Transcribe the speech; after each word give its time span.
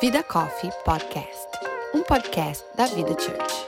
Vida 0.00 0.22
Coffee 0.22 0.70
Podcast, 0.84 1.48
um 1.94 2.02
podcast 2.02 2.64
da 2.74 2.86
Vida 2.86 3.10
Church. 3.10 3.66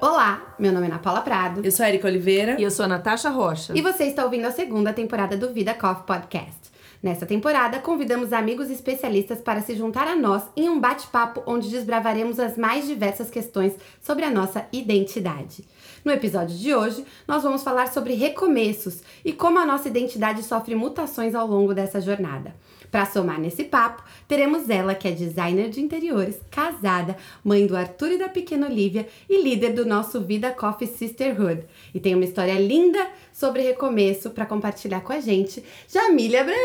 Olá, 0.00 0.54
meu 0.58 0.72
nome 0.72 0.86
é 0.86 0.90
Ana 0.90 0.98
Paula 0.98 1.20
Prado. 1.20 1.62
Eu 1.64 1.70
sou 1.70 1.84
a 1.84 1.88
Erika 1.88 2.06
Oliveira. 2.08 2.56
E 2.58 2.62
eu 2.62 2.70
sou 2.70 2.84
a 2.84 2.88
Natasha 2.88 3.28
Rocha. 3.28 3.72
E 3.76 3.82
você 3.82 4.04
está 4.04 4.24
ouvindo 4.24 4.46
a 4.46 4.50
segunda 4.50 4.92
temporada 4.92 5.36
do 5.36 5.52
Vida 5.52 5.74
Coffee 5.74 6.06
Podcast. 6.06 6.59
Nesta 7.02 7.24
temporada, 7.24 7.78
convidamos 7.78 8.30
amigos 8.30 8.70
especialistas 8.70 9.40
para 9.40 9.62
se 9.62 9.74
juntar 9.74 10.06
a 10.06 10.14
nós 10.14 10.42
em 10.54 10.68
um 10.68 10.78
bate-papo 10.78 11.42
onde 11.46 11.70
desbravaremos 11.70 12.38
as 12.38 12.58
mais 12.58 12.86
diversas 12.86 13.30
questões 13.30 13.74
sobre 14.02 14.22
a 14.26 14.30
nossa 14.30 14.66
identidade. 14.70 15.64
No 16.04 16.12
episódio 16.12 16.54
de 16.54 16.74
hoje, 16.74 17.02
nós 17.26 17.42
vamos 17.42 17.62
falar 17.62 17.88
sobre 17.88 18.12
recomeços 18.12 19.02
e 19.24 19.32
como 19.32 19.58
a 19.58 19.64
nossa 19.64 19.88
identidade 19.88 20.42
sofre 20.42 20.74
mutações 20.74 21.34
ao 21.34 21.46
longo 21.46 21.72
dessa 21.72 22.02
jornada. 22.02 22.54
Para 22.90 23.06
somar 23.06 23.38
nesse 23.38 23.64
papo, 23.64 24.02
teremos 24.26 24.68
ela, 24.68 24.94
que 24.94 25.06
é 25.06 25.12
designer 25.12 25.68
de 25.68 25.80
interiores, 25.80 26.40
casada, 26.50 27.16
mãe 27.44 27.66
do 27.66 27.76
Arthur 27.76 28.12
e 28.12 28.18
da 28.18 28.28
pequena 28.28 28.66
Olivia 28.66 29.06
e 29.28 29.40
líder 29.42 29.72
do 29.74 29.86
nosso 29.86 30.20
Vida 30.20 30.50
Coffee 30.50 30.88
Sisterhood. 30.88 31.62
E 31.94 32.00
tem 32.00 32.14
uma 32.14 32.24
história 32.24 32.54
linda 32.54 33.06
sobre 33.32 33.62
recomeço 33.62 34.30
para 34.30 34.44
compartilhar 34.44 35.02
com 35.02 35.12
a 35.12 35.20
gente, 35.20 35.64
Jamília 35.88 36.40
Abraham. 36.40 36.58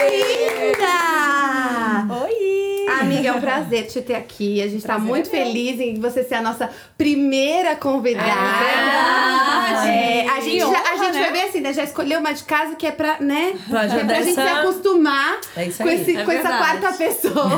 Bem-vinda! 0.00 0.94
Oi! 2.24 2.73
Amiga, 2.88 3.28
é 3.28 3.32
um 3.32 3.40
prazer 3.40 3.86
te 3.86 4.00
ter 4.02 4.14
aqui. 4.14 4.60
A 4.62 4.66
gente 4.66 4.78
está 4.78 4.98
muito 4.98 5.28
feliz 5.30 5.80
em 5.80 6.00
você 6.00 6.22
ser 6.24 6.34
a 6.36 6.42
nossa 6.42 6.70
primeira 6.96 7.76
convidada. 7.76 8.24
Verdade. 8.24 9.88
É, 9.88 10.28
a 10.28 10.40
gente, 10.40 10.52
Que 10.52 10.60
já, 10.60 10.66
a 10.66 10.70
honra, 10.94 11.04
gente 11.04 11.14
né? 11.14 11.20
vai 11.20 11.32
ver 11.32 11.42
assim, 11.42 11.60
né? 11.60 11.72
Já 11.72 11.84
escolheu 11.84 12.20
uma 12.20 12.32
de 12.32 12.44
casa 12.44 12.74
que 12.76 12.86
é 12.86 12.90
pra, 12.90 13.18
né? 13.20 13.54
Pra 13.68 13.88
que 13.88 13.96
é 13.96 14.04
pra 14.04 14.22
gente 14.22 14.34
se 14.34 14.40
acostumar 14.40 15.38
É 15.56 15.64
com, 15.66 15.88
esse, 15.88 16.16
É 16.16 16.24
com 16.24 16.30
essa 16.32 16.48
quarta 16.48 16.92
pessoa 16.92 17.50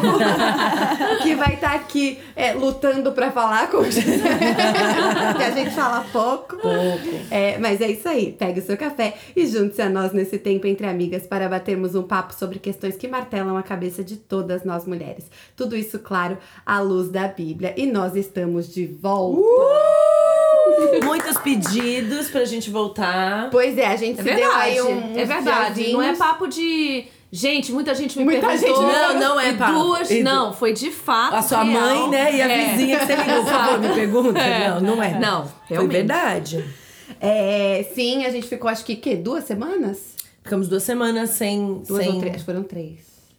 que 1.22 1.34
vai 1.34 1.54
estar 1.54 1.74
aqui 1.74 2.18
é, 2.34 2.52
lutando 2.52 3.12
pra 3.12 3.30
falar 3.30 3.70
com 3.70 3.78
você. 3.78 4.02
que 4.02 5.42
a 5.42 5.50
gente 5.50 5.70
fala 5.70 6.04
pouco. 6.12 6.56
Pouco. 6.56 7.08
Mas 7.60 7.80
é 7.80 7.90
isso 7.90 8.08
aí. 8.08 8.32
Pegue 8.38 8.60
o 8.60 8.64
seu 8.64 8.76
café 8.76 9.14
e 9.34 9.46
junte-se 9.46 9.82
a 9.82 9.88
nós 9.88 10.12
nesse 10.12 10.38
tempo 10.38 10.66
entre 10.66 10.86
amigas 10.86 11.26
para 11.26 11.48
batermos 11.48 11.94
um 11.94 12.02
papo 12.02 12.34
sobre 12.34 12.58
questões 12.58 12.96
que 12.96 13.08
martelam 13.08 13.56
a 13.56 13.62
cabeça 13.62 14.02
de 14.02 14.16
todas 14.16 14.64
nós 14.64 14.86
mulheres. 14.86 15.15
Tudo 15.56 15.76
isso, 15.76 15.98
claro, 15.98 16.38
à 16.64 16.80
luz 16.80 17.08
da 17.08 17.26
Bíblia. 17.28 17.74
E 17.76 17.86
nós 17.86 18.14
estamos 18.16 18.72
de 18.72 18.86
volta. 18.86 19.40
Muitos 21.04 21.38
pedidos 21.38 22.28
pra 22.28 22.44
gente 22.44 22.70
voltar. 22.70 23.48
Pois 23.50 23.76
é, 23.78 23.86
a 23.86 23.96
gente 23.96 24.20
É 24.20 24.22
se 24.22 24.28
deu 24.28 24.34
verdade. 24.36 24.60
aí 24.60 24.82
um, 24.82 25.18
é 25.18 25.24
verdade. 25.24 25.92
Não 25.92 26.02
é 26.02 26.14
papo 26.16 26.46
de. 26.46 27.04
Gente, 27.30 27.72
muita 27.72 27.94
gente 27.94 28.16
me 28.18 28.24
Muita 28.24 28.46
perguntou. 28.46 28.82
gente 28.88 28.92
Não, 28.98 29.18
não 29.18 29.40
é 29.40 29.52
papo. 29.52 29.72
Duas, 29.78 30.10
E- 30.10 30.22
não, 30.22 30.52
foi 30.52 30.72
de 30.72 30.90
fato. 30.90 31.34
A 31.34 31.42
sua 31.42 31.62
real. 31.64 31.80
mãe, 31.82 32.10
né? 32.10 32.34
E 32.36 32.40
a 32.42 32.48
É. 32.50 32.70
vizinha 32.70 32.98
que 33.00 33.06
você 33.06 33.16
ligou, 33.16 33.42
por 33.44 33.50
favor, 33.52 33.78
me 33.80 33.88
pergunta. 33.94 34.38
É. 34.38 34.68
Não, 34.68 34.80
não 34.80 35.02
é. 35.02 35.18
Não, 35.18 35.42
Foi 35.44 35.52
realmente. 35.68 35.92
verdade. 35.92 36.64
É, 37.20 37.86
sim, 37.94 38.24
a 38.24 38.30
gente 38.30 38.46
ficou 38.46 38.70
acho 38.70 38.84
que, 38.84 38.94
quê? 38.96 39.16
Duas 39.16 39.44
semanas? 39.44 40.14
Ficamos 40.42 40.68
duas 40.68 40.82
semanas 40.84 41.30
sem. 41.30 41.82
Duas 41.86 42.04
sem... 42.04 42.12
ou 42.14 42.20
três? 42.20 42.34
Acho 42.36 42.44
que 42.44 42.50
foram 42.52 42.62
três. 42.62 42.98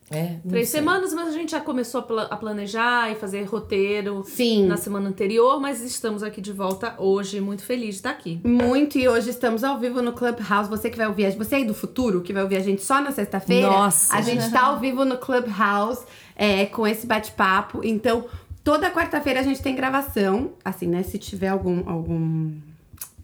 É, 0.09 0.37
Três 0.47 0.69
sei. 0.69 0.79
semanas, 0.79 1.13
mas 1.13 1.27
a 1.27 1.31
gente 1.31 1.51
já 1.51 1.59
começou 1.59 1.99
a 1.99 2.03
pla- 2.03 2.27
a 2.31 2.35
planejar 2.37 3.11
e 3.11 3.15
fazer 3.15 3.43
roteiro 3.43 4.23
Sim. 4.25 4.65
na 4.65 4.77
semana 4.77 5.09
anterior, 5.09 5.59
mas 5.59 5.81
estamos 5.81 6.23
aqui 6.23 6.39
de 6.39 6.53
volta 6.53 6.95
hoje, 6.97 7.41
muito 7.41 7.61
feliz 7.61 7.89
de 7.89 7.95
estar 7.95 8.11
aqui. 8.11 8.39
Muito, 8.41 8.97
e 8.97 9.05
hoje 9.09 9.29
estamos 9.31 9.65
ao 9.65 9.77
vivo 9.77 10.01
no 10.01 10.13
Clubhouse. 10.13 10.69
Você 10.69 10.89
que 10.89 10.95
vai 10.95 11.07
ouvir, 11.07 11.35
você 11.35 11.55
aí 11.55 11.65
do 11.65 11.73
futuro, 11.73 12.21
que 12.21 12.31
vai 12.31 12.41
ouvir 12.43 12.55
a 12.55 12.61
gente 12.61 12.81
só 12.83 13.01
na 13.01 13.11
sexta-feira. 13.11 13.67
Nossa. 13.69 14.15
A 14.15 14.21
gente 14.21 14.49
tá 14.49 14.67
ao 14.67 14.79
vivo 14.79 15.03
no 15.03 15.17
Clubhouse 15.17 16.05
é, 16.37 16.65
com 16.67 16.87
esse 16.87 17.05
bate-papo. 17.05 17.81
Então, 17.83 18.23
toda 18.63 18.89
quarta-feira 18.89 19.41
a 19.41 19.43
gente 19.43 19.61
tem 19.61 19.75
gravação. 19.75 20.51
Assim, 20.63 20.87
né? 20.87 21.03
Se 21.03 21.17
tiver 21.17 21.49
algum. 21.49 21.83
algum 21.89 22.53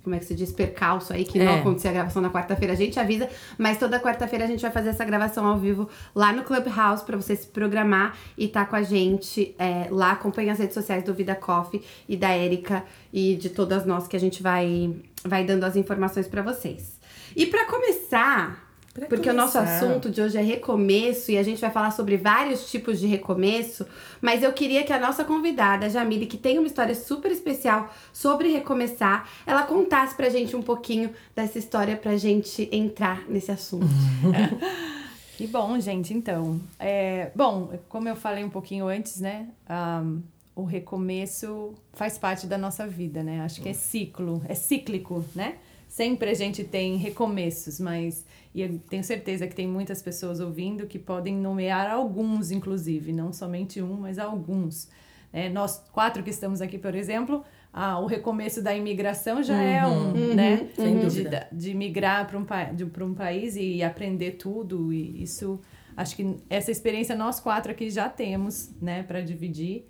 como 0.04 0.16
é 0.16 0.20
que 0.20 0.26
se 0.26 0.36
diz? 0.36 0.52
Percalço 0.52 1.14
aí, 1.14 1.24
que 1.24 1.40
não 1.40 1.52
É. 1.54 1.60
acontecer 1.60 1.88
a 1.88 1.94
gravação 1.94 2.22
na 2.22 2.30
quarta-feira, 2.30 2.74
a 2.74 2.76
gente 2.76 3.00
avisa. 3.00 3.30
Mas 3.58 3.78
toda 3.78 4.00
quarta-feira 4.00 4.44
a 4.44 4.48
gente 4.48 4.62
vai 4.62 4.72
fazer 4.72 4.90
essa 4.90 5.06
gravação 5.06 5.46
ao 5.46 5.58
vivo 5.58 5.90
lá 6.14 6.34
no 6.34 6.44
Clubhouse 6.44 7.04
pra 7.06 7.16
você 7.16 7.36
se 7.36 7.48
programar 7.48 8.16
e 8.38 8.48
tá 8.48 8.66
com 8.66 8.76
a 8.76 8.84
gente 8.84 9.56
é, 9.58 9.88
lá. 9.90 10.12
Acompanhe 10.12 10.50
as 10.50 10.60
redes 10.60 10.74
sociais 10.74 11.04
do 11.04 11.14
Vida 11.14 11.36
Coffee 11.36 11.82
e 12.08 12.18
da 12.18 12.30
Érica 12.30 12.84
e 13.12 13.36
de 13.36 13.50
todas 13.50 13.86
nós 13.86 14.08
que 14.08 14.16
a 14.16 14.20
gente 14.20 14.44
vai, 14.44 14.94
vai 15.24 15.44
dando 15.46 15.64
as 15.64 15.76
informações 15.76 16.28
pra 16.28 16.42
vocês. 16.42 17.00
E 17.36 17.46
pra 17.48 17.66
começar, 17.66 18.63
Pra 18.94 19.08
porque 19.08 19.28
o 19.28 19.34
nosso 19.34 19.58
começar. 19.58 19.78
assunto 19.78 20.12
de 20.12 20.22
hoje 20.22 20.38
é 20.38 20.42
recomeço 20.42 21.32
e 21.32 21.38
a 21.38 21.42
gente 21.42 21.60
vai 21.60 21.72
falar 21.72 21.90
sobre 21.90 22.16
vários 22.16 22.70
tipos 22.70 23.00
de 23.00 23.08
recomeço, 23.08 23.88
mas 24.22 24.44
eu 24.44 24.54
queria 24.54 24.84
que 24.84 24.94
a 24.94 25.00
nossa 25.00 25.24
convidada, 25.24 25.88
a 25.88 25.90
Jamile, 25.90 26.28
que 26.28 26.38
tem 26.38 26.60
uma 26.60 26.68
história 26.68 26.94
super 26.94 27.32
especial 27.32 27.92
sobre 28.14 28.52
recomeçar, 28.52 29.28
ela 29.48 29.64
contasse 29.64 30.16
pra 30.16 30.30
gente 30.30 30.56
um 30.56 30.62
pouquinho 30.62 31.10
dessa 31.36 31.58
história 31.58 31.96
pra 31.98 32.18
gente 32.18 32.70
entrar 32.72 33.28
nesse 33.28 33.52
assunto. 33.52 33.88
Que 35.36 35.48
bom, 35.48 35.80
gente, 35.80 36.14
então. 36.14 36.62
É, 36.80 37.32
bom, 37.36 37.72
como 37.90 38.08
eu 38.08 38.16
falei 38.16 38.44
um 38.44 38.52
pouquinho 38.52 38.88
antes, 38.88 39.20
né? 39.20 39.48
ahm, 39.68 40.20
o 40.56 40.64
recomeço 40.64 41.74
faz 41.94 42.20
parte 42.20 42.46
da 42.46 42.56
nossa 42.56 42.86
vida, 42.86 43.24
né? 43.24 43.42
Acho 43.42 43.60
que 43.60 43.68
é 43.70 43.74
ciclo, 43.74 44.44
é 44.48 44.54
cíclico, 44.54 45.26
né? 45.34 45.56
Sempre 45.94 46.32
a 46.32 46.34
gente 46.34 46.64
tem 46.64 46.98
recomeços, 46.98 47.80
mas 47.80 48.26
e 48.52 48.64
eu 48.64 48.80
tenho 48.90 49.04
certeza 49.04 49.46
que 49.46 49.54
tem 49.54 49.68
muitas 49.68 50.02
pessoas 50.02 50.40
ouvindo 50.40 50.88
que 50.88 50.98
podem 50.98 51.36
nomear 51.36 51.88
alguns, 51.92 52.50
inclusive, 52.50 53.14
não 53.14 53.32
somente 53.32 53.80
um, 53.80 53.94
mas 53.98 54.18
alguns. 54.18 54.90
né? 55.32 55.50
nós 55.50 55.78
quatro 55.92 56.24
que 56.24 56.32
estamos 56.32 56.64
aqui, 56.64 56.80
por 56.80 56.96
exemplo, 56.96 57.44
ah, 57.72 58.00
o 58.00 58.08
recomeço 58.08 58.60
da 58.60 58.76
imigração 58.76 59.44
já 59.44 59.62
é 59.62 59.86
um, 59.86 60.34
né? 60.34 60.68
sem 60.76 60.98
de, 60.98 61.06
dúvida. 61.06 61.48
de 61.52 61.76
migrar 61.76 62.26
para 62.28 62.40
um, 62.40 62.44
pa- 62.46 62.72
de- 62.72 62.84
um 63.04 63.14
país 63.14 63.56
e 63.56 63.84
aprender 63.84 64.32
tudo 64.32 64.92
e 64.92 65.22
isso 65.22 65.60
acho 65.96 66.16
que 66.16 66.38
essa 66.50 66.72
experiência 66.72 67.16
nós 67.16 67.40
quatro 67.40 67.72
aqui 67.72 67.92
já 67.92 68.10
temos 68.10 68.72
né 68.82 69.04
para 69.04 69.22
dividir 69.22 69.86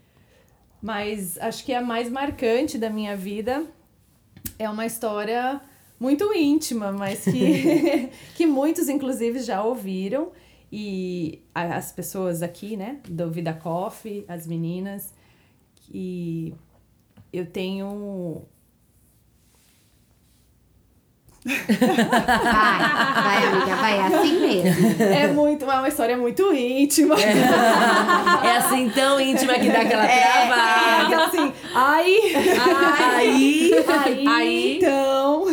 mas 0.81 1.37
acho 1.37 1.63
que 1.63 1.73
a 1.73 1.81
mais 1.81 2.09
marcante 2.09 2.77
da 2.77 2.89
minha 2.89 3.15
vida 3.15 3.65
é 4.59 4.69
uma 4.69 4.85
história 4.85 5.61
muito 5.99 6.33
íntima 6.33 6.91
mas 6.91 7.23
que 7.23 8.09
que 8.35 8.45
muitos 8.45 8.89
inclusive 8.89 9.39
já 9.39 9.63
ouviram. 9.63 10.31
E 10.75 11.43
as 11.53 11.91
pessoas 11.91 12.41
aqui 12.41 12.75
né 12.75 12.99
do 13.07 13.29
Vida 13.29 13.53
Coffee 13.53 14.25
as 14.27 14.47
meninas 14.47 15.13
e 15.93 16.53
eu 17.31 17.45
tenho 17.45 18.43
Vai, 21.83 22.79
vai, 23.23 23.47
amiga, 23.47 23.75
vai, 23.75 23.97
é 23.97 24.01
assim 24.03 24.39
mesmo. 24.39 25.03
é 25.03 25.27
muito 25.27 25.69
é 25.69 25.75
uma 25.79 25.87
história 25.89 26.15
muito 26.17 26.53
íntima 26.53 27.15
É 27.19 28.57
assim 28.57 28.89
tão 28.89 29.19
íntima 29.19 29.53
que 29.55 29.69
dá 29.69 29.81
aquela 29.81 30.05
É, 30.05 30.21
travada. 30.47 31.05
aquela 31.05 31.25
assim, 31.27 31.53
ai, 31.73 32.05
Aí. 33.15 33.73
aí, 34.05 34.27
Aí- 34.27 34.77
então. 34.77 35.45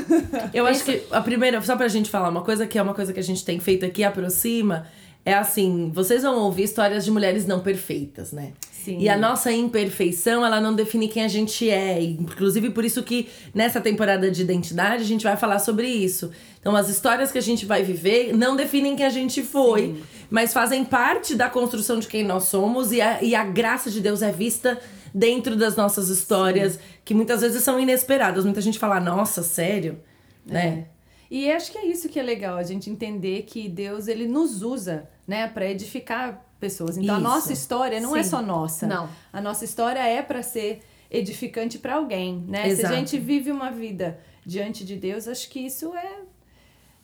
Eu 0.55 0.67
acho 0.67 0.85
que 0.85 1.03
a 1.11 1.21
primeira, 1.21 1.61
só 1.63 1.77
pra 1.77 1.89
gente 1.89 2.09
falar, 2.11 2.29
uma 2.29 2.43
coisa 2.43 2.67
que 2.67 2.79
é 2.79 2.83
uma 2.83 2.95
coisa 2.95 3.13
que 3.13 3.21
a 3.21 3.23
gente 3.25 3.45
tem 3.45 3.59
feito 3.59 3.85
aqui, 3.85 4.05
aproxima, 4.05 4.87
é 5.25 5.35
assim: 5.35 5.91
vocês 5.95 6.23
vão 6.23 6.37
ouvir 6.41 6.65
histórias 6.65 7.05
de 7.05 7.11
mulheres 7.11 7.47
não 7.47 7.61
perfeitas, 7.61 8.33
né? 8.33 8.53
Sim. 8.85 8.99
E 8.99 9.11
a 9.11 9.17
nossa 9.17 9.53
imperfeição, 9.53 10.45
ela 10.45 10.59
não 10.59 10.75
define 10.75 11.07
quem 11.07 11.23
a 11.23 11.29
gente 11.29 11.69
é. 11.69 12.01
Inclusive, 12.01 12.71
por 12.71 12.83
isso 12.83 13.03
que 13.03 13.29
nessa 13.55 13.79
temporada 13.79 14.31
de 14.31 14.41
identidade 14.41 15.03
a 15.03 15.07
gente 15.07 15.23
vai 15.23 15.37
falar 15.37 15.59
sobre 15.59 15.87
isso. 15.87 16.31
Então, 16.61 16.75
as 16.75 16.89
histórias 16.89 17.31
que 17.31 17.37
a 17.37 17.43
gente 17.43 17.67
vai 17.67 17.83
viver 17.83 18.35
não 18.35 18.57
definem 18.57 18.97
quem 18.97 19.05
a 19.05 19.11
gente 19.11 19.43
foi, 19.43 20.03
mas 20.31 20.55
fazem 20.55 20.83
parte 20.83 21.35
da 21.35 21.51
construção 21.51 21.99
de 21.99 22.09
quem 22.09 22.25
nós 22.25 22.45
somos 22.45 22.91
e 22.91 23.03
a, 23.03 23.23
e 23.23 23.35
a 23.35 23.45
graça 23.45 23.91
de 23.91 24.01
Deus 24.01 24.23
é 24.23 24.33
vista 24.33 24.81
dentro 25.13 25.57
das 25.57 25.77
nossas 25.77 26.09
histórias, 26.09 26.79
que 27.05 27.13
muitas 27.13 27.43
vezes 27.43 27.63
são 27.63 27.79
inesperadas. 27.79 28.45
Muita 28.45 28.63
gente 28.63 28.79
fala, 28.79 28.99
nossa, 28.99 29.43
sério? 29.43 30.01
Né? 30.47 30.87
E 31.31 31.51
acho 31.51 31.71
que 31.71 31.79
é 31.79 31.87
isso 31.87 32.09
que 32.09 32.19
é 32.19 32.23
legal, 32.23 32.57
a 32.57 32.63
gente 32.63 32.89
entender 32.89 33.43
que 33.43 33.69
Deus 33.69 34.09
ele 34.09 34.27
nos 34.27 34.63
usa, 34.63 35.09
né, 35.27 35.47
para 35.47 35.71
edificar 35.71 36.50
pessoas. 36.61 36.97
Então 36.97 37.15
a 37.17 37.19
Isso. 37.19 37.27
nossa 37.29 37.53
história 37.53 37.99
não 38.01 38.15
é 38.15 38.23
Sim. 38.23 38.31
só 38.31 38.43
nossa. 38.43 38.87
Não. 38.87 39.09
A 39.33 39.41
nossa 39.41 39.65
história 39.65 40.01
é 40.01 40.23
para 40.23 40.43
ser 40.43 40.83
edificante 41.11 41.79
para 41.79 41.95
alguém, 41.97 42.45
né? 42.47 42.65
Se 42.65 42.81
Exato. 42.83 42.95
a 42.95 42.97
gente 42.97 43.19
vive 43.19 43.51
uma 43.51 43.71
vida 43.73 44.21
diante 44.47 44.85
de 44.85 44.95
Deus, 44.97 45.27
acho 45.27 45.49
que 45.51 45.59
isso 45.61 45.95
é 45.97 46.19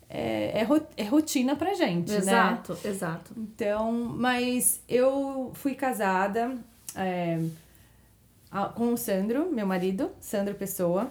é, 0.08 0.60
é, 0.62 0.66
é 0.96 1.02
rotina 1.04 1.56
pra 1.56 1.74
gente, 1.74 2.12
né? 2.12 2.18
Exato, 2.18 2.78
exato. 2.84 3.32
Então, 3.36 3.90
mas 3.92 4.80
eu 4.88 5.50
fui 5.54 5.74
casada 5.74 6.56
é, 6.94 7.40
a- 8.50 8.66
com 8.68 8.92
o 8.92 8.96
Sandro, 8.96 9.50
meu 9.50 9.66
marido, 9.66 10.12
Sandro 10.20 10.54
Pessoa, 10.54 11.10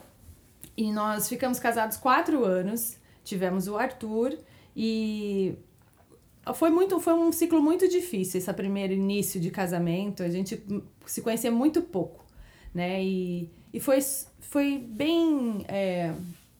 e 0.78 0.92
nós 0.94 1.28
ficamos 1.28 1.60
casados 1.60 1.98
quatro 1.98 2.46
anos. 2.46 2.96
Tivemos 3.24 3.68
o 3.68 3.76
Arthur 3.78 4.38
e 4.76 5.56
foi 6.54 6.70
muito, 6.70 7.00
foi 7.00 7.14
um 7.14 7.32
ciclo 7.32 7.62
muito 7.62 7.88
difícil 7.88 8.38
esse 8.40 8.54
primeiro 8.54 8.94
início 8.94 9.40
de 9.40 9.50
casamento. 9.50 10.22
A 10.22 10.30
gente 10.30 10.62
se 11.06 11.22
conhecia 11.22 11.52
muito 11.52 11.82
pouco, 11.82 12.24
né? 12.74 13.04
E, 13.04 13.50
e 13.74 13.80
foi, 13.80 14.00
foi 14.40 14.78
bem 14.78 15.66
é, 15.68 16.12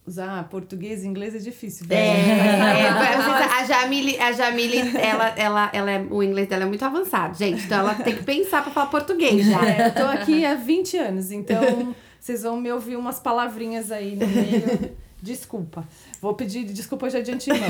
usar 0.06 0.48
português 0.50 1.04
e 1.04 1.08
inglês 1.08 1.36
é 1.36 1.40
difícil. 1.40 1.86
É, 1.90 1.96
né? 1.96 2.82
é, 2.82 2.92
vocês- 3.22 3.52
a 3.52 3.64
Jamile, 3.66 4.20
a 4.20 4.32
Jamile 4.32 4.78
ela, 4.98 5.30
ela, 5.38 5.70
ela 5.74 5.92
é, 5.92 6.08
o 6.10 6.24
inglês 6.24 6.48
dela 6.48 6.64
é 6.64 6.68
muito 6.68 6.84
avançado, 6.84 7.38
gente. 7.38 7.64
Então 7.66 7.80
ela 7.80 7.96
tem 7.96 8.16
que 8.16 8.24
pensar 8.24 8.64
pra 8.64 8.72
falar 8.72 8.88
português 8.88 9.46
já. 9.46 9.66
É, 9.66 9.88
eu 9.88 9.94
tô 9.94 10.04
aqui 10.04 10.46
há 10.46 10.56
20 10.56 10.98
anos, 10.98 11.32
então 11.32 11.96
vocês 12.20 12.44
vão 12.44 12.60
me 12.60 12.72
ouvir 12.72 12.96
umas 12.96 13.20
palavrinhas 13.20 13.92
aí 13.92 14.16
no 14.16 14.26
meio. 14.28 14.96
Desculpa. 15.22 15.88
Vou 16.22 16.34
pedir 16.36 16.64
desculpa 16.66 17.10
já 17.10 17.20
de 17.20 17.32
antemão. 17.32 17.60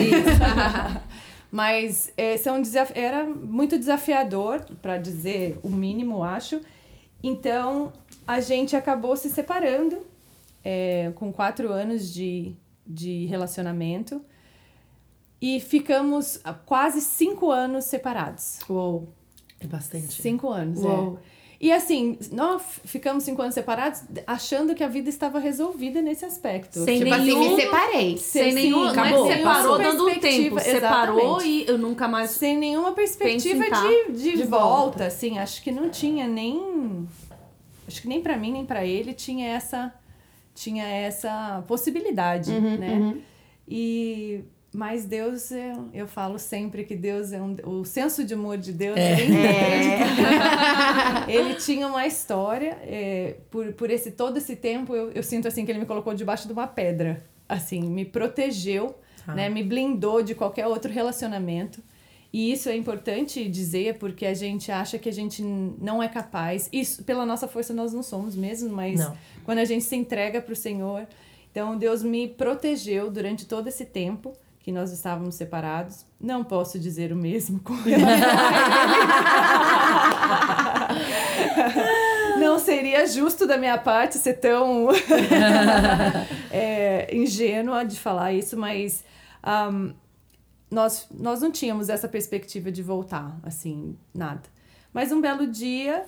Mas 1.55 2.11
é, 2.17 2.35
são 2.35 2.61
desaf- 2.61 2.91
era 2.93 3.23
muito 3.25 3.79
desafiador, 3.79 4.59
para 4.81 4.97
dizer 4.97 5.57
o 5.63 5.69
mínimo, 5.69 6.21
acho. 6.21 6.59
Então 7.23 7.93
a 8.27 8.41
gente 8.41 8.75
acabou 8.75 9.15
se 9.15 9.29
separando 9.29 10.05
é, 10.61 11.13
com 11.15 11.31
quatro 11.31 11.71
anos 11.71 12.13
de, 12.13 12.53
de 12.85 13.25
relacionamento. 13.27 14.21
E 15.41 15.61
ficamos 15.61 16.41
ah, 16.43 16.53
quase 16.53 16.99
cinco 16.99 17.49
anos 17.51 17.85
separados. 17.85 18.59
Uou. 18.69 19.07
É 19.57 19.65
bastante. 19.65 20.21
Cinco 20.21 20.49
anos, 20.49 20.79
Uou. 20.79 21.19
é. 21.21 21.34
E 21.59 21.71
assim, 21.71 22.17
nós 22.31 22.61
ficamos 22.83 23.23
cinco 23.23 23.41
anos 23.41 23.53
separados 23.53 24.01
achando 24.27 24.75
que 24.75 24.83
a 24.83 24.87
vida 24.87 25.09
estava 25.09 25.39
resolvida 25.39 26.01
nesse 26.01 26.25
aspecto. 26.25 26.79
Sem 26.83 26.99
Tipo 26.99 27.13
assim, 27.13 27.23
nenhum- 27.25 27.55
me 27.55 27.61
separei. 27.61 28.17
Sem 28.17 28.49
Sim, 28.49 28.55
nenhum. 28.55 28.85
É 28.87 28.89
acabou. 28.91 29.25
que 29.27 29.33
separou 29.33 29.75
Sem 29.77 29.85
dando 29.85 30.03
um 30.03 30.05
tempo. 30.07 30.19
perspectiva, 30.21 30.59
Separou 30.61 31.17
exatamente. 31.19 31.47
e 31.49 31.67
eu 31.67 31.77
nunca 31.77 32.07
mais. 32.07 32.29
Sem 32.31 32.57
nenhuma 32.57 32.91
perspectiva 32.91 33.63
em 33.63 33.63
de, 33.63 33.69
tá 33.69 33.83
de, 34.11 34.31
de 34.37 34.43
volta, 34.43 34.65
volta. 34.67 35.05
assim. 35.05 35.37
Acho 35.39 35.63
que 35.63 35.71
não 35.71 35.89
tinha 35.89 36.27
nem... 36.27 37.07
Acho 37.87 38.01
que 38.01 38.07
nem 38.07 38.21
pra 38.21 38.35
mim, 38.35 38.51
nem 38.51 38.65
pra 38.65 38.83
ele 38.85 39.13
tinha 39.13 39.47
essa, 39.47 39.93
tinha 40.53 40.85
essa 40.85 41.63
possibilidade, 41.67 42.51
né? 42.51 43.15
E... 43.67 44.43
Mas 44.75 45.05
Deus, 45.05 45.51
eu, 45.51 45.89
eu 45.93 46.05
falo 46.05 46.37
sempre 46.37 46.83
que 46.83 46.97
Deus 46.97 47.31
é 47.31 47.41
um... 47.41 47.55
O 47.63 47.85
senso 47.85 48.25
de 48.25 48.33
humor 48.33 48.57
de 48.57 48.73
Deus 48.73 48.97
é, 48.97 49.15
bem 49.15 49.31
grande. 49.31 51.31
Ele 51.31 51.55
tinha 51.55 51.87
uma 51.87 52.05
história, 52.05 52.77
é, 52.81 53.37
por, 53.49 53.71
por 53.71 53.89
esse 53.89 54.11
todo 54.11 54.35
esse 54.35 54.53
tempo, 54.53 54.93
eu, 54.93 55.11
eu 55.11 55.23
sinto 55.23 55.47
assim 55.47 55.65
que 55.65 55.71
ele 55.71 55.79
me 55.79 55.85
colocou 55.85 56.13
debaixo 56.13 56.45
de 56.45 56.51
uma 56.51 56.67
pedra. 56.67 57.23
Assim, 57.47 57.83
me 57.83 58.03
protegeu, 58.03 58.93
né? 59.27 59.47
Me 59.47 59.63
blindou 59.63 60.21
de 60.21 60.35
qualquer 60.35 60.67
outro 60.67 60.91
relacionamento. 60.91 61.81
E 62.33 62.51
isso 62.51 62.67
é 62.67 62.75
importante 62.75 63.47
dizer 63.47 63.97
porque 63.97 64.25
a 64.25 64.33
gente 64.33 64.73
acha 64.73 64.99
que 64.99 65.07
a 65.07 65.13
gente 65.13 65.41
não 65.41 66.03
é 66.03 66.09
capaz. 66.09 66.67
Isso, 66.73 67.01
pela 67.05 67.25
nossa 67.25 67.47
força, 67.47 67.73
nós 67.73 67.93
não 67.93 68.03
somos 68.03 68.35
mesmo, 68.35 68.75
mas 68.75 68.99
Não. 68.99 69.17
quando 69.45 69.59
a 69.59 69.65
gente 69.65 69.85
se 69.85 69.95
entrega 69.95 70.41
para 70.41 70.51
o 70.51 70.55
Senhor. 70.55 71.07
Então, 71.49 71.77
Deus 71.77 72.03
me 72.03 72.27
protegeu 72.27 73.09
durante 73.09 73.45
todo 73.45 73.69
esse 73.69 73.85
tempo 73.85 74.33
que 74.65 74.71
nós 74.71 74.91
estávamos 74.91 75.35
separados. 75.35 76.07
Não 76.19 76.43
posso 76.43 76.79
dizer 76.79 77.13
o 77.13 77.15
mesmo 77.15 77.59
com 77.59 77.75
relação 77.75 78.29
Não 82.39 82.57
seria 82.57 83.05
justo 83.05 83.45
da 83.45 83.59
minha 83.59 83.77
parte 83.77 84.17
ser 84.17 84.39
tão 84.39 84.87
é, 86.49 87.15
ingênua 87.15 87.85
de 87.85 87.99
falar 87.99 88.33
isso, 88.33 88.57
mas 88.57 89.05
ahm, 89.43 89.91
nós, 90.71 91.09
nós 91.11 91.41
não 91.41 91.51
tínhamos 91.51 91.87
essa 91.87 92.07
perspectiva 92.07 92.71
de 92.71 92.81
voltar, 92.81 93.37
assim, 93.43 93.95
nada. 94.11 94.49
Mas 94.91 95.11
um 95.11 95.21
belo 95.21 95.45
dia, 95.45 96.07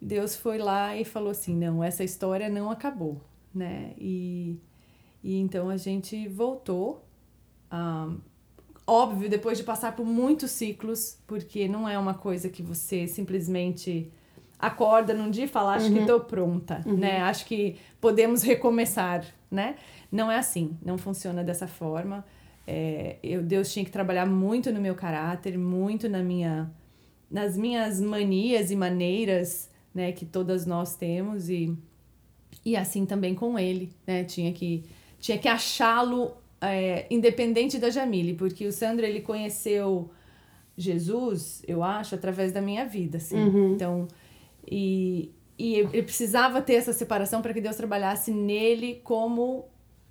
Deus 0.00 0.34
foi 0.34 0.58
lá 0.58 0.96
e 0.96 1.04
falou 1.04 1.30
assim: 1.30 1.54
não, 1.56 1.84
essa 1.84 2.02
história 2.02 2.48
não 2.48 2.68
acabou, 2.68 3.20
né? 3.54 3.92
E, 3.96 4.58
e 5.22 5.38
então 5.38 5.70
a 5.70 5.76
gente 5.76 6.26
voltou. 6.26 7.11
Ahm, 7.72 8.18
óbvio, 8.86 9.28
depois 9.28 9.56
de 9.58 9.64
passar 9.64 9.96
por 9.96 10.04
muitos 10.04 10.50
ciclos, 10.50 11.18
porque 11.26 11.66
não 11.66 11.88
é 11.88 11.98
uma 11.98 12.14
coisa 12.14 12.48
que 12.48 12.62
você 12.62 13.06
simplesmente 13.08 14.12
acorda 14.58 15.12
num 15.12 15.30
dia 15.30 15.44
e 15.46 15.48
fala, 15.48 15.74
acho 15.74 15.86
que 16.00 16.06
tô 16.06 16.20
pronta, 16.20 16.82
né? 16.98 17.20
Acho 17.22 17.44
que 17.46 17.76
podemos 18.00 18.42
recomeçar, 18.44 19.24
né? 19.50 19.76
Não 20.10 20.30
é 20.30 20.38
assim, 20.38 20.76
não 20.84 20.96
funciona 20.98 21.42
dessa 21.42 21.66
forma. 21.66 22.24
É, 22.66 23.16
eu, 23.22 23.42
Deus 23.42 23.72
tinha 23.72 23.84
que 23.84 23.90
trabalhar 23.90 24.24
muito 24.26 24.70
no 24.72 24.80
meu 24.80 24.94
caráter, 24.94 25.58
muito 25.58 26.08
na 26.08 26.22
minha, 26.22 26.70
nas 27.28 27.56
minhas 27.56 28.00
manias 28.00 28.70
e 28.70 28.76
maneiras, 28.76 29.68
né? 29.94 30.12
Que 30.12 30.24
todas 30.24 30.64
nós 30.64 30.94
temos 30.94 31.48
e, 31.48 31.76
e 32.64 32.76
assim 32.76 33.04
também 33.04 33.34
com 33.34 33.58
ele, 33.58 33.90
né? 34.06 34.22
Tinha 34.22 34.52
que, 34.52 34.84
tinha 35.18 35.38
que 35.38 35.48
achá-lo 35.48 36.36
é, 36.62 37.06
independente 37.10 37.78
da 37.78 37.90
Jamile, 37.90 38.34
porque 38.34 38.66
o 38.66 38.72
Sandro, 38.72 39.04
ele 39.04 39.20
conheceu 39.20 40.10
Jesus, 40.76 41.62
eu 41.66 41.82
acho, 41.82 42.14
através 42.14 42.52
da 42.52 42.60
minha 42.62 42.86
vida, 42.86 43.18
assim. 43.18 43.36
Então, 43.72 44.06
e, 44.70 45.32
e 45.58 45.74
ele 45.74 46.02
precisava 46.02 46.62
ter 46.62 46.74
essa 46.74 46.92
separação 46.92 47.42
para 47.42 47.52
que 47.52 47.60
Deus 47.60 47.76
trabalhasse 47.76 48.30
nele 48.30 49.00
como 49.02 49.64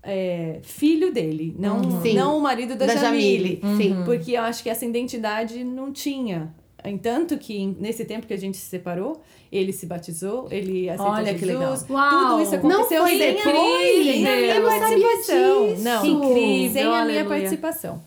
é, 0.03 0.59
filho 0.63 1.13
dele, 1.13 1.55
não, 1.57 2.01
Sim. 2.01 2.13
não 2.13 2.37
o 2.37 2.41
marido 2.41 2.75
da, 2.75 2.85
Da 2.85 2.95
Jamile. 2.95 3.59
Jamile, 3.61 3.83
sim. 3.83 4.03
Porque 4.03 4.31
eu 4.33 4.41
acho 4.41 4.61
que 4.61 4.69
essa 4.69 4.85
identidade 4.85 5.63
não 5.63 5.91
tinha. 5.91 6.53
Tanto 7.01 7.37
que 7.37 7.65
nesse 7.79 8.05
tempo 8.05 8.25
que 8.27 8.33
a 8.33 8.37
gente 8.37 8.57
se 8.57 8.65
separou, 8.65 9.21
ele 9.51 9.71
se 9.73 9.85
batizou, 9.85 10.47
ele 10.51 10.89
aceitou 10.89 11.13
Olha 11.13 11.33
que 11.33 11.45
Jesus. 11.45 11.59
legal. 11.59 11.77
Tudo 11.77 11.93
Uau! 11.93 12.41
isso 12.41 12.55
aconteceu 12.55 12.99
Não 12.99 13.07
foi 13.07 13.17
sem, 13.17 13.35
depois? 13.35 13.55
a, 13.55 14.03
sem 14.03 14.27
a 14.27 14.35
minha 14.35 14.55
Eu 14.55 14.63
não 14.63 14.69
sabia 14.79 15.07
participação. 15.07 15.67
disso. 15.67 15.83
Não, 15.83 16.05
Incrível, 16.05 16.71
sem 16.73 16.85
a 16.85 17.05
minha 17.05 17.25
participação. 17.25 18.03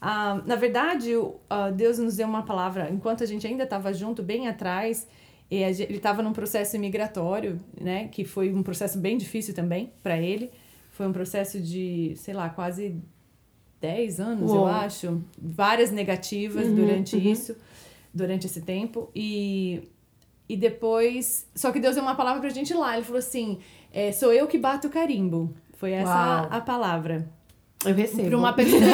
Ah, 0.00 0.42
na 0.46 0.56
verdade, 0.56 1.12
ah, 1.48 1.70
Deus 1.70 1.98
nos 1.98 2.16
deu 2.16 2.26
uma 2.28 2.42
palavra, 2.42 2.88
enquanto 2.92 3.22
a 3.22 3.26
gente 3.26 3.46
ainda 3.46 3.64
estava 3.64 3.92
junto, 3.94 4.22
bem 4.22 4.46
atrás, 4.48 5.06
e 5.50 5.64
a 5.64 5.72
gen- 5.72 5.86
ele 5.88 5.96
estava 5.98 6.22
num 6.22 6.32
processo 6.32 6.76
imigratório, 6.76 7.58
né? 7.80 8.08
Que 8.08 8.24
foi 8.24 8.52
um 8.52 8.62
processo 8.62 8.98
bem 8.98 9.16
difícil 9.16 9.54
também 9.54 9.92
para 10.02 10.18
ele. 10.20 10.50
Foi 10.90 11.06
um 11.06 11.12
processo 11.12 11.60
de, 11.60 12.12
sei 12.16 12.34
lá, 12.34 12.48
quase 12.48 12.96
10 13.80 14.18
anos, 14.20 14.50
eu 14.50 14.56
Uou. 14.58 14.66
acho. 14.66 15.22
Várias 15.40 15.90
negativas 15.90 16.66
durante 16.68 17.16
isso, 17.16 17.54
durante 18.16 18.46
esse 18.46 18.62
tempo. 18.62 19.10
E, 19.14 19.82
e 20.48 20.56
depois. 20.56 21.46
Só 21.54 21.70
que 21.70 21.78
Deus 21.78 21.94
deu 21.94 22.02
uma 22.02 22.14
palavra 22.14 22.40
pra 22.40 22.50
gente 22.50 22.72
lá. 22.74 22.96
Ele 22.96 23.04
falou 23.04 23.18
assim: 23.18 23.58
é, 23.92 24.10
sou 24.12 24.32
eu 24.32 24.46
que 24.46 24.58
bato 24.58 24.88
o 24.88 24.90
carimbo. 24.90 25.54
Foi 25.74 25.92
essa 25.92 26.10
Uau. 26.10 26.48
a 26.50 26.60
palavra. 26.60 27.28
Eu 27.84 27.94
recebo. 27.94 28.28
Pra 28.28 28.38
uma 28.38 28.52
pessoa. 28.54 28.80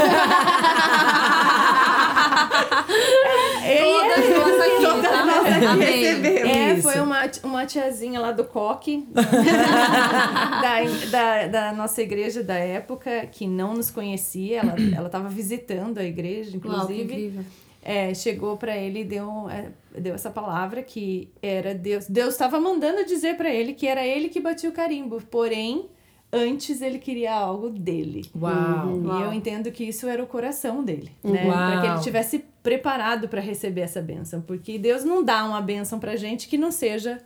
Todas 3.78 4.28
nós 4.28 4.60
aqui, 4.60 5.02
tá? 5.02 5.70
Amém. 5.70 6.04
É, 6.50 6.76
foi 6.82 7.00
uma, 7.00 7.22
uma 7.44 7.66
tiazinha 7.66 8.20
lá 8.20 8.32
do 8.32 8.44
coque, 8.44 9.06
da, 9.14 10.82
da, 11.10 11.46
da 11.46 11.72
nossa 11.72 12.02
igreja 12.02 12.42
da 12.42 12.56
época, 12.56 13.26
que 13.26 13.46
não 13.46 13.74
nos 13.74 13.90
conhecia, 13.90 14.60
ela, 14.60 14.74
ela 14.96 15.08
tava 15.08 15.28
visitando 15.28 15.98
a 15.98 16.04
igreja, 16.04 16.50
Uau, 16.50 16.56
inclusive. 16.56 17.02
incrível. 17.02 17.44
É, 17.82 18.14
chegou 18.14 18.56
pra 18.56 18.76
ele 18.76 19.00
e 19.00 19.04
deu, 19.04 19.50
é, 19.50 19.70
deu 19.98 20.14
essa 20.14 20.30
palavra 20.30 20.82
que 20.82 21.28
era 21.42 21.74
Deus. 21.74 22.06
Deus 22.08 22.34
estava 22.34 22.60
mandando 22.60 23.04
dizer 23.04 23.36
pra 23.36 23.50
ele 23.50 23.74
que 23.74 23.86
era 23.88 24.06
ele 24.06 24.28
que 24.28 24.40
batia 24.40 24.70
o 24.70 24.72
carimbo, 24.72 25.20
porém, 25.22 25.86
antes 26.32 26.80
ele 26.80 26.98
queria 26.98 27.34
algo 27.34 27.68
dele. 27.68 28.24
Uau. 28.40 29.20
E 29.20 29.22
eu 29.24 29.32
entendo 29.32 29.70
que 29.72 29.84
isso 29.84 30.06
era 30.06 30.22
o 30.22 30.26
coração 30.26 30.84
dele, 30.84 31.10
né? 31.24 31.44
Uau. 31.44 31.52
Para 31.56 31.80
que 31.80 31.86
ele 31.88 32.00
tivesse 32.00 32.44
preparado 32.62 33.28
para 33.28 33.40
receber 33.40 33.80
essa 33.80 34.00
bênção, 34.00 34.40
porque 34.40 34.78
Deus 34.78 35.04
não 35.04 35.24
dá 35.24 35.44
uma 35.44 35.60
bênção 35.60 35.98
pra 35.98 36.14
gente 36.14 36.46
que 36.46 36.56
não 36.56 36.70
seja 36.70 37.20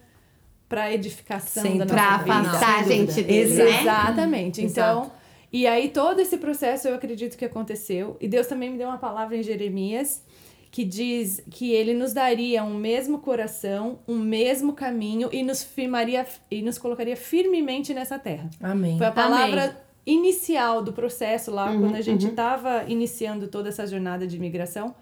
para 0.69 0.93
edificação 0.93 1.63
Sem 1.63 1.79
da 1.79 1.85
nossa 1.85 1.95
Pra 1.95 2.17
vida. 2.19 2.35
afastar 2.41 2.81
a 2.81 2.83
gente 2.83 3.23
dele, 3.23 3.55
né? 3.55 3.81
Exatamente. 3.83 4.65
Exato. 4.65 4.99
Então, 5.01 5.13
e 5.53 5.67
aí 5.67 5.91
todo 5.91 6.19
esse 6.19 6.39
processo 6.39 6.89
eu 6.89 6.95
acredito 6.95 7.37
que 7.37 7.45
aconteceu. 7.45 8.17
E 8.21 8.27
Deus 8.27 8.47
também 8.49 8.71
me 8.71 8.79
deu 8.79 8.89
uma 8.89 8.99
palavra 8.99 9.37
em 9.37 9.43
Jeremias 9.43 10.25
que 10.77 10.85
diz 10.85 11.43
que 11.51 11.73
ele 11.73 11.95
nos 11.95 12.13
daria 12.13 12.63
um 12.63 12.75
mesmo 12.75 13.21
coração, 13.21 14.01
um 14.07 14.19
mesmo 14.19 14.75
caminho 14.75 15.31
e 15.33 15.43
nos 15.43 15.65
firmaria 15.65 16.27
e 16.51 16.61
nos 16.61 16.77
colocaria 16.77 17.17
firmemente 17.17 17.95
nessa 17.95 18.19
terra. 18.19 18.51
Amém. 18.61 18.99
Foi 18.99 19.07
a 19.07 19.11
palavra 19.11 19.83
inicial 20.05 20.83
do 20.83 20.93
processo 20.93 21.51
lá, 21.51 21.73
quando 21.73 21.95
a 21.95 22.03
gente 22.03 22.27
estava 22.27 22.85
iniciando 22.87 23.49
toda 23.49 23.71
essa 23.71 23.87
jornada 23.87 24.27
de 24.27 24.37
imigração. 24.37 24.95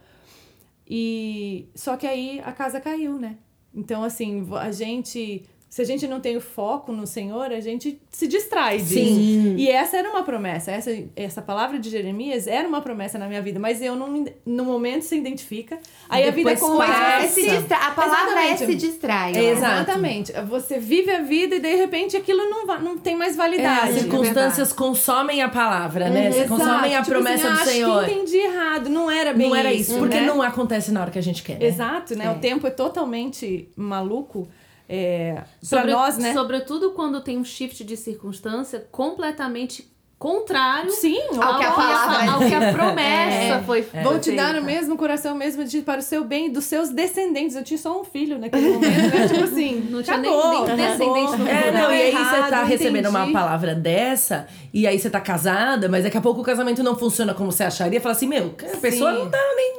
E 0.89 1.69
só 1.75 1.97
que 1.97 2.07
aí 2.07 2.41
a 2.45 2.53
casa 2.53 2.81
caiu, 2.81 3.19
né? 3.19 3.37
Então, 3.75 4.05
assim, 4.05 4.47
a 4.53 4.71
gente. 4.71 5.45
Se 5.75 5.83
a 5.83 5.85
gente 5.85 6.07
não 6.07 6.21
tem 6.21 6.37
o 6.37 6.41
foco 6.41 6.93
no 6.93 7.05
Senhor, 7.05 7.51
a 7.51 7.59
gente 7.59 8.01
se 8.09 8.29
distrai 8.29 8.79
disso. 8.79 8.95
Sim. 8.95 9.57
E 9.59 9.69
essa 9.69 9.97
era 9.97 10.09
uma 10.09 10.23
promessa. 10.23 10.71
Essa, 10.71 10.97
essa 11.17 11.43
palavra 11.43 11.81
de 11.81 11.91
Jeremias 11.91 12.47
era 12.47 12.69
uma 12.69 12.81
promessa 12.81 13.19
na 13.19 13.27
minha 13.27 13.43
vida, 13.43 13.59
mas 13.59 13.83
eu 13.83 13.97
não. 13.97 14.25
No 14.47 14.65
momento 14.65 15.03
se 15.03 15.17
identifica. 15.17 15.81
Aí 16.09 16.29
a 16.29 16.31
vida 16.31 16.55
Depois 16.55 16.79
com 16.79 17.29
se 17.29 17.43
distra... 17.51 17.77
A 17.77 17.91
palavra 17.91 18.41
é 18.41 18.53
Exatamente. 18.53 18.67
se 18.67 18.75
distrai. 18.87 19.31
Exato. 19.37 19.91
Exatamente. 19.91 20.33
Você 20.49 20.79
vive 20.79 21.11
a 21.11 21.23
vida 21.23 21.57
e 21.57 21.61
de 21.61 21.75
repente 21.75 22.17
aquilo 22.17 22.49
não, 22.49 22.65
va- 22.69 22.79
não 22.79 22.97
tem 22.97 23.17
mais 23.17 23.35
É, 23.35 23.37
validade. 23.37 23.89
as 23.95 23.99
circunstâncias 23.99 24.73
consomem 24.73 25.43
a 25.43 25.49
palavra, 25.49 26.09
né? 26.09 26.29
Exato. 26.29 26.51
consomem 26.51 26.95
a 26.95 27.01
Tipo 27.03 27.11
promessa 27.17 27.49
assim, 27.49 27.57
do 27.57 27.61
acho 27.63 27.71
Senhor. 27.73 28.05
que 28.05 28.13
entendi 28.13 28.37
errado, 28.37 28.89
não 28.89 29.11
era 29.11 29.33
bem 29.33 29.49
Não 29.49 29.57
era 29.57 29.73
isso, 29.73 29.99
porque 29.99 30.21
né? 30.21 30.25
não 30.27 30.41
acontece 30.41 30.93
na 30.93 31.01
hora 31.01 31.11
que 31.11 31.19
a 31.19 31.23
gente 31.23 31.43
quer. 31.43 31.59
Né? 31.59 31.67
Exato, 31.67 32.15
né? 32.15 32.31
O 32.31 32.39
tempo 32.39 32.65
é 32.65 32.71
totalmente 32.71 33.69
maluco. 33.75 34.47
É, 34.89 35.35
pra 35.35 35.45
Sobre- 35.81 35.93
nós, 35.93 36.19
né? 36.19 36.33
Sobretudo 36.35 36.91
quando 36.93 37.21
tem 37.21 37.39
um 37.39 37.45
shift 37.45 37.83
de 37.85 37.97
circunstância 37.97 38.87
completamente 38.93 39.93
contrário 40.17 40.91
Sim, 40.91 41.19
Ao 41.39 41.59
que 41.59 41.65
a 41.65 41.69
ao 41.69 41.75
palavra 41.75 42.33
ao 42.33 42.39
que 42.39 42.55
a 42.55 42.73
promessa 42.73 43.63
foi 43.67 43.83
Vou 44.03 44.19
te 44.19 44.33
dar 44.33 44.55
o 44.57 44.63
mesmo 44.63 44.97
coração 44.97 45.35
mesmo 45.35 45.65
de, 45.65 45.83
para 45.83 45.99
o 45.99 46.03
seu 46.03 46.25
bem 46.25 46.47
e 46.47 46.51
dos 46.51 46.65
seus 46.65 46.89
descendentes. 46.89 47.57
Eu 47.57 47.65
tinha 47.65 47.77
só 47.77 48.01
um 48.01 48.05
filho 48.05 48.39
naquele 48.39 48.71
momento, 48.71 49.15
né? 49.15 49.29
Tipo 49.29 49.45
assim, 49.45 49.87
Não 49.91 50.03
tinha 50.03 50.17
nem- 50.17 50.33
acabou, 50.33 50.67
nem 50.67 50.77
descendente 50.77 51.19
acabou. 51.27 51.39
no 51.39 51.49
É, 51.49 51.71
não, 51.73 51.93
e 51.93 52.03
aí 52.03 52.13
você 52.13 52.51
tá 52.51 52.63
recebendo 52.65 53.09
uma 53.11 53.31
palavra 53.33 53.75
dessa, 53.75 54.47
e 54.73 54.87
aí 54.87 54.99
você 54.99 55.11
tá 55.11 55.21
casada, 55.21 55.89
mas 55.91 56.05
daqui 56.05 56.17
a 56.17 56.21
pouco 56.23 56.41
o 56.41 56.45
casamento 56.45 56.83
não 56.83 56.97
funciona 56.97 57.35
como 57.35 57.51
você 57.53 57.65
acharia. 57.65 58.01
Fala 58.01 58.15
assim, 58.15 58.29
meu, 58.29 58.55
a 58.73 58.77
pessoa 58.79 59.13
Sim. 59.13 59.19
não 59.19 59.31
tá 59.31 59.39
nem. 59.57 59.75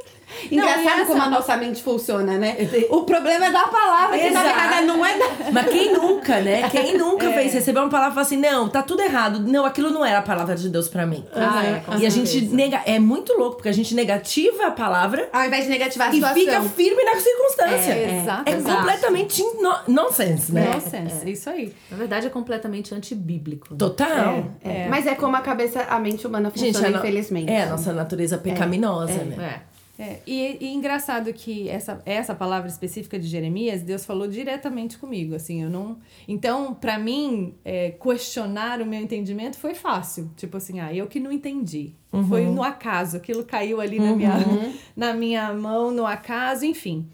Engraçado 0.51 0.83
Não, 0.83 0.83
e 0.83 0.87
essa- 1.01 1.05
como 1.05 1.21
a 1.21 1.29
nossa 1.29 1.57
mente 1.57 1.81
funciona, 1.83 2.37
né? 2.37 2.55
O 2.89 3.03
problema 3.03 3.45
é 3.45 3.51
da 3.51 3.67
palavra, 3.67 4.17
que 4.17 4.29
na 4.29 4.41
Exato. 4.41 4.59
verdade 4.59 4.85
não 4.85 5.05
é 5.05 5.17
da... 5.17 5.25
Mas 5.51 5.67
quem 5.67 5.93
nunca, 5.93 6.39
né? 6.41 6.69
Quem 6.69 6.97
nunca 6.97 7.25
É. 7.29 7.33
fez 7.33 7.53
receber 7.53 7.79
uma 7.79 7.89
palavra 7.89 8.19
e 8.19 8.21
assim, 8.21 8.37
não, 8.37 8.67
tá 8.69 8.81
tudo 8.81 9.01
errado. 9.01 9.39
Não, 9.39 9.65
aquilo 9.65 9.89
não 9.89 10.05
era 10.05 10.19
a 10.19 10.21
palavra 10.21 10.55
de 10.55 10.69
Deus 10.69 10.87
pra 10.87 11.05
mim. 11.05 11.25
Ah, 11.33 11.63
é, 11.65 11.79
com 11.79 11.97
e 11.97 12.05
a 12.05 12.09
gente 12.09 12.29
certeza. 12.29 12.55
nega. 12.55 12.81
É 12.85 12.99
muito 12.99 13.33
louco, 13.33 13.55
porque 13.57 13.69
a 13.69 13.73
gente 13.73 13.93
negativa 13.95 14.67
a 14.67 14.71
palavra 14.71 15.27
Ao 15.31 15.45
invés 15.45 15.63
de 15.65 15.69
negativar 15.69 16.07
a 16.07 16.11
e 16.11 16.15
situação. 16.15 16.35
fica 16.41 16.61
firme 16.61 17.03
na 17.03 17.15
circunstância. 17.19 17.91
É, 17.91 18.21
exato, 18.21 18.49
É 18.49 18.53
exato. 18.55 18.77
completamente 18.77 19.43
no 19.61 19.75
nonsense, 19.87 20.51
né? 20.51 20.71
Nonsense, 20.73 21.29
isso 21.31 21.49
aí. 21.49 21.73
Na 21.89 21.97
verdade, 21.97 22.27
é 22.27 22.29
completamente 22.29 22.93
antibíblico. 22.93 23.67
né? 23.71 23.77
Total. 23.77 24.45
É. 24.63 24.87
Mas 24.89 25.05
é 25.07 25.15
como 25.15 25.35
a 25.35 25.41
cabeça, 25.41 25.81
a 25.89 25.99
mente 25.99 26.25
humana 26.27 26.49
funciona, 26.51 26.87
Gente, 26.87 26.97
infelizmente. 26.97 27.51
É, 27.51 27.63
a 27.63 27.65
nossa 27.67 27.93
natureza 27.93 28.37
pecaminosa, 28.37 29.13
né? 29.23 29.61
É. 29.71 29.74
É, 29.97 30.19
e, 30.27 30.57
e 30.59 30.73
engraçado 30.73 31.31
que 31.31 31.69
essa, 31.69 32.01
essa 32.05 32.35
palavra 32.35 32.67
específica 32.67 33.17
de 33.17 33.27
Jeremias, 33.27 33.81
Deus 33.81 34.05
falou 34.05 34.27
diretamente 34.27 34.97
comigo, 34.97 35.33
assim, 35.35 35.63
eu 35.63 35.69
não... 35.69 35.97
Então, 36.27 36.73
pra 36.73 36.99
mim, 36.99 37.53
é, 37.63 37.91
questionar 37.91 38.81
o 38.81 38.85
meu 38.85 38.99
entendimento 38.99 39.57
foi 39.57 39.73
fácil. 39.73 40.29
Tipo 40.35 40.57
assim, 40.57 40.81
ah, 40.81 40.93
eu 40.93 41.07
que 41.07 41.19
não 41.19 41.31
entendi. 41.31 41.93
Foi 42.29 42.45
no 42.45 42.63
acaso, 42.63 43.17
aquilo 43.17 43.43
caiu 43.43 43.81
ali 43.81 43.99
na, 43.99 44.15
minha, 44.15 44.33
na 44.95 45.13
minha 45.13 45.53
mão, 45.53 45.91
no 45.91 46.05
acaso, 46.05 46.65
enfim. 46.65 47.05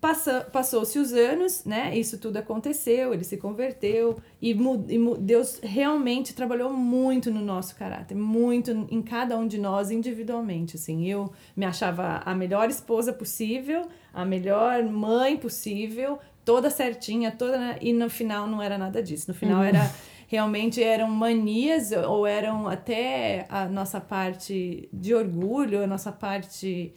Passa, 0.00 0.46
Passou-se 0.52 0.96
os 0.98 1.12
anos, 1.12 1.64
né? 1.64 1.96
Isso 1.96 2.18
tudo 2.18 2.36
aconteceu, 2.36 3.12
ele 3.12 3.24
se 3.24 3.36
converteu 3.36 4.16
e, 4.40 4.52
e 4.52 5.16
Deus 5.18 5.58
realmente 5.60 6.34
trabalhou 6.34 6.72
muito 6.72 7.32
no 7.32 7.40
nosso 7.40 7.74
caráter, 7.74 8.14
muito 8.14 8.70
em 8.90 9.02
cada 9.02 9.36
um 9.36 9.46
de 9.46 9.58
nós 9.58 9.90
individualmente. 9.90 10.76
Assim, 10.76 11.08
eu 11.08 11.32
me 11.56 11.66
achava 11.66 12.22
a 12.24 12.32
melhor 12.32 12.70
esposa 12.70 13.12
possível, 13.12 13.88
a 14.14 14.24
melhor 14.24 14.84
mãe 14.84 15.36
possível, 15.36 16.20
toda 16.44 16.70
certinha, 16.70 17.32
toda 17.32 17.76
e 17.80 17.92
no 17.92 18.08
final 18.08 18.46
não 18.46 18.62
era 18.62 18.78
nada 18.78 19.02
disso. 19.02 19.26
No 19.28 19.34
final 19.34 19.64
era 19.64 19.90
realmente 20.28 20.82
eram 20.82 21.08
manias 21.08 21.90
ou 21.90 22.26
eram 22.26 22.68
até 22.68 23.46
a 23.48 23.66
nossa 23.66 24.00
parte 24.00 24.88
de 24.92 25.14
orgulho, 25.14 25.82
a 25.82 25.86
nossa 25.86 26.12
parte 26.12 26.94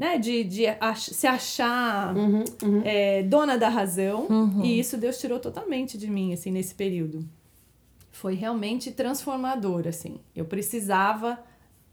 né, 0.00 0.16
de, 0.18 0.42
de 0.44 0.66
ach- 0.80 1.10
se 1.12 1.26
achar 1.26 2.14
é, 2.84 3.22
dona 3.22 3.56
da 3.58 3.68
razão. 3.68 4.26
E 4.64 4.78
isso 4.80 4.96
Deus 4.96 5.18
tirou 5.20 5.38
totalmente 5.38 5.98
de 5.98 6.08
mim, 6.10 6.32
assim, 6.32 6.50
nesse 6.50 6.74
período. 6.74 7.22
Foi 8.10 8.34
realmente 8.34 8.90
transformador, 8.92 9.86
assim. 9.86 10.18
Eu 10.34 10.44
precisava 10.46 11.38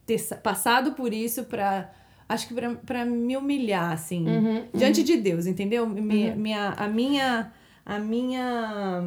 ter 0.06 0.18
sa- 0.20 0.38
passado 0.38 0.94
por 0.94 1.14
isso 1.14 1.44
para 1.44 1.92
acho 2.30 2.48
que 2.48 2.54
para 2.86 3.06
me 3.06 3.36
humilhar, 3.38 3.92
assim, 3.92 4.26
diante 4.74 5.04
de 5.04 5.16
Deus, 5.18 5.46
entendeu? 5.46 5.86
Mi- 5.88 6.02
Minha, 6.36 6.70
a 6.78 6.88
minha... 6.88 7.52
A 7.86 8.00
minha... 8.00 9.04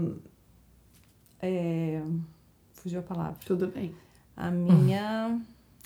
é, 1.43 2.01
fugiu 2.75 3.01
a 3.01 3.03
palavra. 3.03 3.37
Tudo 3.45 3.67
bem. 3.69 3.95
A 4.37 4.51
minha... 4.51 5.39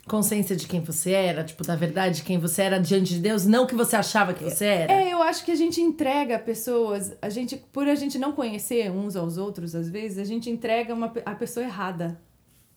Consciência 0.06 0.54
de 0.54 0.66
quem 0.66 0.80
você 0.80 1.12
era, 1.12 1.42
tipo, 1.42 1.64
da 1.64 1.75
verdade, 1.75 2.23
quem 2.23 2.38
você 2.38 2.62
era 2.62 2.78
diante 2.78 3.14
de 3.14 3.20
Deus, 3.20 3.46
não 3.46 3.66
que 3.66 3.75
você 3.75 3.96
achava 3.96 4.34
que 4.34 4.44
você 4.44 4.66
era. 4.66 4.92
É, 4.92 5.12
eu 5.12 5.23
acho 5.23 5.44
que 5.44 5.50
a 5.50 5.54
gente 5.54 5.80
entrega 5.80 6.38
pessoas, 6.38 7.16
a 7.23 7.30
gente, 7.30 7.56
por 7.73 7.88
a 7.88 7.94
gente 7.94 8.18
não 8.18 8.32
conhecer 8.32 8.90
uns 8.90 9.16
aos 9.16 9.38
outros, 9.38 9.75
às 9.75 9.88
vezes, 9.88 10.18
a 10.18 10.25
gente 10.25 10.50
entrega 10.50 10.92
uma, 10.92 11.12
a 11.25 11.34
pessoa 11.34 11.64
errada 11.64 12.20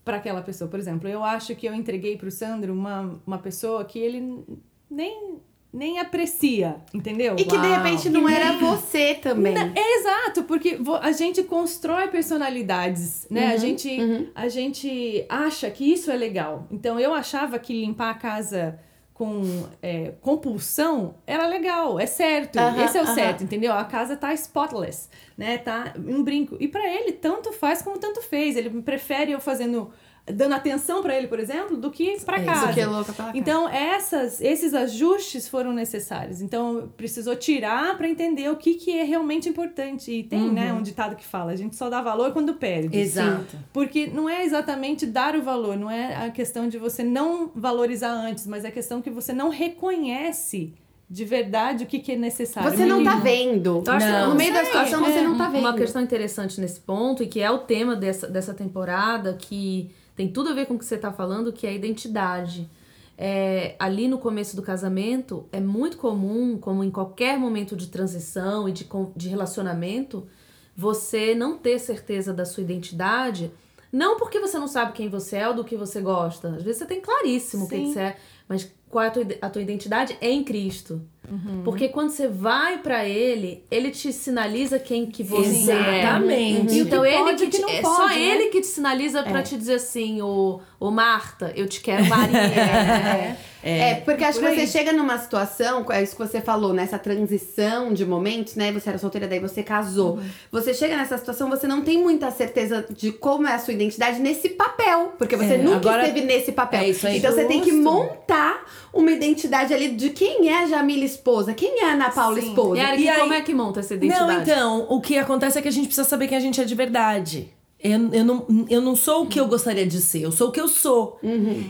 para 0.05 0.17
aquela 0.17 0.41
pessoa. 0.41 0.69
Por 0.69 0.79
exemplo, 0.79 1.10
eu 1.10 1.22
acho 1.22 1.53
que 1.53 1.67
eu 1.67 1.74
entreguei 1.74 2.15
pro 2.17 2.31
Sandro 2.31 2.72
uma, 2.72 3.19
uma 3.27 3.38
pessoa 3.39 3.84
que 3.84 4.00
ele 4.00 4.46
nem, 4.89 5.41
nem 5.77 6.00
aprecia, 6.00 6.77
entendeu? 6.91 7.36
E 7.38 7.43
que 7.43 7.55
de 7.55 7.67
Uau. 7.67 7.75
repente 7.75 8.10
não 8.10 8.27
era 8.27 8.53
você 8.53 9.13
também. 9.13 9.53
É 9.55 10.00
exato, 10.00 10.43
porque 10.43 10.79
a 11.01 11.12
gente 11.12 11.43
constrói 11.43 12.07
personalidades, 12.07 13.27
né? 13.29 13.53
a, 13.53 13.57
gente, 13.57 14.31
a 14.34 14.48
gente 14.50 15.24
acha 15.29 15.69
que 15.69 15.93
isso 15.93 16.10
é 16.10 16.15
legal. 16.15 16.67
Então 16.72 17.00
eu 17.00 17.13
achava 17.13 17.60
que 17.60 17.74
limpar 17.74 18.10
a 18.10 18.15
casa 18.15 18.79
com 19.13 19.67
é, 19.79 20.13
compulsão 20.19 21.15
era 21.27 21.48
legal, 21.48 22.00
é 22.00 22.07
certo. 22.07 22.57
Esse 22.84 22.98
é 22.98 23.01
o 23.03 23.07
certo, 23.07 23.43
entendeu? 23.43 23.74
A 23.74 23.86
casa 23.86 24.15
tá 24.17 24.34
spotless, 24.34 25.10
né? 25.38 25.60
Tá 25.60 25.93
um 25.96 26.24
brinco. 26.24 26.57
E 26.60 26.67
pra 26.67 26.88
ele 26.88 27.12
tanto 27.12 27.51
faz 27.51 27.84
como 27.84 28.00
tanto 28.00 28.22
fez. 28.24 28.55
Ele 28.55 28.81
prefere 28.81 29.31
eu 29.31 29.39
fazendo 29.39 29.91
dando 30.31 30.53
atenção 30.53 31.01
pra 31.01 31.15
ele, 31.17 31.27
por 31.27 31.39
exemplo, 31.39 31.77
do 31.77 31.89
que 31.89 32.17
pra 32.25 32.38
É, 32.38 32.41
isso 32.41 32.51
casa. 32.51 32.74
que 32.74 32.79
é 32.81 32.86
louca 32.86 33.13
pela 33.13 33.27
cara. 33.29 33.38
Então, 33.38 33.69
essas, 33.69 34.41
esses 34.41 34.74
ajustes 34.74 35.48
foram 35.48 35.72
necessários. 35.72 36.41
Então, 36.41 36.89
precisou 36.98 37.36
tirar 37.36 37.98
para 37.98 38.10
entender 38.10 38.50
o 38.50 38.57
que, 38.57 38.74
que 38.75 38.98
é 38.98 39.03
realmente 39.03 39.48
importante. 39.48 40.12
E 40.12 40.24
tem, 40.24 40.51
né, 40.51 40.74
um 40.74 40.81
ditado 40.81 41.15
que 41.15 41.25
fala, 41.25 41.51
a 41.51 41.55
gente 41.55 41.75
só 41.75 41.89
dá 41.89 42.01
valor 42.01 42.34
quando 42.34 42.53
perde. 42.55 42.98
Exato. 42.98 43.57
Porque 43.72 44.07
não 44.07 44.29
é 44.29 44.43
exatamente 44.43 45.05
dar 45.05 45.36
o 45.36 45.41
valor, 45.41 45.77
não 45.77 45.89
é 45.89 46.25
a 46.27 46.29
questão 46.29 46.67
de 46.67 46.77
você 46.77 47.03
não 47.03 47.50
valorizar 47.55 48.12
antes, 48.12 48.46
mas 48.46 48.65
é 48.65 48.67
a 48.67 48.72
questão 48.72 49.01
que 49.01 49.10
você 49.10 49.31
não 49.31 49.50
reconhece 49.50 50.74
de 51.10 51.24
verdade 51.24 51.86
o 51.86 51.88
que, 51.88 52.00
que 52.00 52.12
é 52.12 52.15
necessário. 52.17 52.69
Você 52.69 52.86
não 52.86 53.01
tá 53.01 53.15
vendo. 53.15 53.81
Que- 53.81 54.25
no 54.27 54.36
meio 54.36 54.53
da 54.53 54.65
situação 54.65 55.00
você 55.05 55.19
é, 55.19 55.22
não 55.24 55.38
tá 55.38 55.48
vendo. 55.48 55.62
Uma 55.62 55.74
questão 55.74 56.01
interessante 56.01 56.60
nesse 56.60 56.81
ponto, 56.81 57.24
e 57.24 57.27
que 57.27 57.39
é 57.39 57.50
o 57.50 57.60
tema 57.60 57.96
dessa, 57.96 58.27
dessa 58.27 58.53
temporada, 58.53 59.34
que 59.39 59.89
tem 60.17 60.27
tudo 60.27 60.50
a 60.50 60.53
ver 60.53 60.65
com 60.65 60.74
o 60.74 60.79
que 60.79 60.83
você 60.83 60.95
está 60.95 61.13
falando, 61.13 61.53
que 61.53 61.67
é 61.67 61.69
a 61.69 61.74
identidade. 61.74 62.67
É, 63.15 63.75
ali 63.77 64.07
no 64.07 64.17
começo 64.17 64.55
do 64.55 64.63
casamento, 64.63 65.47
é 65.51 65.59
muito 65.59 65.97
comum, 65.97 66.57
como 66.57 66.83
em 66.83 66.89
qualquer 66.89 67.38
momento 67.38 67.75
de 67.75 67.88
transição 67.88 68.67
e 68.67 68.71
de, 68.71 68.89
de 69.15 69.29
relacionamento, 69.29 70.27
você 70.75 71.36
não 71.36 71.55
ter 71.55 71.79
certeza 71.79 72.33
da 72.33 72.45
sua 72.45 72.63
identidade, 72.63 73.51
não 73.91 74.17
porque 74.17 74.39
você 74.39 74.57
não 74.57 74.67
sabe 74.67 74.93
quem 74.93 75.07
você 75.07 75.38
é 75.38 75.47
ou 75.47 75.53
do 75.53 75.63
que 75.63 75.77
você 75.77 76.01
gosta. 76.01 76.50
Às 76.50 76.63
vezes 76.63 76.79
você 76.79 76.86
tem 76.88 77.00
claríssimo 77.00 77.69
quem 77.69 77.86
Sim. 77.86 77.93
você 77.93 78.00
é, 78.00 78.17
mas 78.50 78.71
qual 78.89 79.03
é 79.03 79.08
a 79.08 79.12
tua, 79.12 79.25
a 79.41 79.50
tua 79.50 79.62
identidade 79.62 80.17
é 80.22 80.29
em 80.32 80.44
Cristo. 80.44 81.01
Uhum. 81.29 81.62
Porque 81.65 81.89
quando 81.89 82.10
você 82.12 82.25
vai 82.27 82.77
pra 82.77 83.03
ele, 83.03 83.65
ele 83.70 83.91
te 83.91 84.13
sinaliza 84.13 84.79
quem 84.79 85.06
que 85.08 85.24
você 85.24 85.72
é. 85.72 86.00
Exatamente. 86.00 86.74
E 86.74 86.82
o 86.82 86.86
que 86.86 86.89
Então 86.89 87.06
ele 87.06 87.17
pode 87.17 87.38
que, 87.38 87.44
o 87.44 87.50
que 87.50 87.58
te- 87.58 87.62
não 87.62 87.70
é 87.70 87.82
pode, 87.82 87.96
só 87.98 88.08
né? 88.08 88.22
ele 88.22 88.46
que 88.50 88.62
te 88.62 88.67
sinaliza 88.67 89.24
pra 89.24 89.44
te 89.44 89.58
dizer 89.58 89.74
assim, 89.75 90.22
ô, 90.22 90.62
ô 90.79 90.89
Marta, 90.89 91.51
eu 91.56 91.67
te 91.67 91.82
quero 91.82 92.06
Maria. 92.06 92.38
É. 92.48 93.38
É, 93.69 93.95
porque 93.95 94.24
acho 94.24 94.39
por 94.39 94.50
que 94.50 94.55
você 94.62 94.67
chega 94.67 94.93
numa 94.93 95.17
situação, 95.17 95.86
é 95.91 96.01
isso 96.03 96.15
que 96.15 96.21
você 96.25 96.39
falou, 96.41 96.74
nessa 96.74 96.97
transição 96.97 97.91
de 97.93 98.05
momentos, 98.05 98.55
né? 98.55 98.71
Você 98.71 98.89
era 98.89 98.97
solteira, 98.97 99.27
daí 99.27 99.39
você 99.39 99.62
casou. 99.63 100.15
Uhum. 100.17 100.24
Você 100.51 100.74
chega 100.74 100.95
nessa 100.95 101.17
situação, 101.17 101.50
você 101.50 101.67
não 101.67 101.81
tem 101.81 102.01
muita 102.01 102.31
certeza 102.31 102.86
de 102.89 103.12
como 103.12 103.47
é 103.47 103.53
a 103.53 103.59
sua 103.59 103.74
identidade 103.74 104.19
nesse 104.19 104.50
papel. 104.50 105.13
Porque 105.17 105.36
você 105.36 105.55
É, 105.55 105.57
nunca 105.57 105.77
agora- 105.77 106.07
esteve 106.07 106.25
nesse 106.25 106.51
papel. 106.51 106.81
É 106.81 106.89
isso 106.89 107.05
aí. 107.07 107.17
Então 107.17 107.31
você 107.31 107.45
tem 107.45 107.62
que 107.62 107.71
Justo. 107.71 107.83
montar 107.83 108.65
uma 108.93 109.12
identidade 109.12 109.74
ali 109.74 109.89
de 109.89 110.09
quem 110.12 110.50
é 110.50 110.63
a 110.63 110.65
Jamila 110.67 111.03
esposa, 111.03 111.53
quem 111.53 111.81
é 111.81 111.86
a 111.89 111.93
Ana 111.93 112.09
Paula 112.09 112.39
Sim. 112.39 112.50
esposa. 112.50 112.81
E 112.81 112.83
Eric, 112.86 113.03
E 113.03 113.09
aí- 113.09 113.19
como 113.19 113.33
é 113.33 113.41
que 113.41 113.53
monta 113.53 113.79
essa 113.81 113.93
identidade? 113.93 114.27
Não, 114.33 114.41
então, 114.41 114.86
o 114.89 115.01
que 115.01 115.17
acontece 115.17 115.59
é 115.59 115.62
que 115.62 115.67
a 115.67 115.71
gente 115.71 115.88
precisa 115.88 116.07
saber 116.07 116.27
quem 116.27 116.38
a 116.38 116.41
gente 116.41 116.59
é 116.62 116.63
de 116.63 116.74
verdade. 116.75 117.50
Eu, 117.91 118.10
eu, 118.13 118.25
não, 118.25 118.46
eu 118.70 118.82
não 118.82 118.96
sou 118.96 119.24
o 119.24 119.27
que 119.27 119.39
eu 119.39 119.48
gostaria 119.48 119.86
de 119.86 120.01
ser, 120.01 120.22
eu 120.22 120.32
sou 120.32 120.50
o 120.50 120.51
que 120.51 120.60
eu 120.60 120.67
sou. 120.67 121.20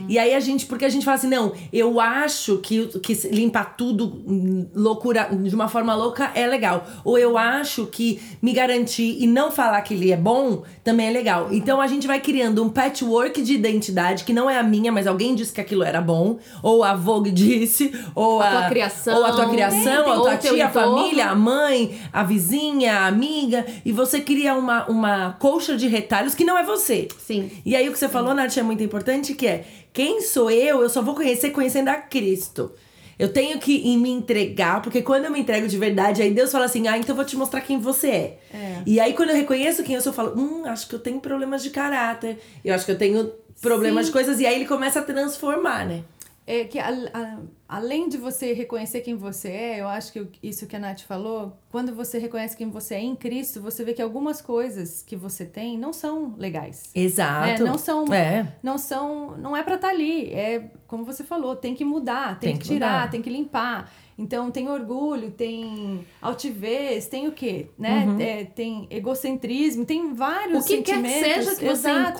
E 0.08 0.18
aí 0.18 0.34
a 0.34 0.40
gente, 0.40 0.66
porque 0.66 0.84
a 0.84 0.88
gente 0.88 1.04
fala 1.04 1.16
assim, 1.16 1.28
não, 1.28 1.52
eu 1.72 2.00
acho 2.00 2.58
que, 2.58 2.86
que 3.00 3.14
limpar 3.28 3.76
tudo 3.76 4.06
hum, 4.26 4.66
loucura, 4.74 5.28
de 5.32 5.54
uma 5.54 5.68
forma 5.68 5.94
louca 5.94 6.30
é 6.34 6.46
legal. 6.46 6.86
Ou 7.04 7.18
eu 7.18 7.38
acho 7.38 7.86
que 7.86 8.20
me 8.42 8.52
garantir 8.52 9.16
e 9.20 9.26
não 9.26 9.50
falar 9.50 9.80
que 9.82 9.94
ele 9.94 10.12
é 10.12 10.16
bom 10.16 10.62
também 10.82 11.08
é 11.08 11.10
legal. 11.10 11.48
Então 11.52 11.80
a 11.80 11.86
gente 11.86 12.06
vai 12.06 12.20
criando 12.20 12.62
um 12.62 12.68
patchwork 12.68 13.40
de 13.42 13.54
identidade 13.54 14.24
que 14.24 14.32
não 14.32 14.48
é 14.50 14.58
a 14.58 14.62
minha, 14.62 14.90
mas 14.90 15.06
alguém 15.06 15.34
disse 15.34 15.52
que 15.52 15.60
aquilo 15.60 15.82
era 15.82 16.00
bom. 16.00 16.38
Ou 16.62 16.82
a 16.82 16.94
Vogue 16.94 17.30
disse, 17.32 17.92
ou 18.14 18.40
A 18.40 18.48
a, 18.48 18.50
tua 18.50 18.68
criação. 18.68 19.16
Ou 19.16 19.24
a 19.24 19.32
tua 19.32 19.48
criação, 19.48 20.06
ou 20.06 20.12
a 20.12 20.16
tua 20.16 20.36
tia, 20.36 20.66
a 20.66 20.70
família, 20.70 21.26
a 21.30 21.34
mãe, 21.34 21.98
a 22.12 22.22
vizinha, 22.22 23.00
a 23.00 23.06
amiga. 23.06 23.64
E 23.84 23.92
você 23.92 24.20
cria 24.20 24.54
uma, 24.54 24.86
uma 24.86 25.32
colcha 25.38 25.76
de 25.76 25.86
retalhos 25.86 26.07
que 26.36 26.44
não 26.44 26.58
é 26.58 26.62
você. 26.62 27.08
Sim. 27.18 27.50
E 27.64 27.76
aí 27.76 27.88
o 27.88 27.92
que 27.92 27.98
você 27.98 28.08
falou, 28.08 28.34
Nath, 28.34 28.56
é 28.56 28.62
muito 28.62 28.82
importante, 28.82 29.34
que 29.34 29.46
é 29.46 29.64
quem 29.92 30.20
sou 30.20 30.50
eu, 30.50 30.82
eu 30.82 30.88
só 30.88 31.02
vou 31.02 31.14
conhecer 31.14 31.50
conhecendo 31.50 31.88
a 31.88 31.94
Cristo. 31.96 32.72
Eu 33.18 33.32
tenho 33.32 33.58
que 33.58 33.72
ir 33.72 33.96
me 33.96 34.10
entregar, 34.10 34.80
porque 34.80 35.02
quando 35.02 35.24
eu 35.24 35.32
me 35.32 35.40
entrego 35.40 35.66
de 35.66 35.76
verdade, 35.76 36.22
aí 36.22 36.30
Deus 36.30 36.52
fala 36.52 36.66
assim: 36.66 36.86
ah, 36.86 36.96
então 36.96 37.12
eu 37.12 37.16
vou 37.16 37.24
te 37.24 37.36
mostrar 37.36 37.60
quem 37.60 37.78
você 37.78 38.08
é. 38.08 38.38
E 38.86 39.00
aí 39.00 39.12
quando 39.12 39.30
eu 39.30 39.36
reconheço 39.36 39.82
quem 39.82 39.96
eu 39.96 40.00
sou, 40.00 40.10
eu 40.10 40.14
falo: 40.14 40.38
hum, 40.38 40.64
acho 40.66 40.88
que 40.88 40.94
eu 40.94 41.00
tenho 41.00 41.18
problemas 41.18 41.62
de 41.62 41.70
caráter, 41.70 42.38
eu 42.64 42.72
acho 42.72 42.84
que 42.84 42.92
eu 42.92 42.98
tenho 42.98 43.32
problemas 43.60 44.06
de 44.06 44.12
coisas, 44.12 44.38
e 44.38 44.46
aí 44.46 44.54
ele 44.54 44.66
começa 44.66 45.00
a 45.00 45.02
transformar, 45.02 45.84
né? 45.84 46.04
É 46.50 46.64
que 46.64 46.78
a- 46.78 46.88
a- 47.12 47.38
além 47.68 48.08
de 48.08 48.16
você 48.16 48.54
reconhecer 48.54 49.02
quem 49.02 49.14
você 49.14 49.48
é, 49.48 49.80
eu 49.82 49.86
acho 49.88 50.10
que 50.12 50.26
isso 50.42 50.66
que 50.66 50.74
a 50.74 50.78
Nath 50.78 51.02
falou, 51.02 51.58
quando 51.70 51.94
você 51.94 52.18
reconhece 52.18 52.56
quem 52.56 52.70
você 52.70 52.94
é 52.94 53.00
em 53.00 53.14
Cristo, 53.14 53.60
você 53.60 53.84
vê 53.84 53.92
que 53.92 54.00
algumas 54.00 54.40
coisas 54.40 55.02
que 55.02 55.14
você 55.14 55.44
tem 55.44 55.76
não 55.76 55.92
são 55.92 56.34
legais. 56.38 56.90
Exato. 56.94 57.48
É, 57.50 57.58
não 57.58 57.76
são, 57.76 58.06
É. 58.14 58.56
não 58.62 58.78
são, 58.78 59.36
não 59.36 59.54
é 59.54 59.62
pra 59.62 59.74
estar 59.74 59.90
ali. 59.90 60.32
É 60.32 60.70
como 60.86 61.04
você 61.04 61.22
falou, 61.22 61.54
tem 61.54 61.74
que 61.74 61.84
mudar, 61.84 62.38
tem, 62.40 62.52
Tem 62.52 62.58
que, 62.58 62.66
que 62.66 62.74
tirar, 62.74 62.92
mudar. 63.00 63.10
tem 63.10 63.20
que 63.20 63.28
limpar. 63.28 63.92
Então 64.16 64.50
tem 64.50 64.68
orgulho, 64.70 65.30
tem 65.30 66.04
altivez, 66.20 67.06
tem 67.08 67.28
o 67.28 67.32
quê, 67.32 67.68
né? 67.78 68.06
Uhum. 68.06 68.20
É, 68.20 68.44
tem 68.44 68.86
egocentrismo, 68.90 69.84
tem 69.84 70.14
vários 70.14 70.64
O 70.64 70.66
que 70.66 70.78
quer 70.78 70.82
que 70.82 70.90
sentimentos. 71.08 71.20
seja 71.44 71.50
que 71.56 71.64
você 71.66 71.90
Exato. 71.90 72.18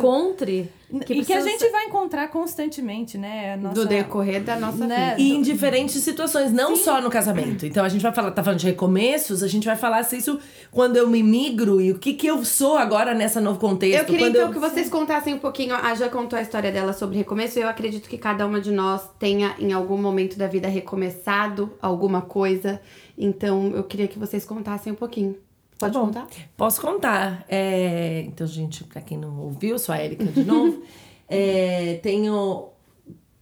Encontre. 0.91 1.19
e 1.19 1.25
que 1.25 1.33
a 1.33 1.41
gente 1.41 1.59
ser- 1.61 1.71
vai 1.71 1.85
encontrar 1.85 2.29
constantemente, 2.29 3.19
né? 3.19 3.57
Nossa, 3.57 3.75
Do 3.75 3.87
decorrer 3.87 4.43
da 4.43 4.59
nossa 4.59 4.87
Né? 4.87 5.11
vida. 5.17 5.21
E 5.21 5.33
em 5.33 5.43
diferentes 5.43 6.03
situações, 6.03 6.53
não 6.53 6.77
só 6.77 7.01
no 7.01 7.11
casamento. 7.11 7.67
Então 7.67 7.85
a 7.85 7.89
gente 7.89 8.03
vai 8.03 8.13
falar, 8.15 8.31
tá 8.31 8.43
falando 8.43 8.59
de 8.61 8.67
recomeços, 8.67 9.43
a 9.43 9.49
gente 9.49 9.67
vai 9.67 9.77
falar 9.77 10.03
se 10.05 10.17
isso 10.17 10.39
quando 10.71 10.97
eu 10.97 11.09
me 11.09 11.23
migro 11.23 11.81
e 11.81 11.93
o 11.93 11.99
que 11.99 12.15
que 12.15 12.27
eu 12.27 12.45
sou 12.45 12.77
agora 12.77 13.15
nessa 13.15 13.41
novo 13.41 13.59
contexto. 13.59 13.99
Eu 13.99 14.05
queria 14.07 14.27
quando 14.27 14.37
então 14.37 14.53
que 14.53 14.59
vocês 14.59 14.89
contassem 14.89 15.35
um 15.35 15.39
pouquinho. 15.39 15.75
A 15.75 15.95
Já 15.95 16.09
contou 16.09 16.39
a 16.39 16.43
história 16.43 16.71
dela 16.73 16.93
sobre 16.93 17.17
recomeço. 17.19 17.59
Eu 17.59 17.69
acredito 17.69 18.09
que 18.09 18.17
cada 18.17 18.47
uma 18.47 18.61
de 18.61 18.71
nós 18.71 19.03
tenha, 19.19 19.55
em 19.59 19.73
algum 19.73 19.97
momento 19.99 20.39
da 20.39 20.47
vida, 20.47 20.69
recomeçado 20.69 21.73
alguma 21.83 22.23
coisa. 22.23 22.81
Então, 23.17 23.73
eu 23.75 23.83
queria 23.85 24.07
que 24.09 24.19
vocês 24.19 24.45
contassem 24.45 24.93
um 24.93 24.97
pouquinho. 24.97 25.37
Pode 25.79 25.93
Tá 25.93 25.99
bom. 26.01 26.07
contar? 26.07 26.27
Posso 26.57 26.81
contar. 26.81 27.45
É, 27.49 28.23
Então, 28.27 28.47
gente, 28.47 28.83
pra 28.85 29.01
quem 29.01 29.17
não 29.17 29.39
ouviu, 29.41 29.71
eu 29.71 29.79
sou 29.79 29.95
a 29.95 30.03
Erika 30.05 30.25
de 30.25 30.45
novo. 30.45 30.83
É, 31.31 32.01
tenho, 32.03 32.69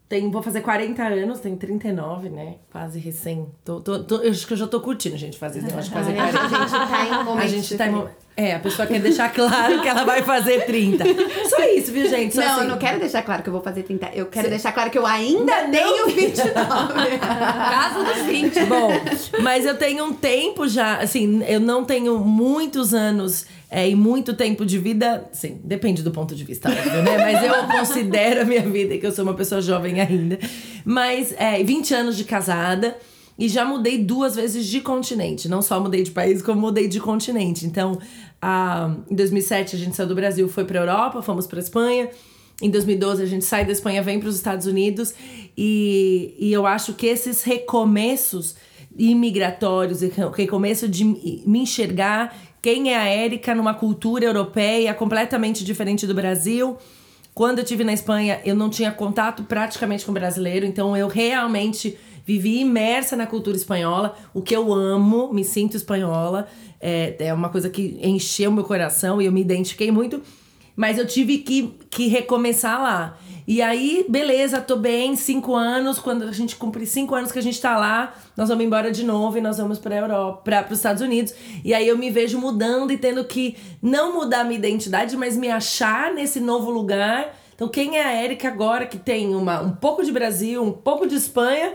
tenho. 0.09 0.29
Vou 0.33 0.43
fazer 0.43 0.61
40 0.61 1.05
anos, 1.05 1.39
tenho 1.39 1.57
39, 1.57 2.29
né? 2.31 2.57
Quase 2.73 2.99
recém. 2.99 3.47
Tô, 3.65 3.81
tô, 3.81 4.03
tô- 4.03 4.17
eu 4.23 4.33
acho 4.33 4.45
que 4.45 4.55
eu 4.55 4.57
já 4.57 4.67
tô 4.67 4.81
curtindo, 4.81 5.17
gente, 5.17 5.39
fazer 5.39 5.61
esse 5.61 5.69
negócio 5.69 5.89
de 5.91 5.97
fazer 5.97 6.19
A 6.19 6.33
40. 6.33 6.49
gente 6.49 6.71
tá 6.91 7.07
em 7.07 7.25
momentos 7.25 7.45
A 7.45 7.47
gente 7.47 7.77
tá 7.77 7.87
em. 7.87 7.93
diferentes. 7.95 8.26
É, 8.39 8.55
a 8.55 8.59
pessoa 8.59 8.87
quer 8.87 9.01
deixar 9.01 9.33
claro 9.33 9.81
que 9.81 9.89
ela 9.89 10.05
vai 10.05 10.23
fazer 10.23 10.67
30. 10.67 11.05
Só 11.49 11.65
isso, 11.75 11.91
viu, 11.91 12.07
gente? 12.07 12.35
Só 12.35 12.43
Não, 12.43 12.51
assim. 12.51 12.61
eu 12.61 12.69
não 12.69 12.77
quero 12.77 13.01
deixar 13.01 13.23
claro 13.23 13.43
que 13.43 13.49
eu 13.49 13.53
vou 13.53 13.63
fazer 13.63 13.83
30. 13.83 14.11
Eu 14.15 14.27
quero 14.27 14.51
deixar 14.51 14.73
claro 14.73 14.91
que 14.91 14.99
eu 14.99 15.07
ainda 15.07 15.55
tenho 15.71 16.07
29. 16.07 16.45
Casa 17.19 18.05
dos 18.05 18.27
20. 18.27 18.65
Bom, 18.67 18.91
mas 19.41 19.65
eu 19.65 19.75
tenho 19.79 20.05
um 20.05 20.13
tempo 20.13 20.69
já, 20.69 20.99
assim, 20.99 21.43
eu 21.49 21.59
não 21.61 21.83
tenho 21.83 22.19
muitos 22.19 22.93
anos 22.93 23.47
é, 23.71 23.89
e 23.89 23.95
muito 23.95 24.35
tempo 24.35 24.67
de 24.67 24.79
vida, 24.79 25.25
sim, 25.33 25.59
depende 25.65 26.03
do 26.03 26.11
ponto 26.11 26.35
de 26.35 26.45
vista, 26.45 26.69
óbvio, 26.69 27.03
né? 27.03 27.17
Mas 27.17 27.43
eu 27.43 27.55
considero 27.79 28.43
a 28.43 28.45
minha 28.45 28.61
vida 28.61 28.99
que 28.99 29.07
eu 29.07 29.13
sou 29.13 29.25
uma 29.25 29.35
pessoa 29.35 29.63
jovem 29.63 29.99
ainda. 29.99 30.39
Mas 30.85 31.35
é, 31.39 31.63
20 31.65 31.95
anos 31.95 32.17
de 32.19 32.25
casada 32.25 32.99
e 33.39 33.49
já 33.49 33.65
mudei 33.65 33.99
duas 33.99 34.35
vezes 34.37 34.67
de 34.67 34.81
continente. 34.81 35.49
Não 35.49 35.61
só 35.61 35.79
mudei 35.79 36.03
de 36.03 36.11
país, 36.11 36.41
como 36.41 36.61
mudei 36.61 36.89
de 36.89 37.01
continente. 37.01 37.67
Então, 37.67 37.99
ah, 38.49 38.95
em 39.11 39.15
2007 39.17 39.75
a 39.75 39.79
gente 39.79 39.97
saiu 39.97 40.09
do 40.09 40.15
Brasil, 40.15 40.49
foi 40.49 40.65
pra 40.65 40.79
Europa, 40.79 41.21
fomos 41.21 41.49
pra 41.49 41.59
Espanha. 41.59 42.09
Em 42.63 42.71
2012 42.71 43.21
a 43.23 43.27
gente 43.27 43.45
sai 43.45 43.65
da 43.65 43.73
Espanha, 43.73 44.01
vem 44.03 44.21
para 44.21 44.29
os 44.29 44.37
Estados 44.37 44.67
Unidos 44.67 45.13
e, 45.59 46.35
e 46.39 46.53
eu 46.53 46.65
acho 46.65 46.95
que 46.95 47.07
esses 47.07 47.43
recomeços 47.43 48.55
imigratórios 48.97 50.01
re- 50.01 50.11
recomeço 50.35 50.89
de 50.89 51.05
me 51.05 51.59
enxergar 51.61 52.35
quem 52.63 52.93
é 52.93 52.97
a 52.97 53.05
Érica 53.05 53.53
numa 53.55 53.75
cultura 53.75 54.25
europeia 54.25 54.95
completamente 54.95 55.65
diferente 55.65 56.07
do 56.07 56.15
Brasil. 56.15 56.77
Quando 57.35 57.59
eu 57.59 57.65
estive 57.65 57.85
na 57.85 57.93
Espanha, 57.93 58.41
eu 58.45 58.55
não 58.55 58.71
tinha 58.71 58.91
contato 58.91 59.43
praticamente 59.45 60.07
com 60.07 60.13
brasileiro, 60.13 60.65
então 60.65 60.97
eu 60.97 61.09
realmente 61.09 61.99
vivi 62.27 62.59
imersa 62.59 63.17
na 63.17 63.25
cultura 63.25 63.57
espanhola, 63.57 64.17
o 64.35 64.43
que 64.43 64.55
eu 64.55 64.75
amo, 64.75 65.33
me 65.33 65.45
sinto 65.45 65.77
espanhola, 65.77 66.49
é, 66.81 67.15
é 67.21 67.33
uma 67.33 67.49
coisa 67.49 67.71
que 67.71 67.99
encheu 68.03 68.51
meu 68.51 68.65
coração 68.65 69.23
e 69.23 69.27
eu 69.27 69.33
me 69.33 69.41
identifiquei 69.41 69.93
muito. 69.93 70.21
Mas 70.75 70.99
eu 70.99 71.07
tive 71.07 71.39
que, 71.39 71.75
que 71.89 72.07
recomeçar 72.07 72.83
lá. 72.83 73.17
E 73.49 73.63
aí, 73.63 74.05
beleza, 74.09 74.61
tô 74.61 74.77
bem, 74.77 75.17
cinco 75.17 75.55
anos. 75.55 75.99
Quando 75.99 76.25
a 76.25 76.33
gente 76.33 76.55
cumprir 76.55 76.87
cinco 76.87 77.15
anos 77.15 77.33
que 77.33 77.39
a 77.39 77.43
gente 77.43 77.59
tá 77.59 77.79
lá, 77.79 78.13
nós 78.37 78.51
vamos 78.51 78.63
embora 78.63 78.91
de 78.91 79.03
novo 79.03 79.39
e 79.39 79.41
nós 79.41 79.57
vamos 79.57 79.79
pra 79.79 79.97
Europa, 79.97 80.43
para 80.45 80.67
os 80.69 80.79
Estados 80.79 81.01
Unidos. 81.01 81.33
E 81.65 81.73
aí 81.73 81.89
eu 81.89 81.97
me 81.97 82.11
vejo 82.11 82.39
mudando 82.39 82.93
e 82.93 82.99
tendo 82.99 83.25
que 83.25 83.57
não 83.81 84.13
mudar 84.13 84.45
minha 84.45 84.59
identidade, 84.59 85.17
mas 85.17 85.35
me 85.35 85.49
achar 85.49 86.13
nesse 86.13 86.41
novo 86.41 86.71
lugar. 86.71 87.35
Então, 87.55 87.69
quem 87.69 87.97
é 87.97 88.05
a 88.05 88.13
Érica 88.13 88.49
agora 88.49 88.85
que 88.85 88.99
tem 88.99 89.35
uma, 89.35 89.63
um 89.63 89.73
pouco 89.73 90.05
de 90.05 90.13
Brasil, 90.13 90.63
um 90.63 90.73
pouco 90.73 91.07
de 91.07 91.15
Espanha 91.15 91.73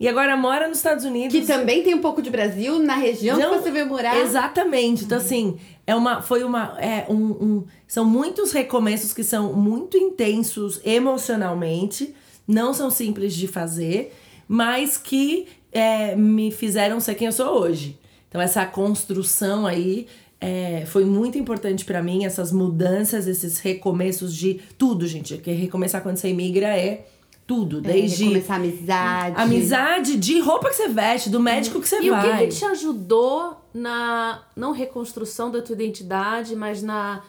e 0.00 0.08
agora 0.08 0.34
mora 0.36 0.66
nos 0.66 0.78
Estados 0.78 1.04
Unidos? 1.04 1.38
que 1.38 1.46
também 1.46 1.82
tem 1.84 1.94
um 1.94 2.00
pouco 2.00 2.22
de 2.22 2.30
Brasil 2.30 2.78
na 2.80 2.94
região 2.96 3.38
Não, 3.38 3.50
que 3.58 3.62
você 3.62 3.70
veio 3.70 3.86
morar. 3.86 4.16
Exatamente. 4.16 5.04
Então, 5.04 5.18
assim, 5.18 5.58
é 5.86 5.94
uma, 5.94 6.22
foi 6.22 6.42
uma. 6.42 6.76
É 6.80 7.04
um, 7.08 7.14
um- 7.14 7.64
são 7.86 8.04
muitos 8.04 8.50
recomeços 8.52 9.12
que 9.12 9.22
são 9.22 9.52
muito 9.52 9.96
intensos 9.98 10.80
emocionalmente, 10.84 12.14
não 12.48 12.72
são 12.74 12.90
simples 12.90 13.34
de 13.34 13.46
fazer, 13.46 14.14
mas 14.48 14.96
que 14.96 15.46
é, 15.72 16.16
me 16.16 16.50
fizeram 16.50 16.98
ser 16.98 17.14
quem 17.14 17.26
eu 17.26 17.32
sou 17.32 17.60
hoje. 17.60 17.98
Então, 18.28 18.40
essa 18.40 18.64
construção 18.66 19.66
aí. 19.66 20.06
é, 20.40 20.84
foi 20.86 21.04
muito 21.04 21.36
importante 21.36 21.84
pra 21.84 22.02
mim, 22.02 22.24
essas 22.24 22.50
mudanças, 22.50 23.26
esses 23.26 23.58
recomeços 23.58 24.34
de 24.34 24.54
tudo, 24.78 25.06
gente. 25.06 25.34
Porque 25.34 25.52
recomeçar 25.52 26.02
quando 26.02 26.16
você 26.16 26.28
imigra 26.30 26.68
é 26.76 27.04
tudo, 27.50 27.78
É, 27.78 27.80
desde 27.80 28.24
começar 28.26 28.54
amizade. 28.56 29.34
amizade, 29.40 30.16
de 30.16 30.38
roupa 30.40 30.68
que 30.70 30.76
você 30.76 30.88
veste, 30.88 31.28
do 31.28 31.40
médico 31.40 31.80
que 31.80 31.88
você 31.88 32.00
E 32.00 32.08
o 32.10 32.14
vai. 32.14 32.38
que, 32.38 32.46
que 32.46 32.56
te 32.58 32.64
ajudou 32.64 33.60
na 33.74 34.42
não 34.54 34.70
reconstrução 34.72 35.50
da 35.50 35.60
tua 35.60 35.74
identidade, 35.74 36.54
mas 36.54 36.80
na 36.82 37.22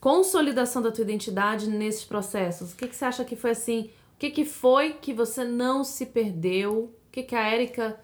consolidação 0.00 0.80
da 0.82 0.92
tua 0.92 1.02
identidade 1.02 1.68
nesses 1.68 2.04
processos? 2.04 2.72
O 2.72 2.76
que, 2.76 2.86
que 2.88 2.94
você 2.96 3.04
acha 3.04 3.24
que 3.24 3.36
foi 3.36 3.50
assim? 3.50 3.90
O 4.14 4.18
que, 4.18 4.30
que 4.30 4.44
foi 4.44 4.92
que 4.92 5.12
você 5.12 5.44
não 5.44 5.82
se 5.82 6.06
perdeu? 6.06 6.72
O 7.08 7.10
que, 7.12 7.22
que 7.22 7.34
a 7.34 7.42
Érica. 7.46 7.98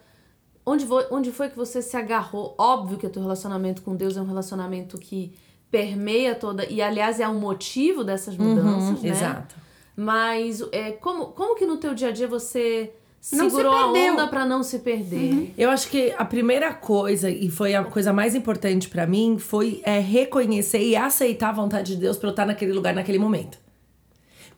Onde, 0.67 0.85
vo- 0.85 1.07
onde 1.11 1.31
foi 1.33 1.49
que 1.49 1.57
você 1.57 1.81
se 1.81 1.97
agarrou? 1.97 2.55
Óbvio 2.59 2.99
que 2.99 3.07
o 3.07 3.11
teu 3.11 3.23
relacionamento 3.23 3.83
com 3.83 3.95
Deus 3.97 4.17
é 4.17 4.21
um 4.21 4.27
relacionamento 4.27 4.99
que 4.99 5.33
permeia 5.71 6.35
toda. 6.35 6.65
E, 6.67 6.83
aliás, 6.83 7.21
é 7.21 7.29
um 7.29 7.39
motivo 7.39 8.03
dessas 8.05 8.37
mudanças, 8.37 9.01
né? 9.03 9.09
Uhum, 9.11 9.17
Exato. 9.17 9.55
Mas 10.01 10.65
é, 10.73 10.93
como, 10.93 11.27
como 11.27 11.55
que 11.55 11.67
no 11.67 11.77
teu 11.77 11.93
dia 11.93 12.09
a 12.09 12.11
dia 12.11 12.27
você 12.27 12.91
Não 13.35 13.51
se 13.51 13.57
segurou 13.57 13.71
a 13.71 13.93
onda 13.93 14.27
pra 14.29 14.47
não 14.47 14.63
se 14.63 14.79
perder? 14.79 15.53
Eu 15.59 15.69
acho 15.69 15.91
que 15.91 16.15
a 16.17 16.25
primeira 16.25 16.73
coisa, 16.73 17.29
e 17.29 17.51
foi 17.51 17.75
a 17.75 17.85
coisa 17.85 18.11
mais 18.11 18.35
importante 18.35 18.89
pra 18.89 19.07
mim, 19.07 19.37
foi 19.39 19.83
é, 19.85 19.99
reconhecer 19.99 20.81
e 20.81 20.97
aceitar 20.97 21.51
a 21.51 21.53
vontade 21.53 21.95
de 21.95 22.01
Deus 22.01 22.17
pra 22.17 22.29
eu 22.29 22.31
estar 22.31 22.47
naquele 22.47 22.73
lugar 22.73 22.95
naquele 22.95 23.19
momento. 23.19 23.59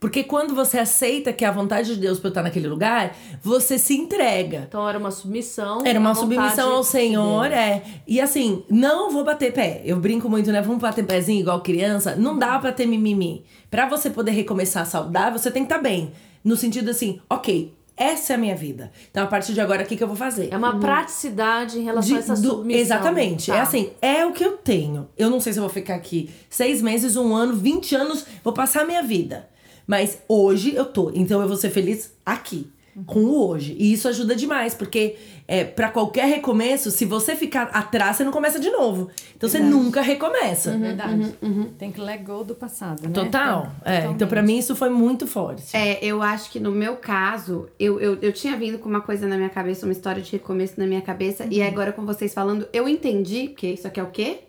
Porque 0.02 0.24
quando 0.24 0.52
você 0.52 0.78
aceita 0.80 1.32
que 1.32 1.44
é 1.44 1.48
a 1.48 1.52
vontade 1.52 1.94
de 1.94 2.00
Deus 2.00 2.18
pra 2.18 2.26
eu 2.26 2.30
estar 2.32 2.42
naquele 2.42 2.66
lugar, 2.66 3.16
você 3.40 3.78
se 3.78 3.94
entrega. 3.94 4.64
Então 4.68 4.88
era 4.88 4.98
uma 4.98 5.12
submissão. 5.12 5.82
Era 5.86 6.00
uma 6.00 6.12
submissão 6.12 6.72
ao 6.72 6.82
Senhor, 6.82 7.44
dele. 7.44 7.54
é. 7.54 7.82
E 8.04 8.20
assim, 8.20 8.64
não 8.68 9.12
vou 9.12 9.22
bater 9.24 9.52
pé. 9.52 9.80
Eu 9.84 10.00
brinco 10.00 10.28
muito, 10.28 10.50
né? 10.50 10.60
Vamos 10.60 10.82
bater 10.82 11.06
pezinho 11.06 11.38
igual 11.38 11.60
criança. 11.60 12.16
Não 12.16 12.36
dá 12.36 12.58
pra 12.58 12.72
ter 12.72 12.84
mimimi. 12.84 13.44
Pra 13.70 13.88
você 13.88 14.10
poder 14.10 14.32
recomeçar 14.32 14.84
saudável, 14.86 15.38
você 15.38 15.52
tem 15.52 15.62
que 15.64 15.72
estar 15.72 15.80
bem. 15.80 16.10
No 16.42 16.56
sentido 16.56 16.90
assim, 16.90 17.20
ok, 17.30 17.72
essa 17.96 18.32
é 18.32 18.34
a 18.34 18.38
minha 18.40 18.56
vida. 18.56 18.90
Então, 19.08 19.22
a 19.22 19.28
partir 19.28 19.52
de 19.54 19.60
agora, 19.60 19.84
o 19.84 19.86
que, 19.86 19.94
que 19.96 20.02
eu 20.02 20.08
vou 20.08 20.16
fazer? 20.16 20.48
É 20.50 20.56
uma 20.56 20.80
praticidade 20.80 21.78
em 21.78 21.84
relação 21.84 22.08
De- 22.10 22.16
a 22.16 22.18
essa 22.18 22.34
do- 22.34 22.48
submissão. 22.48 22.80
Exatamente. 22.80 23.46
Tá. 23.52 23.56
É 23.56 23.60
assim, 23.60 23.90
é 24.02 24.26
o 24.26 24.32
que 24.32 24.44
eu 24.44 24.56
tenho. 24.56 25.08
Eu 25.16 25.30
não 25.30 25.38
sei 25.38 25.52
se 25.52 25.60
eu 25.60 25.62
vou 25.62 25.70
ficar 25.72 25.94
aqui 25.94 26.28
seis 26.50 26.82
meses, 26.82 27.16
um 27.16 27.32
ano, 27.34 27.54
20 27.54 27.94
anos, 27.94 28.26
vou 28.42 28.52
passar 28.52 28.82
a 28.82 28.84
minha 28.84 29.02
vida. 29.04 29.48
Mas 29.87 30.18
hoje 30.29 30.75
eu 30.75 30.85
tô. 30.85 31.11
Então 31.14 31.40
eu 31.40 31.49
vou 31.49 31.57
ser 31.57 31.71
feliz 31.71 32.12
aqui. 32.25 32.71
Com 33.07 33.21
o 33.21 33.49
hoje. 33.49 33.75
E 33.79 33.90
isso 33.90 34.07
ajuda 34.07 34.37
demais, 34.37 34.75
porque 34.75 35.16
é, 35.49 35.64
para 35.64 35.88
qualquer 35.88 36.27
recomeço, 36.27 36.90
se 36.90 37.07
você 37.07 37.35
ficar 37.35 37.62
atrás, 37.68 38.18
você 38.18 38.25
não 38.25 38.31
começa 38.31 38.61
de 38.61 38.71
novo. 38.71 39.09
Então 39.35 39.49
você 39.49 39.61
nunca 39.61 40.03
recomeça. 40.03 40.77
Verdade. 40.77 41.35
Tem 41.79 41.90
que 41.90 41.99
let 41.99 42.23
go 42.23 42.45
do 42.45 42.55
passado, 42.55 43.03
né? 43.03 43.09
Total. 43.14 43.73
É, 43.83 44.05
então, 44.05 44.29
pra 44.29 44.42
mim, 44.42 44.59
isso 44.59 44.77
foi 44.77 44.90
muito 44.90 45.27
forte. 45.27 45.75
É, 45.75 46.05
eu 46.05 46.21
acho 46.21 46.51
que 46.51 46.61
no 46.61 46.71
meu 46.71 46.97
caso, 46.97 47.66
eu, 47.81 47.99
eu, 47.99 48.18
eu 48.21 48.31
tinha 48.31 48.55
vindo 48.59 48.79
com 48.79 48.90
uma 48.90 49.01
coisa 49.01 49.27
na 49.27 49.38
minha 49.38 49.49
cabeça, 49.49 49.87
uma 49.87 49.92
história 49.92 50.21
de 50.21 50.31
recomeço 50.31 50.75
na 50.77 50.87
minha 50.87 51.01
cabeça, 51.01 51.47
e 51.51 51.62
agora 51.62 51.92
com 51.92 52.05
vocês 52.05 52.35
falando, 52.35 52.68
eu 52.75 52.87
entendi, 52.87 53.49
porque 53.49 53.68
isso 53.68 53.87
aqui 53.87 54.01
é 54.01 54.03
o 54.03 54.11
quê? 54.11 54.40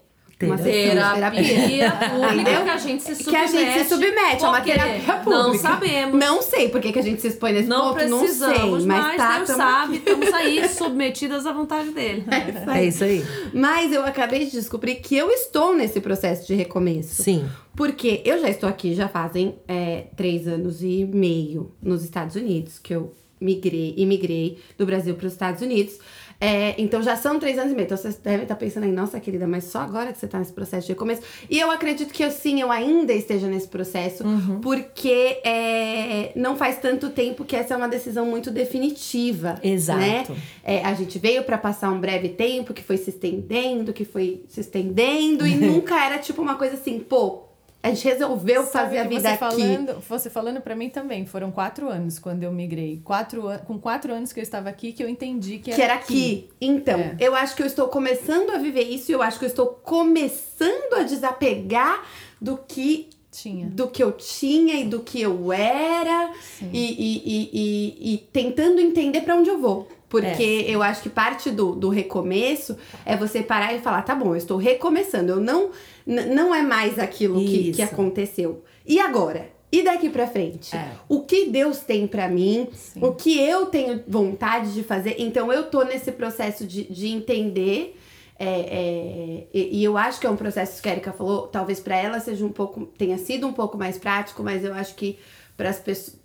Uma 0.47 0.57
de 0.57 0.63
Terapia 0.63 1.91
pública 1.91 2.33
Entendeu? 2.33 2.63
que 2.63 2.69
a 2.69 2.77
gente 2.77 3.03
se 3.03 3.15
submete. 3.15 3.29
Que 3.29 3.35
a 3.35 3.47
gente 3.47 3.79
se 3.79 3.89
submete 3.89 4.45
a 4.45 4.49
uma 4.49 4.61
terapia 4.61 5.13
pública. 5.15 5.43
Não 5.43 5.57
sabemos. 5.57 6.19
Não 6.19 6.41
sei 6.41 6.69
por 6.69 6.81
que 6.81 6.91
que 6.91 6.99
a 6.99 7.03
gente 7.03 7.21
se 7.21 7.27
expõe 7.27 7.53
nesse 7.53 7.67
Não 7.67 7.93
ponto, 7.93 8.07
não 8.07 8.19
precisamos, 8.19 8.79
sei. 8.83 8.87
Mas, 8.87 9.05
mas, 9.05 9.17
tá, 9.17 9.35
Deus 9.37 9.47
tamo 9.47 9.57
sabe, 9.59 9.97
estamos 9.97 10.33
aí 10.33 10.69
submetidas 10.69 11.45
à 11.45 11.51
vontade 11.51 11.89
dele. 11.91 12.25
É 12.73 12.85
isso 12.85 13.03
aí. 13.03 13.23
Mas 13.53 13.91
eu 13.91 14.05
acabei 14.05 14.45
de 14.45 14.51
descobrir 14.51 14.95
que 14.95 15.15
eu 15.15 15.29
estou 15.29 15.75
nesse 15.75 15.99
processo 15.99 16.47
de 16.47 16.53
recomeço. 16.55 17.21
Sim. 17.23 17.47
Porque 17.75 18.21
eu 18.25 18.39
já 18.39 18.49
estou 18.49 18.67
aqui 18.69 18.93
já 18.93 19.07
fazem 19.07 19.55
é, 19.67 20.05
três 20.15 20.47
anos 20.47 20.81
e 20.81 21.05
meio 21.05 21.71
nos 21.81 22.03
Estados 22.03 22.35
Unidos, 22.35 22.79
que 22.79 22.93
eu 22.93 23.13
migrei, 23.43 23.93
imigrei 23.97 24.57
do 24.77 24.85
Brasil 24.85 25.15
para 25.15 25.27
os 25.27 25.33
Estados 25.33 25.61
Unidos. 25.61 25.99
É, 26.43 26.75
então 26.77 27.01
já 27.01 27.15
são 27.15 27.39
três 27.39 27.57
anos 27.57 27.71
e 27.71 27.75
meio. 27.75 27.85
Então 27.85 27.95
vocês 27.95 28.17
devem 28.17 28.41
estar 28.41 28.55
pensando 28.55 28.83
aí, 28.83 28.91
nossa 28.91 29.17
querida, 29.17 29.47
mas 29.47 29.63
só 29.63 29.79
agora 29.79 30.11
que 30.11 30.19
você 30.19 30.25
está 30.25 30.37
nesse 30.39 30.51
processo 30.51 30.85
de 30.85 30.91
recomeço. 30.91 31.21
E 31.49 31.57
eu 31.57 31.71
acredito 31.71 32.13
que 32.13 32.21
eu, 32.21 32.29
sim, 32.29 32.59
eu 32.59 32.69
ainda 32.69 33.13
esteja 33.13 33.47
nesse 33.47 33.69
processo, 33.69 34.25
porque 34.61 35.39
é, 35.45 36.33
não 36.35 36.57
faz 36.57 36.79
tanto 36.79 37.11
tempo 37.11 37.45
que 37.45 37.55
essa 37.55 37.75
é 37.75 37.77
uma 37.77 37.87
decisão 37.87 38.25
muito 38.25 38.51
definitiva. 38.51 39.57
Exato. 39.63 40.01
Né? 40.01 40.25
É, 40.65 40.83
a 40.83 40.93
gente 40.93 41.17
veio 41.17 41.43
para 41.43 41.57
passar 41.57 41.89
um 41.89 41.99
breve 42.01 42.27
tempo 42.27 42.73
que 42.73 42.83
foi 42.83 42.97
se 42.97 43.09
estendendo, 43.09 43.93
que 43.93 44.03
foi 44.03 44.43
se 44.49 44.59
estendendo, 44.59 45.47
e 45.47 45.55
nunca 45.55 46.03
era 46.05 46.17
tipo 46.17 46.41
uma 46.41 46.55
coisa 46.55 46.73
assim, 46.73 46.99
pô, 46.99 47.52
a 47.83 47.89
gente 47.89 48.05
resolveu 48.05 48.63
Sabe 48.63 48.71
fazer 48.71 48.97
a 48.99 49.03
vida 49.03 49.21
você 49.21 49.27
aqui. 49.27 49.37
Falando, 49.39 49.99
você 50.07 50.29
falando 50.29 50.61
pra 50.61 50.73
mim 50.75 50.89
também, 50.89 51.25
foram 51.25 51.51
quatro 51.51 51.89
anos 51.89 52.17
quando 52.17 52.41
eu 52.43 52.51
migrei. 52.51 53.01
Quatro 53.03 53.43
com 53.67 53.77
quatro 53.77 54.13
anos 54.13 54.31
que 54.31 54.39
eu 54.39 54.43
estava 54.43 54.69
aqui, 54.69 54.93
que 54.93 55.03
eu 55.03 55.09
entendi 55.09 55.57
que 55.59 55.69
era, 55.69 55.75
Que 55.75 55.81
era 55.83 55.93
aqui. 55.95 56.49
Então, 56.61 56.97
É. 56.99 57.15
eu 57.19 57.35
acho 57.35 57.55
que 57.55 57.61
eu 57.61 57.67
estou 57.67 57.89
começando 57.89 58.51
a 58.51 58.57
viver 58.57 58.83
isso 58.83 59.11
e 59.11 59.13
eu 59.13 59.21
acho 59.21 59.37
que 59.37 59.45
eu 59.45 59.49
estou 59.49 59.67
começando 59.67 60.93
a 60.95 61.03
desapegar 61.03 62.03
do 62.41 62.57
que 62.57 63.09
Tinha. 63.31 63.65
do 63.67 63.87
que 63.87 64.01
eu 64.03 64.11
tinha 64.11 64.75
e 64.75 64.85
do 64.85 64.99
que 65.01 65.19
eu 65.21 65.51
era 65.51 66.31
e, 66.61 66.67
e, 66.71 67.21
e, 67.25 67.49
e, 67.53 68.13
e 68.13 68.17
tentando 68.31 68.79
entender 68.79 69.21
pra 69.21 69.35
onde 69.35 69.49
eu 69.49 69.59
vou. 69.59 69.87
Porque 70.13 70.65
eu 70.67 70.83
acho 70.83 71.01
que 71.01 71.09
parte 71.09 71.49
do, 71.49 71.73
do 71.75 71.89
recomeço 71.89 72.77
é 73.03 73.17
você 73.17 73.41
parar 73.41 73.73
e 73.73 73.79
falar, 73.79 74.03
tá 74.03 74.13
bom, 74.13 74.29
eu 74.29 74.35
estou 74.35 74.57
recomeçando. 74.57 75.31
Eu 75.31 75.39
não, 75.39 75.71
não 76.05 76.53
é 76.53 76.61
mais 76.61 76.99
aquilo 76.99 77.39
que, 77.39 77.71
que 77.71 77.81
aconteceu. 77.81 78.63
E 78.85 78.99
agora? 78.99 79.49
E 79.71 79.81
daqui 79.81 80.11
pra 80.11 80.27
frente? 80.27 80.75
É. 80.75 80.91
O 81.09 81.21
que 81.21 81.49
Deus 81.49 81.79
tem 81.79 82.05
pra 82.05 82.27
mim? 82.27 82.67
Sim. 82.73 82.99
O 83.03 83.13
que 83.13 83.39
eu 83.39 83.65
tenho 83.65 84.03
vontade 84.07 84.71
de 84.71 84.83
fazer? 84.83 85.15
Então 85.17 85.51
eu 85.51 85.63
tô 85.63 85.83
nesse 85.83 86.11
processo 86.11 86.67
de, 86.67 86.83
de 86.83 87.07
entender. 87.07 87.99
é, 88.37 88.45
é, 88.45 89.47
e, 89.51 89.79
e 89.79 89.83
eu 89.83 89.97
acho 89.97 90.19
que 90.19 90.27
é 90.27 90.29
um 90.29 90.35
processo 90.35 90.79
que 90.79 90.87
a 90.87 90.91
Erika 90.91 91.11
falou, 91.11 91.47
talvez 91.47 91.79
pra 91.79 91.97
ela 91.97 92.19
seja 92.19 92.45
um 92.45 92.51
pouco, 92.51 92.85
tenha 92.85 93.17
sido 93.17 93.47
um 93.47 93.53
pouco 93.53 93.75
mais 93.79 93.97
prático, 93.97 94.43
mas 94.43 94.63
eu 94.63 94.75
acho 94.75 94.93
que 94.93 95.17
para 95.57 95.69
as 95.69 95.79
pessoas 95.79 96.17
é, 96.17 96.22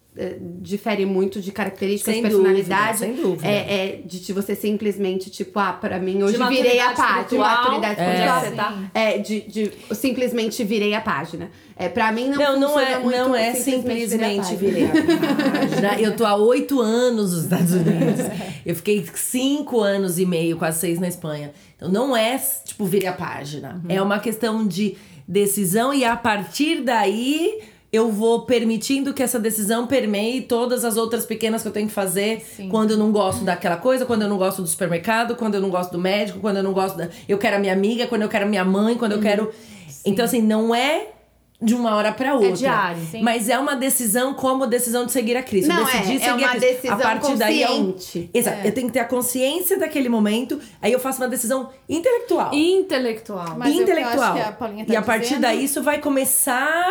difere 0.60 1.06
muito 1.06 1.40
de 1.40 1.52
características, 1.52 2.12
Sem 2.12 2.22
personalidade. 2.22 2.98
dúvida, 2.98 3.14
sem 3.14 3.14
dúvida. 3.14 3.48
É, 3.48 3.74
é 3.74 4.00
de, 4.04 4.32
você 4.32 4.56
simplesmente, 4.56 5.30
tipo, 5.30 5.58
ah, 5.58 5.72
pra 5.72 5.98
mim 6.00 6.22
hoje 6.22 6.36
virei 6.48 6.80
a 6.80 6.92
página. 6.92 7.24
De 7.28 7.38
maturidade 7.38 8.00
onde 8.00 8.10
espiritual. 8.10 8.40
você 8.40 8.50
tá? 8.50 8.90
É, 8.94 9.18
de, 9.18 9.40
de 9.42 9.72
simplesmente 9.92 10.64
virei 10.64 10.94
a 10.94 11.00
página. 11.00 11.50
É, 11.76 11.88
pra 11.88 12.10
mim 12.10 12.28
não 12.30 12.36
Não, 12.36 12.60
não 12.60 12.80
é, 12.80 12.98
muito 12.98 13.16
não 13.16 13.34
é 13.36 13.54
simplesmente 13.54 14.10
simplesmente 14.10 14.56
virei 14.56 14.86
a 14.86 14.88
página. 14.88 16.00
Eu 16.00 16.16
tô 16.16 16.24
há 16.24 16.34
oito 16.34 16.80
anos 16.80 17.32
nos 17.32 17.44
Estados 17.44 17.72
Unidos. 17.72 18.26
Eu 18.66 18.74
fiquei 18.74 19.06
cinco 19.14 19.80
anos 19.80 20.18
e 20.18 20.26
meio, 20.26 20.56
quase 20.56 20.80
seis 20.80 20.98
na 20.98 21.06
Espanha. 21.06 21.52
Então 21.76 21.88
não 21.88 22.16
é, 22.16 22.36
tipo, 22.64 22.84
virei 22.84 23.08
a 23.08 23.12
página. 23.12 23.80
É 23.88 24.02
uma 24.02 24.18
questão 24.18 24.66
de 24.66 24.96
decisão 25.28 25.94
e 25.94 26.04
a 26.04 26.16
partir 26.16 26.82
daí 26.82 27.60
eu 27.90 28.10
vou 28.12 28.42
permitindo 28.42 29.14
que 29.14 29.22
essa 29.22 29.38
decisão 29.38 29.86
permeie 29.86 30.42
todas 30.42 30.84
as 30.84 30.96
outras 30.96 31.24
pequenas 31.24 31.62
que 31.62 31.68
eu 31.68 31.72
tenho 31.72 31.88
que 31.88 31.94
fazer 31.94 32.40
Sim. 32.56 32.68
quando 32.68 32.90
eu 32.90 32.96
não 32.98 33.10
gosto 33.10 33.44
daquela 33.44 33.76
coisa, 33.76 34.04
quando 34.04 34.22
eu 34.22 34.28
não 34.28 34.36
gosto 34.36 34.60
do 34.60 34.68
supermercado, 34.68 35.36
quando 35.36 35.54
eu 35.54 35.60
não 35.60 35.70
gosto 35.70 35.92
do 35.92 35.98
médico, 35.98 36.38
quando 36.40 36.58
eu 36.58 36.62
não 36.62 36.72
gosto 36.74 36.96
da. 36.98 37.08
Eu 37.28 37.38
quero 37.38 37.56
a 37.56 37.58
minha 37.58 37.72
amiga, 37.72 38.06
quando 38.06 38.22
eu 38.22 38.28
quero 38.28 38.44
a 38.44 38.48
minha 38.48 38.64
mãe, 38.64 38.94
quando 38.96 39.12
eu 39.12 39.20
quero. 39.20 39.50
Então, 40.04 40.24
assim, 40.24 40.42
não 40.42 40.74
é 40.74 41.08
de 41.60 41.74
uma 41.74 41.96
hora 41.96 42.12
pra 42.12 42.34
outra. 42.34 42.52
diário, 42.52 43.02
sim. 43.10 43.20
Mas 43.22 43.48
é 43.48 43.58
uma 43.58 43.74
decisão 43.74 44.32
como 44.34 44.62
a 44.64 44.66
decisão 44.66 45.04
de 45.06 45.10
seguir 45.12 45.36
a 45.36 45.42
Cristo. 45.42 45.68
Não, 45.68 45.80
eu 45.80 45.86
decidi 45.86 46.12
é, 46.12 46.14
é 46.16 46.18
seguir 46.18 46.30
uma 46.42 46.46
a 46.46 46.50
Cristo. 46.50 46.66
decisão 46.68 46.94
a 46.94 46.98
partir 46.98 47.36
daí 47.36 47.62
é 47.62 47.70
um- 47.70 47.92
consciente. 47.92 48.30
Exato. 48.32 48.66
Eu 48.66 48.72
tenho 48.74 48.86
que 48.86 48.92
ter 48.92 49.00
a 49.00 49.04
consciência 49.06 49.76
daquele 49.78 50.08
momento, 50.08 50.60
aí 50.80 50.92
eu 50.92 51.00
faço 51.00 51.20
uma 51.20 51.26
decisão 51.28 51.70
intelectual. 51.88 52.54
Intelectual. 52.54 53.56
Mas 53.58 53.68
é 53.68 53.70
o 53.70 53.74
que 53.74 53.78
eu 53.78 53.82
intelectual. 53.82 54.22
acho 54.22 54.32
que 54.34 54.40
a 54.40 54.52
tá 54.52 54.92
e 54.92 54.96
a 54.96 55.02
partir 55.02 55.22
dizendo- 55.30 55.40
daí 55.40 55.64
isso 55.64 55.82
vai 55.82 55.98
começar. 55.98 56.86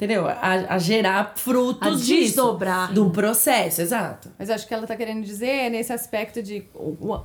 Entendeu? 0.00 0.26
A, 0.26 0.52
a 0.70 0.78
gerar 0.78 1.34
frutos 1.36 1.86
A 1.86 1.90
disso. 1.90 2.06
desdobrar. 2.14 2.90
Do 2.90 3.10
processo, 3.10 3.82
exato. 3.82 4.30
Mas 4.38 4.48
acho 4.48 4.66
que 4.66 4.72
ela 4.72 4.86
tá 4.86 4.96
querendo 4.96 5.22
dizer 5.22 5.46
é 5.66 5.68
nesse 5.68 5.92
aspecto 5.92 6.42
de 6.42 6.64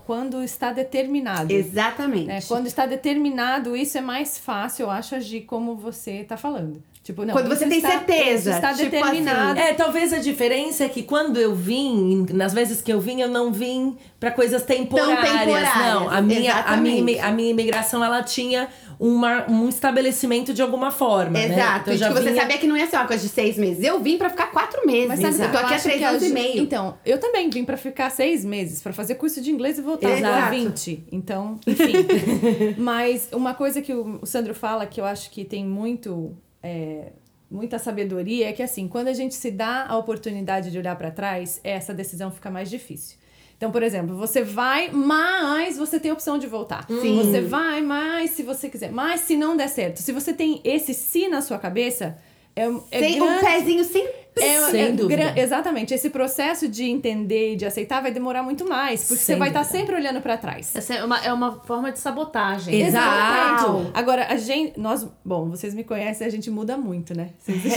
quando 0.06 0.44
está 0.44 0.74
determinado. 0.74 1.54
Exatamente. 1.54 2.26
né? 2.26 2.40
Quando 2.46 2.68
está 2.68 2.86
determinado, 2.86 3.78
isso 3.78 3.98
é 3.98 4.02
mais 4.02 4.38
fácil, 4.38 4.84
eu 4.84 4.92
acho, 4.92 5.16
agir 5.16 5.42
como 5.42 5.78
você 5.78 6.26
tá 6.26 6.36
falando. 6.36 6.84
Tipo, 7.02 7.24
não, 7.24 7.34
Quando 7.36 7.48
você 7.48 7.68
tem 7.68 7.78
está- 7.78 7.92
certeza, 7.92 8.52
está 8.56 8.74
tipo 8.74 8.90
determinado. 8.90 9.60
É, 9.60 9.74
talvez 9.76 10.12
a 10.12 10.18
diferença 10.18 10.86
é 10.86 10.90
que 10.90 11.04
quando 11.04 11.38
eu 11.38 11.54
vim, 11.54 12.26
nas 12.34 12.52
vezes 12.52 12.82
que 12.82 12.92
eu 12.92 13.00
vim, 13.00 13.22
eu 13.22 13.30
não 13.30 13.54
vim 13.54 13.96
pra 14.20 14.32
coisas 14.32 14.64
temporárias. 14.64 15.20
temporárias, 15.40 15.76
Não, 15.94 16.10
a 16.10 16.20
minha, 16.20 16.54
a 16.56 16.76
minha, 16.76 17.26
a 17.28 17.32
minha 17.32 17.52
imigração, 17.52 18.04
ela 18.04 18.24
tinha 18.24 18.68
uma, 19.00 19.50
um 19.50 19.68
estabelecimento 19.70 20.54
de 20.54 20.62
alguma 20.62 20.92
forma, 20.92 21.32
né? 21.32 21.46
Exato. 21.54 21.92
Então, 21.92 21.94
eu 21.94 21.96
e 21.96 21.98
já 21.98 22.08
que 22.08 22.14
você 22.14 22.30
vinha- 22.30 22.42
sabia 22.42 22.58
que 22.58 22.68
não 22.68 22.78
ia 22.78 22.88
ser 22.88 22.96
uma 22.98 23.08
coisa 23.08 23.24
de 23.24 23.30
seis 23.30 23.58
meses. 23.58 23.84
Eu 23.84 24.00
vim 24.00 24.18
pra 24.18 24.30
ficar 24.30 24.48
quatro 24.48 24.86
meses. 24.86 25.08
Mas 25.08 25.20
sabe, 25.20 25.36
eu 25.36 25.52
tô 25.52 25.58
eu 25.58 25.66
aqui 25.66 25.74
há 25.74 25.80
três 25.80 26.04
a 26.04 26.10
anos 26.10 26.24
e 26.24 26.30
meio. 26.30 26.62
Então, 26.62 26.98
eu 27.06 27.20
também 27.20 27.50
vim 27.50 27.64
pra 27.66 27.78
ficar 27.78 28.10
seis 28.10 28.44
meses, 28.46 28.82
pra 28.82 28.94
fazer 28.94 29.16
curso 29.16 29.42
de 29.42 29.52
inglês 29.52 29.78
e 29.78 29.82
voltar 29.82 30.10
Exato. 30.18 30.46
a 30.46 30.50
20. 30.50 31.04
Então, 31.12 31.60
enfim. 31.68 31.94
Mas 32.78 33.30
uma 33.32 33.54
coisa 33.54 33.82
que 33.82 33.94
o 33.94 34.26
Sandro 34.26 34.54
fala 34.54 34.86
que 34.86 35.00
eu 35.00 35.06
acho 35.06 35.30
que 35.32 35.44
tem 35.46 35.66
muito. 35.66 36.36
é, 36.64 37.12
muita 37.50 37.78
sabedoria 37.78 38.50
é 38.50 38.52
que 38.54 38.64
assim, 38.64 38.88
quando 38.88 39.08
a 39.08 39.14
gente 39.14 39.36
se 39.36 39.52
dá 39.52 39.86
a 39.88 39.98
oportunidade 39.98 40.72
de 40.72 40.78
olhar 40.78 40.96
pra 40.98 41.12
trás, 41.12 41.62
essa 41.64 41.94
decisão 41.94 42.32
fica 42.32 42.50
mais 42.50 42.70
difícil. 42.70 43.18
Então, 43.58 43.72
por 43.72 43.82
exemplo, 43.82 44.16
você 44.16 44.44
vai, 44.44 44.92
mas 44.92 45.78
você 45.78 46.00
tem 46.00 46.12
a 46.12 46.14
opção 46.14 46.38
de 46.38 46.46
voltar. 46.46 46.86
Sim. 46.88 47.16
Você 47.18 47.42
vai, 47.42 47.82
mas 47.82 48.32
se 48.32 48.44
você 48.44 48.70
quiser. 48.70 48.92
Mas 48.92 49.22
se 49.22 49.38
não 49.38 49.56
der 49.56 49.70
certo. 49.70 50.02
Se 50.02 50.12
você 50.12 50.34
tem 50.34 50.60
esse 50.64 50.94
se 50.94 51.28
na 51.28 51.42
sua 51.42 51.58
cabeça, 51.58 52.18
é, 52.56 52.64
é 52.92 53.00
Sem 53.00 53.22
um 53.22 53.26
grande- 53.26 53.46
pezinho 53.46 53.84
sempre. 53.84 54.26
é, 54.38 54.60
Sem 54.70 54.82
é 54.82 54.92
dúvida. 54.92 55.24
gran- 55.32 55.34
exatamente. 55.42 55.94
Esse 55.94 56.10
processo 56.10 56.68
de 56.68 56.84
entender 56.86 57.54
e 57.54 57.56
de 57.56 57.66
aceitar 57.66 58.02
vai 58.02 58.12
demorar 58.12 58.44
muito 58.44 58.68
mais. 58.68 59.02
Porque 59.08 59.24
Sem 59.24 59.36
você 59.36 59.40
vai 59.40 59.48
estar 59.50 59.62
dúvida. 59.62 59.78
sempre 59.80 59.96
olhando 59.96 60.22
pra 60.22 60.38
trás. 60.38 60.76
Essa 60.76 60.94
é 60.96 61.04
uma, 61.04 61.20
é 61.26 61.32
uma 61.32 61.62
forma 61.64 61.92
de 61.92 62.00
sabotagem. 62.00 62.82
Exato. 62.82 63.92
Agora, 63.94 64.28
a 64.30 64.36
gente. 64.38 64.78
Nós. 64.80 65.08
Bom, 65.24 65.50
vocês 65.50 65.74
me 65.74 65.84
conhecem, 65.84 66.26
a 66.28 66.30
gente 66.30 66.50
muda 66.52 66.76
muito, 66.78 67.16
né? 67.16 67.30
Vocês- 67.40 67.62
De 67.64 67.70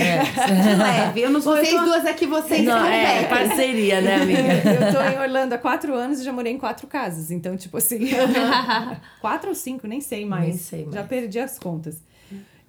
leve. 0.76 1.20
Eu 1.20 1.30
não 1.30 1.40
sou 1.40 1.56
vocês 1.56 1.80
duas 1.80 2.04
aqui, 2.06 2.26
vocês 2.26 2.64
Não, 2.64 2.84
é 2.86 3.24
parceria, 3.24 4.00
né, 4.00 4.16
amiga? 4.16 4.40
Eu 4.88 4.92
tô 4.92 5.00
em 5.02 5.18
Orlando 5.20 5.54
há 5.54 5.58
quatro 5.58 5.94
anos 5.94 6.20
e 6.20 6.24
já 6.24 6.32
morei 6.32 6.52
em 6.52 6.58
quatro 6.58 6.86
casas. 6.86 7.30
Então, 7.30 7.56
tipo 7.56 7.76
assim. 7.76 8.00
quatro 9.20 9.50
ou 9.50 9.54
cinco, 9.54 9.86
nem 9.86 10.00
sei 10.00 10.24
mais. 10.24 10.46
Nem 10.48 10.56
sei 10.58 10.82
mais. 10.82 10.94
Já 10.94 11.02
perdi 11.04 11.38
as 11.38 11.58
contas. 11.58 12.02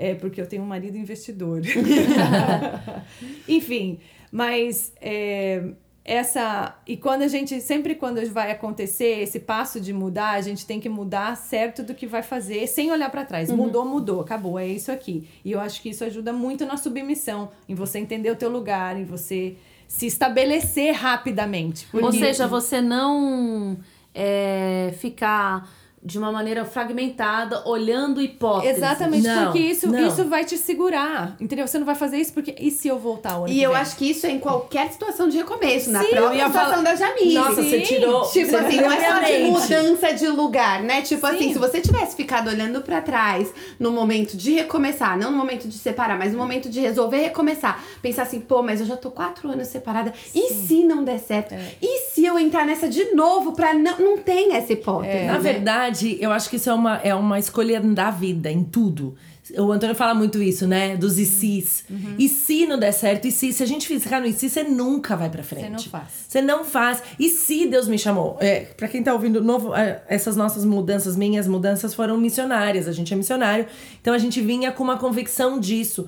É 0.01 0.15
porque 0.15 0.39
eu 0.39 0.47
tenho 0.47 0.63
um 0.63 0.65
marido 0.65 0.97
investidor. 0.97 1.62
Enfim, 3.49 3.99
mas 4.31 4.93
é, 5.01 5.62
essa. 6.05 6.75
E 6.88 6.95
quando 6.95 7.23
a 7.23 7.27
gente. 7.27 7.59
Sempre 7.59 7.95
quando 7.95 8.25
vai 8.31 8.49
acontecer 8.49 9.21
esse 9.21 9.41
passo 9.41 9.79
de 9.81 9.91
mudar, 9.91 10.31
a 10.31 10.41
gente 10.41 10.65
tem 10.65 10.79
que 10.79 10.88
mudar 10.88 11.35
certo 11.35 11.83
do 11.83 11.93
que 11.93 12.07
vai 12.07 12.23
fazer, 12.23 12.65
sem 12.65 12.89
olhar 12.91 13.12
pra 13.12 13.25
trás. 13.25 13.51
Mudou, 13.51 13.83
mudou, 13.83 14.21
acabou, 14.21 14.57
é 14.57 14.65
isso 14.65 14.89
aqui. 14.89 15.27
E 15.43 15.51
eu 15.51 15.59
acho 15.59 15.81
que 15.81 15.89
isso 15.89 16.05
ajuda 16.05 16.31
muito 16.31 16.65
na 16.65 16.77
submissão, 16.77 17.51
em 17.67 17.75
você 17.75 17.99
entender 17.99 18.31
o 18.31 18.35
teu 18.38 18.49
lugar, 18.49 18.97
em 18.97 19.03
você 19.03 19.57
se 19.85 20.07
estabelecer 20.07 20.93
rapidamente. 20.93 21.88
Ou 21.93 22.12
seja, 22.13 22.47
você 22.47 22.79
não 22.79 23.77
é, 24.15 24.93
ficar 24.97 25.69
de 26.01 26.17
uma 26.17 26.31
maneira 26.31 26.63
fragmentada, 26.65 27.62
olhando 27.67 28.21
hipóteses. 28.21 28.77
Exatamente, 28.77 29.27
Não, 29.27 29.45
porque 29.45 29.59
isso, 29.59 29.88
não. 29.91 30.07
isso 30.07 30.25
vai 30.25 30.45
te 30.45 30.57
segurar. 30.57 31.35
Entendeu? 31.39 31.67
Você 31.67 31.77
não 31.77 31.85
vai 31.85 31.95
fazer 31.95 32.17
isso 32.17 32.33
porque. 32.33 32.55
E 32.59 32.71
se 32.71 32.88
eu 32.88 32.97
voltar 32.97 33.38
o 33.39 33.43
ano 33.43 33.49
E 33.49 33.55
que 33.57 33.62
eu 33.62 33.71
vem? 33.71 33.79
acho 33.81 33.95
que 33.95 34.09
isso 34.09 34.25
é 34.25 34.31
em 34.31 34.39
qualquer 34.39 34.91
situação 34.91 35.27
de 35.29 35.38
recomeço, 35.38 35.89
na 35.91 36.01
Sim, 36.03 36.09
própria 36.12 36.27
eu 36.27 36.33
ia 36.35 36.45
situação 36.47 36.69
falar- 36.71 36.83
da 36.83 36.95
Jamile. 36.95 37.33
Nossa, 37.33 37.62
você 37.63 37.81
tirou. 37.81 38.21
Tipo 38.29 38.49
você 38.49 38.55
assim, 38.55 38.77
não 38.81 38.91
é 38.91 39.09
só 39.12 39.19
de 39.19 39.43
mudança 39.43 40.13
de 40.13 40.27
lugar, 40.27 40.81
né? 40.83 41.01
Tipo 41.01 41.27
Sim. 41.27 41.35
assim, 41.35 41.53
se 41.53 41.59
você 41.59 41.81
tivesse 41.81 42.15
ficado 42.15 42.49
olhando 42.49 42.81
pra 42.81 43.01
trás 43.01 43.51
no 43.79 43.91
momento 43.91 44.35
de 44.38 44.51
recomeçar, 44.53 45.17
não 45.17 45.31
no 45.31 45.38
momento 45.38 45.67
de 45.67 45.77
separar, 45.77 46.17
mas 46.17 46.31
no 46.31 46.38
momento 46.38 46.69
de 46.69 46.79
resolver 46.79 47.17
recomeçar, 47.17 47.83
pensar 48.01 48.23
assim, 48.23 48.39
pô, 48.39 48.62
mas 48.62 48.79
eu 48.79 48.85
já 48.88 48.95
tô 48.97 49.12
quatro 49.12 49.49
anos 49.49 49.67
separada, 49.67 50.13
e 50.33 50.53
se 50.53 50.83
não 50.83 51.03
der 51.03 51.19
certo? 51.19 51.55
E 51.81 51.99
se 52.09 52.25
eu 52.25 52.38
entrar 52.39 52.65
nessa 52.65 52.88
de 52.88 53.13
novo 53.13 53.51
pra 53.53 53.73
não. 53.73 53.99
Não 53.99 54.17
tem 54.17 54.53
essa 54.55 54.71
hipótese. 54.73 55.25
Na 55.25 55.33
né? 55.33 55.39
verdade, 55.39 55.88
eu 56.19 56.32
acho 56.32 56.49
que 56.49 56.56
isso 56.56 56.69
é 56.69 56.73
uma, 56.73 56.97
é 56.97 57.13
uma 57.13 57.39
escolha 57.39 57.80
da 57.82 58.12
vida, 58.12 58.52
em 58.52 58.63
tudo. 58.63 59.15
O 59.58 59.71
Antônio 59.71 59.95
fala 59.95 60.13
muito 60.13 60.41
isso, 60.41 60.67
né? 60.67 60.95
Dos 60.95 61.17
e 61.17 61.25
sis. 61.25 61.84
E 62.17 62.30
se 62.30 62.67
não 62.67 62.78
der 62.78 62.91
certo, 62.91 63.28
e 63.28 63.32
se? 63.32 63.52
Se 63.52 63.63
a 63.63 63.65
gente 63.65 63.88
ficar 63.88 64.19
no 64.19 64.28
e 64.28 64.34
se, 64.34 64.49
você 64.49 64.63
nunca 64.63 65.15
vai 65.15 65.30
pra 65.30 65.41
frente. 65.43 65.63
Você 65.63 65.69
não 65.69 65.80
faz. 65.80 66.12
Você 66.28 66.41
não 66.41 66.63
faz. 66.63 67.04
E 67.17 67.30
se 67.30 67.65
Deus 67.65 67.88
me 67.88 67.97
chamou? 67.97 68.38
É, 68.39 68.62
pra 68.78 68.88
quem 68.88 69.02
tá 69.02 69.13
ouvindo 69.13 69.43
novo, 69.43 69.73
é, 69.73 70.04
essas 70.08 70.36
nossas 70.36 70.63
mudanças, 70.63 71.15
minhas 71.15 71.47
mudanças 71.47 71.93
foram 71.93 72.17
missionárias. 72.17 72.88
A 72.88 72.91
gente 72.91 73.13
é 73.13 73.17
missionário. 73.17 73.65
Então 74.02 74.13
a 74.13 74.17
gente 74.17 74.39
vinha 74.41 74.71
com 74.71 74.84
uma 74.84 74.97
convicção 74.97 75.60
disso. 75.60 76.06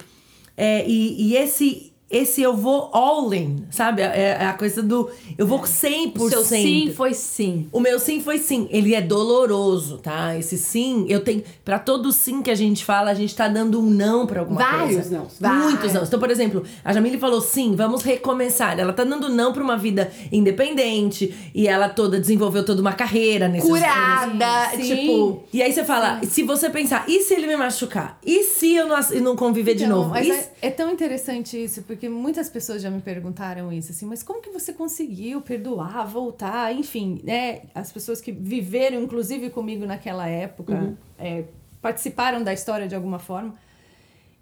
É, 0.56 0.88
e, 0.88 1.30
e 1.30 1.36
esse. 1.36 1.91
Esse 2.12 2.42
eu 2.42 2.56
vou 2.56 2.90
all 2.92 3.34
in, 3.34 3.64
sabe? 3.72 4.02
É, 4.02 4.38
é 4.42 4.46
a 4.46 4.54
coisa 4.54 4.84
do. 4.84 5.10
Eu 5.38 5.48
vou 5.48 5.60
100%. 5.62 6.20
O 6.20 6.30
seu 6.30 6.44
sim 6.44 6.92
foi 6.96 7.14
sim. 7.14 7.68
O 7.72 7.80
meu 7.80 7.98
sim 8.00 8.20
foi 8.22 8.38
sim. 8.38 8.68
Ele 8.70 8.94
é 8.94 9.02
doloroso, 9.02 9.98
tá? 9.98 10.38
Esse 10.38 10.58
sim, 10.58 11.06
eu 11.08 11.22
tenho. 11.22 11.44
Pra 11.64 11.80
todo 11.80 12.12
sim 12.12 12.42
que 12.42 12.52
a 12.52 12.56
gente 12.56 12.84
fala, 12.84 13.12
a 13.12 13.14
gente 13.14 13.36
tá 13.36 13.48
dando 13.48 13.80
um 13.80 13.90
não 13.90 14.28
pra 14.28 14.42
alguma 14.42 14.60
Vários 14.60 15.08
coisa. 15.08 15.28
vários. 15.40 15.64
Muitos 15.64 15.94
não. 15.94 16.04
Então, 16.04 16.20
por 16.20 16.30
exemplo, 16.30 16.64
a 16.84 16.92
Jamile 16.94 17.18
falou 17.18 17.40
sim, 17.42 17.76
vamos 17.76 18.02
recomeçar. 18.04 18.78
Ela 18.80 18.92
tá 18.94 19.04
dando 19.04 19.30
não 19.30 19.54
pra 19.54 19.64
uma 19.64 19.78
vida 19.78 20.12
independente. 20.32 21.34
E 21.54 21.68
ela 21.68 21.90
toda 21.90 22.20
desenvolveu 22.20 22.64
toda 22.66 22.82
uma 22.82 22.94
carreira 22.94 23.48
nesse 23.48 23.68
Curada, 23.68 24.70
Sim. 24.76 24.82
tipo. 24.96 25.44
E 25.54 25.62
aí 25.62 25.72
você 25.72 25.84
fala, 25.84 26.20
se 26.26 26.44
você 26.44 26.70
pensar, 26.70 27.06
e 27.08 27.22
se 27.22 27.34
ele 27.34 27.48
me 27.48 27.56
machucar? 27.56 28.20
E 28.26 28.44
se 28.44 28.76
eu 28.76 28.88
não, 28.88 28.98
não 29.22 29.36
conviver 29.36 29.76
de 29.76 29.86
Então, 29.86 29.98
novo? 29.98 30.10
Mas 30.10 30.28
E 30.28 30.32
é, 30.32 30.52
é 30.64 30.70
tão 30.70 30.90
interessante 30.92 31.62
isso, 31.64 31.84
porque 31.84 32.01
muitas 32.10 32.50
pessoas 32.50 32.82
já 32.82 32.90
me 32.90 33.02
perguntaram 33.02 33.72
isso, 33.72 33.92
assim, 33.92 34.06
mas 34.06 34.24
como 34.24 34.42
que 34.42 34.50
você 34.50 34.74
conseguiu 34.74 35.42
perdoar, 35.42 36.08
voltar, 36.08 36.74
enfim, 36.76 37.20
né? 37.24 37.64
As 37.74 37.92
pessoas 37.92 38.22
que 38.22 38.32
viveram, 38.32 39.02
inclusive, 39.02 39.50
comigo 39.50 39.86
naquela 39.86 40.28
época, 40.28 40.98
é, 41.18 41.46
participaram 41.82 42.44
da 42.44 42.54
história 42.54 42.88
de 42.88 42.96
alguma 42.96 43.20
forma. 43.20 43.56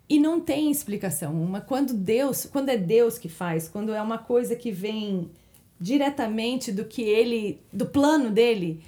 E 0.07 0.19
não 0.19 0.39
tem 0.39 0.71
explicação. 0.71 1.33
Uma, 1.33 1.61
quando 1.61 1.93
Deus, 1.93 2.45
quando 2.45 2.69
é 2.69 2.77
Deus 2.77 3.17
que 3.17 3.29
faz, 3.29 3.67
quando 3.67 3.93
é 3.93 4.01
uma 4.01 4.17
coisa 4.17 4.55
que 4.55 4.71
vem 4.71 5.29
diretamente 5.79 6.71
do 6.71 6.83
que 6.83 7.01
ele, 7.01 7.61
do 7.71 7.85
plano 7.85 8.29
dele, 8.29 8.81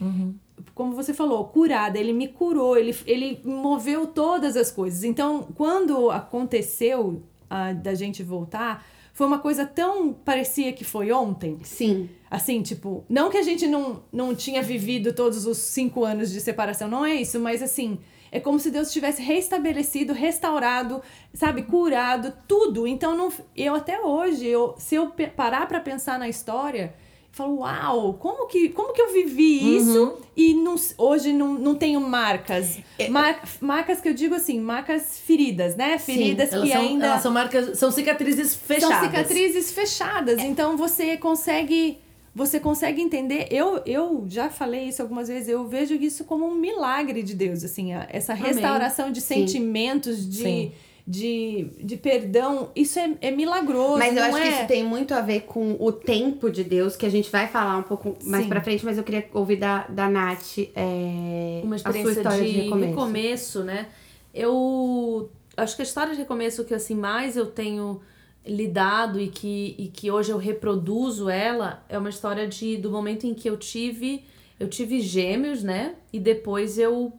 como 0.74 0.96
você 0.96 1.14
falou, 1.14 1.46
curada, 1.46 2.00
ele 2.00 2.12
me 2.14 2.28
curou, 2.28 2.78
ele, 2.78 2.96
ele 3.06 3.40
moveu 3.46 4.08
todas 4.08 4.58
as 4.58 4.72
coisas. 4.72 5.04
Então, 5.04 5.48
quando 5.56 6.10
aconteceu 6.10 7.22
ah, 7.52 7.74
da 7.74 7.94
gente 7.94 8.24
voltar, 8.24 8.86
foi 9.14 9.28
uma 9.28 9.40
coisa 9.40 9.66
tão 9.66 10.14
parecia 10.14 10.72
que 10.72 10.86
foi 10.86 11.12
ontem. 11.12 11.60
Sim. 11.64 12.10
Assim, 12.30 12.62
tipo, 12.62 13.04
não 13.10 13.30
que 13.30 13.38
a 13.38 13.44
gente 13.44 13.68
não, 13.68 14.04
não 14.12 14.34
tinha 14.34 14.64
vivido 14.64 15.12
todos 15.12 15.46
os 15.46 15.58
cinco 15.58 16.06
anos 16.06 16.32
de 16.32 16.40
separação, 16.40 16.88
não 16.88 17.06
é 17.06 17.16
isso, 17.16 17.38
mas 17.42 17.62
assim, 17.62 18.00
é 18.32 18.40
como 18.40 18.58
se 18.58 18.72
Deus 18.72 18.94
tivesse 18.94 19.22
restabelecido, 19.22 20.14
restaurado, 20.14 21.02
sabe, 21.34 21.64
curado, 21.64 22.34
tudo. 22.48 22.88
Então, 22.88 23.18
não, 23.18 23.30
eu 23.54 23.76
até 23.76 24.00
hoje, 24.00 24.48
eu, 24.48 24.74
se 24.78 24.96
eu 24.96 25.12
parar 25.36 25.68
pra 25.68 25.82
pensar 25.82 26.18
na 26.18 26.30
história, 26.30 26.96
falo, 27.32 27.60
uau, 27.60 28.14
como 28.16 28.48
que, 28.48 28.70
como 28.70 28.94
que 28.94 29.02
eu 29.02 29.14
vivi 29.14 29.78
isso 29.78 30.18
e 30.36 30.54
não, 30.54 30.76
hoje 30.98 31.32
não, 31.32 31.54
não 31.54 31.76
tenho 31.76 32.02
marcas? 32.02 32.78
Mar- 33.10 33.42
marcas 33.62 34.02
que 34.02 34.10
eu 34.10 34.14
digo 34.14 34.36
assim, 34.36 34.60
marcas 34.60 35.18
feridas, 35.18 35.76
né? 35.76 35.98
Feridas 35.98 36.52
elas 36.52 36.68
que 36.68 36.74
são, 36.74 36.82
ainda. 36.82 37.20
são 37.20 37.32
marcas, 37.32 37.80
são 37.80 37.90
cicatrizes 37.92 38.54
fechadas. 38.56 38.98
São 39.00 39.10
cicatrizes 39.10 39.72
fechadas. 39.72 40.40
Então 40.42 40.76
você 40.78 41.18
consegue. 41.18 42.00
Você 42.34 42.62
consegue 42.62 43.02
entender. 43.02 43.48
Eu, 43.52 43.82
eu 43.86 44.26
já 44.30 44.50
falei 44.50 44.86
isso 44.86 45.02
algumas 45.02 45.28
vezes, 45.28 45.50
eu 45.50 45.68
vejo 45.68 45.96
isso 45.96 46.24
como 46.24 46.46
um 46.46 46.56
milagre 46.56 47.24
de 47.24 47.36
Deus, 47.36 47.62
assim, 47.62 47.92
essa 48.08 48.34
restauração 48.34 49.12
de 49.12 49.20
Sim. 49.20 49.36
sentimentos, 49.36 50.30
de, 50.30 50.42
Sim. 50.42 50.72
De, 51.06 51.68
de 51.80 51.98
perdão. 51.98 52.70
Isso 52.76 53.00
é, 53.00 53.14
é 53.22 53.32
milagroso. 53.32 53.98
Mas 53.98 54.16
eu 54.16 54.22
não 54.22 54.30
acho 54.30 54.38
é... 54.38 54.42
que 54.42 54.48
isso 54.50 54.68
tem 54.68 54.84
muito 54.84 55.14
a 55.14 55.22
ver 55.22 55.42
com 55.42 55.76
o 55.80 55.92
tempo 55.92 56.50
de 56.50 56.64
Deus, 56.64 56.96
que 56.96 57.06
a 57.06 57.10
gente 57.10 57.30
vai 57.30 57.48
falar 57.48 57.78
um 57.78 57.84
pouco 57.84 58.18
mais 58.24 58.44
Sim. 58.44 58.50
pra 58.50 58.62
frente, 58.62 58.86
mas 58.86 58.98
eu 58.98 59.04
queria 59.04 59.28
ouvir 59.34 59.58
da, 59.58 59.86
da 59.88 60.10
Nath 60.10 60.60
é, 60.76 61.62
uma 61.64 61.76
experiência 61.76 62.12
história 62.12 62.44
de, 62.44 62.52
de 62.52 62.62
recomeço. 62.62 62.90
recomeço, 62.90 63.64
né? 63.64 63.88
Eu 64.34 65.30
acho 65.58 65.76
que 65.76 65.82
a 65.82 65.86
história 65.86 66.14
de 66.14 66.20
recomeço 66.20 66.64
que 66.64 66.74
assim 66.74 66.96
mais 66.96 67.36
eu 67.36 67.46
tenho 67.48 68.02
lidado 68.46 69.20
e 69.20 69.28
que, 69.28 69.76
e 69.78 69.88
que 69.88 70.10
hoje 70.10 70.32
eu 70.32 70.38
reproduzo 70.38 71.30
ela 71.30 71.84
é 71.88 71.98
uma 71.98 72.10
história 72.10 72.48
de 72.48 72.78
do 72.78 72.90
momento 72.90 73.28
em 73.28 73.36
que 73.36 73.48
eu 73.48 73.56
tive 73.56 74.24
eu 74.60 74.68
tive 74.68 75.02
gêmeos, 75.02 75.64
né? 75.64 75.96
E 76.14 76.20
depois 76.20 76.78
eu 76.78 77.12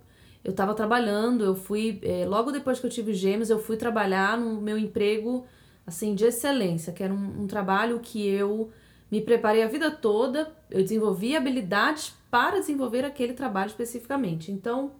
eu 0.44 0.52
tava 0.52 0.74
trabalhando, 0.74 1.44
eu 1.44 1.55
fui 1.55 2.00
eh, 2.02 2.26
logo 2.26 2.50
depois 2.50 2.81
que 2.81 2.87
eu 2.87 2.90
tive 2.90 3.14
gêmeos 3.14 3.50
eu 3.50 3.59
fui 3.59 3.76
trabalhar 3.76 4.37
no 4.37 4.61
meu 4.61 4.76
emprego 4.76 5.44
assim 5.87 6.14
de 6.14 6.24
excelência, 6.24 6.92
que 6.92 7.02
era 7.02 7.12
um, 7.12 7.42
um 7.42 7.46
trabalho 7.46 8.00
que 8.00 8.26
eu 8.26 8.70
me 9.11 9.20
preparei 9.20 9.62
a 9.62 9.68
vida 9.68 9.90
toda, 9.90 10.50
eu 10.70 10.83
desenvolvi 10.83 11.37
habilidades 11.37 12.14
para 12.31 12.61
desenvolver 12.61 13.05
aquele 13.05 13.35
trabalho 13.35 13.68
especificamente. 13.68 14.50
Então, 14.50 14.92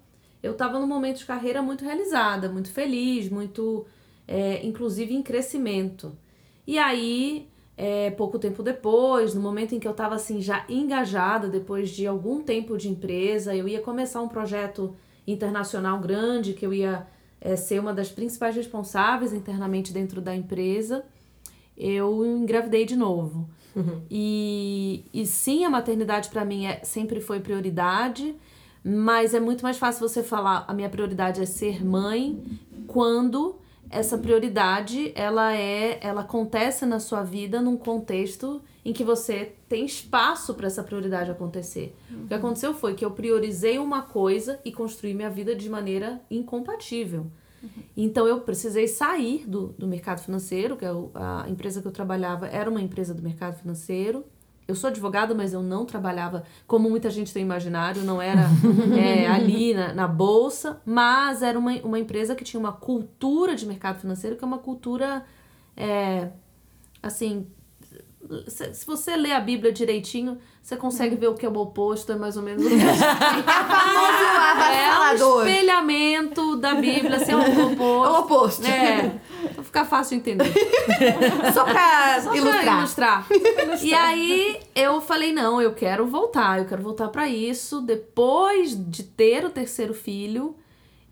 eu 0.43 0.53
estava 0.53 0.79
num 0.79 0.87
momento 0.87 1.19
de 1.19 1.25
carreira 1.25 1.63
muito 1.63 1.83
realizada, 1.83 2.49
muito 2.49 2.71
feliz, 2.71 3.31
muito, 3.31 3.87
é, 4.29 4.65
inclusive 4.67 5.15
em 5.15 5.23
crescimento. 5.23 6.15
E 6.67 6.79
aí, 6.79 7.49
é, 7.75 8.11
pouco 8.11 8.39
tempo 8.39 8.63
depois, 8.63 9.35
no 9.35 9.41
momento 9.41 9.75
em 9.75 9.81
que 9.81 9.89
eu 9.89 9.93
estava 9.93 10.17
assim 10.17 10.43
já 10.43 10.67
engajada, 10.69 11.49
depois 11.49 11.89
de 11.89 12.07
algum 12.07 12.43
tempo 12.43 12.77
de 12.77 12.91
empresa, 12.91 13.57
eu 13.57 13.67
ia 13.67 13.81
começar 13.81 14.21
um 14.21 14.29
projeto 14.29 14.95
internacional 15.27 15.99
grande, 16.01 16.53
que 16.53 16.67
eu 16.67 16.73
ia 16.73 17.07
é, 17.41 17.57
ser 17.57 17.81
uma 17.81 17.93
das 17.93 18.11
principais 18.11 18.55
responsáveis 18.55 19.33
internamente 19.33 19.93
dentro 19.93 20.21
da 20.21 20.35
empresa, 20.35 21.05
eu 21.77 22.25
engravidei 22.25 22.85
de 22.85 22.97
novo. 22.97 23.49
E, 24.11 25.05
e 25.15 25.27
sim, 25.27 25.65
a 25.65 25.71
maternidade 25.71 26.29
para 26.29 26.45
mim 26.45 26.67
é, 26.67 26.81
sempre 26.85 27.21
foi 27.21 27.41
prioridade, 27.41 28.35
mas 28.85 29.33
é 29.33 29.41
muito 29.41 29.63
mais 29.63 29.79
fácil 29.79 30.07
você 30.07 30.23
falar 30.23 30.65
a 30.69 30.75
minha 30.75 30.91
prioridade 30.91 31.41
é 31.41 31.47
ser 31.47 31.85
mãe 31.85 32.43
quando 32.87 33.57
essa 33.93 34.17
prioridade 34.17 35.13
ela 35.15 35.55
é 35.55 35.99
ela 36.01 36.23
acontece 36.23 36.87
na 36.87 36.99
sua 36.99 37.23
vida 37.23 37.61
num 37.61 37.77
contexto 37.77 38.63
em 38.85 38.93
que 38.93 39.05
você 39.05 39.53
tem 39.69 39.85
espaço 39.85 40.55
para 40.55 40.67
essa 40.67 40.83
prioridade 40.83 41.31
acontecer. 41.31 41.95
O 42.11 42.27
que 42.27 42.35
aconteceu 42.35 42.75
foi 42.75 42.95
que 42.95 43.05
eu 43.05 43.11
priorizei 43.11 43.79
uma 43.79 44.03
coisa 44.03 44.59
e 44.65 44.73
construí 44.73 45.15
minha 45.15 45.31
vida 45.31 45.55
de 45.55 45.69
maneira 45.69 46.21
incompatível. 46.31 47.27
Então 47.97 48.27
eu 48.27 48.41
precisei 48.41 48.89
sair 48.89 49.47
do, 49.47 49.69
do 49.79 49.87
mercado 49.87 50.21
financeiro, 50.21 50.77
que 50.77 50.85
é 50.85 50.91
a 51.15 51.47
empresa 51.49 51.81
que 51.81 51.87
eu 51.87 51.93
trabalhava 51.93 52.47
era 52.47 52.69
uma 52.69 52.81
empresa 52.81 53.15
do 53.15 53.23
mercado 53.23 53.57
financeiro. 53.57 54.25
Eu 54.67 54.75
sou 54.75 54.89
advogada, 54.89 55.35
mas 55.35 55.53
eu 55.53 55.63
não 55.63 55.85
trabalhava 55.85 56.45
como 56.67 56.89
muita 56.89 57.11
gente 57.11 57.33
tem 57.33 57.43
imaginário, 57.43 58.03
não 58.03 58.23
era 58.23 58.43
é, 58.97 59.27
ali 59.27 59.75
na, 59.75 59.93
na 59.93 60.09
bolsa, 60.09 60.81
mas 60.85 61.43
era 61.43 61.59
uma, 61.59 61.73
uma 61.83 61.99
empresa 61.99 62.35
que 62.35 62.45
tinha 62.45 62.61
uma 62.61 62.73
cultura 62.73 63.55
de 63.55 63.67
mercado 63.67 64.01
financeiro, 64.01 64.37
que 64.37 64.45
é 64.45 64.47
uma 64.47 64.59
cultura 64.59 65.25
é, 65.77 66.29
assim. 67.03 67.47
Se, 68.47 68.73
se 68.73 68.87
você 68.87 69.17
lê 69.17 69.33
a 69.33 69.41
Bíblia 69.41 69.73
direitinho, 69.73 70.39
você 70.63 70.77
consegue 70.77 71.17
ver 71.17 71.27
o 71.27 71.35
que 71.35 71.45
é 71.45 71.49
o 71.49 71.57
oposto, 71.57 72.13
é 72.13 72.17
mais 72.17 72.37
ou 72.37 72.43
menos 72.43 72.65
o 72.65 72.69
que 72.71 72.77
famoso 72.77 74.23
é 74.73 75.25
um 75.25 75.43
espelhamento 75.49 76.57
da 76.57 76.75
Bíblia, 76.77 77.17
assim, 77.17 77.33
é 77.33 77.37
o 77.37 77.41
É 77.43 77.49
o 77.49 77.73
oposto. 77.73 78.21
oposto. 78.21 78.67
É, 78.67 79.21
ficar 79.73 79.87
fácil 79.87 80.21
de 80.21 80.31
entender. 80.31 80.53
Só 81.55 81.65
pra 81.65 82.21
Só 82.21 82.29
pra 82.31 82.39
ilustrar. 82.39 82.79
ilustrar. 82.79 83.27
E 83.83 83.95
aí 83.95 84.61
eu 84.75 85.01
falei, 85.01 85.33
não, 85.33 85.61
eu 85.63 85.73
quero 85.73 86.07
voltar, 86.07 86.59
eu 86.59 86.67
quero 86.67 86.83
voltar 86.83 87.09
pra 87.09 87.27
isso. 87.27 87.81
Depois 87.81 88.77
de 88.77 89.03
ter 89.03 89.45
o 89.47 89.51
terceiro 89.51 89.95
filho, 89.95 90.55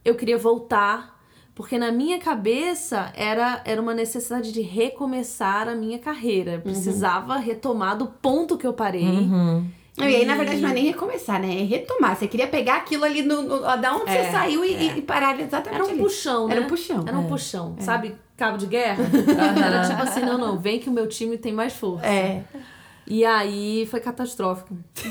eu 0.05 0.14
queria 0.14 0.37
voltar 0.38 1.18
Porque 1.55 1.79
na 1.79 1.90
minha 1.92 2.18
cabeça 2.18 3.12
era, 3.14 3.61
era 3.66 3.83
uma 3.83 3.92
necessidade 3.92 4.51
de 4.53 4.61
recomeçar 4.62 5.68
a 5.68 5.75
minha 5.75 5.99
carreira. 5.99 6.53
Eu 6.55 6.61
precisava 6.61 7.37
retomar 7.37 7.96
do 7.99 8.07
ponto 8.07 8.57
que 8.57 8.66
eu 8.66 8.73
parei. 8.73 9.05
Uhum. 9.05 9.66
Não, 9.96 10.09
E 10.09 10.16
aí, 10.16 10.24
na 10.24 10.35
verdade, 10.37 10.61
não 10.61 10.70
é 10.70 10.72
nem 10.72 10.85
recomeçar, 10.87 11.40
né? 11.40 11.61
É 11.61 11.64
retomar. 11.64 12.16
Você 12.16 12.26
queria 12.29 12.46
pegar 12.46 12.76
aquilo 12.76 13.05
ali 13.05 13.22
no, 13.22 13.42
no- 13.42 13.61
da 13.76 13.94
onde 13.96 14.11
É, 14.11 14.24
você 14.24 14.31
saiu 14.31 14.64
e, 14.64 14.98
e 14.98 15.03
parar 15.03 15.38
exatamente 15.38 15.74
Era 15.74 15.85
um 15.85 15.88
ali. 15.90 15.98
puxão, 15.98 16.46
né? 16.48 16.55
Era 16.57 16.64
um 16.64 16.68
puxão. 16.68 17.05
Era 17.07 17.18
um 17.18 17.26
puxão, 17.29 17.76
sabe? 17.81 18.14
Cabo 18.37 18.57
de 18.57 18.66
guerra. 18.66 19.05
Era 19.66 19.88
tipo 19.88 20.03
assim, 20.03 20.20
não, 20.20 20.38
não, 20.38 20.59
vem 20.59 20.79
que 20.79 20.88
o 20.88 20.92
meu 20.92 21.07
time 21.07 21.37
tem 21.37 21.53
mais 21.53 21.74
força. 21.74 22.07
É. 22.07 22.42
E 23.07 23.24
aí 23.24 23.87
foi 23.90 23.98
catastrófico. 24.00 24.74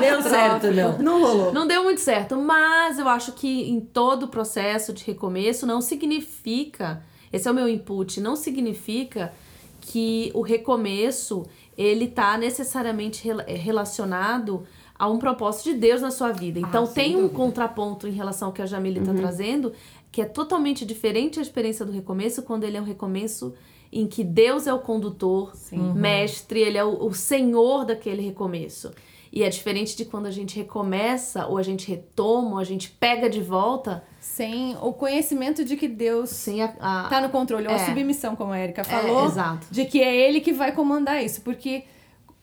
Deu 0.00 0.22
certo, 0.22 0.66
não. 0.72 0.98
Não 0.98 1.20
rolou. 1.22 1.52
Não 1.52 1.66
deu 1.66 1.84
muito 1.84 2.00
certo, 2.00 2.36
mas 2.36 2.98
eu 2.98 3.08
acho 3.08 3.32
que 3.32 3.70
em 3.70 3.80
todo 3.80 4.24
o 4.24 4.28
processo 4.28 4.92
de 4.92 5.04
recomeço 5.04 5.64
não 5.66 5.80
significa, 5.80 7.02
esse 7.32 7.46
é 7.46 7.50
o 7.50 7.54
meu 7.54 7.68
input, 7.68 8.20
não 8.20 8.34
significa 8.36 9.32
que 9.80 10.30
o 10.34 10.42
recomeço 10.42 11.46
ele 11.78 12.08
tá 12.08 12.36
necessariamente 12.36 13.30
eh, 13.30 13.54
relacionado 13.54 14.64
a 14.98 15.08
um 15.08 15.16
propósito 15.16 15.72
de 15.72 15.74
Deus 15.74 16.02
na 16.02 16.10
sua 16.10 16.32
vida. 16.32 16.58
Então 16.58 16.84
sem 16.84 16.94
tem 16.94 17.16
um 17.16 17.22
dúvida. 17.22 17.36
contraponto 17.36 18.08
em 18.08 18.10
relação 18.10 18.48
ao 18.48 18.52
que 18.52 18.60
a 18.60 18.66
Jamile 18.66 18.98
está 18.98 19.14
trazendo, 19.14 19.72
que 20.10 20.20
é 20.20 20.24
totalmente 20.24 20.84
diferente 20.84 21.38
a 21.38 21.42
experiência 21.42 21.86
do 21.86 21.92
recomeço 21.92 22.42
quando 22.42 22.64
ele 22.64 22.76
é 22.76 22.80
um 22.80 22.84
recomeço 22.84 23.54
em 23.92 24.08
que 24.08 24.24
Deus 24.24 24.66
é 24.66 24.74
o 24.74 24.80
condutor, 24.80 25.52
mestre, 25.94 26.60
ele 26.60 26.76
é 26.76 26.84
o, 26.84 27.06
o 27.06 27.14
senhor 27.14 27.84
daquele 27.84 28.22
recomeço. 28.22 28.90
E 29.32 29.42
é 29.42 29.48
diferente 29.48 29.96
de 29.96 30.04
quando 30.04 30.26
a 30.26 30.30
gente 30.30 30.56
recomeça, 30.56 31.46
ou 31.46 31.58
a 31.58 31.62
gente 31.62 31.86
retoma, 31.88 32.52
ou 32.52 32.58
a 32.58 32.64
gente 32.64 32.88
pega 32.90 33.28
de 33.28 33.40
volta 33.40 34.02
Sem 34.20 34.76
o 34.80 34.92
conhecimento 34.92 35.64
de 35.64 35.76
que 35.76 35.86
Deus 35.88 36.30
sem 36.30 36.62
a. 36.62 36.74
a- 36.80 37.08
tá 37.08 37.20
no 37.20 37.28
controle, 37.28 37.66
ou 37.66 37.72
a 37.72 37.76
É. 37.76 37.86
submissão, 37.86 38.34
como 38.36 38.52
a 38.52 38.58
Erika 38.60 38.80
É, 38.82 38.84
falou, 38.84 39.26
exato. 39.26 39.66
de 39.70 39.84
que 39.84 40.02
é 40.02 40.14
ele 40.16 40.40
que 40.40 40.52
vai 40.52 40.72
comandar 40.72 41.22
isso, 41.22 41.40
porque 41.42 41.84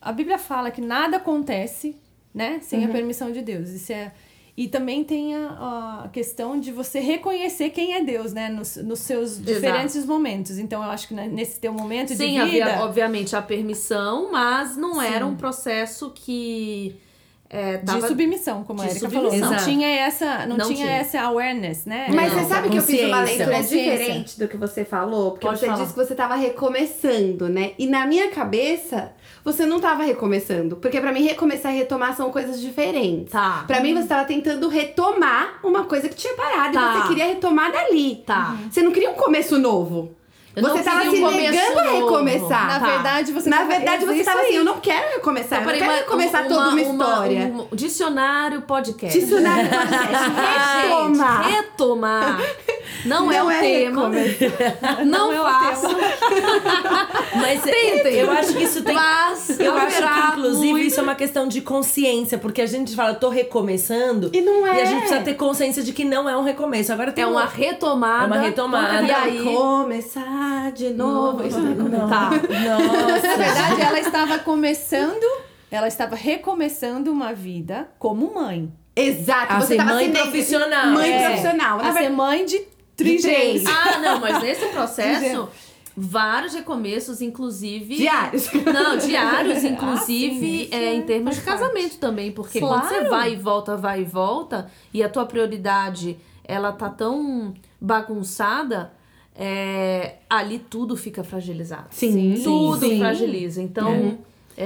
a 0.00 0.12
Bíblia 0.12 0.38
fala 0.38 0.70
que 0.70 0.80
nada 0.80 1.16
acontece, 1.16 1.96
né, 2.32 2.58
sem 2.62 2.80
Uhum. 2.84 2.90
a 2.90 2.92
permissão 2.92 3.32
de 3.32 3.42
Deus. 3.42 3.68
Isso 3.70 3.92
é 3.92 4.12
e 4.56 4.68
também 4.68 5.04
tem 5.04 5.34
a, 5.34 6.02
a 6.04 6.08
questão 6.08 6.58
de 6.58 6.72
você 6.72 6.98
reconhecer 6.98 7.70
quem 7.70 7.94
é 7.94 8.02
Deus, 8.02 8.32
né, 8.32 8.48
nos, 8.48 8.76
nos 8.76 9.00
seus 9.00 9.36
diferentes 9.42 10.06
momentos. 10.06 10.58
Então 10.58 10.82
eu 10.82 10.90
acho 10.90 11.08
que 11.08 11.14
né, 11.14 11.28
nesse 11.28 11.60
teu 11.60 11.72
momento 11.74 12.08
Sim, 12.14 12.16
de 12.16 12.44
vida, 12.50 12.64
havia, 12.64 12.84
obviamente, 12.84 13.36
a 13.36 13.42
permissão, 13.42 14.32
mas 14.32 14.76
não 14.76 15.00
era 15.02 15.26
um 15.26 15.36
processo 15.36 16.10
que. 16.14 16.96
É, 17.48 17.76
de 17.76 17.86
tava- 17.86 18.08
submissão, 18.08 18.64
como 18.64 18.82
a 18.82 18.86
de 18.86 18.90
Erika 18.90 19.08
falou. 19.08 19.32
Não 19.36 19.56
tinha 19.58 19.88
essa, 19.88 20.46
não, 20.46 20.56
Não 20.56 20.66
tinha, 20.66 20.84
tinha. 20.86 20.90
essa 20.96 21.20
awareness, 21.20 21.84
né? 21.86 22.08
Mas 22.12 22.32
Não, 22.32 22.40
você 22.42 22.48
sabe 22.48 22.70
que 22.70 22.76
eu 22.78 22.82
fiz 22.82 23.04
uma 23.04 23.20
leitura 23.20 23.62
diferente 23.62 24.36
do 24.38 24.48
que 24.48 24.56
você 24.56 24.84
falou? 24.84 25.30
Porque 25.30 25.46
Pode 25.46 25.60
você 25.60 25.66
falar. 25.66 25.78
disse 25.80 25.92
que 25.94 25.98
você 26.04 26.14
tava 26.16 26.34
recomeçando, 26.34 27.48
né? 27.48 27.72
E 27.78 27.86
na 27.86 28.04
minha 28.04 28.30
cabeça, 28.30 29.12
você 29.46 29.64
não 29.64 29.78
tava 29.78 30.02
recomeçando. 30.02 30.74
Porque 30.74 31.00
pra 31.00 31.12
mim, 31.12 31.22
recomeçar 31.22 31.72
e 31.72 31.78
retomar 31.78 32.16
são 32.16 32.32
coisas 32.32 32.60
diferentes. 32.60 33.30
Tá. 33.30 33.62
Pra 33.64 33.80
mim, 33.80 33.94
você 33.94 34.08
tava 34.08 34.24
tentando 34.24 34.68
retomar 34.68 35.60
uma 35.62 35.84
coisa 35.84 36.08
que 36.08 36.16
tinha 36.16 36.34
parado. 36.34 36.74
Tá. 36.74 36.80
E 36.80 37.00
você 37.00 37.08
queria 37.08 37.26
retomar 37.26 37.70
dali. 37.70 38.24
Tá. 38.26 38.56
Você 38.68 38.82
não 38.82 38.90
queria 38.90 39.08
um 39.08 39.14
começo 39.14 39.56
novo. 39.56 40.16
Eu 40.56 40.62
não 40.62 40.70
você 40.74 40.82
tava 40.82 41.02
se 41.02 41.08
um 41.10 41.20
começo 41.20 41.52
negando 41.52 41.78
a 41.80 41.82
recomeçar. 41.92 42.66
Na 42.66 42.80
Tá. 42.80 42.86
verdade, 42.86 43.32
você 43.32 43.50
Na 43.50 43.58
tava- 43.58 43.68
verdade, 43.68 44.06
você 44.06 44.24
tava 44.24 44.38
aí. 44.40 44.46
assim, 44.46 44.56
eu 44.56 44.64
não 44.64 44.80
quero 44.80 45.08
recomeçar. 45.16 45.60
eu 45.60 45.66
não 45.66 45.78
quero 45.78 45.92
recomeçar 45.92 46.48
toda 46.48 46.68
uma 46.70 46.80
história. 46.80 47.40
um 47.70 47.76
dicionário 47.76 48.62
podcast. 48.62 49.18
Dicionário 49.20 49.68
podcast. 49.68 50.82
Retomar. 50.82 51.44
Gente, 51.44 51.56
retomar. 51.56 52.40
Não, 53.04 53.30
é 53.30 53.38
Não 53.38 53.46
o 53.46 53.50
é 53.50 53.60
tema. 53.60 54.10
Não, 55.04 55.32
é 55.32 55.40
o 55.40 55.44
façam. 55.44 55.90
Mas 57.36 57.60
Tentem. 57.62 58.14
eu 58.14 58.30
acho 58.30 58.54
que 58.54 58.62
isso 58.64 58.82
tem. 58.82 58.94
Mas 58.94 59.60
Eu 59.60 59.76
acho 59.76 59.96
que, 60.02 60.28
inclusive, 60.30 60.72
muito- 60.72 60.86
isso 60.86 61.00
é 61.00 61.02
uma 61.02 61.14
questão 61.14 61.46
de 61.46 61.60
consciência, 61.60 62.38
porque 62.38 62.62
a 62.62 62.66
gente 62.66 62.94
fala, 62.96 63.14
tô 63.14 63.28
recomeçando. 63.28 64.30
E 64.32 64.40
não 64.40 64.66
é. 64.66 64.78
E 64.78 64.80
a 64.80 64.84
gente 64.86 65.00
precisa 65.00 65.20
ter 65.20 65.34
consciência 65.34 65.82
de 65.82 65.92
que 65.92 66.04
não 66.04 66.28
é 66.28 66.36
um 66.36 66.42
recomeço. 66.42 66.92
Agora 66.92 67.12
tem 67.12 67.24
É 67.24 67.26
uma 67.26 67.42
uma. 67.42 67.46
retomada. 67.50 68.24
É 68.24 68.38
uma 68.38 68.46
retomada. 68.46 69.02
E 69.02 69.10
aí... 69.12 69.42
Começar 69.44 70.45
de 70.74 70.90
novo. 70.90 71.46
Isso 71.46 71.58
não 71.60 71.72
é 71.72 71.74
começar. 71.74 72.08
Tá. 72.08 72.30
Nossa. 72.30 73.26
Na 73.28 73.36
verdade, 73.36 73.80
ela 73.82 74.00
estava 74.00 74.38
começando, 74.38 75.24
ela 75.70 75.88
estava 75.88 76.16
recomeçando 76.16 77.10
uma 77.12 77.32
vida 77.32 77.88
como 77.98 78.34
mãe. 78.34 78.72
Exato. 78.94 79.52
A 79.52 79.60
você 79.60 79.76
ser 79.76 79.84
mãe 79.84 80.06
se 80.06 80.10
neg- 80.12 80.22
profissional. 80.22 80.86
Mãe 80.88 81.12
É. 81.12 81.24
profissional. 81.28 81.78
Na 81.78 81.88
A 81.88 81.92
ser 81.92 82.08
mãe 82.08 82.44
de 82.46 82.58
De 82.58 82.64
trigêmeos. 82.96 83.62
três. 83.62 83.66
Ah, 83.66 83.98
não, 83.98 84.20
mas 84.20 84.40
nesse 84.42 84.66
processo, 84.68 85.48
vários 85.94 86.54
recomeços, 86.54 87.20
inclusive. 87.20 87.94
Diários. 87.96 88.48
Não, 88.52 88.96
diários, 88.96 89.62
inclusive, 89.64 90.34
sim, 90.40 90.62
isso 90.62 90.74
é, 90.74 90.94
em 90.94 91.00
é- 91.00 91.02
termos 91.02 91.34
de 91.36 91.42
parte. 91.42 91.58
casamento 91.60 91.98
também. 91.98 92.32
Porque 92.32 92.58
quando 92.58 92.82
você 92.88 92.94
Claro. 92.94 93.10
vai 93.10 93.32
e 93.32 93.36
volta, 93.36 93.76
vai 93.76 94.00
e 94.00 94.04
volta, 94.04 94.70
e 94.94 95.02
a 95.02 95.08
tua 95.10 95.26
prioridade 95.26 96.16
ela 96.48 96.72
tá 96.72 96.88
tão 96.88 97.52
bagunçada, 97.78 98.92
é, 99.38 100.14
ali 100.28 100.58
tudo 100.58 100.96
fica 100.96 101.22
fragilizado. 101.22 101.88
Sim, 101.90 102.40
Tudo 102.42 102.88
sim. 102.88 102.98
fragiliza. 102.98 103.62
Então. 103.62 103.92
é, 103.92 104.14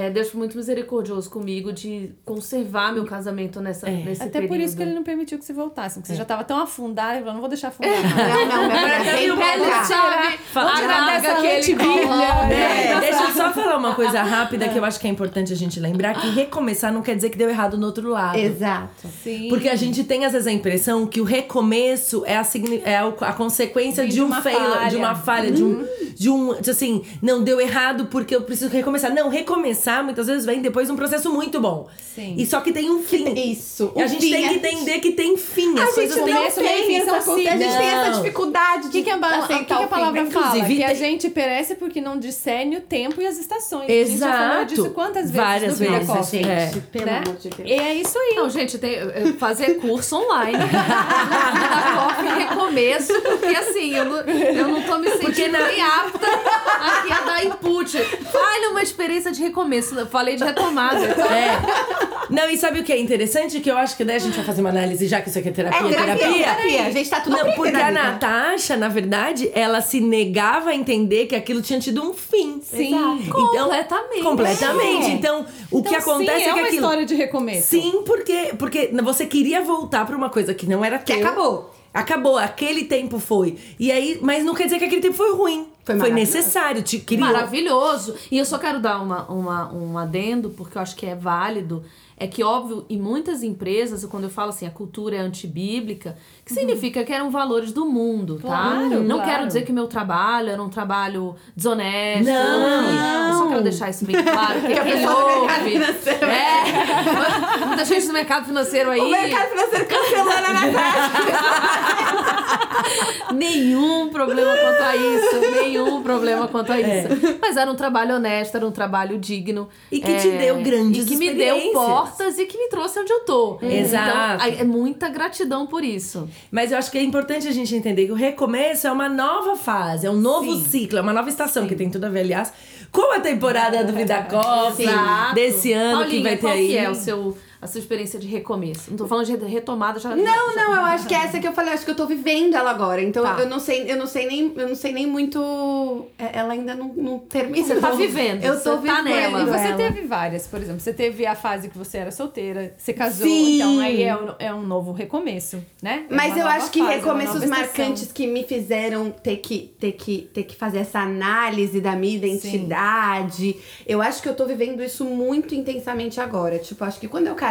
Deus 0.09 0.29
foi 0.29 0.39
muito 0.39 0.55
misericordioso 0.57 1.29
comigo 1.29 1.73
de 1.73 2.11
conservar 2.23 2.93
meu 2.93 3.05
casamento 3.05 3.59
nessa, 3.59 3.89
nesse 3.89 4.21
Até 4.23 4.39
por 4.41 4.49
período. 4.49 4.61
isso 4.67 4.77
que 4.77 4.83
ele 4.83 4.93
não 4.93 5.03
permitiu 5.03 5.37
que 5.37 5.43
você 5.45 5.51
voltasse, 5.53 5.95
porque 5.99 6.07
você 6.09 6.15
já 6.15 6.23
estava 6.23 6.43
tão 6.43 6.57
afundada, 6.59 7.13
ele 7.15 7.19
falou, 7.19 7.33
não 7.33 7.41
vou 7.41 7.49
deixar 7.49 7.67
afundar. 7.69 7.91
Não, 7.91 8.47
não, 8.47 8.67
minha 8.67 8.79
Agora 8.79 8.99
filha, 8.99 9.11
tem 9.11 9.21
vem 9.21 9.31
um 9.31 9.35
pra 9.35 9.45
pouco 9.57 9.69
cá. 9.71 9.83
Sabe? 9.83 10.39
Vamos 10.53 10.71
A 10.71 10.75
tirar 10.75 11.05
dessa 11.21 11.35
que 11.41 11.47
ele 11.47 11.75
né? 11.75 12.53
É, 12.95 12.99
deixa 13.01 13.23
eu 13.23 13.31
só 13.31 13.51
falar 13.51 13.77
uma 13.77 13.93
coisa 13.95 14.21
rápida 14.23 14.69
que 14.69 14.77
eu 14.77 14.85
acho 14.85 14.99
que 14.99 15.07
é 15.07 15.09
importante 15.09 15.51
a 15.51 15.55
gente 15.55 15.79
lembrar: 15.79 16.13
que 16.21 16.29
recomeçar 16.29 16.91
não 16.93 17.01
quer 17.01 17.15
dizer 17.15 17.29
que 17.29 17.37
deu 17.37 17.49
errado 17.49 17.77
no 17.77 17.85
outro 17.85 18.09
lado. 18.09 18.37
Exato. 18.37 19.07
Sim. 19.23 19.49
Porque 19.49 19.67
a 19.67 19.75
gente 19.75 20.03
tem 20.03 20.25
às 20.25 20.31
vezes 20.31 20.47
a 20.47 20.51
impressão 20.51 21.05
que 21.05 21.19
o 21.19 21.23
recomeço 21.23 22.23
é 22.25 22.37
a, 22.37 22.45
é 22.85 23.03
o- 23.03 23.15
a 23.21 23.33
consequência 23.33 24.05
de 24.07 24.11
de 24.11 24.21
um 24.21 24.31
fail, 24.41 24.89
de 24.89 24.95
uma 24.97 25.15
falha, 25.15 25.51
de 25.51 25.63
um, 25.63 25.85
de 26.15 26.29
um. 26.29 26.61
de 26.61 26.69
assim, 26.69 27.03
não 27.21 27.43
deu 27.43 27.59
errado 27.59 28.05
porque 28.05 28.35
eu 28.35 28.41
preciso 28.41 28.69
recomeçar. 28.69 29.13
Não, 29.13 29.29
recomeçar 29.29 29.80
muitas 30.03 30.27
vezes 30.27 30.45
vem 30.45 30.61
depois 30.61 30.87
de 30.87 30.93
um 30.93 30.95
processo 30.95 31.31
muito 31.31 31.59
bom. 31.59 31.87
Sim. 32.15 32.35
E 32.37 32.45
só 32.45 32.59
que 32.61 32.71
tem 32.73 32.89
um 32.89 33.01
fim. 33.01 33.33
Isso. 33.51 33.91
E 33.95 34.01
a 34.01 34.07
gente 34.07 34.21
fim 34.25 34.31
tem 34.31 34.45
é- 34.45 34.49
que 34.49 34.55
entender 34.55 34.99
que 34.99 35.11
tem 35.13 35.37
fim. 35.37 35.69
A 35.77 35.83
As 35.83 35.85
gente 35.87 35.95
coisas 35.95 36.17
não 36.17 36.25
tem 36.25 36.35
essa, 36.35 36.61
a 36.61 36.63
gente 36.63 36.85
tem 36.87 37.89
essa 37.89 38.11
dificuldade 38.21 38.87
O 38.87 38.91
que, 38.91 39.03
que, 39.03 39.09
a, 39.09 39.17
ba- 39.17 39.27
o 39.27 39.31
que, 39.31 39.47
que 39.47 39.53
aceitar 39.53 39.75
a 39.75 39.79
o 39.79 39.83
fim. 39.83 39.87
palavra 39.89 40.25
fala? 40.25 40.65
Que 40.65 40.83
a 40.83 40.93
gente 40.93 41.29
perece 41.29 41.75
porque 41.75 42.01
não 42.01 42.19
discerne 42.19 42.75
o 42.77 42.81
tempo 42.81 43.21
e 43.21 43.25
as 43.25 43.37
estações. 43.37 43.89
A 43.89 43.93
gente 43.93 44.17
já 44.17 44.31
falou 44.31 44.45
Exato. 44.57 44.65
disso 44.67 44.89
quantas 44.91 45.23
vezes 45.31 45.35
Várias 45.37 45.79
no 45.79 45.87
vezes, 45.89 46.29
gente. 46.29 46.45
Gente, 46.47 46.79
pelo 46.87 47.05
né? 47.05 47.21
amor 47.25 47.35
de 47.37 47.49
Deus. 47.49 47.69
E 47.69 47.73
é 47.73 47.95
isso 47.95 48.17
aí. 48.17 48.35
Não, 48.35 48.49
gente, 48.49 48.77
tem, 48.77 49.33
fazer 49.39 49.75
curso 49.79 50.17
online. 50.17 50.57
da 51.11 52.13
coffee 52.15 52.43
recomeço, 52.43 53.13
porque 53.21 53.55
assim, 53.55 53.95
eu 53.95 54.05
não, 54.05 54.17
eu 54.19 54.67
não 54.67 54.81
tô 54.83 54.97
me 54.97 55.09
sentindo 55.11 55.51
na- 55.53 55.67
nem 55.67 55.81
apta 55.81 56.27
aqui 56.27 57.11
a 57.11 57.21
dar 57.21 57.45
input. 57.45 57.97
Fale 57.97 58.67
uma 58.67 58.81
experiência 58.81 59.31
de 59.31 59.41
recomeço. 59.41 59.70
Eu 59.75 60.07
falei 60.07 60.35
de 60.35 60.43
retomada. 60.43 60.99
É. 61.31 62.11
Não, 62.29 62.49
e 62.49 62.57
sabe 62.57 62.79
o 62.79 62.83
que 62.83 62.93
é 62.93 62.97
interessante? 62.99 63.59
Que 63.59 63.69
eu 63.69 63.77
acho 63.77 63.97
que 63.97 64.05
daí 64.05 64.15
a 64.15 64.19
gente 64.19 64.35
vai 64.37 64.45
fazer 64.45 64.61
uma 64.61 64.69
análise, 64.69 65.05
já 65.05 65.19
que 65.21 65.27
isso 65.27 65.37
aqui 65.37 65.49
é 65.49 65.51
terapia, 65.51 65.79
É 65.79 65.89
terapia, 65.89 66.15
terapia. 66.15 66.43
terapia. 66.45 66.83
A 66.85 66.89
gente 66.91 67.09
tá 67.09 67.19
tudo 67.19 67.35
Não, 67.35 67.51
porque 67.53 67.75
a 67.75 67.87
vida. 67.87 67.91
Natasha, 67.91 68.77
na 68.77 68.87
verdade, 68.87 69.51
ela 69.53 69.81
se 69.81 69.99
negava 69.99 70.69
a 70.69 70.75
entender 70.75 71.25
que 71.25 71.35
aquilo 71.35 71.61
tinha 71.61 71.77
tido 71.79 72.01
um 72.01 72.13
fim. 72.13 72.61
Sim. 72.63 72.87
Então, 72.87 73.19
Completamente. 73.29 74.21
Completamente. 74.23 75.05
É. 75.07 75.09
Então, 75.09 75.45
o 75.69 75.81
que 75.83 75.89
Então, 75.89 75.99
acontece 75.99 76.39
sim, 76.39 76.45
é 76.45 76.49
é 76.49 76.53
que 76.53 76.59
uma 76.59 76.67
aquilo. 76.67 76.75
história 76.83 77.05
de 77.05 77.15
recomeço. 77.15 77.67
Sim, 77.67 78.03
porque, 78.05 78.53
porque 78.57 78.91
você 79.03 79.25
queria 79.25 79.61
voltar 79.61 80.05
pra 80.05 80.15
uma 80.15 80.29
coisa 80.29 80.53
que 80.53 80.65
não 80.65 80.85
era 80.85 80.99
Que 80.99 81.13
teu. 81.13 81.25
acabou. 81.27 81.70
Acabou, 81.93 82.37
aquele 82.37 82.85
tempo 82.85 83.19
foi. 83.19 83.57
E 83.79 83.91
aí, 83.91 84.17
mas 84.21 84.45
não 84.45 84.55
quer 84.55 84.65
dizer 84.65 84.79
que 84.79 84.85
aquele 84.85 85.01
tempo 85.01 85.15
foi 85.15 85.33
ruim. 85.33 85.67
Foi 85.83 85.97
Foi, 85.97 86.11
necessário, 86.11 86.81
te 86.83 86.99
criou. 86.99 87.25
Maravilhoso. 87.25 88.15
E 88.29 88.37
eu 88.37 88.45
só 88.45 88.57
quero 88.57 88.79
dar 88.79 89.01
uma, 89.01 89.23
uma, 89.29 89.73
um 89.73 89.97
adendo, 89.97 90.51
porque 90.51 90.77
eu 90.77 90.81
acho 90.81 90.95
que 90.95 91.05
é 91.05 91.15
válido. 91.15 91.83
É 92.21 92.27
que, 92.27 92.43
óbvio, 92.43 92.85
em 92.87 92.99
muitas 92.99 93.41
empresas, 93.41 94.05
quando 94.05 94.25
eu 94.25 94.29
falo 94.29 94.49
assim, 94.49 94.67
a 94.67 94.69
cultura 94.69 95.15
é 95.15 95.19
antibíblica, 95.19 96.15
que 96.45 96.53
significa 96.53 97.03
que 97.03 97.11
eram 97.11 97.31
valores 97.31 97.73
do 97.73 97.83
mundo, 97.83 98.35
tá? 98.35 98.47
Claro, 98.47 99.01
não 99.01 99.15
claro. 99.15 99.31
quero 99.31 99.47
dizer 99.47 99.65
que 99.65 99.73
meu 99.73 99.87
trabalho 99.87 100.49
era 100.49 100.61
um 100.61 100.69
trabalho 100.69 101.35
desonesto. 101.55 102.25
Não. 102.25 103.27
Eu 103.27 103.33
só 103.33 103.47
quero 103.47 103.63
deixar 103.63 103.89
isso 103.89 104.05
bem 104.05 104.21
claro, 104.21 104.59
porque 104.61 104.75
quem 104.75 105.09
ouve. 105.09 105.77
É, 106.21 107.65
muita 107.65 107.85
gente 107.85 108.05
do 108.05 108.13
mercado 108.13 108.45
financeiro 108.45 108.91
aí. 108.91 109.01
O 109.01 109.09
mercado 109.09 109.49
financeiro 109.49 109.87
cancelando 109.87 110.45
a 110.45 110.53
Natasha. 110.53 112.37
nenhum 113.33 114.09
problema 114.09 114.55
quanto 114.55 114.81
a 114.81 114.95
isso. 114.95 115.39
Nenhum 115.61 116.01
problema 116.03 116.47
quanto 116.47 116.71
a 116.71 116.79
isso. 116.79 117.07
Mas 117.41 117.57
era 117.57 117.71
um 117.71 117.75
trabalho 117.75 118.15
honesto, 118.15 118.55
era 118.55 118.65
um 118.65 118.71
trabalho 118.71 119.17
digno. 119.17 119.69
E 119.91 119.99
que 119.99 120.15
te 120.17 120.29
deu 120.31 120.61
grandes 120.61 121.05
E 121.05 121.09
que 121.09 121.15
me 121.15 121.33
deu 121.33 121.71
portas 121.73 122.37
e 122.37 122.45
que 122.45 122.57
me 122.57 122.67
trouxe 122.69 122.99
onde 122.99 123.11
eu 123.11 123.21
tô. 123.21 123.59
Exato. 123.61 124.45
Então, 124.45 124.61
é 124.61 124.63
muita 124.63 125.09
gratidão 125.09 125.67
por 125.67 125.83
isso. 125.83 126.27
Mas 126.51 126.71
eu 126.71 126.77
acho 126.77 126.91
que 126.91 126.97
é 126.97 127.03
importante 127.03 127.47
a 127.47 127.51
gente 127.51 127.75
entender 127.75 128.05
que 128.05 128.11
o 128.11 128.15
recomeço 128.15 128.87
é 128.87 128.91
uma 128.91 129.09
nova 129.09 129.55
fase, 129.55 130.07
é 130.07 130.11
um 130.11 130.17
novo 130.17 130.53
Sim. 130.55 130.65
ciclo, 130.65 130.99
é 130.99 131.01
uma 131.01 131.13
nova 131.13 131.29
estação 131.29 131.67
que 131.67 131.75
tem 131.75 131.89
tudo 131.89 132.05
a 132.05 132.09
ver, 132.09 132.21
aliás, 132.21 132.51
com 132.91 133.13
a 133.13 133.19
temporada 133.19 133.83
do 133.83 133.93
Vida 133.93 134.27
Exato. 134.77 135.35
desse 135.35 135.73
ano 135.73 136.05
que 136.05 136.21
Paulinha, 136.21 136.23
vai 136.23 136.37
ter 136.37 136.47
aí. 136.47 136.67
que 136.67 136.77
é 136.77 136.89
o 136.89 136.95
seu, 136.95 137.37
a 137.61 137.67
sua 137.67 137.79
experiência 137.79 138.19
de 138.19 138.27
recomeço? 138.27 138.89
Não 138.89 138.97
tô 138.97 139.07
falando 139.07 139.25
de 139.25 139.35
retomada, 139.45 139.99
já 139.99 140.15
Não, 140.15 140.25
já- 140.53 140.63
não, 140.63 140.73
eu 140.75 140.81
acho 140.85 141.07
que 141.07 141.13
é 141.13 141.19
essa 141.25 141.39
que 141.39 141.47
eu 141.47 141.53
falei, 141.53 141.73
acho 141.73 141.85
que 141.85 141.91
eu 141.91 141.95
tô 141.95 142.07
vivendo 142.07 142.55
ela 142.55 142.71
agora. 142.71 143.01
Então 143.01 143.23
Tá. 143.23 143.37
eu 143.39 143.47
não 143.47 143.59
sei, 143.59 143.91
eu 143.91 143.95
não 143.97 144.07
sei 144.07 144.25
nem, 144.27 144.51
eu 144.57 144.67
não 144.67 144.75
sei 144.75 144.91
nem 144.91 145.05
muito. 145.07 146.07
é, 146.17 146.39
Ela 146.39 146.53
ainda 146.53 146.73
não, 146.73 146.87
não 146.95 147.19
termina. 147.19 147.65
Você 147.65 147.75
tá 147.79 147.91
vivendo, 147.91 148.43
Eu 148.43 148.53
tô 148.61 148.77
você 148.77 148.87
tá 148.87 149.01
vivendo 149.01 149.03
nela. 149.05 149.41
E 149.41 149.45
você 149.45 149.67
ela. 149.67 149.77
teve 149.77 150.01
várias, 150.07 150.47
por 150.47 150.59
exemplo, 150.61 150.79
você 150.81 150.93
teve 150.93 151.25
a 151.25 151.35
fase 151.35 151.69
que 151.69 151.77
você 151.77 151.97
era 151.99 152.11
solteira, 152.11 152.73
você 152.77 152.93
casou, 152.93 153.27
Sim. 153.27 153.55
então 153.55 153.79
aí 153.79 154.01
é 154.03 154.15
um, 154.15 154.33
é 154.39 154.53
um 154.53 154.61
novo 154.61 154.91
recomeço, 154.91 155.63
né? 155.81 156.05
É 156.09 156.13
Mas 156.15 156.35
eu 156.37 156.47
acho 156.47 156.71
que 156.71 156.79
fase, 156.79 156.91
é 156.93 156.95
recomeços 156.97 157.45
marcantes 157.45 158.11
que 158.11 158.25
me 158.27 158.43
fizeram 158.43 159.11
ter 159.11 159.37
que, 159.37 159.73
ter, 159.79 159.91
que, 159.91 160.29
ter 160.33 160.43
que 160.43 160.55
fazer 160.55 160.79
essa 160.79 160.99
análise 160.99 161.79
da 161.79 161.95
minha 161.95 162.15
identidade. 162.15 163.57
Eu 163.85 164.01
acho 164.01 164.21
que 164.21 164.29
eu 164.29 164.35
tô 164.35 164.45
vivendo 164.45 164.81
isso 164.83 165.05
muito 165.05 165.53
intensamente 165.53 166.19
agora. 166.19 166.57
Tipo, 166.59 166.83
acho 166.83 166.99
que 166.99 167.07
quando 167.07 167.27
eu 167.27 167.35
casei. 167.35 167.50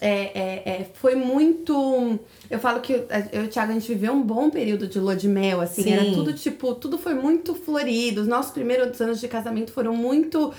É, 0.00 0.08
é, 0.08 0.62
é, 0.66 0.86
foi 0.94 1.14
muito. 1.14 2.18
Eu 2.50 2.58
falo 2.58 2.80
que 2.80 2.92
eu 2.92 3.06
eu 3.32 3.44
e 3.44 3.46
o 3.46 3.48
Thiago, 3.48 3.70
a 3.70 3.74
gente 3.74 3.88
viveu 3.88 4.12
um 4.12 4.22
bom 4.22 4.50
período 4.50 4.86
de 4.86 4.98
lua 4.98 5.16
de 5.16 5.28
mel, 5.28 5.60
assim. 5.60 5.82
Sim. 5.82 5.92
Era 5.92 6.04
tudo, 6.12 6.32
tipo, 6.32 6.74
tudo 6.74 6.98
foi 6.98 7.14
muito 7.14 7.54
florido. 7.54 8.20
Os 8.20 8.28
nossos 8.28 8.52
primeiros 8.52 9.00
anos 9.00 9.20
de 9.20 9.28
casamento 9.28 9.72
foram 9.72 9.96
muito. 9.96 10.52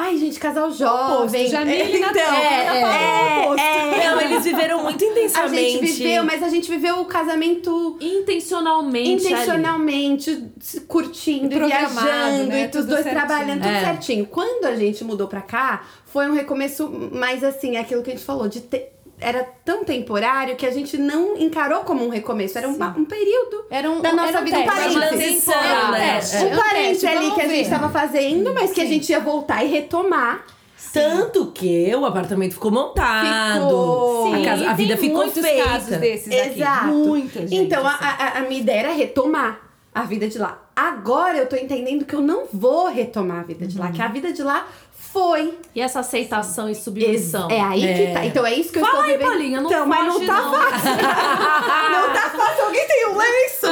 Ai, 0.00 0.16
gente, 0.16 0.38
casal 0.38 0.70
jovem. 0.70 1.48
Jamile 1.48 1.82
e 1.82 1.96
então, 1.96 2.12
Natália, 2.12 2.48
é, 2.48 2.80
é, 2.82 3.40
oposto. 3.42 3.60
é. 3.60 4.08
Não, 4.08 4.20
eles 4.20 4.44
viveram 4.44 4.82
muito 4.84 5.04
A 5.04 5.08
intensamente. 5.08 5.72
gente 5.72 5.80
viveu, 5.92 6.24
mas 6.24 6.40
a 6.42 6.48
gente 6.48 6.70
viveu 6.70 7.00
o 7.00 7.04
casamento 7.04 7.98
Intencionalmente. 8.00 9.26
ali. 9.26 9.34
intencionalmente, 9.34 10.44
se 10.60 10.82
curtindo, 10.82 11.46
e 11.52 11.56
Programado, 11.56 12.00
viajando, 12.06 12.46
né? 12.48 12.70
e 12.72 12.78
os 12.78 12.86
dois 12.86 13.02
certinho. 13.02 13.26
trabalhando, 13.26 13.62
tudo 13.62 13.68
É. 13.74 13.84
certinho. 13.84 14.26
Quando 14.26 14.64
a 14.66 14.76
gente 14.76 15.02
mudou 15.02 15.26
pra 15.26 15.40
cá, 15.40 15.84
foi 16.06 16.28
um 16.28 16.32
recomeço 16.34 16.88
mais 17.12 17.42
assim, 17.42 17.76
aquilo 17.76 18.02
que 18.02 18.10
a 18.10 18.14
gente 18.14 18.24
falou, 18.24 18.48
de 18.48 18.60
ter. 18.60 18.92
Era 19.20 19.42
tão 19.64 19.84
temporário 19.84 20.54
que 20.56 20.64
a 20.64 20.70
gente 20.70 20.96
não 20.96 21.36
encarou 21.36 21.80
como 21.80 22.04
um 22.04 22.08
recomeço. 22.08 22.56
Era 22.58 22.68
um, 22.68 22.72
um 22.96 23.04
período 23.04 23.64
Era 23.70 23.90
um, 23.90 24.00
da 24.00 24.12
nossa 24.12 24.28
era 24.28 24.40
um 24.40 24.44
vida, 24.44 24.58
um 24.58 24.64
teste, 24.64 24.78
parênteses. 24.98 25.08
transição, 25.44 25.54
Era 25.62 25.86
um 25.86 25.90
né? 25.90 26.14
teste, 26.14 26.36
É. 26.36 26.40
Um 26.40 26.46
era 26.46 26.56
parênteses 26.56 27.00
teste, 27.02 27.16
ali 27.18 27.30
que 27.32 27.40
a 27.40 27.48
gente 27.48 27.68
tava 27.70 27.88
fazendo, 27.90 28.54
mas 28.54 28.72
que 28.72 28.80
a 28.80 28.84
gente 28.86 29.10
ia 29.10 29.20
voltar 29.20 29.64
e 29.64 29.68
retomar. 29.68 30.44
Tanto 30.92 31.46
que 31.52 31.94
o 31.94 32.06
apartamento 32.06 32.54
ficou 32.54 32.70
montado. 32.70 33.60
Ficou. 33.66 34.34
A, 34.34 34.44
casa- 34.44 34.70
a 34.70 34.72
vida 34.74 34.96
tem 34.96 35.08
ficou 35.08 35.24
muitos 35.24 35.42
feita. 35.44 35.64
casos 35.68 35.96
desses 35.98 36.32
aqui. 36.32 36.60
Exato. 36.60 36.86
Muita 36.86 37.40
gente, 37.46 37.54
então, 37.56 37.86
a, 37.86 37.90
assim. 37.94 38.04
a, 38.04 38.38
a 38.38 38.40
minha 38.42 38.60
ideia 38.60 38.78
era 38.80 38.92
retomar 38.92 39.60
a 39.94 40.02
vida 40.04 40.28
de 40.28 40.38
lá. 40.38 40.62
Agora 40.74 41.36
eu 41.36 41.46
tô 41.48 41.56
entendendo 41.56 42.04
que 42.04 42.14
eu 42.14 42.20
não 42.20 42.44
vou 42.52 42.86
retomar 42.86 43.40
a 43.40 43.42
vida 43.42 43.66
de 43.66 43.76
lá, 43.76 43.90
que 43.90 44.00
a 44.00 44.06
vida 44.08 44.32
de 44.32 44.42
lá 44.42 44.66
foi. 45.12 45.58
E 45.74 45.80
essa 45.80 46.00
aceitação 46.00 46.68
e 46.68 46.74
submissão. 46.74 47.50
É 47.50 47.60
aí 47.60 47.84
É. 47.84 48.06
que 48.06 48.12
tá. 48.12 48.24
Então 48.26 48.46
é 48.46 48.54
isso 48.54 48.72
que 48.72 48.78
eu 48.78 48.84
Fala 48.84 48.98
estou 48.98 49.04
aí, 49.10 49.12
vivendo. 49.18 49.28
Paulinha, 49.30 49.60
não 49.60 49.70
então, 49.70 49.86
mas 49.86 50.06
não 50.06 50.26
tá 50.26 50.40
não. 50.42 50.52
fácil. 50.52 50.90
não 51.92 52.12
tá 52.14 52.30
fácil. 52.36 52.64
Alguém 52.64 52.86
tem 52.86 53.06
um 53.08 53.16
lenço? 53.16 53.66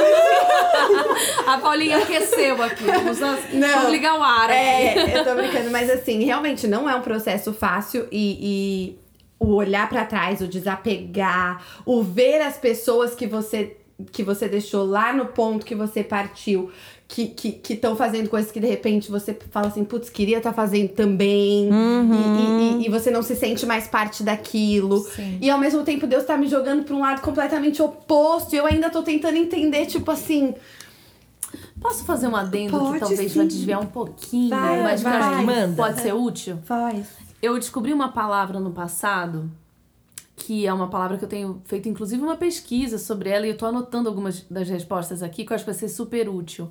A 1.47 1.59
Paulinha 1.59 1.99
aqueceu 1.99 2.63
aqui. 2.63 2.85
Vamos, 2.85 3.19
Não. 3.21 3.69
vamos 3.75 3.91
ligar 3.91 4.19
o 4.19 4.23
ar 4.23 4.45
aqui. 4.51 4.53
É, 4.55 5.19
eu 5.19 5.25
tô 5.25 5.35
brincando, 5.35 5.71
mas 5.71 5.91
assim, 5.91 6.25
realmente 6.25 6.67
não 6.67 6.89
é 6.89 6.95
um 6.95 7.03
processo 7.03 7.53
fácil 7.53 8.07
e. 8.11 8.39
e 9.03 9.07
o 9.39 9.55
olhar 9.55 9.87
pra 9.91 10.07
trás, 10.07 10.41
o 10.41 10.49
desapegar, 10.49 11.63
o 11.85 12.03
ver 12.03 12.41
as 12.41 12.57
pessoas 12.57 13.15
que 13.15 13.27
você 13.27 13.77
que 14.11 14.23
você 14.23 14.49
deixou 14.49 14.85
lá 14.87 15.13
no 15.13 15.27
ponto 15.27 15.65
que 15.65 15.75
você 15.75 16.03
partiu, 16.03 16.71
que 17.09 17.23
estão 17.23 17.53
que, 17.63 17.73
estão 17.75 17.97
fazendo 17.97 18.29
coisas 18.29 18.51
que 18.51 18.59
de 18.59 18.67
repente 18.67 19.11
você 19.11 19.37
fala 19.51 19.69
assim, 19.69 19.85
putz, 19.85 20.11
queria 20.11 20.39
estar 20.39 20.53
fazendo 20.53 20.89
também, 20.91 21.69
e, 21.69 22.81
e, 22.81 22.83
e- 22.83 22.87
e 22.87 22.91
você 22.91 23.11
não 23.11 23.23
se 23.23 23.37
sente 23.37 23.65
mais 23.65 23.87
parte 23.87 24.23
daquilo. 24.25 24.99
Sim. 25.01 25.39
E 25.41 25.49
ao 25.49 25.59
mesmo 25.59 25.85
tempo 25.85 26.07
Deus 26.07 26.25
tá 26.25 26.37
me 26.37 26.49
jogando 26.49 26.83
pra 26.85 26.95
um 26.97 27.01
lado 27.01 27.21
completamente 27.23 27.81
oposto, 27.81 28.55
e 28.55 28.59
eu 28.59 28.67
ainda 28.67 28.91
tô 28.91 29.03
tentando 29.03 29.37
entender, 29.37 29.87
tipo 29.87 30.11
assim, 30.11 30.55
Posso 31.81 32.05
fazer 32.05 32.27
um 32.27 32.35
adendo 32.35 32.77
Pode, 32.77 32.95
que 32.95 33.01
talvez 33.01 33.33
sim. 33.33 33.39
vai 33.39 33.47
desviar 33.47 33.81
um 33.81 33.87
pouquinho, 33.87 34.51
Vai, 34.51 34.83
mas 34.83 35.03
vai. 35.03 35.45
Manda. 35.45 35.77
pode 35.77 36.01
ser 36.01 36.13
útil? 36.15 36.59
faz. 36.65 37.07
Eu 37.41 37.55
descobri 37.59 37.93
uma 37.93 38.09
palavra 38.11 38.59
no 38.59 38.73
passado, 38.73 39.49
que 40.35 40.67
é 40.67 40.73
uma 40.73 40.89
palavra 40.89 41.17
que 41.19 41.25
eu 41.25 41.29
tenho 41.29 41.63
feito 41.67 41.89
inclusive 41.89 42.21
uma 42.23 42.37
pesquisa 42.37 42.99
sobre 42.99 43.29
ela, 43.31 43.47
e 43.47 43.51
eu 43.51 43.57
tô 43.57 43.67
anotando 43.67 44.09
algumas 44.09 44.45
das 44.51 44.69
respostas 44.69 45.23
aqui, 45.23 45.45
que 45.45 45.53
eu 45.53 45.55
acho 45.55 45.65
que 45.65 45.71
vai 45.71 45.79
ser 45.79 45.89
super 45.89 46.29
útil. 46.29 46.69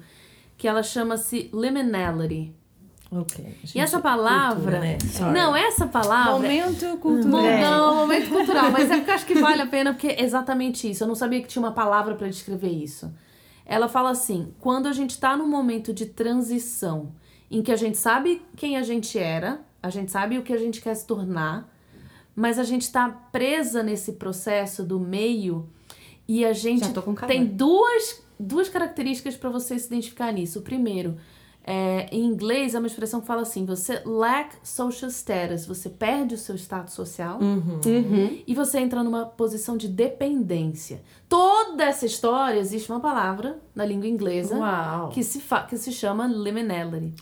Que 0.58 0.68
ela 0.68 0.84
chama-se 0.84 1.49
liminality. 1.53 2.53
Ok. 3.12 3.56
E 3.74 3.80
essa 3.80 3.99
palavra. 3.99 4.80
cultura, 4.80 4.80
né? 4.80 4.97
Não, 5.34 5.56
essa 5.56 5.86
palavra. 5.88 6.34
Momento 6.34 6.97
cultural. 6.97 7.30
Bom, 7.32 7.45
É. 7.45 7.62
não, 7.62 7.95
momento 7.95 8.30
cultural, 8.30 8.72
mas 8.72 8.89
é 8.89 8.97
porque 8.97 9.12
acho 9.12 9.26
que 9.26 9.36
vale 9.36 9.62
a 9.62 9.68
pena, 9.68 9.93
porque 9.93 10.08
é 10.08 10.24
exatamente 10.24 10.89
isso. 10.89 11.03
Eu 11.03 11.08
não 11.08 11.16
sabia 11.16 11.41
que 11.41 11.47
tinha 11.47 11.62
uma 11.64 11.72
palavra 11.72 12.16
pra 12.16 12.28
descrever 12.28 12.70
isso. 12.72 13.14
Ela 13.66 13.88
fala 13.88 14.10
assim: 14.10 14.53
quando 14.60 14.88
a 14.88 14.91
gente 14.93 15.20
tá 15.20 15.38
num 15.38 15.47
momento 15.47 15.93
de 15.93 16.06
transição, 16.08 17.12
em 17.49 17.62
que 17.62 17.72
a 17.72 17.76
gente 17.76 17.97
sabe 17.97 18.41
quem 18.56 18.76
a 18.76 18.82
gente 18.82 19.18
era, 19.20 19.62
a 19.82 19.89
gente 19.89 20.12
sabe 20.12 20.38
o 20.38 20.41
que 20.43 20.51
a 20.51 20.58
gente 20.58 20.82
quer 20.82 20.95
se 20.95 21.06
tornar, 21.06 21.72
mas 22.36 22.58
a 22.60 22.64
gente 22.64 22.91
tá 22.91 23.08
presa 23.32 23.82
nesse 23.84 24.14
processo 24.14 24.84
do 24.84 24.99
meio 24.99 25.70
e 26.28 26.43
a 26.43 26.53
gente 26.53 26.86
Já 26.86 26.91
tô 26.91 27.01
com 27.03 27.14
calor. 27.14 27.32
tem 27.32 27.45
duas, 27.45 28.24
duas 28.40 28.70
características 28.70 29.36
pra 29.36 29.50
você 29.50 29.78
se 29.80 29.88
identificar 29.88 30.32
nisso. 30.32 30.60
O 30.60 30.62
primeiro, 30.62 31.18
é, 31.68 32.07
em 32.11 32.24
inglês 32.24 32.76
é 32.76 32.78
uma 32.78 32.86
expressão 32.88 33.20
que 33.22 33.26
fala 33.28 33.41
assim: 33.41 33.66
você 33.66 34.01
lack 34.05 34.55
social 34.63 35.09
status, 35.09 35.66
você 35.66 35.89
perde 35.89 36.36
o 36.36 36.38
seu 36.38 36.55
status 36.55 36.93
social 36.93 37.39
Uhum. 37.41 37.80
e 38.45 38.53
você 38.53 38.80
entra 38.80 39.03
numa 39.03 39.26
posição 39.26 39.76
de 39.76 39.88
dependência. 39.88 41.01
Toda 41.28 41.84
essa 41.84 42.05
história 42.05 42.59
existe 42.59 42.91
uma 42.91 42.99
palavra 42.99 43.57
na 43.74 43.84
língua 43.84 44.07
inglesa 44.07 44.55
Uau. 44.57 45.09
que 45.09 45.24
se, 45.24 45.41
que 45.68 45.76
se 45.78 45.91
chama 45.91 46.28
liminality. 46.28 47.13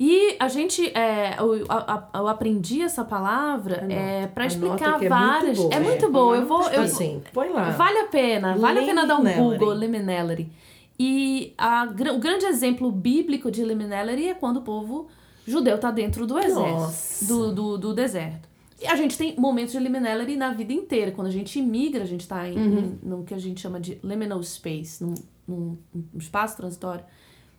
E 0.00 0.36
a 0.40 0.48
gente, 0.48 0.86
é, 0.96 1.36
eu, 1.38 1.64
a- 1.68 2.08
eu 2.14 2.28
aprendi 2.28 2.82
essa 2.82 3.04
palavra 3.04 3.86
é, 3.90 4.26
para 4.26 4.46
explicar 4.46 4.98
que 4.98 5.06
é 5.06 5.08
muito 5.08 5.08
várias. 5.08 5.58
boa. 5.58 5.70
é 5.72 5.76
É, 5.76 5.80
muito 5.80 6.10
boa. 6.10 6.36
Eu 6.36 6.46
vou, 6.46 6.62
Tipo 6.64 6.74
eu, 6.76 6.82
assim, 6.82 7.22
põe 7.32 7.50
lá. 7.50 7.70
Vale 7.70 7.98
a 7.98 8.04
pena, 8.06 8.56
vale 8.56 8.80
a 8.80 8.82
pena 8.82 9.06
dar 9.06 9.16
um 9.16 9.18
Liminality. 9.24 9.58
Google 9.58 9.74
liminality. 9.74 10.52
E 10.98 11.54
a, 11.58 11.84
o 12.14 12.18
grande 12.18 12.46
exemplo 12.46 12.90
bíblico 12.90 13.50
de 13.50 13.62
liminality 13.64 14.28
é 14.28 14.34
quando 14.34 14.58
o 14.58 14.62
povo 14.62 15.08
judeu 15.46 15.78
tá 15.78 15.90
dentro 15.90 16.26
do 16.26 16.38
exército, 16.38 17.26
do, 17.26 17.54
do, 17.54 17.78
do 17.78 17.94
deserto. 17.94 18.48
E 18.80 18.86
a 18.86 18.96
gente 18.96 19.16
tem 19.16 19.34
momentos 19.38 19.72
de 19.72 19.78
liminality 19.78 20.36
na 20.36 20.52
vida 20.52 20.72
inteira. 20.72 21.10
Quando 21.12 21.28
a 21.28 21.30
gente 21.30 21.58
imigra, 21.58 22.02
a 22.02 22.06
gente 22.06 22.26
tá 22.26 22.46
em, 22.48 22.56
em 22.56 22.98
no 23.02 23.24
que 23.24 23.32
a 23.32 23.38
gente 23.38 23.60
chama 23.60 23.80
de 23.80 23.98
liminal 24.02 24.42
space, 24.42 25.02
num, 25.02 25.14
num, 25.46 25.78
num 25.94 26.18
espaço 26.18 26.56
transitório. 26.56 27.04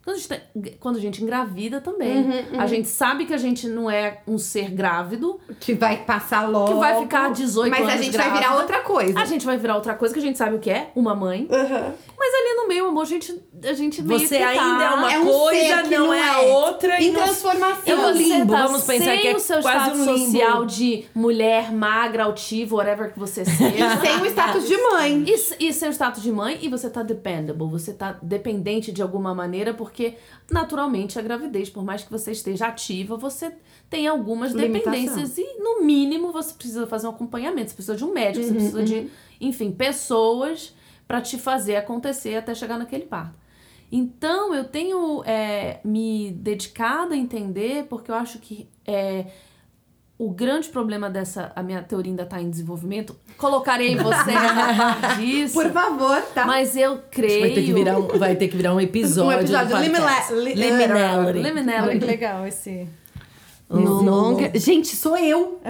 Quando 0.08 0.16
a, 0.16 0.20
gente 0.20 0.30
tá- 0.30 0.72
quando 0.80 0.96
a 0.96 1.00
gente 1.02 1.22
engravida 1.22 1.82
também. 1.82 2.46
A 2.58 2.66
gente 2.66 2.88
sabe 2.88 3.26
que 3.26 3.34
a 3.34 3.38
gente 3.38 3.68
não 3.68 3.92
é 3.92 4.22
um 4.26 4.38
ser 4.38 4.72
grávido, 4.72 5.38
Que 5.60 5.74
vai 5.74 5.98
passar 6.06 6.50
logo. 6.50 6.72
Que 6.76 6.80
vai 6.80 7.02
ficar 7.02 7.30
18 7.34 7.70
Mas 7.70 7.82
a 7.82 7.92
anos 7.92 8.06
gente 8.06 8.16
vai 8.16 8.28
virar 8.28 8.40
grávida. 8.40 8.62
outra 8.62 8.80
coisa. 8.80 9.20
a 9.20 9.26
gente 9.26 9.46
vai 9.46 9.58
virar 9.58 9.76
outra 9.76 9.96
coisa 9.96 10.14
que 10.14 10.20
a 10.22 10.24
gente 10.24 10.38
sabe 10.38 10.56
o 10.56 10.60
que 10.60 10.70
é, 10.70 10.92
uma 10.96 11.14
mãe. 11.14 11.42
Uhum. 11.42 11.94
Mas 12.18 12.34
ali 12.34 12.56
no 12.56 12.68
meio, 12.70 12.88
amor, 12.88 13.02
a 13.02 13.06
gente, 13.06 13.38
a 13.64 13.74
gente 13.74 14.02
meio 14.04 14.20
Você 14.20 14.38
que 14.38 14.44
tá... 14.44 14.50
ainda 14.50 14.84
é 14.84 14.90
uma 14.92 15.14
É 15.14 15.20
um 15.20 15.26
coisa, 15.26 15.84
não, 15.84 15.90
não 16.08 16.14
é 16.14 16.22
a 16.30 16.44
é. 16.44 16.48
outra. 16.54 17.02
Em 17.02 17.08
e 17.08 17.12
não- 17.12 17.24
transformação. 17.24 17.82
É 17.86 17.96
um 17.96 18.12
limbo, 18.12 18.54
tá 18.54 18.68
vamos 18.68 18.84
pensar 18.84 19.06
sem 19.06 19.20
que 19.22 19.28
é 19.28 19.36
o 19.36 19.40
seu 19.40 19.62
quase 19.62 19.78
status 19.86 20.00
um 20.08 20.14
limbo. 20.16 20.26
social 20.32 20.66
de 20.66 21.06
mulher, 21.16 21.72
magra, 21.72 22.26
altivo, 22.26 22.76
whatever 22.78 23.12
que 23.14 23.18
você 23.20 23.44
seja. 23.46 23.98
Sem 24.00 24.22
o 24.22 24.26
status 24.26 24.68
de 24.68 24.78
mãe. 24.78 25.24
E, 25.28 25.68
e 25.68 25.74
seu 25.74 25.90
status 25.92 26.22
de 26.22 26.32
mãe, 26.32 26.60
e 26.62 26.70
você 26.70 26.90
tá 26.90 27.02
dependable, 27.04 27.68
você 27.70 27.94
tá 27.94 28.18
dependente 28.22 28.92
de 28.92 29.02
alguma 29.02 29.34
maneira, 29.34 29.74
porque 29.74 30.16
naturalmente 30.52 31.18
a 31.18 31.22
gravidez, 31.22 31.70
por 31.70 31.84
mais 31.84 32.04
que 32.04 32.12
você 32.12 32.32
esteja 32.32 32.68
ativa, 32.68 33.18
você 33.18 33.52
tem 33.90 34.08
algumas 34.08 34.52
Limitação. 34.54 34.92
dependências 34.92 35.38
e, 35.38 35.58
no 35.60 35.82
mínimo, 35.84 36.32
você 36.32 36.54
precisa 36.54 36.86
fazer 36.86 37.08
um 37.08 37.12
acompanhamento, 37.12 37.70
você 37.70 37.76
precisa 37.76 37.96
de 37.98 38.04
um 38.06 38.12
médico, 38.14 38.46
Uhum, 38.46 38.54
você 38.54 38.60
precisa 38.60 38.84
de, 38.84 39.10
enfim, 39.40 39.72
pessoas 39.72 40.74
pra 41.08 41.22
te 41.22 41.38
fazer 41.38 41.78
acontecer 41.78 42.36
até 42.36 42.54
chegar 42.54 42.78
naquele 42.78 43.06
parto. 43.06 43.47
Então, 43.92 44.54
eu 44.54 44.66
tenho 44.66 45.24
é, 45.26 45.80
me 45.84 46.32
dedicado 46.32 47.14
a 47.14 47.18
entender, 47.18 47.86
porque 47.90 48.12
eu 48.12 48.16
acho 48.16 48.40
que 48.40 48.68
é, 48.86 49.28
o 50.18 50.32
grande 50.32 50.70
problema 50.70 51.10
dessa. 51.10 51.52
A 51.56 51.62
minha 51.62 51.82
teoria 51.84 52.12
ainda 52.12 52.24
está 52.24 52.42
em 52.42 52.50
desenvolvimento. 52.50 53.16
Colocarei 53.38 53.96
você 53.96 54.32
disso. 55.18 55.54
Por 55.54 55.72
favor, 55.72 56.22
tá? 56.34 56.46
Mas 56.46 56.76
eu 56.76 57.02
creio. 57.12 57.42
Vai 57.42 57.52
ter 57.52 57.64
que 57.64 57.74
virar 57.74 58.00
um, 58.00 58.08
vai 58.08 58.36
ter 58.36 58.48
que 58.48 58.58
virar 58.58 58.74
um 58.74 58.82
episódio. 58.82 59.38
Um 59.38 59.42
episódio 59.42 59.78
Liminality. 59.78 60.34
Olha 60.34 61.42
Liminality. 61.50 62.00
que 62.00 62.06
legal 62.06 62.48
esse. 62.48 62.88
No 63.70 64.02
longer. 64.02 64.52
Gente, 64.56 64.96
sou 64.96 65.18
eu. 65.18 65.60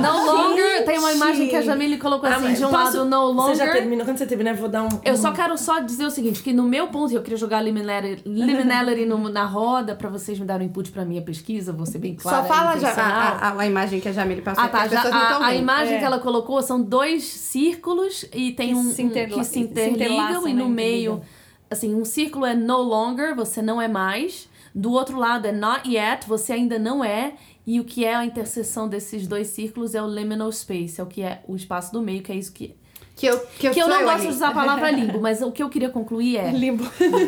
No 0.00 0.24
longer. 0.32 0.84
Tem 0.86 0.98
uma 0.98 1.12
imagem 1.12 1.46
que 1.48 1.56
a 1.56 1.60
Jamile 1.60 1.98
colocou 1.98 2.26
assim, 2.28 2.54
de 2.54 2.64
um 2.64 2.70
posso- 2.70 2.98
lado, 2.98 3.04
no 3.04 3.26
longer. 3.32 3.56
Você 3.56 3.66
já 3.66 3.72
terminou? 3.72 4.04
Quando 4.06 4.16
você 4.16 4.26
terminar, 4.26 4.52
eu 4.52 4.56
vou 4.56 4.68
dar 4.68 4.84
um. 4.84 4.88
Eu 5.04 5.14
só 5.16 5.30
quero 5.32 5.56
só 5.58 5.78
dizer 5.80 6.06
o 6.06 6.10
seguinte, 6.10 6.42
que 6.42 6.54
no 6.54 6.62
meu 6.62 6.86
ponto, 6.88 7.12
eu 7.12 7.20
queria 7.22 7.36
jogar 7.36 7.60
Liminality, 7.60 8.22
liminality 8.26 9.04
no- 9.04 9.28
na 9.28 9.44
roda 9.44 9.94
pra 9.94 10.08
vocês 10.08 10.38
me 10.38 10.46
darem 10.46 10.66
um 10.66 10.70
input 10.70 10.90
pra 10.90 11.04
minha 11.04 11.20
pesquisa, 11.20 11.70
vou 11.72 11.84
ser 11.84 11.98
bem 11.98 12.14
clara. 12.14 12.42
Só 12.42 12.48
fala 12.48 12.72
já 12.78 12.92
intencional. 12.92 13.20
a, 13.20 13.48
a, 13.48 13.60
a 13.60 13.66
imagem 13.66 14.00
que 14.00 14.08
a 14.08 14.12
Jamile 14.12 14.40
passou. 14.40 14.64
Ah, 14.64 14.68
tá. 14.68 14.82
as 14.84 14.90
Já, 14.90 15.02
pessoas 15.02 15.14
não 15.22 15.28
tão 15.28 15.42
a, 15.42 15.46
a 15.46 15.50
vendo. 15.50 15.60
imagem 15.60 15.94
É. 15.96 15.98
que 15.98 16.04
ela 16.04 16.18
colocou 16.20 16.62
são 16.62 16.80
dois 16.80 17.24
círculos 17.24 18.24
e 18.32 18.52
tem 18.52 18.68
Que 18.68 18.74
um, 18.74 18.90
se 18.90 19.02
um- 19.02 19.06
interla- 19.06 19.34
que 19.38 19.44
se 19.44 19.52
se 19.52 19.58
interligam 19.60 20.06
interlaçam, 20.06 20.48
e 20.48 20.54
né, 20.54 20.62
no 20.62 20.68
meio, 20.70 21.12
interligam. 21.12 21.22
assim, 21.70 21.94
um 21.94 22.04
círculo 22.06 22.46
é 22.46 22.54
no 22.54 22.78
longer, 22.78 23.34
você 23.34 23.60
não 23.60 23.82
é 23.82 23.86
mais. 23.88 24.48
Do 24.78 24.92
outro 24.92 25.18
lado 25.18 25.44
é 25.44 25.50
not 25.50 25.92
yet, 25.92 26.24
você 26.28 26.52
ainda 26.52 26.78
não 26.78 27.04
é. 27.04 27.32
E 27.66 27.80
o 27.80 27.84
que 27.84 28.04
é 28.04 28.14
a 28.14 28.24
interseção 28.24 28.88
desses 28.88 29.26
dois 29.26 29.48
círculos 29.48 29.92
é 29.92 30.00
o 30.00 30.06
liminal 30.06 30.52
space, 30.52 31.00
é 31.00 31.02
o 31.02 31.06
que 31.06 31.20
é 31.20 31.42
o 31.48 31.56
espaço 31.56 31.92
do 31.92 32.00
meio, 32.00 32.22
que 32.22 32.30
é 32.30 32.36
isso 32.36 32.52
que 32.52 32.76
Que 33.16 33.26
eu, 33.26 33.40
que 33.58 33.66
eu, 33.66 33.72
que 33.72 33.80
eu 33.80 33.88
não 33.88 34.04
gosto 34.04 34.22
de 34.22 34.28
usar 34.28 34.50
a 34.50 34.54
palavra 34.54 34.88
limbo, 34.92 35.20
mas 35.20 35.42
o 35.42 35.50
que 35.50 35.64
eu 35.64 35.68
queria 35.68 35.90
concluir 35.90 36.36
é 36.36 36.52
Limbo. 36.52 36.84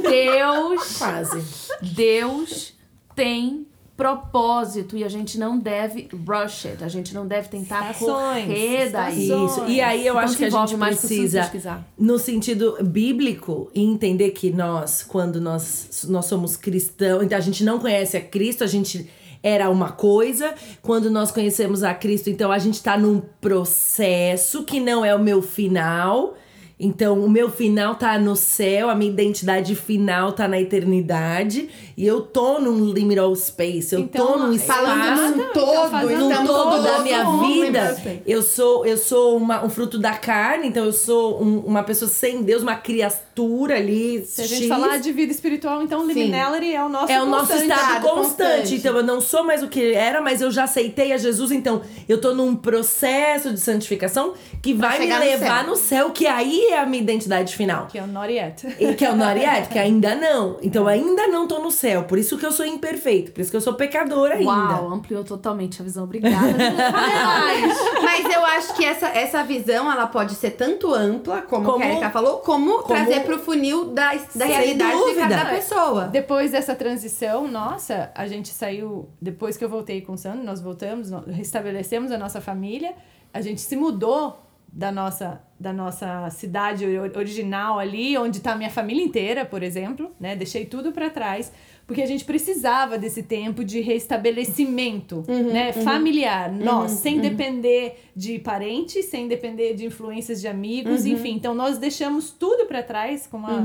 Deus 0.08 0.94
Quase. 0.96 1.42
Deus 1.82 2.72
tem 3.16 3.66
propósito 4.00 4.96
e 4.96 5.04
a 5.04 5.08
gente 5.10 5.38
não 5.38 5.58
deve 5.58 6.08
rush 6.26 6.64
it, 6.64 6.82
a 6.82 6.88
gente 6.88 7.12
não 7.12 7.26
deve 7.26 7.48
tentar 7.50 7.90
Estações, 7.90 8.46
correr 8.46 8.88
daí. 8.88 9.24
Isso. 9.24 9.64
E 9.68 9.78
aí 9.78 10.06
eu 10.06 10.14
Então 10.14 10.24
acho 10.24 10.38
que 10.38 10.44
a 10.46 10.50
gente 10.50 10.76
mais 10.76 10.98
precisa, 10.98 11.52
no 11.98 12.18
sentido 12.18 12.78
bíblico, 12.82 13.70
e 13.74 13.84
entender 13.84 14.30
que 14.30 14.50
nós, 14.50 15.02
quando 15.02 15.38
nós, 15.38 16.06
nós 16.08 16.24
somos 16.24 16.56
cristãos, 16.56 17.22
então 17.22 17.36
a 17.36 17.42
gente 17.42 17.62
não 17.62 17.78
conhece 17.78 18.16
a 18.16 18.22
Cristo, 18.22 18.64
a 18.64 18.66
gente 18.66 19.06
era 19.42 19.68
uma 19.68 19.92
coisa. 19.92 20.54
Quando 20.80 21.10
nós 21.10 21.30
conhecemos 21.30 21.82
a 21.82 21.92
Cristo, 21.92 22.30
então 22.30 22.50
a 22.50 22.58
gente 22.58 22.82
tá 22.82 22.96
num 22.96 23.20
processo 23.38 24.64
que 24.64 24.80
não 24.80 25.04
é 25.04 25.14
o 25.14 25.18
meu 25.18 25.42
final. 25.42 26.36
Então, 26.82 27.22
o 27.22 27.28
meu 27.28 27.50
final 27.50 27.94
tá 27.94 28.18
no 28.18 28.34
céu, 28.34 28.88
a 28.88 28.94
minha 28.94 29.12
identidade 29.12 29.74
final 29.74 30.32
tá 30.32 30.48
na 30.48 30.58
eternidade. 30.58 31.68
E 32.00 32.06
eu 32.06 32.22
tô 32.22 32.58
num 32.58 32.86
liminal 32.94 33.34
space, 33.36 33.94
eu 33.94 34.00
Então, 34.00 34.26
tô 34.26 34.38
num 34.38 34.58
Falando 34.58 35.02
espaço 35.04 35.36
num 35.36 35.52
todo, 35.52 36.10
estamos 36.10 36.48
todo 36.50 36.82
da 36.82 36.98
minha 37.00 37.24
vida, 37.42 38.02
eu 38.26 38.40
sou 38.42 38.86
eu 38.86 38.96
sou 38.96 39.36
uma, 39.36 39.62
um 39.62 39.68
fruto 39.68 39.98
da 39.98 40.14
carne, 40.14 40.68
então 40.68 40.82
eu 40.86 40.94
sou 40.94 41.42
um- 41.42 41.58
uma 41.58 41.82
pessoa 41.82 42.10
sem 42.10 42.42
Deus, 42.42 42.62
uma 42.62 42.76
criatura 42.76 43.76
ali. 43.76 44.24
Se 44.24 44.40
a 44.40 44.46
gente 44.46 44.60
X. 44.62 44.68
falar 44.68 44.96
de 44.96 45.12
vida 45.12 45.30
espiritual, 45.30 45.82
então 45.82 46.06
liminality 46.06 46.72
é 46.74 46.82
o 46.82 46.88
nosso 46.88 47.12
é 47.12 47.22
o 47.22 47.26
nosso 47.26 47.52
estado 47.52 48.00
constante. 48.00 48.14
constante. 48.38 48.74
Então 48.76 48.96
eu 48.96 49.02
não 49.04 49.20
sou 49.20 49.44
mais 49.44 49.62
o 49.62 49.68
que 49.68 49.92
era, 49.92 50.22
mas 50.22 50.40
eu 50.40 50.50
já 50.50 50.64
aceitei 50.64 51.12
a 51.12 51.18
Jesus. 51.18 51.50
Então 51.52 51.82
eu 52.08 52.18
tô 52.18 52.32
num 52.32 52.56
processo 52.56 53.52
de 53.52 53.60
santificação 53.60 54.32
que 54.62 54.72
vai 54.72 54.92
me 54.98 55.04
chegar 55.04 55.18
no 55.20 55.24
levar 55.26 55.58
céu. 55.60 55.66
no 55.70 55.76
céu, 55.76 56.10
que 56.12 56.26
aí 56.26 56.68
é 56.70 56.78
a 56.78 56.86
minha 56.86 57.02
identidade 57.02 57.54
final. 57.54 57.88
Que 57.88 57.98
é 57.98 58.02
o 58.02 58.06
not 58.06 58.32
yet. 58.32 58.66
E 58.80 58.94
que 58.94 59.04
é 59.04 59.10
o 59.10 59.16
not 59.16 59.38
yet, 59.38 59.68
que 59.68 59.78
ainda 59.78 60.14
não. 60.14 60.56
Então 60.62 60.86
ainda 60.88 61.28
não 61.28 61.46
tô 61.46 61.58
no 61.58 61.70
céu. 61.70 61.89
Por 62.04 62.18
isso 62.18 62.36
que 62.38 62.44
eu 62.46 62.52
sou 62.52 62.64
imperfeito. 62.66 63.32
Por 63.32 63.40
isso 63.40 63.50
que 63.50 63.56
eu 63.56 63.60
sou 63.60 63.74
pecador 63.74 64.30
ainda. 64.30 64.44
Uau, 64.50 64.92
ampliou 64.92 65.24
totalmente 65.24 65.80
a 65.80 65.84
visão. 65.84 66.04
Obrigada. 66.04 66.36
Mas, 66.92 67.78
Mas 68.02 68.34
eu 68.34 68.44
acho 68.44 68.74
que 68.74 68.84
essa, 68.84 69.08
essa 69.08 69.42
visão, 69.44 69.90
ela 69.90 70.06
pode 70.06 70.34
ser 70.34 70.52
tanto 70.52 70.92
ampla, 70.94 71.42
como, 71.42 71.72
Como- 71.72 71.84
a 71.84 71.88
Erika 71.88 72.10
falou, 72.10 72.38
como, 72.38 72.82
trazer 72.82 73.20
pro 73.20 73.38
funil 73.38 73.86
da, 73.86 74.14
da 74.34 74.44
realidade 74.44 74.92
de 74.92 74.98
dúvida. 74.98 75.28
cada 75.28 75.50
pessoa. 75.50 76.04
Depois 76.06 76.50
dessa 76.52 76.74
transição, 76.74 77.46
nossa, 77.48 78.10
a 78.14 78.26
gente 78.26 78.48
saiu. 78.48 79.08
Depois 79.20 79.56
que 79.56 79.64
eu 79.64 79.68
voltei 79.68 80.00
com 80.00 80.12
o 80.12 80.18
Sandro, 80.18 80.44
nós 80.44 80.60
voltamos, 80.60 81.10
nós 81.10 81.24
restabelecemos 81.26 82.10
a 82.12 82.18
nossa 82.18 82.40
família, 82.40 82.94
a 83.32 83.40
gente 83.40 83.60
se 83.60 83.76
mudou 83.76 84.40
da 84.72 84.92
nossa, 84.92 85.40
da 85.58 85.72
nossa 85.72 86.30
cidade 86.30 86.84
or- 86.86 87.10
original 87.16 87.78
ali, 87.78 88.16
onde 88.16 88.38
está 88.38 88.52
a 88.52 88.56
minha 88.56 88.70
família 88.70 89.02
inteira, 89.04 89.44
por 89.44 89.62
exemplo, 89.64 90.12
né? 90.20 90.36
Deixei 90.36 90.64
tudo 90.64 90.92
para 90.92 91.10
trás, 91.10 91.52
porque 91.90 92.02
a 92.02 92.06
gente 92.06 92.24
precisava 92.24 92.96
desse 92.96 93.20
tempo 93.20 93.64
de 93.64 93.80
restabelecimento, 93.80 95.24
né? 95.52 95.72
Familiar, 95.72 96.48
nós, 96.52 96.92
sem 96.92 97.18
depender 97.20 97.96
de 98.14 98.38
parentes, 98.38 99.06
sem 99.06 99.26
depender 99.26 99.74
de 99.74 99.86
influências 99.86 100.40
de 100.40 100.46
amigos, 100.46 101.04
enfim. 101.04 101.34
Então 101.34 101.52
nós 101.52 101.78
deixamos 101.78 102.30
tudo 102.30 102.64
para 102.66 102.80
trás, 102.80 103.26
como 103.26 103.48
a, 103.48 103.58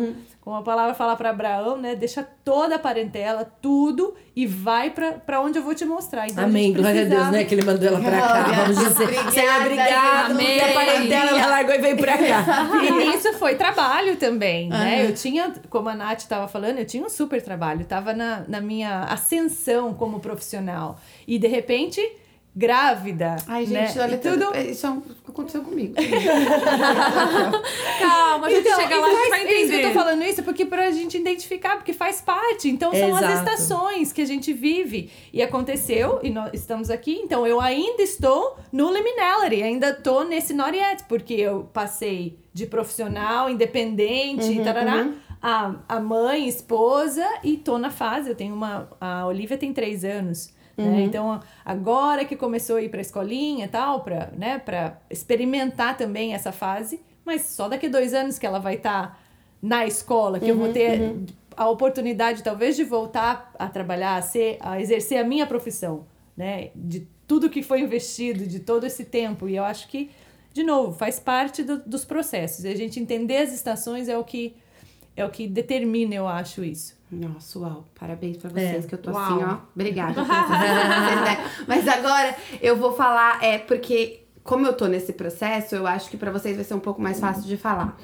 como 0.45 0.57
a 0.57 0.61
palavra 0.61 0.93
fala 0.93 1.15
para 1.15 1.31
Abraão, 1.31 1.75
né? 1.75 1.95
Deixa 1.95 2.21
toda 2.21 2.75
a 2.75 2.79
parentela, 2.79 3.51
tudo 3.59 4.13
e 4.35 4.45
vai 4.45 4.91
para 4.91 5.41
onde 5.41 5.57
eu 5.57 5.63
vou 5.63 5.73
te 5.73 5.83
mostrar. 5.85 6.27
Então, 6.27 6.43
a 6.43 6.45
Amém. 6.45 6.65
gente 6.67 6.75
Glória 6.77 7.01
a 7.01 7.05
Deus, 7.05 7.31
né? 7.31 7.43
Que 7.45 7.55
ele 7.55 7.63
mandou 7.63 7.87
ela 7.87 7.99
pra 7.99 8.21
cá. 8.21 8.43
Vamos 8.43 8.77
dizer. 8.77 9.03
Obrigada, 9.05 9.31
Senhor, 9.31 9.61
obrigado. 9.61 10.31
Amém. 10.31 10.59
A 10.59 10.67
parentela 10.71 11.29
ela 11.31 11.47
largou 11.47 11.73
e 11.73 11.77
veio 11.79 11.97
pra 11.97 12.17
cá. 12.19 12.45
E 12.85 13.15
isso 13.15 13.33
foi 13.33 13.55
trabalho 13.55 14.17
também, 14.17 14.69
né? 14.69 15.07
Eu 15.07 15.15
tinha, 15.15 15.51
como 15.67 15.89
a 15.89 15.95
Nath 15.95 16.19
estava 16.19 16.47
falando, 16.47 16.77
eu 16.77 16.85
tinha 16.85 17.03
um 17.03 17.09
super 17.09 17.41
trabalho. 17.41 17.81
Estava 17.81 18.13
na, 18.13 18.43
na 18.47 18.61
minha 18.61 19.05
ascensão 19.05 19.95
como 19.95 20.19
profissional. 20.19 20.99
E, 21.27 21.39
de 21.39 21.47
repente, 21.47 21.99
grávida. 22.55 23.35
Ai, 23.47 23.65
né? 23.65 23.87
gente, 23.87 23.99
olha 23.99 24.15
E 24.15 24.17
tudo... 24.17 24.45
tudo. 24.45 24.57
Isso 24.59 25.03
aconteceu 25.27 25.61
comigo. 25.61 25.93
calma, 27.99 28.47
a 28.47 28.49
gente 28.49 28.67
Então, 28.67 28.79
chega 28.79 28.95
lá 28.97 29.07
e 29.09 29.11
então 29.11 29.29
vai 29.29 29.39
é 29.39 29.43
isso 29.43 29.49
que 29.49 29.53
eu 29.53 29.63
entender. 29.79 29.87
tô 29.87 29.93
falando 29.93 30.23
isso 30.23 30.43
porque 30.43 30.65
pra 30.65 30.91
gente 30.91 31.17
identificar, 31.17 31.75
porque 31.77 31.93
faz 31.93 32.21
parte. 32.21 32.69
Então 32.69 32.93
são 32.93 33.15
as 33.15 33.23
Exato. 33.23 33.49
estações 33.49 34.11
que 34.11 34.21
a 34.21 34.25
gente 34.25 34.53
vive. 34.53 35.09
E 35.33 35.41
aconteceu, 35.41 36.19
e 36.23 36.29
nós 36.29 36.51
estamos 36.53 36.89
aqui, 36.89 37.19
então 37.23 37.45
eu 37.45 37.59
ainda 37.59 38.01
estou 38.01 38.57
no 38.71 38.91
liminality, 38.93 39.63
ainda 39.63 39.93
tô 39.93 40.23
nesse 40.23 40.53
not 40.53 40.75
yet, 40.77 41.03
porque 41.07 41.33
eu 41.33 41.69
passei 41.73 42.37
de 42.53 42.65
profissional, 42.65 43.49
independente, 43.49 44.45
Uhum, 44.45 44.63
tarará, 44.63 45.09
a, 45.41 45.75
a 45.89 45.99
mãe, 45.99 46.47
esposa, 46.47 47.25
e 47.43 47.57
tô 47.57 47.77
na 47.77 47.89
fase. 47.89 48.29
Eu 48.29 48.35
tenho 48.35 48.55
uma. 48.55 48.89
A 48.99 49.25
Olivia 49.27 49.57
tem 49.57 49.73
três 49.73 50.03
anos. 50.05 50.53
Uhum. 50.77 50.91
Né? 50.91 51.01
Então, 51.03 51.39
agora 51.63 52.25
que 52.25 52.35
começou 52.35 52.75
a 52.77 52.81
ir 52.81 52.89
pra 52.89 53.01
escolinha 53.01 53.65
e 53.65 53.67
tal, 53.69 54.01
pra, 54.01 54.29
né, 54.37 54.59
pra 54.59 54.99
experimentar 55.09 55.95
também 55.97 56.33
essa 56.33 56.51
fase, 56.51 56.99
mas 57.23 57.43
só 57.43 57.67
daqui 57.69 57.85
a 57.87 57.89
dois 57.89 58.13
anos 58.13 58.37
que 58.37 58.45
ela 58.45 58.59
vai 58.59 58.75
estar 58.75 59.19
na 59.61 59.85
escola, 59.85 60.39
que 60.39 60.49
eu 60.49 60.55
Uhum, 60.55 60.61
vou 60.65 60.73
ter 60.73 61.15
a 61.57 61.69
oportunidade, 61.69 62.43
talvez, 62.43 62.75
de 62.75 62.83
voltar 62.83 63.51
a 63.57 63.67
trabalhar, 63.67 64.17
a, 64.17 64.21
ser, 64.21 64.57
a 64.59 64.79
exercer 64.79 65.17
a 65.17 65.23
minha 65.23 65.47
profissão, 65.47 66.05
né? 66.35 66.69
De 66.75 67.07
tudo 67.25 67.49
que 67.49 67.63
foi 67.63 67.79
investido, 67.81 68.45
de 68.45 68.59
todo 68.59 68.85
esse 68.85 69.05
tempo. 69.05 69.47
E 69.47 69.55
eu 69.55 69.63
acho 69.63 69.87
que, 69.87 70.11
de 70.53 70.61
novo, 70.63 70.91
faz 70.95 71.19
parte 71.19 71.63
do- 71.63 71.79
dos 71.83 72.03
processos. 72.05 72.65
E 72.65 72.67
a 72.67 72.75
gente 72.75 72.99
entender 72.99 73.37
as 73.37 73.53
estações 73.53 74.07
é 74.09 74.17
o 74.17 74.23
que 74.23 74.55
é 75.15 75.23
o 75.25 75.29
que 75.29 75.47
determina, 75.47 76.13
eu 76.15 76.27
acho, 76.27 76.63
isso. 76.63 76.95
Nossa, 77.11 77.59
uau. 77.59 77.85
Parabéns 77.97 78.37
pra 78.37 78.49
vocês, 78.49 78.83
É. 78.85 78.87
que 78.87 78.95
eu 78.95 78.99
tô 79.01 79.11
Uau. 79.11 79.21
assim, 79.23 79.43
ó. 79.43 79.57
Obrigada. 79.73 80.21
né? 80.23 81.49
Mas 81.67 81.87
agora 81.87 82.35
eu 82.61 82.75
vou 82.75 82.93
falar, 82.93 83.43
é 83.43 83.57
porque, 83.57 84.21
como 84.43 84.65
eu 84.67 84.73
tô 84.73 84.87
nesse 84.87 85.13
processo, 85.13 85.75
eu 85.75 85.87
acho 85.87 86.09
que 86.09 86.17
pra 86.17 86.31
vocês 86.31 86.55
vai 86.55 86.65
ser 86.65 86.73
um 86.73 86.79
pouco 86.79 87.01
mais 87.01 87.19
fácil 87.19 87.43
de 87.43 87.57
falar. 87.57 87.97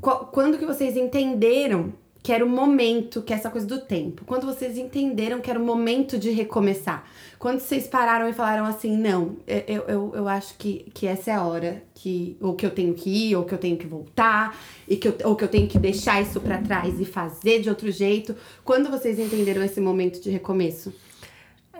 Qu- 0.00 0.26
Quando 0.32 0.56
que 0.58 0.64
vocês 0.64 0.96
entenderam 0.96 1.92
que 2.28 2.32
era 2.34 2.44
o 2.44 2.48
momento, 2.50 3.22
que 3.22 3.32
é 3.32 3.36
essa 3.36 3.48
coisa 3.48 3.66
do 3.66 3.80
tempo? 3.80 4.22
Quando 4.26 4.44
vocês 4.44 4.76
entenderam 4.76 5.40
que 5.40 5.48
era 5.48 5.58
o 5.58 5.64
momento 5.64 6.18
de 6.18 6.28
recomeçar? 6.28 7.08
Quando 7.38 7.58
vocês 7.58 7.86
pararam 7.86 8.28
e 8.28 8.34
falaram 8.34 8.66
assim, 8.66 8.94
não, 8.98 9.36
eu, 9.46 9.84
eu, 9.88 10.12
eu 10.14 10.28
acho 10.28 10.52
que, 10.58 10.90
que 10.92 11.06
essa 11.06 11.30
é 11.30 11.34
a 11.34 11.42
hora, 11.42 11.82
que, 11.94 12.36
ou 12.38 12.52
que 12.52 12.66
eu 12.66 12.70
tenho 12.70 12.92
que 12.92 13.08
ir, 13.08 13.34
ou 13.34 13.44
que 13.46 13.54
eu 13.54 13.58
tenho 13.58 13.78
que 13.78 13.86
voltar, 13.86 14.54
e 14.86 14.96
que 14.96 15.08
eu, 15.08 15.16
ou 15.24 15.34
que 15.36 15.44
eu 15.44 15.48
tenho 15.48 15.66
que 15.66 15.78
deixar 15.78 16.20
isso 16.20 16.38
pra 16.38 16.58
trás 16.58 17.00
e 17.00 17.06
fazer 17.06 17.62
de 17.62 17.70
outro 17.70 17.90
jeito. 17.90 18.36
Quando 18.62 18.90
vocês 18.90 19.18
entenderam 19.18 19.64
esse 19.64 19.80
momento 19.80 20.20
de 20.20 20.28
recomeço? 20.28 20.92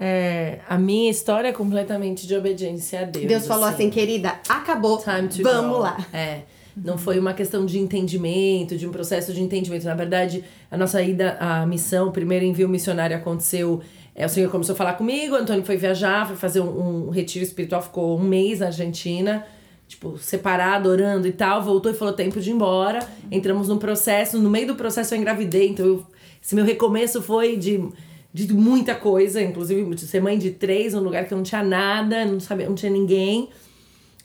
É, 0.01 0.61
a 0.67 0.79
minha 0.79 1.11
história 1.11 1.49
é 1.49 1.53
completamente 1.53 2.27
de 2.27 2.35
obediência 2.35 3.03
a 3.03 3.05
Deus. 3.05 3.27
Deus 3.27 3.47
falou 3.47 3.67
assim, 3.67 3.91
querida, 3.91 4.41
acabou, 4.49 4.97
Time 4.97 5.29
to 5.29 5.43
vamos 5.43 5.77
go. 5.77 5.83
lá. 5.83 6.07
É. 6.11 6.45
Não 6.85 6.99
foi 6.99 7.19
uma 7.19 7.35
questão 7.35 7.67
de 7.67 7.79
entendimento, 7.79 8.77
de 8.77 8.87
um 8.87 8.91
processo 8.91 9.33
de 9.33 9.43
entendimento. 9.43 9.85
Na 9.85 9.95
verdade, 9.95 10.45
a 10.71 10.77
nossa 10.77 11.03
ida 11.03 11.37
à 11.41 11.67
missão, 11.67 12.09
o 12.09 12.13
primeiro 12.13 12.45
envio 12.45 12.69
missionário 12.69 13.17
aconteceu. 13.17 13.81
É, 14.15 14.27
o 14.27 14.29
Senhor 14.29 14.51
começou 14.51 14.73
a 14.73 14.77
falar 14.77 14.95
comigo, 14.95 15.35
o 15.35 15.39
Antônio 15.39 15.65
foi 15.65 15.77
viajar, 15.77 16.27
foi 16.27 16.37
fazer 16.37 16.61
um, 16.61 17.07
um 17.07 17.11
retiro 17.11 17.45
espiritual, 17.45 17.83
ficou 17.83 18.19
um 18.19 18.23
mês 18.23 18.61
na 18.61 18.67
Argentina, 18.67 19.47
tipo, 19.87 20.19
separado, 20.19 20.89
orando 20.89 21.27
e 21.27 21.33
tal, 21.33 21.63
voltou 21.63 21.93
e 21.93 21.95
falou: 21.95 22.13
tempo 22.13 22.41
de 22.41 22.51
ir 22.51 22.53
embora. 22.53 23.01
Entramos 23.31 23.69
no 23.69 23.79
processo, 23.79 24.39
no 24.39 24.51
meio 24.51 24.67
do 24.67 24.75
processo 24.75 25.15
eu 25.15 25.19
engravidei, 25.19 25.69
então 25.69 25.87
eu, 25.87 26.07
esse 26.43 26.55
meu 26.55 26.65
recomeço 26.65 27.23
foi 27.23 27.57
de, 27.57 27.81
de 28.33 28.53
muita 28.53 28.95
coisa, 28.95 29.41
inclusive 29.41 29.95
de 29.95 30.01
ser 30.03 30.21
mãe 30.21 30.39
de 30.39 30.51
três, 30.51 30.95
num 30.95 31.01
lugar 31.01 31.25
que 31.25 31.33
eu 31.33 31.37
não 31.37 31.45
tinha 31.45 31.63
nada, 31.63 32.25
não 32.25 32.41
sabia, 32.41 32.69
não 32.69 32.75
tinha 32.75 32.91
ninguém. 32.91 33.49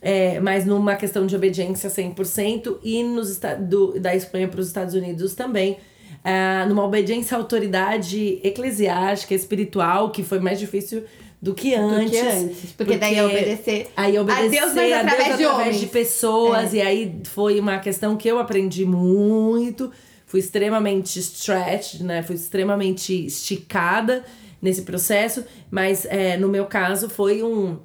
É, 0.05 0.37
mas 0.41 0.65
numa 0.65 0.97
questão 0.97 1.25
de 1.25 1.33
obediência 1.33 1.89
100% 1.89 2.77
e 2.83 3.01
nos 3.03 3.39
do, 3.61 3.97
da 3.97 4.13
Espanha 4.13 4.49
para 4.49 4.59
os 4.59 4.67
Estados 4.67 4.93
Unidos 4.93 5.33
também. 5.33 5.77
ah, 6.25 6.65
numa 6.67 6.83
obediência 6.83 7.37
à 7.37 7.39
autoridade 7.39 8.39
eclesiástica, 8.43 9.33
espiritual, 9.33 10.11
que 10.11 10.21
foi 10.21 10.39
mais 10.39 10.59
difícil 10.59 11.03
do 11.41 11.53
que 11.53 11.73
antes. 11.73 12.05
Do 12.05 12.11
que 12.11 12.19
antes. 12.19 12.71
Porque, 12.71 12.97
daí 12.97 13.15
é 13.15 13.25
obedecer. 13.25 13.91
Aí 13.95 14.19
obedecer 14.19 14.59
a 14.59 14.65
Deus, 14.65 14.73
mas 14.73 14.93
através 14.93 15.37
de 15.37 15.45
homens. 15.45 15.83
É. 15.83 15.85
pessoas. 15.85 16.73
E 16.73 16.81
aí 16.81 17.15
foi 17.23 17.59
uma 17.59 17.79
questão 17.79 18.17
que 18.17 18.27
eu 18.27 18.39
aprendi 18.39 18.85
muito. 18.85 19.89
Fui 20.25 20.41
extremamente 20.41 21.19
stretched, 21.19 22.03
né? 22.03 22.23
Fui 22.23 22.35
extremamente 22.35 23.25
esticada 23.25 24.23
nesse 24.61 24.81
processo. 24.81 25.45
Mas 25.71 26.05
é, 26.05 26.37
no 26.37 26.49
meu 26.49 26.65
caso 26.65 27.09
foi 27.09 27.41
um. 27.41 27.77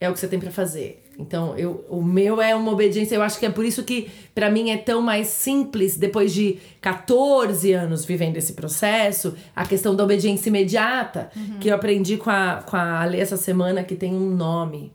É 0.00 0.08
o 0.08 0.12
que 0.12 0.18
você 0.18 0.26
tem 0.26 0.40
pra 0.40 0.50
fazer. 0.50 1.01
Então, 1.18 1.56
eu, 1.56 1.84
o 1.88 2.02
meu 2.02 2.40
é 2.40 2.54
uma 2.54 2.72
obediência. 2.72 3.14
Eu 3.14 3.22
acho 3.22 3.38
que 3.38 3.46
é 3.46 3.50
por 3.50 3.64
isso 3.64 3.82
que, 3.84 4.08
pra 4.34 4.50
mim, 4.50 4.70
é 4.70 4.76
tão 4.76 5.02
mais 5.02 5.28
simples, 5.28 5.96
depois 5.96 6.32
de 6.32 6.58
14 6.80 7.72
anos 7.72 8.04
vivendo 8.04 8.36
esse 8.36 8.54
processo, 8.54 9.34
a 9.54 9.64
questão 9.66 9.94
da 9.94 10.02
obediência 10.04 10.48
imediata, 10.48 11.30
que 11.60 11.68
eu 11.68 11.74
aprendi 11.74 12.16
com 12.16 12.30
a, 12.30 12.62
com 12.66 12.76
a 12.76 13.00
Ale 13.00 13.20
essa 13.20 13.36
semana, 13.36 13.84
que 13.84 13.94
tem 13.94 14.12
um 14.14 14.30
nome. 14.30 14.92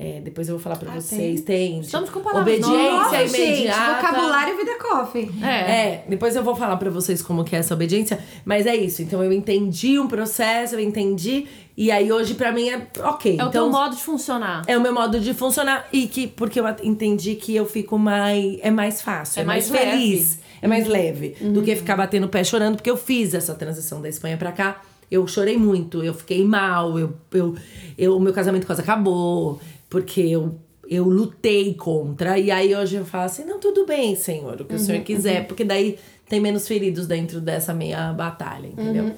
É, 0.00 0.20
depois 0.20 0.48
eu 0.48 0.54
vou 0.54 0.62
falar 0.62 0.76
pra 0.76 0.92
vocês. 0.92 1.40
Tem. 1.40 1.80
Estamos 1.80 2.08
com 2.08 2.20
palavras 2.20 2.54
Obediência 2.56 2.92
Nossa, 2.92 3.16
imediata. 3.24 3.96
gente, 3.96 3.96
vocabulário 3.96 4.56
Vida 4.56 4.78
Coffee. 4.78 5.28
É, 5.42 6.04
depois 6.08 6.36
eu 6.36 6.44
vou 6.44 6.54
falar 6.54 6.76
pra 6.76 6.88
vocês 6.88 7.20
como 7.20 7.42
que 7.42 7.56
é 7.56 7.58
essa 7.58 7.74
obediência, 7.74 8.16
mas 8.44 8.64
é 8.64 8.76
isso. 8.76 9.02
Então 9.02 9.24
eu 9.24 9.32
entendi 9.32 9.98
um 9.98 10.06
processo, 10.06 10.76
eu 10.76 10.80
entendi 10.80 11.48
e 11.76 11.90
aí 11.90 12.12
hoje 12.12 12.34
pra 12.34 12.52
mim 12.52 12.68
é 12.68 12.86
OK. 13.08 13.32
É 13.32 13.34
então 13.34 13.48
o 13.48 13.50
teu 13.50 13.68
modo 13.70 13.96
de 13.96 14.02
funcionar. 14.02 14.62
é 14.68 14.78
o 14.78 14.80
meu 14.80 14.94
modo 14.94 15.18
de 15.18 15.34
funcionar 15.34 15.88
e 15.92 16.06
que 16.06 16.28
porque 16.28 16.60
eu 16.60 16.64
entendi 16.84 17.34
que 17.34 17.56
eu 17.56 17.66
fico 17.66 17.98
mais 17.98 18.56
é 18.60 18.70
mais 18.70 19.02
fácil, 19.02 19.40
É 19.40 19.42
é, 19.42 19.46
mais, 19.46 19.68
mais 19.68 19.82
feliz, 19.82 20.38
é 20.62 20.68
mais 20.68 20.86
leve 20.86 21.30
do 21.40 21.60
que 21.60 21.74
ficar 21.74 21.96
batendo 21.96 22.26
o 22.26 22.28
pé 22.28 22.44
chorando, 22.44 22.76
porque 22.76 22.90
eu 22.90 22.96
fiz 22.96 23.34
essa 23.34 23.52
transição 23.52 24.00
da 24.00 24.08
Espanha 24.08 24.36
pra 24.36 24.52
cá. 24.52 24.80
Eu 25.10 25.26
chorei 25.26 25.56
muito, 25.56 26.04
eu 26.04 26.12
fiquei 26.12 26.44
mal, 26.44 26.98
eu 26.98 27.14
eu, 27.32 27.56
eu 27.96 28.16
o 28.16 28.20
meu 28.20 28.32
casamento 28.32 28.66
quase 28.66 28.82
acabou, 28.82 29.58
porque 29.88 30.20
eu 30.20 30.58
eu 30.90 31.04
lutei 31.04 31.74
contra. 31.74 32.38
E 32.38 32.50
aí 32.50 32.74
hoje 32.74 32.96
eu 32.96 33.04
falo 33.04 33.24
assim: 33.24 33.44
não, 33.44 33.58
tudo 33.60 33.84
bem, 33.84 34.16
Senhor, 34.16 34.60
o 34.60 34.64
que 34.64 34.74
o 34.74 34.78
Senhor 34.78 35.02
quiser, 35.02 35.46
porque 35.46 35.64
daí 35.64 35.98
tem 36.26 36.40
menos 36.40 36.66
feridos 36.66 37.06
dentro 37.06 37.40
dessa 37.40 37.74
minha 37.74 38.12
batalha, 38.12 38.66
entendeu? 38.68 39.14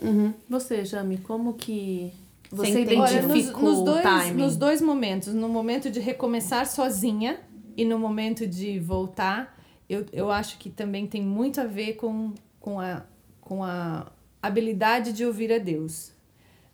Você, 0.48 0.84
Jami, 0.84 1.18
como 1.18 1.54
que 1.54 2.12
você 2.50 2.72
Você 2.72 2.80
identificou 2.82 3.04
Olha, 3.04 3.22
nos, 3.22 3.52
nos 3.52 3.84
dois, 3.84 4.02
timing? 4.02 4.42
nos 4.42 4.56
dois 4.56 4.82
momentos, 4.82 5.32
no 5.32 5.48
momento 5.48 5.88
de 5.88 6.00
recomeçar 6.00 6.66
sozinha 6.66 7.38
e 7.76 7.84
no 7.84 7.98
momento 7.98 8.46
de 8.46 8.78
voltar, 8.80 9.56
eu, 9.88 10.04
eu 10.12 10.30
acho 10.30 10.58
que 10.58 10.68
também 10.68 11.06
tem 11.06 11.22
muito 11.22 11.60
a 11.60 11.64
ver 11.64 11.94
com, 11.94 12.34
com, 12.58 12.80
a, 12.80 13.04
com 13.40 13.62
a 13.62 14.10
habilidade 14.42 15.12
de 15.12 15.24
ouvir 15.24 15.52
a 15.52 15.58
Deus. 15.58 16.12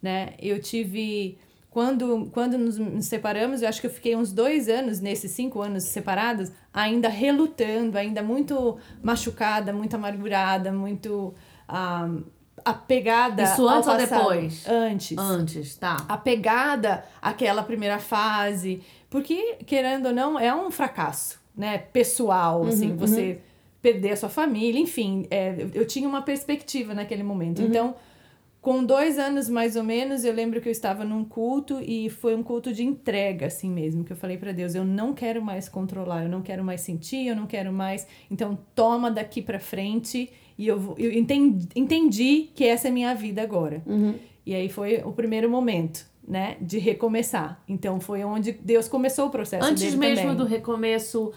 Né? 0.00 0.34
Eu 0.40 0.60
tive. 0.60 1.36
Quando, 1.76 2.30
quando 2.32 2.56
nos, 2.56 2.78
nos 2.78 3.04
separamos, 3.04 3.60
eu 3.60 3.68
acho 3.68 3.82
que 3.82 3.86
eu 3.86 3.90
fiquei 3.90 4.16
uns 4.16 4.32
dois 4.32 4.66
anos, 4.66 4.98
nesses 4.98 5.32
cinco 5.32 5.60
anos 5.60 5.82
separados, 5.84 6.50
ainda 6.72 7.06
relutando, 7.06 7.98
ainda 7.98 8.22
muito 8.22 8.78
machucada, 9.02 9.74
muito 9.74 9.94
amargurada, 9.94 10.72
muito 10.72 11.34
ah, 11.68 12.08
apegada. 12.64 13.42
Isso 13.42 13.68
antes 13.68 13.88
ou 13.90 13.96
depois? 13.98 14.66
Antes 14.66 15.18
Antes, 15.18 15.74
tá. 15.76 16.02
apegada 16.08 17.04
àquela 17.20 17.62
primeira 17.62 17.98
fase, 17.98 18.80
porque 19.10 19.56
querendo 19.66 20.06
ou 20.06 20.14
não 20.14 20.40
é 20.40 20.54
um 20.54 20.70
fracasso, 20.70 21.38
né, 21.54 21.76
pessoal, 21.76 22.64
assim, 22.66 22.96
você 22.96 23.38
perder 23.82 24.12
a 24.12 24.16
sua 24.16 24.30
família, 24.30 24.80
enfim, 24.80 25.26
é, 25.30 25.54
eu- 25.58 25.70
eu 25.82 25.86
tinha 25.86 26.08
uma 26.08 26.22
perspectiva 26.22 26.94
naquele 26.94 27.22
momento. 27.22 27.60
Então, 27.60 27.94
com 28.66 28.82
dois 28.84 29.16
anos 29.16 29.48
mais 29.48 29.76
ou 29.76 29.84
menos, 29.84 30.24
eu 30.24 30.32
lembro 30.32 30.60
que 30.60 30.66
eu 30.68 30.72
estava 30.72 31.04
num 31.04 31.24
culto 31.24 31.78
e 31.80 32.10
foi 32.10 32.34
um 32.34 32.42
culto 32.42 32.72
de 32.72 32.82
entrega, 32.82 33.46
assim 33.46 33.70
mesmo, 33.70 34.02
que 34.02 34.12
eu 34.12 34.16
falei 34.16 34.36
para 34.36 34.50
Deus, 34.50 34.74
eu 34.74 34.84
não 34.84 35.12
quero 35.14 35.40
mais 35.40 35.68
controlar, 35.68 36.24
eu 36.24 36.28
não 36.28 36.42
quero 36.42 36.64
mais 36.64 36.80
sentir, 36.80 37.28
eu 37.28 37.36
não 37.36 37.46
quero 37.46 37.72
mais, 37.72 38.08
então 38.28 38.58
toma 38.74 39.08
daqui 39.08 39.40
para 39.40 39.60
frente 39.60 40.28
e 40.58 40.66
eu, 40.66 40.96
eu 40.98 41.12
entendi, 41.12 41.68
entendi 41.76 42.50
que 42.56 42.64
essa 42.64 42.88
é 42.88 42.90
a 42.90 42.92
minha 42.92 43.14
vida 43.14 43.40
agora. 43.40 43.84
E 44.44 44.52
aí 44.52 44.68
foi 44.68 45.00
o 45.04 45.12
primeiro 45.12 45.48
momento, 45.48 46.04
né, 46.26 46.56
de 46.60 46.80
recomeçar. 46.80 47.62
Então 47.68 48.00
foi 48.00 48.24
onde 48.24 48.50
Deus 48.50 48.88
começou 48.88 49.28
o 49.28 49.30
processo 49.30 49.64
Antes 49.64 49.94
mesmo 49.94 50.22
também. 50.22 50.36
do 50.38 50.44
recomeço, 50.44 51.32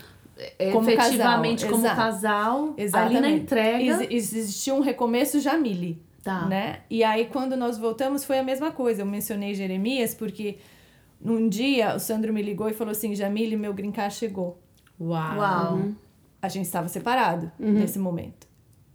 é, 0.58 0.72
Como 0.72 0.90
efetivamente 0.90 1.60
casal, 1.66 1.72
como 1.76 1.86
exato. 1.86 1.96
casal, 2.02 2.74
Exatamente. 2.76 3.18
ali 3.18 3.22
na 3.22 3.32
entrega. 3.38 4.04
Ex- 4.12 4.34
existia 4.34 4.74
um 4.74 4.80
recomeço 4.80 5.40
Jamile. 5.40 6.09
Tá. 6.24 6.46
Né? 6.46 6.82
E 6.90 7.04
aí, 7.04 7.26
quando 7.26 7.56
nós 7.56 7.78
voltamos, 7.78 8.24
foi 8.26 8.40
a 8.40 8.44
mesma 8.44 8.72
coisa. 8.72 9.02
Eu 9.02 9.06
mencionei 9.06 9.54
Jeremias 9.54 10.14
porque 10.14 10.58
num 11.20 11.48
dia 11.48 11.96
o 11.96 12.00
Sandro 12.00 12.34
me 12.34 12.42
ligou 12.42 12.70
e 12.70 12.74
falou 12.74 12.92
assim: 12.92 13.16
Jamile, 13.16 13.56
meu 13.56 13.74
green 13.74 13.94
chegou. 14.10 14.62
Uau. 15.00 15.38
Uau. 15.38 15.90
A 16.42 16.48
gente 16.48 16.66
estava 16.66 16.88
separado 16.88 17.52
nesse 17.60 18.00
momento. 18.00 18.48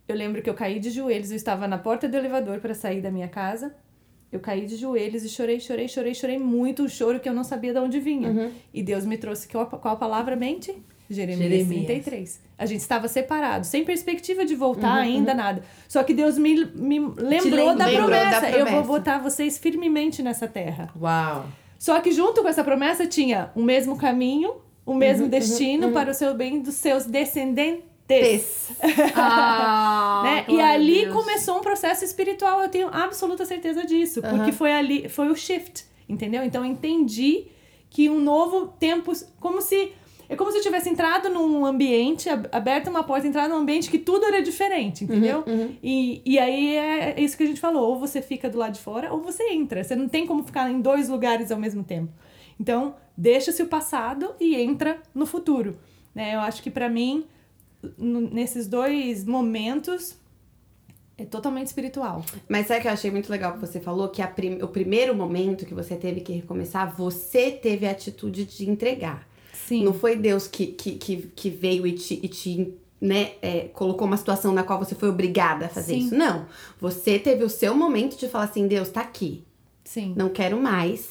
Eu 0.07 0.17
lembro 0.17 0.43
que 0.43 0.51
eu 0.51 0.55
caí 0.55 0.79
de 0.79 0.91
joelhos, 0.91 1.31
eu 1.31 1.37
estava 1.37 1.67
na 1.67 1.79
porta 1.79 2.09
do 2.09 2.17
elevador 2.17 2.61
para 2.61 2.75
sair 2.75 3.01
da 3.01 3.11
minha 3.11 3.29
casa. 3.29 3.75
Eu 4.31 4.41
caí 4.41 4.67
de 4.67 4.77
joelhos 4.77 5.23
e 5.25 5.29
chorei, 5.29 5.61
chorei, 5.61 5.87
chorei, 5.89 6.15
chorei 6.15 6.39
muito, 6.39 6.83
um 6.83 6.89
choro 6.89 7.21
que 7.21 7.29
eu 7.29 7.33
não 7.33 7.45
sabia 7.45 7.73
de 7.73 7.79
onde 7.79 8.01
vinha. 8.01 8.29
E 8.73 8.83
Deus 8.83 9.05
me 9.07 9.17
trouxe 9.17 9.49
qual, 9.49 9.67
qual 9.67 9.95
a 9.95 9.97
palavra 9.97 10.37
mente? 10.37 10.75
Jeremias, 11.11 11.51
Jeremias. 11.51 11.87
33. 11.87 12.41
A 12.57 12.67
gente 12.67 12.81
estava 12.81 13.09
separado, 13.09 13.67
sem 13.67 13.85
perspectiva 13.85 14.45
de 14.45 14.55
voltar 14.55 14.95
ainda, 14.95 15.35
nada. 15.35 15.63
Só 15.89 16.03
que 16.03 16.15
Deus 16.15 16.39
me, 16.39 16.65
me 16.75 16.99
lembrou, 16.99 17.75
da, 17.77 17.87
lembrou 17.87 18.09
promessa. 18.09 18.41
da 18.41 18.51
Eu 18.51 18.59
vou 18.59 18.67
promessa. 18.67 18.87
botar 18.89 19.19
vocês 19.19 19.59
firmemente 19.59 20.23
nessa 20.23 20.49
terra. 20.49 20.91
Uau. 21.01 21.47
Só 21.79 22.01
que 22.01 22.11
junto 22.13 22.41
com 22.43 22.49
essa 22.49 22.65
promessa 22.65 23.07
tinha 23.07 23.51
o 23.55 23.63
mesmo 23.63 23.97
caminho, 23.99 24.55
o 24.87 24.95
mesmo 24.95 25.29
destino 25.29 25.93
para 25.93 26.11
o 26.11 26.15
seu 26.15 26.35
bem 26.35 26.61
dos 26.61 26.75
seus 26.75 27.05
descendentes. 27.05 27.85
Ah, 29.17 30.21
né? 30.25 30.45
E 30.49 30.61
ali 30.61 31.03
Deus. 31.07 31.15
começou 31.15 31.57
um 31.59 31.61
processo 31.61 32.05
espiritual, 32.05 32.61
eu 32.61 32.69
tenho 32.69 32.89
absoluta 32.93 33.45
certeza 33.47 33.85
disso, 33.87 34.21
porque 34.21 34.53
foi 34.53 34.73
ali, 34.73 35.09
foi 35.09 35.29
o 35.31 35.35
shift, 35.37 35.85
entendeu? 36.09 36.45
Então 36.45 36.65
eu 36.65 36.71
entendi 36.71 37.47
que 37.89 38.11
um 38.11 38.21
novo 38.21 38.67
tempo, 38.79 39.13
como 39.41 39.63
se 39.63 39.93
é 40.29 40.37
como 40.37 40.51
se 40.53 40.59
eu 40.59 40.63
tivesse 40.63 40.89
entrado 40.89 41.29
num 41.29 41.65
ambiente, 41.67 42.29
ab- 42.29 42.49
aberto 42.53 42.89
uma 42.89 43.03
porta, 43.05 43.27
entrado 43.27 43.51
num 43.51 43.59
ambiente 43.59 43.91
que 43.91 43.99
tudo 43.99 44.25
era 44.25 44.41
diferente, 44.43 45.05
entendeu? 45.05 45.43
E, 45.83 46.23
e 46.25 46.39
aí 46.39 46.77
é 46.77 47.21
isso 47.21 47.37
que 47.37 47.43
a 47.43 47.47
gente 47.47 47.61
falou, 47.61 47.91
ou 47.91 47.99
você 47.99 48.21
fica 48.23 48.49
do 48.49 48.59
lado 48.59 48.73
de 48.75 48.81
fora, 48.81 49.13
ou 49.13 49.21
você 49.21 49.43
entra. 49.51 49.83
Você 49.85 49.95
não 49.97 50.09
tem 50.09 50.27
como 50.27 50.43
ficar 50.45 50.71
em 50.71 50.81
dois 50.81 51.09
lugares 51.09 51.51
ao 51.53 51.59
mesmo 51.59 51.83
tempo. 51.85 52.13
Então, 52.59 52.95
deixa-se 53.17 53.63
o 53.63 53.67
passado 53.67 54.35
e 54.41 54.55
entra 54.57 54.99
no 55.15 55.27
futuro. 55.27 55.77
Né? 56.15 56.35
Eu 56.35 56.41
acho 56.41 56.63
que 56.63 56.71
pra 56.71 56.89
mim, 56.89 57.25
nesses 57.99 58.67
dois 58.67 59.25
momentos, 59.25 60.17
é 61.19 61.25
totalmente 61.25 61.67
espiritual. 61.69 62.25
Mas 62.49 62.67
sabe 62.67 62.79
o 62.81 62.83
que 62.83 62.89
eu 62.89 62.93
achei 62.93 63.11
muito 63.11 63.31
legal 63.31 63.53
que 63.53 63.59
você 63.61 63.79
falou? 63.81 64.09
Que 64.09 64.25
prim- 64.29 64.63
o 64.63 64.69
primeiro 64.69 65.15
momento 65.15 65.67
que 65.67 65.75
você 65.75 65.95
teve 65.97 66.21
que 66.21 66.33
recomeçar, 66.33 66.95
você 66.97 67.51
teve 67.51 67.87
a 67.87 67.91
atitude 67.91 68.45
de 68.45 68.69
entregar. 68.71 69.27
Sim. 69.67 69.85
Não 69.85 69.93
foi 69.93 70.17
Deus 70.17 70.47
que, 70.47 70.67
que, 70.67 70.93
que, 70.93 71.17
que 71.35 71.51
veio 71.51 71.87
e 71.87 71.93
te, 71.93 72.21
e 72.23 72.29
te 72.29 72.75
né, 73.01 73.33
é, 73.43 73.69
colocou 73.73 74.07
uma 74.07 74.17
situação 74.17 74.53
na 74.53 74.63
qual 74.63 74.79
você 74.79 74.95
foi 74.95 75.09
obrigada 75.09 75.67
a 75.67 75.69
fazer 75.69 75.95
Sim. 75.95 75.99
isso. 76.01 76.15
Não. 76.15 76.47
Você 76.81 77.19
teve 77.19 77.45
o 77.45 77.51
seu 77.51 77.75
momento 77.75 78.17
de 78.17 78.29
falar 78.29 78.45
assim: 78.45 78.67
Deus, 78.67 78.89
tá 78.89 79.01
aqui. 79.01 79.45
Sim. 79.85 80.15
Não 80.17 80.29
quero 80.29 80.61
mais. 80.61 81.09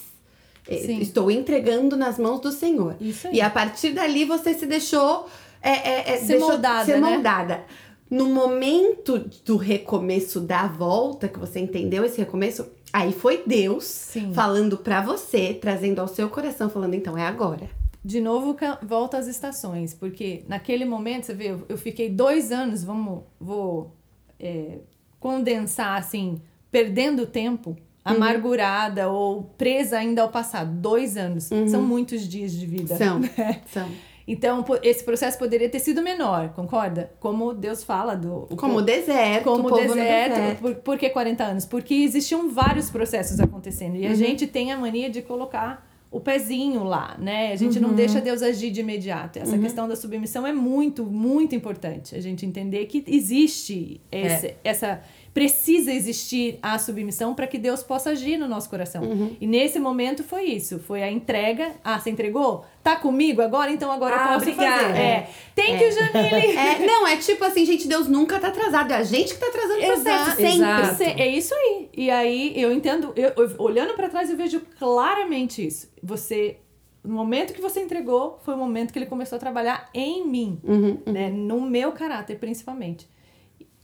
É, 0.68 0.78
Sim. 0.78 0.99
Estou 0.99 1.30
entregando 1.30 1.97
nas 1.97 2.18
mãos 2.18 2.39
do 2.39 2.51
Senhor. 2.51 2.95
Isso 2.99 3.28
aí. 3.28 3.36
E 3.36 3.41
a 3.41 3.49
partir 3.49 3.91
dali 3.91 4.26
você 4.26 4.54
se 4.54 4.66
deixou. 4.66 5.28
É, 5.62 5.72
é, 5.72 6.14
é, 6.14 6.18
Ser 6.18 6.28
deixou 6.28 6.49
moldada, 6.49 6.86
ser 6.86 6.99
né? 6.99 7.10
moldada. 7.10 7.64
No 8.10 8.26
momento 8.26 9.18
do 9.45 9.56
recomeço 9.56 10.39
da 10.39 10.68
volta, 10.68 11.28
que 11.28 11.39
você 11.39 11.60
entendeu 11.60 12.04
esse 12.04 12.18
recomeço, 12.18 12.68
aí 12.91 13.14
foi 13.14 13.43
Deus 13.45 13.86
Sim. 13.86 14.34
falando 14.34 14.78
pra 14.78 15.01
você, 15.01 15.54
trazendo 15.54 15.99
ao 15.99 16.08
seu 16.08 16.30
coração, 16.30 16.70
falando: 16.70 16.95
então 16.95 17.18
é 17.18 17.26
agora. 17.26 17.82
De 18.04 18.20
novo, 18.20 18.56
volta 18.82 19.18
às 19.18 19.28
estações, 19.28 19.93
porque 19.93 20.43
naquele 20.47 20.84
momento, 20.84 21.26
você 21.26 21.34
vê, 21.34 21.51
eu, 21.51 21.66
eu 21.70 21.78
fiquei 21.78 22.10
dois 22.10 22.51
anos, 22.51 22.84
vamos, 22.84 23.24
vou 23.39 23.95
é, 24.38 24.80
condensar 25.20 25.97
assim, 25.97 26.41
perdendo 26.70 27.26
tempo, 27.26 27.78
amargurada 28.04 29.10
ou 29.10 29.43
presa 29.58 29.99
ainda 29.99 30.22
ao 30.22 30.30
passado. 30.30 30.72
Dois 30.82 31.16
anos. 31.16 31.45
São 31.45 31.82
muitos 31.82 32.28
dias 32.28 32.51
de 32.51 32.66
vida. 32.66 32.97
São. 32.97 33.22
São. 33.68 33.89
Então, 34.28 34.64
esse 34.82 35.04
processo 35.04 35.38
poderia 35.38 35.68
ter 35.68 35.80
sido 35.80 36.01
menor, 36.01 36.49
concorda? 36.54 37.12
Como 37.20 37.54
Deus 37.54 37.84
fala 37.84 38.16
do. 38.16 38.47
o 38.49 38.56
Como 38.56 38.78
o 38.78 38.82
deserto, 38.82 39.43
como 39.43 39.68
o 39.68 39.72
deserto. 39.72 40.36
deserto. 40.36 40.62
Por, 40.62 40.76
por 40.76 40.97
que 40.97 41.10
40 41.10 41.43
anos? 41.43 41.66
Porque 41.66 41.93
existiam 41.93 42.49
vários 42.49 42.89
processos 42.89 43.39
acontecendo. 43.39 43.95
Uhum. 43.95 44.01
E 44.01 44.08
a 44.08 44.14
gente 44.14 44.47
tem 44.47 44.72
a 44.72 44.78
mania 44.78 45.10
de 45.10 45.22
colocar 45.22 45.86
o 46.14 46.20
pezinho 46.20 46.84
lá, 46.84 47.18
né? 47.20 47.51
A 47.51 47.55
gente 47.55 47.80
Uhum. 47.80 47.88
não 47.89 47.93
deixa 47.95 48.22
Deus 48.22 48.41
agir 48.41 48.70
de 48.72 48.82
imediato. 48.82 49.39
Essa 49.39 49.57
questão 49.57 49.88
da 49.88 49.95
submissão 49.95 50.45
é 50.45 50.53
muito, 50.53 51.03
muito 51.03 51.55
importante. 51.55 52.16
A 52.16 52.22
gente 52.22 52.45
entender 52.45 52.86
que 52.86 53.03
existe 53.07 53.99
esse- 54.11 54.55
essa. 54.64 55.01
Precisa 55.34 55.91
existir 55.91 56.59
a 56.61 56.77
submissão 56.77 57.34
para 57.34 57.47
que 57.47 57.57
Deus 57.57 57.81
possa 57.81 58.11
agir 58.11 58.38
no 58.38 58.47
nosso 58.47 58.69
coração. 58.69 59.01
Uhum. 59.03 59.36
E 59.41 59.47
nesse 59.47 59.79
momento 59.79 60.23
foi 60.23 60.43
isso. 60.43 60.77
Foi 60.79 61.01
a 61.01 61.11
entrega. 61.11 61.71
Ah, 61.84 61.99
você 61.99 62.11
entregou? 62.11 62.63
Tá 62.84 62.95
comigo 62.97 63.41
agora? 63.41 63.71
Então 63.71 63.91
agora 63.91 64.15
Ah, 64.15 64.19
eu 64.19 64.39
posso 64.39 64.51
obrigada. 64.51 64.84
fazer. 64.89 64.99
É. 64.99 65.29
Thank 65.55 65.84
you, 65.84 65.91
Jamile. 65.91 66.53
É, 66.57 66.86
não, 66.86 67.07
é 67.07 67.17
tipo 67.17 67.43
assim, 67.43 67.65
gente, 67.65 67.88
Deus 67.88 68.07
nunca 68.07 68.39
tá 68.39 68.49
atrasado. 68.49 68.91
É 68.91 68.97
a 68.97 69.03
gente 69.03 69.34
que 69.34 69.39
tá 69.39 69.47
atrasando 69.47 69.79
o 69.79 69.86
processo. 69.86 70.09
Exato. 70.09 70.36
Sempre. 70.36 70.47
Exato. 70.55 70.95
Você- 70.97 71.03
É 71.05 71.27
isso 71.27 71.55
aí. 71.55 71.89
E 71.97 72.11
aí 72.11 72.53
eu 72.61 72.71
entendo, 72.71 73.11
eu, 73.15 73.31
eu- 73.36 73.55
olhando 73.57 73.93
pra 73.95 74.09
trás, 74.09 74.29
eu 74.29 74.38
vejo 74.38 74.61
claramente 74.77 75.65
isso. 75.65 75.89
Você, 76.03 76.57
no 77.03 77.15
momento 77.15 77.53
que 77.53 77.61
você 77.61 77.81
entregou, 77.81 78.39
foi 78.43 78.53
o 78.53 78.57
momento 78.57 78.91
que 78.93 78.99
ele 78.99 79.07
começou 79.07 79.38
a 79.38 79.39
trabalhar 79.39 79.89
em 79.93 80.27
mim, 80.27 80.59
Uhum, 80.63 80.99
né? 81.07 81.29
No 81.29 81.59
meu 81.59 81.91
caráter, 81.91 82.38
principalmente. 82.38 83.07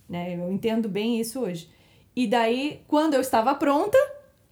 Né? 0.10 0.36
Eu 0.36 0.51
entendo 0.51 0.89
bem 0.89 1.20
isso 1.20 1.39
hoje. 1.39 1.70
E 2.16 2.26
daí, 2.26 2.82
quando 2.88 3.14
eu 3.14 3.22
estava 3.22 3.53
pronta, 3.55 3.97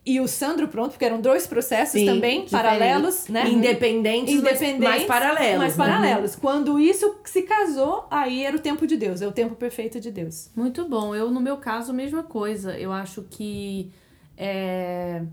e 0.07 0.21
o 0.21 0.27
Sandro 0.27 0.69
pronto, 0.69 0.91
porque 0.91 1.03
eram 1.03 1.19
dois 1.19 1.45
processos 1.45 1.99
Sim, 1.99 2.05
também, 2.05 2.47
paralelos, 2.47 3.27
né? 3.27 3.49
Independentes, 3.49 4.35
mas 4.35 4.51
Independentes, 4.61 4.89
mais 4.89 5.03
paralelos. 5.03 5.57
mais 5.57 5.77
né? 5.77 5.85
paralelos. 5.85 6.35
Quando 6.37 6.79
isso 6.79 7.17
se 7.25 7.41
casou, 7.41 8.07
aí 8.09 8.45
era 8.45 8.55
o 8.55 8.59
tempo 8.59 8.87
de 8.87 8.95
Deus, 8.95 9.21
é 9.21 9.27
o 9.27 9.33
tempo 9.33 9.53
perfeito 9.55 9.99
de 9.99 10.09
Deus. 10.09 10.49
Muito 10.55 10.87
bom. 10.87 11.13
Eu, 11.13 11.29
no 11.29 11.41
meu 11.41 11.57
caso, 11.57 11.91
a 11.91 11.93
mesma 11.93 12.23
coisa. 12.23 12.77
Eu 12.79 12.93
acho 12.93 13.25
que 13.29 13.91
é, 14.37 15.23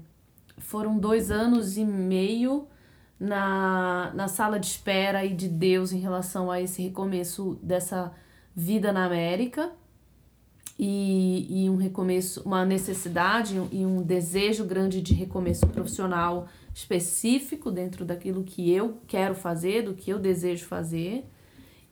foram 0.58 0.98
dois 0.98 1.30
anos 1.30 1.76
e 1.78 1.84
meio 1.84 2.66
na, 3.20 4.10
na 4.12 4.26
sala 4.26 4.58
de 4.58 4.66
espera 4.66 5.24
e 5.24 5.32
de 5.32 5.46
Deus 5.46 5.92
em 5.92 6.00
relação 6.00 6.50
a 6.50 6.60
esse 6.60 6.82
recomeço 6.82 7.56
dessa 7.62 8.12
vida 8.56 8.92
na 8.92 9.04
América. 9.04 9.70
E, 10.76 11.46
e 11.48 11.70
um 11.70 11.76
recomeço, 11.76 12.42
uma 12.44 12.64
necessidade 12.64 13.54
e 13.70 13.86
um 13.86 14.02
desejo 14.02 14.64
grande 14.64 15.00
de 15.00 15.14
recomeço 15.14 15.66
profissional 15.68 16.48
específico 16.74 17.70
dentro 17.70 18.04
daquilo 18.04 18.42
que 18.42 18.72
eu 18.72 18.98
quero 19.06 19.34
fazer, 19.34 19.82
do 19.82 19.94
que 19.94 20.10
eu 20.10 20.18
desejo 20.18 20.64
fazer. 20.64 21.24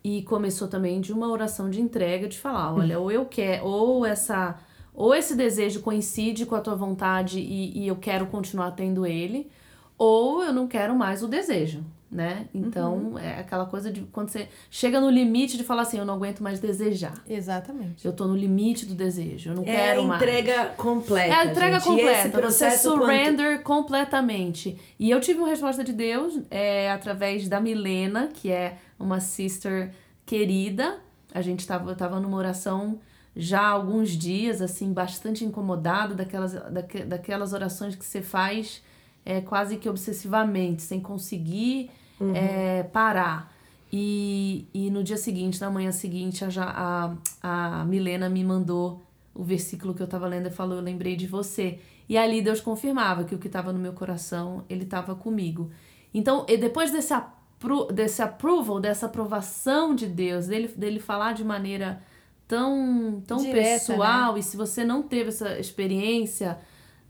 E 0.02 0.22
começou 0.22 0.66
também 0.66 1.00
de 1.00 1.12
uma 1.12 1.30
oração 1.30 1.70
de 1.70 1.80
entrega, 1.80 2.26
de 2.26 2.36
falar, 2.36 2.74
olha, 2.74 2.98
ou 2.98 3.12
eu 3.12 3.24
quero, 3.24 3.64
ou 3.64 4.04
essa, 4.04 4.58
ou 4.92 5.14
esse 5.14 5.36
desejo 5.36 5.80
coincide 5.80 6.44
com 6.44 6.56
a 6.56 6.60
tua 6.60 6.74
vontade 6.74 7.38
e, 7.38 7.78
e 7.78 7.86
eu 7.86 7.94
quero 7.94 8.26
continuar 8.26 8.72
tendo 8.72 9.06
ele, 9.06 9.48
ou 9.96 10.42
eu 10.42 10.52
não 10.52 10.66
quero 10.66 10.96
mais 10.96 11.22
o 11.22 11.28
desejo, 11.28 11.84
né? 12.12 12.46
Então, 12.52 13.18
é 13.18 13.40
aquela 13.40 13.64
coisa 13.64 13.90
de 13.90 14.02
quando 14.12 14.28
você 14.28 14.46
chega 14.70 15.00
no 15.00 15.08
limite 15.08 15.56
de 15.56 15.64
falar 15.64 15.82
assim, 15.82 15.96
eu 15.98 16.04
não 16.04 16.12
aguento 16.14 16.42
mais 16.42 16.60
desejar. 16.60 17.14
Exatamente. 17.26 18.04
Eu 18.04 18.12
tô 18.12 18.26
no 18.26 18.36
limite 18.36 18.84
do 18.84 18.94
desejo, 18.94 19.50
eu 19.50 19.54
não 19.56 19.62
É 19.62 19.66
quero 19.66 20.02
a 20.02 20.04
mais. 20.04 20.22
entrega 20.22 20.66
completa. 20.76 21.26
É 21.34 21.38
a 21.38 21.44
entrega 21.46 21.78
gente. 21.80 21.88
Completa, 21.88 22.22
você 22.28 22.28
processo 22.38 22.90
quanto- 22.90 23.00
surrender 23.06 23.62
completamente. 23.62 24.78
E 24.98 25.10
eu 25.10 25.20
tive 25.20 25.38
uma 25.38 25.48
resposta 25.48 25.82
de 25.82 25.92
Deus 25.94 26.38
é, 26.50 26.90
através 26.92 27.48
da 27.48 27.58
Milena, 27.58 28.28
que 28.34 28.50
é 28.50 28.76
uma 29.00 29.18
sister 29.18 29.90
querida. 30.26 30.98
A 31.34 31.40
gente 31.40 31.66
tava, 31.66 31.90
eu 31.90 31.96
tava 31.96 32.20
numa 32.20 32.36
oração 32.36 33.00
já 33.34 33.62
há 33.62 33.68
alguns 33.70 34.10
dias, 34.10 34.60
assim, 34.60 34.92
bastante 34.92 35.42
incomodada 35.46 36.14
daquelas, 36.14 36.52
daque, 36.52 37.04
daquelas 37.04 37.54
orações 37.54 37.94
que 37.96 38.04
você 38.04 38.20
faz 38.20 38.82
é, 39.24 39.40
quase 39.40 39.78
que 39.78 39.88
obsessivamente, 39.88 40.82
sem 40.82 41.00
conseguir 41.00 41.90
é, 42.34 42.82
parar. 42.84 43.52
E, 43.92 44.66
e 44.72 44.90
no 44.90 45.04
dia 45.04 45.16
seguinte, 45.18 45.60
na 45.60 45.70
manhã 45.70 45.92
seguinte, 45.92 46.44
a, 46.44 47.14
a, 47.42 47.80
a 47.80 47.84
Milena 47.84 48.28
me 48.28 48.42
mandou 48.42 49.02
o 49.34 49.42
versículo 49.42 49.94
que 49.94 50.02
eu 50.02 50.06
tava 50.06 50.26
lendo 50.26 50.46
e 50.48 50.50
falou: 50.50 50.76
Eu 50.76 50.82
lembrei 50.82 51.16
de 51.16 51.26
você. 51.26 51.78
E 52.08 52.16
ali 52.16 52.42
Deus 52.42 52.60
confirmava 52.60 53.24
que 53.24 53.34
o 53.34 53.38
que 53.38 53.46
estava 53.46 53.72
no 53.72 53.78
meu 53.78 53.92
coração, 53.92 54.64
ele 54.68 54.84
estava 54.84 55.14
comigo. 55.14 55.70
Então, 56.12 56.44
e 56.48 56.56
depois 56.56 56.90
desse, 56.90 57.12
apro 57.14 57.86
desse 57.86 58.20
approval, 58.22 58.80
dessa 58.80 59.06
aprovação 59.06 59.94
de 59.94 60.06
Deus, 60.06 60.46
dele, 60.46 60.68
dele 60.68 61.00
falar 61.00 61.32
de 61.32 61.44
maneira 61.44 62.02
tão, 62.46 63.22
tão 63.26 63.38
Direta, 63.38 63.86
pessoal, 63.86 64.36
e 64.36 64.42
se 64.42 64.56
você 64.56 64.84
não 64.84 65.02
teve 65.02 65.28
essa 65.28 65.58
experiência, 65.58 66.58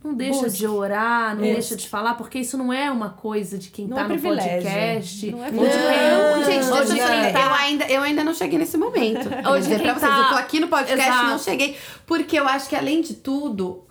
não 0.05 0.15
deixa 0.15 0.43
Busque. 0.43 0.59
de 0.59 0.67
orar, 0.67 1.35
não 1.35 1.43
deixa 1.43 1.77
de 1.77 1.89
falar, 1.89 2.15
porque 2.15 2.39
isso 2.39 2.57
não 2.59 2.73
é 2.73 2.91
uma 2.91 3.11
coisa 3.11 3.57
de 3.59 3.71
quem 3.71 3.87
Não 3.87 3.97
tá 3.97 4.03
é 4.03 4.05
no 4.05 4.11
privilégio. 4.11 4.51
podcast. 4.63 5.31
Não 5.31 5.45
é 5.45 5.49
privilégio. 5.49 5.81
quem- 5.83 6.45
Gente, 6.45 6.65
deixa 6.73 6.85
de 6.95 6.99
eu, 7.01 7.07
quem 7.07 7.43
eu, 7.43 7.55
ainda, 7.55 7.85
eu 7.87 8.03
ainda 8.03 8.25
não 8.25 8.35
cheguei 8.35 8.59
nesse 8.59 8.77
momento. 8.77 9.29
De 9.29 9.59
dizer 9.61 9.81
pra 9.83 9.95
vocês, 9.95 10.11
tá- 10.11 10.19
eu 10.19 10.29
tô 10.31 10.35
aqui 10.37 10.61
no 10.61 10.69
podcast 10.69 11.09
Exato. 11.09 11.27
não 11.27 11.39
cheguei. 11.39 11.77
Porque 12.07 12.39
eu 12.39 12.47
acho 12.49 12.69
que, 12.69 12.77
além 12.77 13.01
de 13.01 13.15
tudo, 13.15 13.85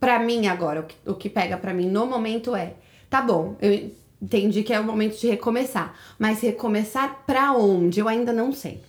pra 0.00 0.18
mim 0.18 0.46
agora, 0.46 0.80
o 0.80 0.84
que, 0.84 0.94
o 1.06 1.14
que 1.14 1.28
pega 1.28 1.56
pra 1.56 1.74
mim 1.74 1.86
no 1.88 2.06
momento 2.06 2.54
é: 2.56 2.74
tá 3.10 3.20
bom, 3.20 3.56
eu 3.60 3.90
entendi 4.20 4.62
que 4.62 4.72
é 4.72 4.80
o 4.80 4.84
momento 4.84 5.18
de 5.20 5.28
recomeçar. 5.28 5.94
Mas 6.18 6.40
recomeçar 6.40 7.22
pra 7.26 7.52
onde? 7.52 8.00
Eu 8.00 8.08
ainda 8.08 8.32
não 8.32 8.52
sei. 8.52 8.82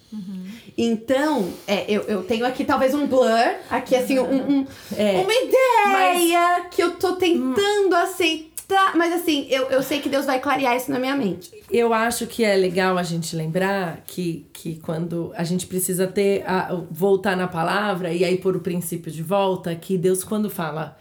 Então, 0.82 1.52
é, 1.68 1.84
eu, 1.92 2.04
eu 2.04 2.24
tenho 2.24 2.46
aqui 2.46 2.64
talvez 2.64 2.94
um 2.94 3.06
blur, 3.06 3.28
aqui 3.70 3.96
assim, 3.98 4.18
um, 4.18 4.60
um- 4.60 4.68
É. 4.96 5.20
uma 5.20 5.34
ideia 5.34 6.66
que 6.72 6.82
eu 6.82 6.92
tô 6.96 7.14
tentando 7.18 7.94
aceitar. 7.96 8.96
Mas 8.96 9.12
assim, 9.14 9.48
eu, 9.50 9.64
eu 9.72 9.82
sei 9.82 10.00
que 10.00 10.08
Deus 10.08 10.26
vai 10.28 10.40
clarear 10.40 10.78
isso 10.78 10.92
na 10.92 11.00
minha 11.00 11.16
mente. 11.16 11.52
Eu 11.72 11.92
acho 11.92 12.28
que 12.28 12.44
é 12.46 12.56
legal 12.56 12.98
a 13.00 13.04
gente 13.04 13.36
lembrar 13.36 14.04
que, 14.06 14.46
que 14.54 14.76
quando 14.76 15.34
a 15.36 15.44
gente 15.44 15.66
precisa 15.66 16.06
ter 16.08 16.44
a, 16.48 16.80
voltar 16.92 17.36
na 17.36 17.48
palavra 17.48 18.14
e 18.14 18.24
aí 18.24 18.38
pôr 18.38 18.56
o 18.56 18.60
princípio 18.60 19.12
de 19.12 19.24
volta, 19.24 19.74
que 19.76 19.98
Deus 19.98 20.24
quando 20.24 20.50
fala 20.52 20.96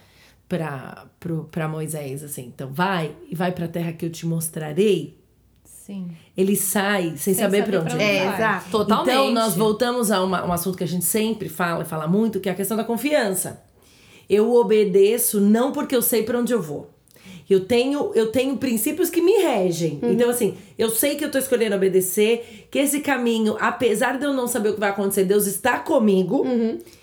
pra 0.48 1.68
Moisés 1.68 2.24
assim, 2.24 2.46
então 2.46 2.72
vai 2.72 3.14
e 3.30 3.34
vai 3.34 3.52
pra 3.52 3.68
terra 3.68 3.92
que 3.92 4.06
eu 4.06 4.10
te 4.10 4.24
mostrarei, 4.26 5.17
Sim. 5.88 6.08
ele 6.36 6.54
sai 6.54 7.08
sem, 7.16 7.16
Sem 7.16 7.34
saber 7.34 7.60
saber 7.60 7.70
pra 7.70 7.80
onde 7.80 7.86
pra 7.88 7.94
onde 7.94 8.04
É, 8.04 8.24
vai. 8.26 8.34
exato. 8.34 8.70
Totalmente. 8.70 9.10
Então, 9.10 9.30
nós 9.32 9.54
voltamos 9.56 10.10
a 10.10 10.22
uma- 10.22 10.44
um 10.44 10.52
assunto 10.52 10.76
que 10.76 10.84
a 10.84 10.88
gente 10.88 11.04
sempre 11.06 11.48
fala 11.48 11.82
e 11.82 11.86
fala 11.86 12.06
muito, 12.06 12.40
que 12.40 12.48
é 12.48 12.52
a 12.52 12.54
questão 12.54 12.76
da 12.76 12.84
confiança. 12.84 13.62
Eu 14.28 14.54
obedeço 14.54 15.40
não 15.40 15.72
porque 15.72 15.96
eu 15.96 16.02
sei 16.02 16.22
pra 16.22 16.38
onde 16.38 16.52
eu 16.52 16.60
vou. 16.60 16.90
Eu 17.48 17.64
tenho, 17.64 18.12
eu 18.14 18.30
tenho 18.30 18.56
princípios 18.58 19.08
que 19.08 19.22
me 19.22 19.32
regem. 19.32 19.98
Então, 20.02 20.28
assim, 20.28 20.54
eu 20.76 20.90
sei 20.90 21.16
que 21.16 21.24
eu 21.24 21.30
tô 21.30 21.38
escolhendo 21.38 21.74
obedecer, 21.74 22.66
que 22.70 22.78
esse 22.78 23.00
caminho, 23.00 23.56
apesar 23.58 24.18
de 24.18 24.24
eu 24.24 24.34
não 24.34 24.46
saber 24.46 24.68
o 24.68 24.74
que 24.74 24.80
vai 24.80 24.90
acontecer, 24.90 25.24
Deus 25.24 25.46
está 25.46 25.78
comigo. 25.78 26.44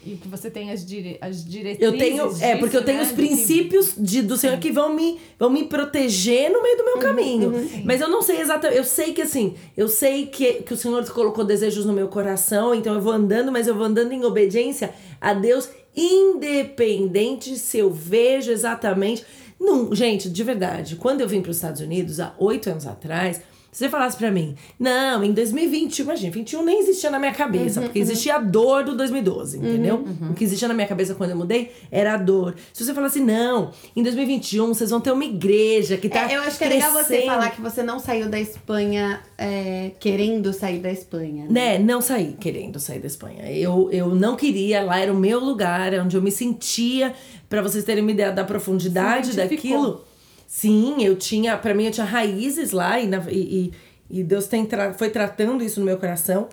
E 0.05 0.15
que 0.17 0.27
você 0.27 0.51
tem 0.51 0.71
as, 0.71 0.85
dire... 0.85 1.17
as 1.19 1.43
diretrizes. 1.43 1.81
Eu 1.81 1.97
tenho, 1.97 2.23
é, 2.25 2.27
disso, 2.27 2.59
porque 2.59 2.77
eu 2.77 2.83
tenho 2.83 2.99
né, 2.99 3.03
os 3.03 3.11
princípios 3.11 3.93
de, 3.97 4.21
do 4.21 4.37
Senhor 4.37 4.59
que 4.59 4.71
vão 4.71 4.93
me, 4.93 5.19
vão 5.39 5.49
me 5.49 5.63
proteger 5.63 6.51
no 6.51 6.61
meio 6.61 6.77
do 6.77 6.85
meu 6.85 6.97
caminho. 6.99 7.53
Mas 7.83 7.99
eu 7.99 8.07
não 8.07 8.21
sei 8.21 8.39
exatamente, 8.39 8.77
eu 8.77 8.83
sei 8.83 9.13
que 9.13 9.23
assim, 9.23 9.55
eu 9.75 9.87
sei 9.87 10.27
que, 10.27 10.61
que 10.61 10.73
o 10.73 10.77
Senhor 10.77 11.03
colocou 11.09 11.43
desejos 11.43 11.85
no 11.85 11.93
meu 11.93 12.07
coração, 12.07 12.75
então 12.75 12.93
eu 12.93 13.01
vou 13.01 13.13
andando, 13.13 13.51
mas 13.51 13.67
eu 13.67 13.73
vou 13.73 13.85
andando 13.85 14.11
em 14.11 14.23
obediência 14.23 14.93
a 15.19 15.33
Deus, 15.33 15.69
independente 15.95 17.57
se 17.57 17.79
eu 17.79 17.89
vejo 17.89 18.51
exatamente. 18.51 19.25
Não, 19.59 19.93
gente, 19.95 20.29
de 20.29 20.43
verdade, 20.43 20.95
quando 20.95 21.21
eu 21.21 21.27
vim 21.27 21.41
para 21.41 21.51
os 21.51 21.57
Estados 21.57 21.81
Unidos 21.81 22.19
há 22.19 22.33
oito 22.37 22.69
anos 22.69 22.85
atrás, 22.85 23.41
se 23.75 23.79
você 23.79 23.89
falasse 23.89 24.15
pra 24.15 24.31
mim, 24.31 24.55
não, 24.79 25.21
em 25.21 25.33
2021, 25.33 26.05
imagina, 26.05 26.31
21 26.31 26.63
nem 26.63 26.79
existia 26.79 27.09
na 27.09 27.19
minha 27.19 27.33
cabeça, 27.33 27.81
porque 27.81 27.99
existia 27.99 28.35
a 28.35 28.39
dor 28.39 28.85
do 28.85 28.95
2012, 28.95 29.57
entendeu? 29.57 30.05
O 30.31 30.33
que 30.33 30.45
existia 30.45 30.69
na 30.69 30.73
minha 30.73 30.87
cabeça 30.87 31.13
quando 31.13 31.31
eu 31.31 31.35
mudei 31.35 31.73
era 31.91 32.13
a 32.13 32.17
dor. 32.17 32.55
Se 32.71 32.85
você 32.85 32.93
falasse, 32.93 33.19
não, 33.19 33.71
em 33.93 34.01
2021 34.01 34.67
vocês 34.67 34.91
vão 34.91 35.01
ter 35.01 35.11
uma 35.11 35.25
igreja 35.25 35.97
que 35.97 36.07
tá. 36.07 36.31
É, 36.31 36.37
eu 36.37 36.41
acho 36.43 36.57
que 36.57 36.63
é 36.63 36.69
legal 36.69 36.93
você 36.93 37.23
falar 37.23 37.49
que 37.49 37.59
você 37.59 37.83
não 37.83 37.99
saiu 37.99 38.29
da 38.29 38.39
Espanha 38.39 39.19
é, 39.37 39.91
querendo 39.99 40.53
sair 40.53 40.79
da 40.79 40.89
Espanha. 40.89 41.45
Né, 41.49 41.77
não 41.77 41.99
saí 41.99 42.37
querendo 42.39 42.79
sair 42.79 42.99
da 42.99 43.07
Espanha. 43.07 43.51
Eu, 43.51 43.89
eu 43.91 44.15
não 44.15 44.37
queria, 44.37 44.83
lá 44.85 45.01
era 45.01 45.11
o 45.11 45.17
meu 45.17 45.41
lugar, 45.41 45.93
é 45.93 46.01
onde 46.01 46.15
eu 46.15 46.21
me 46.21 46.31
sentia, 46.31 47.13
pra 47.49 47.61
vocês 47.61 47.83
terem 47.83 48.01
uma 48.01 48.11
ideia 48.11 48.31
da 48.31 48.45
profundidade 48.45 49.35
daquilo. 49.35 50.04
Sim, 50.47 51.03
eu 51.03 51.15
tinha, 51.15 51.57
pra 51.57 51.73
mim 51.73 51.85
eu 51.85 51.91
tinha 51.91 52.05
raízes 52.05 52.71
lá 52.71 52.99
e, 52.99 53.07
na- 53.07 53.23
e, 53.31 53.71
e, 54.09 54.23
Deus 54.23 54.47
tem 54.47 54.65
tra- 54.65 54.93
foi 54.93 55.09
tratando 55.09 55.63
isso 55.63 55.79
no 55.79 55.85
meu 55.85 55.97
coração. 55.97 56.47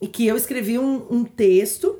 E 0.00 0.06
que 0.06 0.26
eu 0.26 0.36
escrevi 0.36 0.78
um, 0.78 1.06
um 1.10 1.24
texto 1.24 1.96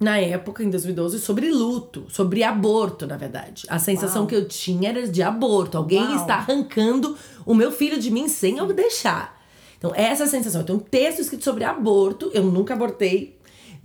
na 0.00 0.18
época, 0.18 0.62
em 0.62 0.68
2012, 0.70 1.18
sobre 1.20 1.50
luto, 1.50 2.04
sobre 2.08 2.42
aborto, 2.42 3.06
na 3.06 3.16
verdade. 3.16 3.64
A 3.68 3.78
sensação 3.78 4.26
que 4.26 4.34
eu 4.34 4.46
tinha 4.46 4.90
era 4.90 5.06
de 5.08 5.22
aborto. 5.22 5.78
Alguém 5.78 6.02
Uau. 6.02 6.16
está 6.16 6.34
arrancando 6.34 7.16
o 7.46 7.54
meu 7.54 7.70
filho 7.72 7.98
de 7.98 8.10
mim 8.10 8.28
sem 8.28 8.58
eu 8.58 8.66
deixar. 8.72 9.40
Então, 9.78 9.92
essa 9.94 10.26
sensação. 10.26 10.60
Eu 10.62 10.66
tenho 10.66 10.78
um 10.78 10.82
texto 10.82 11.20
escrito 11.20 11.44
sobre 11.44 11.64
aborto, 11.64 12.30
eu 12.34 12.42
nunca 12.44 12.74
abortei. 12.74 13.33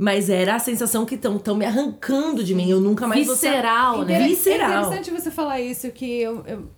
Mas 0.02 0.30
era 0.30 0.56
a 0.56 0.60
sensação 0.60 1.06
que 1.06 1.16
estão 1.16 1.56
me 1.56 1.66
arrancando 1.66 2.42
de 2.42 2.56
mim. 2.56 2.70
Eu 2.70 2.80
nunca 2.80 3.06
mais 3.06 3.28
vou 3.28 3.36
ser- 3.36 3.50
Visceral, 3.50 4.06
né? 4.06 4.14
É 4.14 4.28
Visceral. 4.30 4.70
interessante 4.86 5.12
você 5.12 5.30
falar 5.30 5.60
isso, 5.60 5.92
que 5.92 6.06
eu, 6.22 6.42
eu 6.48 6.70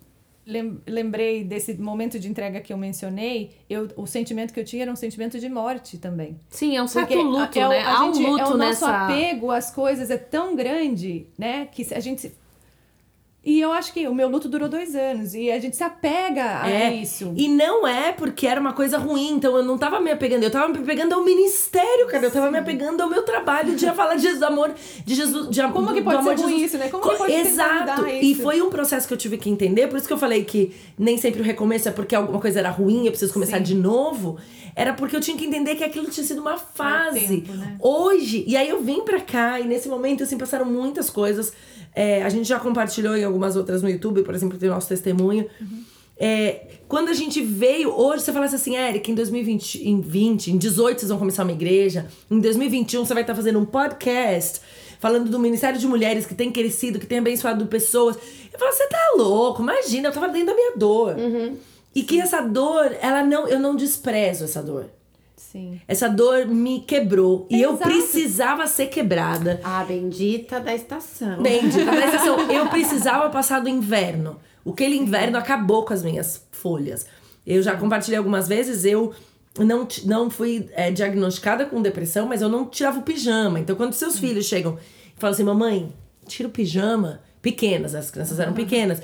lem- 0.44 0.80
lembrei 0.88 1.44
desse 1.44 1.72
momento 1.74 2.18
de 2.18 2.28
entrega 2.28 2.60
que 2.60 2.72
eu 2.72 2.76
mencionei. 2.76 3.52
Eu, 3.70 3.88
o 3.96 4.08
sentimento 4.08 4.52
que 4.52 4.58
eu 4.58 4.64
tinha 4.64 4.82
era 4.82 4.90
um 4.90 4.96
sentimento 4.96 5.38
de 5.38 5.48
morte 5.48 5.98
também. 5.98 6.36
Sim, 6.50 6.76
é 6.76 6.82
um 6.82 6.88
certo 6.88 7.10
Porque 7.10 7.22
luto, 7.22 7.58
é 7.60 7.66
o- 7.66 7.68
né? 7.70 7.78
a 7.80 7.96
Há 7.98 8.04
um 8.06 8.12
gente- 8.12 8.26
luto 8.26 8.40
é 8.40 8.44
o 8.46 8.48
nosso 8.48 8.58
nessa... 8.58 9.04
apego 9.04 9.50
às 9.52 9.70
coisas 9.70 10.10
é 10.10 10.16
tão 10.18 10.56
grande, 10.56 11.28
né? 11.38 11.66
Que 11.70 11.86
a 11.94 12.00
gente. 12.00 12.32
E 13.44 13.60
eu 13.60 13.72
acho 13.72 13.92
que 13.92 14.06
o 14.06 14.14
meu 14.14 14.28
luto 14.28 14.48
durou 14.48 14.68
dois 14.68 14.94
anos. 14.94 15.34
E 15.34 15.50
a 15.50 15.58
gente 15.58 15.74
se 15.74 15.82
apega 15.82 16.62
a 16.62 16.70
É, 16.70 16.94
isso. 16.94 17.32
E 17.36 17.48
não 17.48 17.84
é 17.84 18.12
porque 18.12 18.46
era 18.46 18.60
uma 18.60 18.72
coisa 18.72 18.98
ruim, 18.98 19.30
então 19.30 19.56
eu 19.56 19.64
não 19.64 19.76
tava 19.76 19.98
me 20.00 20.12
apegando, 20.12 20.44
eu 20.44 20.50
tava 20.50 20.68
me 20.68 20.78
apegando 20.78 21.12
ao 21.14 21.24
ministério, 21.24 22.06
cara. 22.06 22.24
Eu 22.24 22.30
tava 22.30 22.50
me 22.52 22.58
apegando 22.58 23.00
ao 23.02 23.10
meu 23.10 23.22
trabalho 23.24 23.74
de 23.74 23.84
falar 23.92 24.14
de 24.14 24.22
Jesus, 24.22 24.42
amor 24.44 24.72
de 25.04 25.14
Jesus. 25.14 25.48
De, 25.50 25.60
Como 25.72 25.88
do- 25.88 25.94
que 25.94 26.02
pode 26.02 26.22
ser 26.22 26.34
ruim 26.40 26.62
isso, 26.62 26.78
né? 26.78 26.88
Como 26.88 27.02
Co- 27.02 27.10
que 27.10 27.16
pode 27.16 27.32
Exato. 27.32 28.06
E 28.06 28.32
foi 28.36 28.62
um 28.62 28.70
processo 28.70 29.08
que 29.08 29.14
eu 29.14 29.18
tive 29.18 29.36
que 29.36 29.50
entender, 29.50 29.88
por 29.88 29.96
isso 29.98 30.06
que 30.06 30.12
eu 30.12 30.18
falei 30.18 30.44
que 30.44 30.72
nem 30.96 31.18
sempre 31.18 31.40
o 31.40 31.44
recomeço 31.44 31.88
é 31.88 31.92
porque 31.92 32.14
alguma 32.14 32.40
coisa 32.40 32.60
era 32.60 32.70
ruim, 32.70 33.06
eu 33.06 33.10
preciso 33.10 33.32
começar 33.32 33.56
Sim. 33.58 33.64
de 33.64 33.74
novo. 33.74 34.38
Era 34.76 34.94
porque 34.94 35.14
eu 35.16 35.20
tinha 35.20 35.36
que 35.36 35.44
entender 35.44 35.74
que 35.74 35.84
aquilo 35.84 36.08
tinha 36.08 36.24
sido 36.24 36.40
uma 36.40 36.56
fase. 36.56 37.26
tempo, 37.42 37.52
né? 37.54 37.76
Hoje, 37.80 38.44
e 38.46 38.56
aí 38.56 38.68
eu 38.68 38.80
vim 38.80 39.00
pra 39.02 39.20
cá, 39.20 39.60
e 39.60 39.64
nesse 39.66 39.88
momento, 39.88 40.22
assim, 40.22 40.38
passaram 40.38 40.64
muitas 40.64 41.10
coisas. 41.10 41.52
É, 41.94 42.22
a 42.22 42.28
gente 42.28 42.48
já 42.48 42.58
compartilhou 42.58 43.16
em 43.16 43.24
algumas 43.24 43.56
outras 43.56 43.82
no 43.82 43.88
YouTube, 43.88 44.22
por 44.22 44.34
exemplo, 44.34 44.58
tem 44.58 44.68
o 44.68 44.72
nosso 44.72 44.88
testemunho. 44.88 45.46
É, 46.16 46.66
quando 46.88 47.08
a 47.08 47.14
gente 47.14 47.42
veio, 47.42 47.90
hoje 47.90 48.22
você 48.22 48.32
falasse 48.32 48.54
assim, 48.54 48.76
Eric, 48.76 49.10
em 49.10 49.14
2020, 49.14 49.88
em 49.88 50.00
20, 50.00 50.52
em 50.52 50.58
18 50.58 51.00
vocês 51.00 51.08
vão 51.08 51.18
começar 51.18 51.42
uma 51.42 51.52
igreja, 51.52 52.06
em 52.30 52.38
2021 52.38 53.04
você 53.04 53.12
vai 53.12 53.22
estar 53.22 53.34
fazendo 53.34 53.58
um 53.58 53.64
podcast 53.64 54.60
falando 55.00 55.28
do 55.28 55.38
Ministério 55.38 55.80
de 55.80 55.86
Mulheres 55.86 56.24
que 56.24 56.34
tem 56.34 56.52
crescido, 56.52 57.00
que 57.00 57.06
tem 57.06 57.18
abençoado 57.18 57.66
pessoas. 57.66 58.16
Eu 58.52 58.58
falo, 58.58 58.70
você 58.70 58.86
tá 58.86 59.14
louco, 59.16 59.60
imagina, 59.60 60.08
eu 60.08 60.12
tava 60.12 60.28
dentro 60.28 60.48
da 60.48 60.54
minha 60.54 60.76
dor. 60.76 61.16
E 61.92 62.04
que 62.04 62.20
essa 62.20 62.40
dor, 62.40 62.96
ela 63.00 63.24
não, 63.24 63.48
eu 63.48 63.58
não 63.58 63.74
desprezo 63.74 64.44
essa 64.44 64.62
dor. 64.62 64.86
Sim. 65.52 65.78
Essa 65.86 66.08
dor 66.08 66.46
me 66.46 66.80
quebrou. 66.80 67.46
E 67.50 67.60
eu 67.60 67.76
precisava 67.76 68.66
ser 68.66 68.86
quebrada. 68.86 69.60
A 69.62 69.84
bendita 69.84 70.58
da 70.58 70.74
estação. 70.74 71.42
Bendita 71.42 71.84
da 71.84 72.06
estação. 72.06 72.50
Eu 72.50 72.68
precisava 72.68 73.28
passar 73.28 73.60
do 73.60 73.68
inverno. 73.68 74.40
Aquele 74.66 74.96
inverno 74.96 75.36
acabou 75.36 75.84
com 75.84 75.92
as 75.92 76.02
minhas 76.02 76.42
folhas. 76.50 77.04
Eu 77.46 77.62
já 77.62 77.76
compartilhei 77.76 78.16
algumas 78.16 78.48
vezes, 78.48 78.86
eu 78.86 79.12
não, 79.58 79.86
não 80.06 80.30
fui 80.30 80.70
é, 80.72 80.90
diagnosticada 80.90 81.66
com 81.66 81.82
depressão, 81.82 82.26
mas 82.26 82.40
eu 82.40 82.48
não 82.48 82.64
tirava 82.64 83.00
o 83.00 83.02
pijama. 83.02 83.60
Então, 83.60 83.76
quando 83.76 83.92
seus 83.92 84.18
filhos 84.18 84.46
chegam 84.46 84.78
e 85.14 85.20
falam 85.20 85.34
assim, 85.34 85.44
mamãe, 85.44 85.92
tira 86.26 86.48
o 86.48 86.52
pijama. 86.52 87.20
Pequenas, 87.42 87.94
as 87.94 88.10
crianças 88.10 88.40
eram 88.40 88.54
pequenas. 88.54 89.02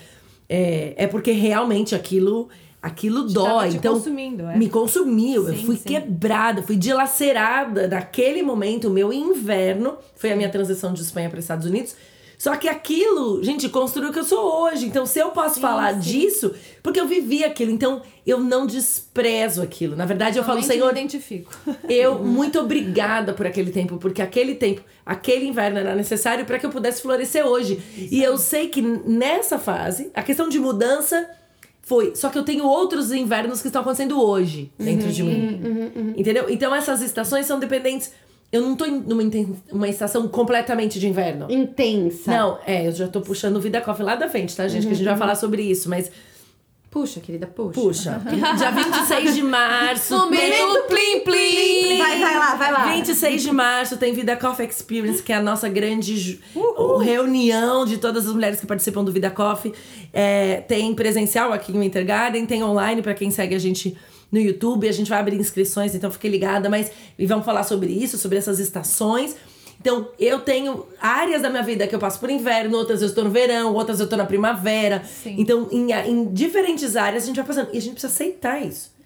É, 0.48 0.94
é 0.96 1.06
porque 1.06 1.32
realmente 1.32 1.94
aquilo, 1.94 2.48
aquilo 2.82 3.32
tava 3.32 3.48
dói. 3.48 3.70
te 3.70 3.76
então, 3.76 3.94
consumindo, 3.94 4.46
é. 4.46 4.56
me 4.56 4.68
consumiu. 4.68 5.48
eu 5.48 5.54
Sim, 5.54 5.66
fui 5.66 5.76
sim. 5.76 5.88
quebrada, 5.88 6.62
fui 6.62 6.76
dilacerada 6.76 7.88
naquele 7.88 8.42
momento. 8.42 8.88
O 8.88 8.90
meu 8.90 9.12
inverno 9.12 9.96
foi 10.16 10.32
a 10.32 10.36
minha 10.36 10.48
transição 10.48 10.92
de 10.92 11.02
Espanha 11.02 11.28
para 11.28 11.40
Estados 11.40 11.66
Unidos. 11.66 11.94
Só 12.38 12.54
que 12.54 12.68
aquilo, 12.68 13.42
gente, 13.42 13.68
construiu 13.68 14.10
o 14.10 14.12
que 14.12 14.20
eu 14.20 14.24
sou 14.24 14.62
hoje. 14.62 14.86
Então, 14.86 15.04
se 15.04 15.18
eu 15.18 15.30
posso 15.30 15.58
falar 15.58 15.94
disso, 15.94 16.54
porque 16.84 17.00
eu 17.00 17.08
vivi 17.08 17.42
aquilo. 17.42 17.72
Então, 17.72 18.00
eu 18.24 18.38
não 18.38 18.64
desprezo 18.64 19.60
aquilo. 19.60 19.96
Na 19.96 20.06
verdade, 20.06 20.38
eu 20.38 20.44
falo, 20.44 20.62
Senhor, 20.62 20.94
me 20.94 21.00
identifico. 21.00 21.52
eu 21.90 22.20
muito 22.20 22.60
obrigada 22.60 23.32
por 23.32 23.44
aquele 23.44 23.72
tempo, 23.72 23.98
porque 23.98 24.22
aquele 24.22 24.54
tempo, 24.54 24.82
aquele 25.04 25.46
inverno 25.46 25.78
era 25.78 25.96
necessário 25.96 26.46
para 26.46 26.60
que 26.60 26.66
eu 26.66 26.70
pudesse 26.70 27.02
florescer 27.02 27.44
hoje. 27.44 27.82
E 27.96 28.22
eu 28.22 28.38
sei 28.38 28.68
que 28.68 28.80
nessa 28.80 29.58
fase, 29.58 30.12
a 30.14 30.22
questão 30.22 30.48
de 30.48 30.60
mudança 30.60 31.28
foi. 31.88 32.14
Só 32.14 32.28
que 32.28 32.38
eu 32.38 32.44
tenho 32.44 32.66
outros 32.66 33.10
invernos 33.10 33.62
que 33.62 33.68
estão 33.68 33.80
acontecendo 33.80 34.22
hoje 34.22 34.70
dentro 34.78 35.10
de 35.10 35.22
mim. 35.22 36.14
Entendeu? 36.16 36.50
Então 36.50 36.74
essas 36.74 37.00
estações 37.00 37.46
são 37.46 37.58
dependentes. 37.58 38.12
Eu 38.52 38.62
não 38.62 38.76
tô 38.76 38.84
em 38.84 39.00
numa 39.00 39.22
uma 39.72 39.88
estação 39.88 40.28
completamente 40.28 41.00
de 41.00 41.08
inverno. 41.08 41.46
Intensa. 41.50 42.30
Não, 42.30 42.58
é, 42.66 42.86
eu 42.86 42.92
já 42.92 43.08
tô 43.08 43.20
puxando 43.22 43.56
o 43.56 43.60
Vida 43.60 43.80
Coffee 43.80 44.04
lá 44.04 44.16
da 44.16 44.28
frente, 44.28 44.54
tá, 44.54 44.68
gente? 44.68 44.86
Que 44.86 44.92
a 44.92 44.96
gente 44.96 45.06
vai 45.06 45.16
falar 45.16 45.34
sobre 45.34 45.62
isso, 45.62 45.88
mas 45.88 46.10
Puxa, 46.90 47.20
querida, 47.20 47.46
puxa. 47.46 47.78
puxa. 47.78 48.22
Dia 48.56 48.70
26 48.70 49.34
de 49.34 49.42
março. 49.42 50.16
Momento 50.16 50.84
plim 50.88 51.20
plim! 51.20 51.98
Vai, 51.98 52.18
vai 52.18 52.38
lá, 52.38 52.54
vai 52.54 52.72
lá. 52.72 52.86
26 52.94 53.42
de 53.42 53.52
março 53.52 53.96
tem 53.98 54.14
Vida 54.14 54.34
Coffee 54.36 54.66
Experience, 54.66 55.22
que 55.22 55.30
é 55.32 55.36
a 55.36 55.42
nossa 55.42 55.68
grande 55.68 56.16
ju- 56.16 56.38
reunião 57.02 57.84
de 57.84 57.98
todas 57.98 58.26
as 58.26 58.32
mulheres 58.32 58.58
que 58.60 58.66
participam 58.66 59.04
do 59.04 59.12
Vida 59.12 59.30
Coffee. 59.30 59.72
É, 60.12 60.62
tem 60.62 60.94
presencial 60.94 61.52
aqui 61.52 61.72
no 61.72 61.82
Intergarden, 61.82 62.46
tem 62.46 62.62
online 62.64 63.02
para 63.02 63.12
quem 63.14 63.30
segue 63.30 63.54
a 63.54 63.58
gente 63.58 63.96
no 64.32 64.40
YouTube. 64.40 64.88
A 64.88 64.92
gente 64.92 65.10
vai 65.10 65.18
abrir 65.20 65.36
inscrições, 65.36 65.94
então 65.94 66.10
fique 66.10 66.26
ligada. 66.28 66.70
Mas 66.70 66.90
e 67.18 67.26
vamos 67.26 67.44
falar 67.44 67.64
sobre 67.64 67.90
isso, 67.92 68.16
sobre 68.16 68.38
essas 68.38 68.58
estações. 68.58 69.36
Então, 69.80 70.08
eu 70.18 70.40
tenho 70.40 70.86
áreas 71.00 71.42
da 71.42 71.48
minha 71.48 71.62
vida 71.62 71.86
que 71.86 71.94
eu 71.94 71.98
passo 72.00 72.18
por 72.18 72.28
inverno, 72.30 72.76
outras 72.76 73.00
eu 73.00 73.06
estou 73.08 73.22
no 73.24 73.30
verão, 73.30 73.72
outras 73.74 74.00
eu 74.00 74.04
estou 74.04 74.18
na 74.18 74.26
primavera. 74.26 75.04
Sim. 75.04 75.36
Então, 75.38 75.68
em, 75.70 75.92
em 75.92 76.32
diferentes 76.32 76.96
áreas 76.96 77.22
a 77.22 77.26
gente 77.26 77.36
vai 77.36 77.44
passando. 77.44 77.68
E 77.72 77.78
a 77.78 77.80
gente 77.80 77.92
precisa 77.92 78.12
aceitar 78.12 78.60
isso. 78.64 78.96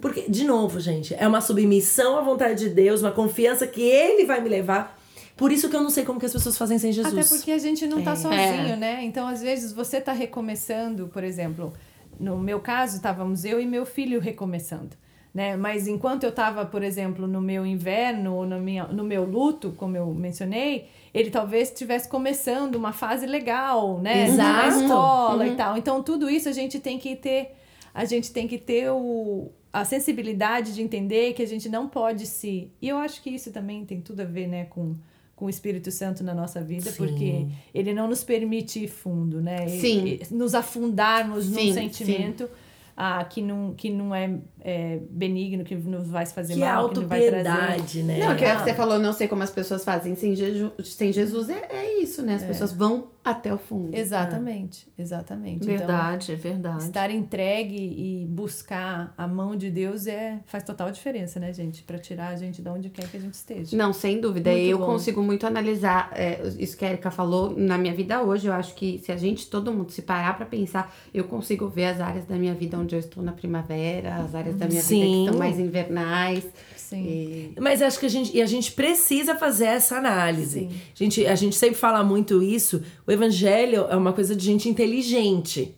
Porque, 0.00 0.26
de 0.28 0.44
novo, 0.44 0.78
gente, 0.78 1.12
é 1.18 1.26
uma 1.26 1.40
submissão 1.40 2.16
à 2.16 2.20
vontade 2.20 2.68
de 2.68 2.70
Deus, 2.70 3.00
uma 3.00 3.10
confiança 3.10 3.66
que 3.66 3.82
Ele 3.82 4.24
vai 4.24 4.40
me 4.40 4.48
levar. 4.48 4.96
Por 5.36 5.50
isso 5.52 5.68
que 5.68 5.74
eu 5.76 5.82
não 5.82 5.90
sei 5.90 6.04
como 6.04 6.18
que 6.20 6.26
as 6.26 6.32
pessoas 6.32 6.56
fazem 6.56 6.78
sem 6.78 6.92
Jesus. 6.92 7.12
Até 7.12 7.28
porque 7.28 7.50
a 7.50 7.58
gente 7.58 7.84
não 7.86 8.00
tá 8.02 8.12
É. 8.12 8.16
sozinho, 8.16 8.76
né? 8.76 9.00
Então, 9.04 9.26
às 9.26 9.42
vezes, 9.42 9.72
você 9.72 10.00
tá 10.00 10.12
recomeçando, 10.12 11.08
por 11.08 11.22
exemplo, 11.24 11.72
no 12.18 12.38
meu 12.38 12.60
caso, 12.60 12.96
estávamos 12.96 13.44
eu 13.44 13.60
e 13.60 13.66
meu 13.66 13.84
filho 13.84 14.20
recomeçando. 14.20 14.90
Né? 15.36 15.54
Mas 15.54 15.86
enquanto 15.86 16.22
eu 16.24 16.30
estava, 16.30 16.64
por 16.64 16.82
exemplo, 16.82 17.26
no 17.28 17.42
meu 17.42 17.66
inverno 17.66 18.36
ou 18.36 18.46
no, 18.46 18.58
minha, 18.58 18.84
no 18.86 19.04
meu 19.04 19.22
luto, 19.22 19.74
como 19.76 19.94
eu 19.94 20.06
mencionei, 20.14 20.86
ele 21.12 21.28
talvez 21.28 21.68
estivesse 21.68 22.08
começando 22.08 22.76
uma 22.76 22.90
fase 22.90 23.26
legal, 23.26 23.98
né? 24.00 24.28
Na 24.30 24.66
Exato. 24.66 24.78
escola 24.84 25.46
e 25.46 25.54
tal. 25.54 25.76
Então, 25.76 26.02
tudo 26.02 26.30
isso 26.30 26.48
a 26.48 26.52
gente 26.52 26.80
tem 26.80 26.98
que 26.98 27.14
ter, 27.14 27.54
a 27.92 28.06
gente 28.06 28.32
tem 28.32 28.48
que 28.48 28.56
ter 28.56 28.88
o, 28.90 29.50
a 29.70 29.84
sensibilidade 29.84 30.74
de 30.74 30.80
entender 30.80 31.34
que 31.34 31.42
a 31.42 31.46
gente 31.46 31.68
não 31.68 31.86
pode 31.86 32.24
se. 32.24 32.70
E 32.80 32.88
eu 32.88 32.96
acho 32.96 33.20
que 33.22 33.28
isso 33.28 33.52
também 33.52 33.84
tem 33.84 34.00
tudo 34.00 34.22
a 34.22 34.24
ver, 34.24 34.46
né, 34.46 34.64
com 34.64 34.94
com 35.34 35.44
o 35.44 35.50
Espírito 35.50 35.90
Santo 35.90 36.24
na 36.24 36.32
nossa 36.32 36.62
vida, 36.62 36.90
Sim. 36.90 36.96
porque 36.96 37.46
ele 37.74 37.92
não 37.92 38.08
nos 38.08 38.24
permite 38.24 38.84
ir 38.84 38.88
fundo, 38.88 39.42
né? 39.42 39.66
E- 39.66 39.80
Sim. 39.82 40.06
e 40.06 40.34
nos 40.34 40.54
afundarmos 40.54 41.44
Sim, 41.44 41.68
num 41.68 41.74
sentimento 41.74 42.48
ah, 42.96 43.22
que, 43.24 43.42
não, 43.42 43.74
que 43.74 43.90
não 43.90 44.14
é, 44.14 44.38
é 44.60 44.98
benigno, 45.10 45.62
que 45.64 45.74
nos 45.74 46.08
vai 46.08 46.24
fazer 46.26 46.54
que 46.54 46.62
é 46.62 46.64
mal, 46.72 46.88
que 46.88 47.00
não 47.00 47.06
vai 47.08 47.28
trazer. 47.28 48.02
né? 48.04 48.18
Não, 48.18 48.34
que 48.36 48.44
Ah. 48.44 48.58
você 48.64 48.72
falou, 48.74 48.98
não 48.98 49.12
sei 49.12 49.28
como 49.28 49.42
as 49.42 49.50
pessoas 49.50 49.84
fazem 49.84 50.14
sem, 50.16 50.34
Jeju- 50.34 50.72
sem 50.82 51.12
Jesus, 51.12 51.48
é, 51.50 51.66
é 51.70 52.00
isso, 52.02 52.22
né? 52.22 52.34
As 52.36 52.42
pessoas 52.44 52.72
vão 52.72 53.08
até 53.24 53.52
o 53.52 53.58
fundo. 53.58 53.94
Exatamente, 53.94 54.86
exatamente. 54.96 55.64
Então, 55.64 55.76
Verdade, 55.76 56.32
é 56.32 56.36
verdade. 56.36 56.84
estar 56.84 57.10
entregue 57.10 57.76
e 57.76 58.24
buscar 58.26 59.12
a 59.18 59.26
mão 59.26 59.56
de 59.56 59.68
Deus 59.70 60.06
é 60.06 60.38
faz 60.46 60.62
total 60.62 60.90
diferença, 60.92 61.38
né, 61.40 61.52
gente? 61.52 61.82
Pra 61.82 61.98
tirar 61.98 62.28
a 62.28 62.36
gente 62.36 62.62
de 62.62 62.68
onde 62.68 62.88
quer 62.88 63.08
que 63.08 63.16
a 63.16 63.20
gente 63.20 63.34
esteja. 63.34 63.76
Não, 63.76 63.92
sem 63.92 64.20
dúvida. 64.20 64.50
Muito 64.50 64.62
eu 64.64 64.78
bom. 64.78 64.86
consigo 64.86 65.22
muito 65.22 65.44
analisar 65.46 66.10
é, 66.14 66.40
isso 66.58 66.76
que 66.76 66.84
a 66.84 66.88
Erika 66.88 67.10
falou 67.10 67.52
na 67.56 67.76
minha 67.76 67.92
vida 67.94 68.22
hoje. 68.22 68.46
Eu 68.46 68.52
acho 68.52 68.74
que 68.76 68.98
se 69.04 69.10
a 69.10 69.16
gente, 69.16 69.48
todo 69.50 69.72
mundo, 69.72 69.90
se 69.90 70.02
parar 70.02 70.36
pra 70.36 70.46
pensar, 70.46 70.94
eu 71.12 71.24
consigo 71.24 71.68
ver 71.68 71.86
as 71.86 72.00
áreas 72.00 72.24
da 72.26 72.36
minha 72.36 72.54
vida 72.54 72.78
onde 72.78 72.85
eu 72.94 72.98
estou 73.00 73.22
na 73.22 73.32
primavera, 73.32 74.16
as 74.16 74.34
áreas 74.34 74.56
da 74.56 74.66
minha 74.66 74.80
vida 74.82 74.94
Sim. 74.94 75.00
que 75.12 75.24
estão 75.24 75.38
mais 75.38 75.58
invernais. 75.58 76.44
Sim. 76.76 77.02
E- 77.04 77.52
Mas 77.60 77.82
acho 77.82 77.98
que 77.98 78.06
a 78.06 78.08
gente, 78.08 78.36
e 78.36 78.40
a 78.40 78.46
gente 78.46 78.70
precisa 78.72 79.34
fazer 79.34 79.64
essa 79.66 79.96
análise. 79.96 80.60
Sim. 80.60 80.70
A 80.94 80.98
gente, 81.04 81.26
a 81.26 81.34
gente 81.34 81.56
sempre 81.56 81.76
fala 81.76 82.04
muito 82.04 82.42
isso. 82.42 82.82
O 83.06 83.10
evangelho 83.10 83.86
é 83.90 83.96
uma 83.96 84.12
coisa 84.12 84.36
de 84.36 84.44
gente 84.44 84.68
inteligente. 84.68 85.74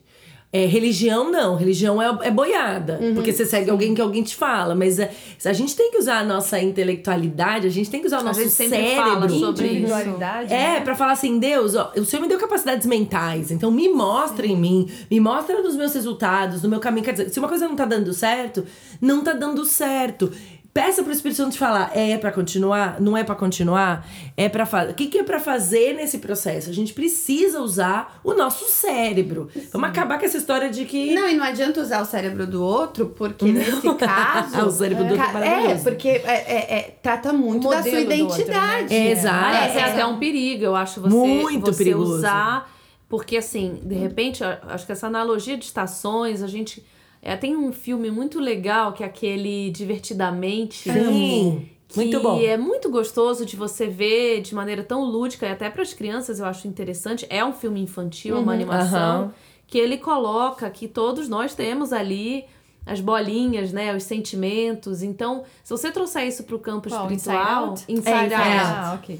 É, 0.51 0.65
religião 0.65 1.31
não, 1.31 1.55
religião 1.55 2.01
é, 2.01 2.27
é 2.27 2.31
boiada. 2.31 2.99
porque 3.13 3.31
você 3.31 3.45
segue 3.45 3.69
alguém 3.69 3.93
que 3.93 4.01
alguém 4.01 4.23
te 4.23 4.35
fala. 4.35 4.73
Mas 4.73 4.97
é, 4.97 5.11
a 5.45 5.53
gente 5.53 5.75
tem 5.75 5.91
que 5.91 5.97
usar 5.99 6.19
a 6.19 6.23
nossa 6.23 6.59
intelectualidade, 6.59 7.67
a 7.67 7.69
gente 7.69 7.89
tem 7.89 8.01
que 8.01 8.07
usar 8.07 8.17
o 8.17 8.21
A 8.21 8.23
nosso 8.23 8.41
gente 8.41 8.51
cérebro. 8.51 8.95
fala 8.95 9.29
sobre 9.29 9.67
isso. 9.67 9.75
Individualidade. 9.75 10.51
É, 10.51 10.57
né? 10.57 10.79
pra 10.81 10.95
falar 10.95 11.11
assim, 11.11 11.37
Deus, 11.37 11.75
ó, 11.75 11.91
o 11.95 12.03
Senhor 12.03 12.23
me 12.23 12.27
deu 12.27 12.39
capacidades 12.39 12.87
mentais, 12.87 13.51
então 13.51 13.69
me 13.69 13.89
mostra 13.89 14.47
em 14.47 14.57
mim, 14.57 14.89
me 15.09 15.19
mostra 15.19 15.61
nos 15.61 15.75
meus 15.75 15.93
resultados, 15.93 16.63
no 16.63 16.69
meu 16.69 16.79
caminho. 16.79 17.05
Quer 17.05 17.11
dizer, 17.11 17.29
se 17.29 17.37
uma 17.37 17.47
coisa 17.47 17.67
não 17.67 17.75
tá 17.75 17.85
dando 17.85 18.11
certo, 18.11 18.65
não 18.99 19.23
tá 19.23 19.33
dando 19.33 19.63
certo. 19.65 20.31
Peça 20.71 21.01
pro 21.01 21.11
Espírito 21.11 21.37
Santo 21.37 21.53
te 21.53 21.57
falar, 21.57 21.91
é 21.97 22.15
pra 22.17 22.31
continuar? 22.31 23.01
Não 23.01 23.17
é 23.17 23.23
pra 23.23 23.33
continuar? 23.33 24.07
É 24.37 24.47
para 24.47 24.65
fazer. 24.67 24.91
O 24.91 24.93
que, 24.93 25.07
que 25.07 25.17
é 25.17 25.23
pra 25.23 25.39
fazer 25.39 25.93
nesse 25.95 26.19
processo? 26.19 26.69
A 26.69 26.73
gente 26.73 26.93
precisa 26.93 27.59
usar 27.59 28.19
o 28.23 28.33
nosso 28.35 28.65
cérebro. 28.69 29.49
Vamos 29.73 29.89
acabar 29.89 30.19
com 30.19 30.25
essa 30.25 30.37
história 30.37 30.69
de 30.69 30.85
que. 30.85 31.13
Não, 31.15 31.27
e 31.27 31.33
não 31.33 31.43
adianta 31.43 31.81
usar 31.81 32.01
o 32.01 32.05
cérebro 32.05 32.45
do 32.45 32.63
outro, 32.63 33.07
porque 33.07 33.45
nesse 33.51 33.81
caso. 33.95 34.67
o 34.67 34.71
cérebro 34.71 35.05
do 35.05 35.11
outro 35.15 35.27
é 35.27 35.33
maravilhoso. 35.33 35.73
É, 35.73 35.77
porque 35.91 36.07
é, 36.07 36.21
é- 36.23 36.77
é- 36.77 36.99
trata 37.01 37.33
muito 37.33 37.67
da 37.67 37.81
sua 37.81 37.91
do 37.91 37.97
outro, 37.97 38.13
identidade. 38.13 38.93
né? 38.93 39.11
Exato. 39.11 39.55
É, 39.55 39.77
é 39.79 39.83
até 39.85 40.05
um 40.05 40.19
perigo, 40.19 40.63
eu 40.65 40.75
acho, 40.75 41.01
você, 41.01 41.15
Muito 41.15 41.65
você 41.65 41.83
perigoso. 41.83 42.13
usar. 42.17 42.71
Porque, 43.09 43.37
assim, 43.37 43.79
de 43.83 43.95
repente, 43.95 44.43
acho 44.43 44.85
que 44.85 44.91
essa 44.91 45.07
analogia 45.07 45.57
de 45.57 45.65
estações, 45.65 46.43
a 46.43 46.47
gente. 46.47 46.85
É, 47.21 47.35
tem 47.35 47.55
um 47.55 47.71
filme 47.73 48.09
muito 48.09 48.39
legal 48.39 48.93
que 48.93 49.03
é 49.03 49.05
aquele 49.05 49.71
Divertidamente. 49.71 50.91
Sim. 50.91 51.69
Que 51.87 51.97
Muito 51.97 52.19
bom. 52.19 52.39
é 52.39 52.55
muito 52.55 52.87
gostoso 52.91 53.43
de 53.47 53.55
você 53.55 53.87
ver 53.87 54.41
de 54.41 54.53
maneira 54.53 54.83
tão 54.83 55.03
lúdica 55.03 55.47
e 55.47 55.49
até 55.51 55.71
para 55.71 55.81
as 55.81 55.91
crianças 55.91 56.39
eu 56.39 56.45
acho 56.45 56.67
interessante. 56.67 57.25
É 57.31 57.43
um 57.43 57.51
filme 57.51 57.81
infantil, 57.81 58.37
é 58.37 58.39
uma 58.39 58.53
animação 58.53 59.21
aham. 59.21 59.33
que 59.65 59.75
ele 59.79 59.97
coloca 59.97 60.69
que 60.69 60.87
todos 60.87 61.27
nós 61.27 61.55
temos 61.55 61.91
ali 61.91 62.45
as 62.85 63.01
bolinhas, 63.01 63.71
né, 63.73 63.95
os 63.95 64.03
sentimentos. 64.03 65.01
Então, 65.01 65.43
se 65.63 65.71
você 65.71 65.91
trouxer 65.91 66.27
isso 66.27 66.43
para 66.43 66.55
o 66.55 66.59
campo 66.59 66.89
Qual, 66.89 67.11
espiritual, 67.11 67.73
Inside 67.73 67.89
Out? 67.89 67.91
Inside 67.91 68.09
É, 68.09 68.21
Inside 68.25 68.35
Out, 68.35 68.71
Ah, 68.75 68.93
ok. 68.99 69.19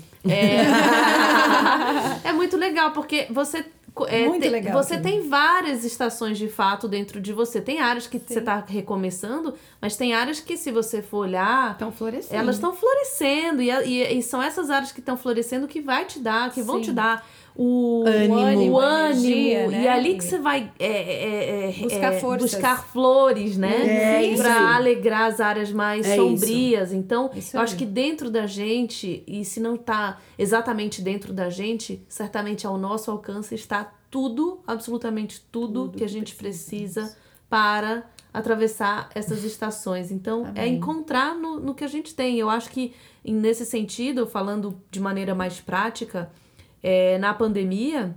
é, 2.24 2.28
é 2.30 2.34
muito 2.34 2.56
legal, 2.58 2.91
porque 2.91 3.28
você. 3.32 3.66
É, 4.08 4.26
Muito 4.28 4.44
te- 4.44 4.50
legal 4.50 4.74
Você 4.82 4.96
também. 4.98 5.20
tem 5.20 5.30
várias 5.30 5.84
estações 5.84 6.38
de 6.38 6.48
fato 6.48 6.88
dentro 6.88 7.20
de 7.20 7.32
você. 7.34 7.60
Tem 7.62 7.80
áreas 7.80 8.08
que 8.08 8.20
você 8.20 8.42
tá 8.42 8.64
recomeçando, 8.68 9.54
mas 9.82 9.96
tem 9.96 10.14
áreas 10.14 10.40
que, 10.40 10.58
se 10.58 10.72
você 10.72 11.02
for 11.02 11.20
olhar, 11.20 11.72
Estão 11.74 11.92
florescendo. 11.92 12.36
elas 12.42 12.56
estão 12.56 12.74
florescendo. 12.76 13.62
E, 13.62 13.70
e- 13.70 14.18
e 14.20 14.24
são 14.24 14.42
essas 14.42 14.70
áreas 14.70 14.92
que 14.92 15.00
estão 15.00 15.18
florescendo 15.18 15.68
que 15.68 15.82
vai 15.82 16.06
te 16.06 16.20
dar, 16.20 16.52
que 16.52 16.62
vão 16.62 16.78
Sim. 16.78 16.82
te 16.84 16.92
dar 16.92 17.26
o 17.62 18.05
Ânimo. 18.07 18.72
o 18.72 18.80
ânimo. 18.80 18.82
energia, 18.82 19.68
né? 19.68 19.84
E 19.84 19.88
é 19.88 19.91
ali 19.91 20.16
que 20.18 20.24
você 20.24 20.39
vai 20.39 20.72
é, 20.80 20.88
é, 20.88 21.70
é, 21.70 21.84
Buscar 21.84 22.14
é, 22.14 22.38
buscar 22.38 22.84
flores, 22.86 23.57
né? 23.57 24.20
É, 24.20 24.24
isso 24.24 24.41
pra 24.41 24.70
aí. 24.70 24.76
alegrar 24.78 25.24
as 25.24 25.41
áreas 25.41 25.70
mais 25.70 26.07
É 26.07 26.16
sombrias. 26.16 26.93
Então, 26.93 27.30
Isso 27.36 27.57
eu 27.57 27.62
acho 27.62 27.76
que 27.76 27.86
dentro 27.86 28.32
da 28.32 28.47
gente, 28.47 29.26
e 29.28 29.43
se 29.43 29.60
não 29.60 29.76
tá 29.76 30.20
exatamente 30.38 31.01
dentro 31.01 31.34
da 31.34 31.49
gente, 31.49 32.01
certamente 32.07 32.66
ao 32.66 32.78
nosso 32.78 33.12
alcance 33.12 33.53
está 33.53 33.91
tudo, 34.10 34.62
absolutamente 34.66 35.45
tudo, 35.51 35.88
Tudo 35.88 35.97
que 35.97 36.03
a 36.05 36.10
gente 36.10 36.36
precisa 36.36 37.14
para 37.49 38.05
atravessar 38.34 39.10
essas 39.14 39.43
estações. 39.43 40.12
Então, 40.12 40.45
é 40.55 40.62
Amém. 40.62 40.76
encontrar 40.76 41.36
no, 41.36 41.60
no 41.60 41.76
que 41.76 41.84
a 41.84 41.88
gente 41.89 42.16
tem. 42.16 42.39
Eu 42.39 42.49
acho 42.49 42.70
que, 42.70 42.93
nesse 43.26 43.66
sentido, 43.66 44.26
falando 44.26 44.80
de 44.89 45.01
maneira 45.01 45.36
mais 45.36 45.60
prática, 45.60 46.32
é, 46.82 47.18
na 47.18 47.34
pandemia, 47.34 48.16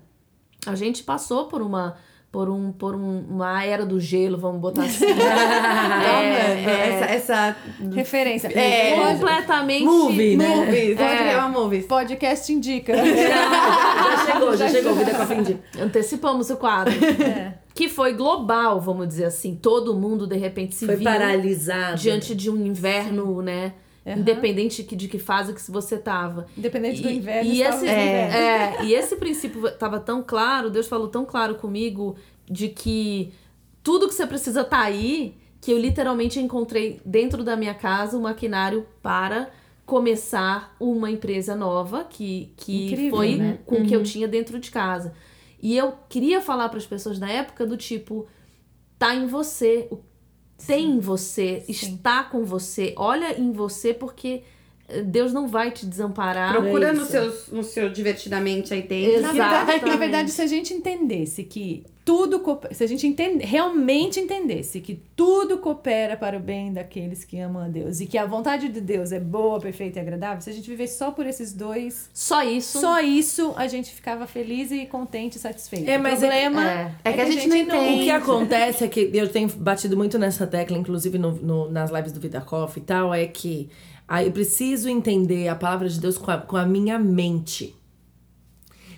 a 0.66 0.74
gente 0.74 1.02
passou 1.02 1.46
por 1.46 1.62
uma. 1.62 1.96
Por, 2.30 2.48
um, 2.48 2.72
por 2.72 2.94
um, 2.94 3.26
uma 3.28 3.62
era 3.62 3.84
do 3.84 4.00
gelo, 4.00 4.38
vamos 4.38 4.58
botar 4.58 4.84
assim. 4.84 5.04
É, 5.12 6.64
é, 6.64 6.88
essa, 6.88 7.04
essa 7.04 7.56
Referência. 7.92 8.48
É. 8.48 8.96
completamente. 8.96 9.84
Movie, 9.84 10.36
né? 10.36 10.46
vamos 10.46 10.74
É. 10.74 10.94
criar 11.18 11.46
uma 11.46 11.48
movies. 11.60 11.84
Podcast 11.86 12.50
indica. 12.50 12.94
Já 12.96 13.04
chegou, 14.32 14.56
já 14.56 14.68
chegou, 14.68 14.94
vida 14.94 15.14
com 15.14 15.22
a 15.22 15.26
fim 15.26 15.42
de. 15.42 15.58
Antecipamos 15.78 16.48
o 16.48 16.56
quadro. 16.56 16.94
É. 17.22 17.54
Que 17.74 17.88
foi 17.88 18.14
global, 18.14 18.80
vamos 18.80 19.08
dizer 19.08 19.26
assim. 19.26 19.54
Todo 19.54 19.94
mundo, 19.94 20.26
de 20.26 20.36
repente, 20.36 20.74
se 20.74 20.86
Foi 20.86 20.96
viu 20.96 21.04
paralisado. 21.04 21.96
diante 21.98 22.34
de 22.34 22.50
um 22.50 22.56
inverno, 22.66 23.42
né? 23.42 23.74
Aham. 24.04 24.18
Independente 24.18 24.82
de 24.82 25.06
que 25.08 25.18
fase 25.18 25.52
que 25.54 25.70
você 25.70 25.96
tava. 25.96 26.46
Independente 26.58 27.00
do 27.02 27.08
E- 27.08 27.16
inverno, 27.16 27.50
e 27.52 27.62
esse, 27.62 27.78
no 27.78 27.84
inverno. 27.84 28.34
é, 28.36 28.84
e 28.84 28.94
esse 28.94 29.14
princípio 29.16 29.66
estava 29.68 30.00
tão 30.00 30.22
claro, 30.22 30.70
Deus 30.70 30.88
falou 30.88 31.08
tão 31.08 31.24
claro 31.24 31.54
comigo 31.54 32.16
de 32.50 32.68
que 32.68 33.32
tudo 33.82 34.08
que 34.08 34.14
você 34.14 34.26
precisa 34.26 34.64
tá 34.64 34.80
aí, 34.80 35.36
que 35.60 35.70
eu 35.72 35.78
literalmente 35.78 36.40
encontrei 36.40 37.00
dentro 37.04 37.44
da 37.44 37.54
minha 37.56 37.74
casa 37.74 38.16
um 38.18 38.22
maquinário 38.22 38.84
para 39.00 39.50
começar 39.86 40.74
uma 40.80 41.10
empresa 41.10 41.54
nova 41.54 42.04
que, 42.04 42.52
que 42.56 42.86
Incrível, 42.86 43.10
foi 43.16 43.36
né? 43.36 43.58
com 43.66 43.82
o 43.82 43.86
que 43.86 43.94
eu 43.94 44.02
tinha 44.02 44.26
dentro 44.26 44.58
de 44.58 44.70
casa. 44.70 45.12
E 45.62 45.76
eu 45.76 45.92
queria 46.08 46.40
falar 46.40 46.68
para 46.68 46.78
as 46.78 46.86
pessoas 46.86 47.18
na 47.20 47.30
época 47.30 47.64
do 47.64 47.76
tipo, 47.76 48.26
tá 48.98 49.14
em 49.14 49.26
você, 49.26 49.86
o- 49.92 50.00
tem 50.66 50.92
em 50.92 51.00
você, 51.00 51.64
está 51.68 52.24
com 52.24 52.44
você, 52.44 52.94
olha 52.96 53.38
em 53.38 53.52
você 53.52 53.92
porque 53.92 54.42
eh, 54.88 55.02
Deus 55.02 55.32
não 55.32 55.48
vai 55.48 55.70
te 55.70 55.86
desamparar. 55.86 56.52
Procura 56.52 56.88
é 56.88 56.92
no, 56.92 57.04
seus, 57.04 57.48
no 57.48 57.62
seu 57.62 57.90
divertidamente 57.90 58.72
aí 58.72 58.82
dentro. 58.82 59.22
Verdade, 59.32 59.84
na 59.86 59.96
verdade, 59.96 60.30
se 60.30 60.42
a 60.42 60.46
gente 60.46 60.72
entendesse 60.72 61.44
que 61.44 61.84
tudo 62.04 62.40
coopera, 62.40 62.74
se 62.74 62.82
a 62.82 62.86
gente 62.88 63.06
entende, 63.06 63.44
realmente 63.44 64.18
entendesse 64.18 64.80
que 64.80 65.00
tudo 65.14 65.58
coopera 65.58 66.16
para 66.16 66.36
o 66.36 66.40
bem 66.40 66.72
daqueles 66.72 67.24
que 67.24 67.38
amam 67.38 67.62
a 67.62 67.68
Deus 67.68 68.00
e 68.00 68.06
que 68.06 68.18
a 68.18 68.26
vontade 68.26 68.68
de 68.68 68.80
Deus 68.80 69.12
é 69.12 69.20
boa, 69.20 69.60
perfeita 69.60 70.00
e 70.00 70.02
agradável, 70.02 70.40
se 70.40 70.50
a 70.50 70.52
gente 70.52 70.68
vivesse 70.68 70.98
só 70.98 71.12
por 71.12 71.26
esses 71.26 71.52
dois, 71.52 72.10
Só 72.12 72.42
isso. 72.42 72.80
só 72.80 73.00
isso 73.00 73.52
a 73.56 73.68
gente 73.68 73.90
ficava 73.92 74.26
feliz 74.26 74.72
e 74.72 74.84
contente 74.86 75.36
e 75.36 75.38
satisfeito. 75.38 75.88
É, 75.88 75.96
mas 75.96 76.14
o 76.18 76.20
problema 76.22 76.68
é- 76.70 76.94
é 77.04 77.12
que 77.12 77.20
a 77.20 77.24
gente 77.30 77.46
não 77.46 77.56
entende. 77.56 78.00
O 78.00 78.04
que 78.04 78.10
acontece 78.10 78.84
é 78.84 78.88
que 78.88 79.10
eu 79.14 79.28
tenho 79.28 79.48
batido 79.50 79.96
muito 79.96 80.18
nessa 80.18 80.44
tecla, 80.46 80.76
inclusive 80.76 81.18
no, 81.18 81.32
no- 81.36 81.70
nas 81.70 81.90
lives 81.92 82.10
do 82.10 82.18
Vida 82.20 82.40
Coffee 82.40 82.82
e 82.82 82.86
tal, 82.86 83.14
é 83.14 83.26
que 83.26 83.70
aí 84.08 84.26
eu 84.26 84.32
preciso 84.32 84.88
entender 84.88 85.46
a 85.46 85.54
palavra 85.54 85.88
de 85.88 86.00
Deus 86.00 86.18
com 86.18 86.30
a, 86.32 86.38
com 86.38 86.56
a 86.56 86.66
minha 86.66 86.98
mente, 86.98 87.76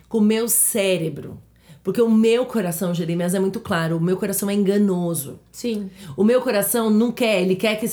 com 0.09 0.19
o 0.19 0.23
meu 0.23 0.49
cérebro. 0.49 1.39
Porque 1.85 2.01
o 2.01 2.11
meu 2.11 2.47
coração, 2.47 2.95
Jeremias, 2.95 3.35
é 3.35 3.39
muito 3.39 3.61
claro, 3.61 3.99
o 3.99 4.01
meu 4.01 4.17
coração 4.17 4.49
é 4.49 4.55
enganoso. 4.55 5.39
Sim. 5.53 5.91
O 6.17 6.25
meu 6.25 6.41
coração 6.41 6.89
não 6.89 7.13
quer, 7.13 7.43
ele 7.43 7.55
quer 7.55 7.79
que. 7.79 7.87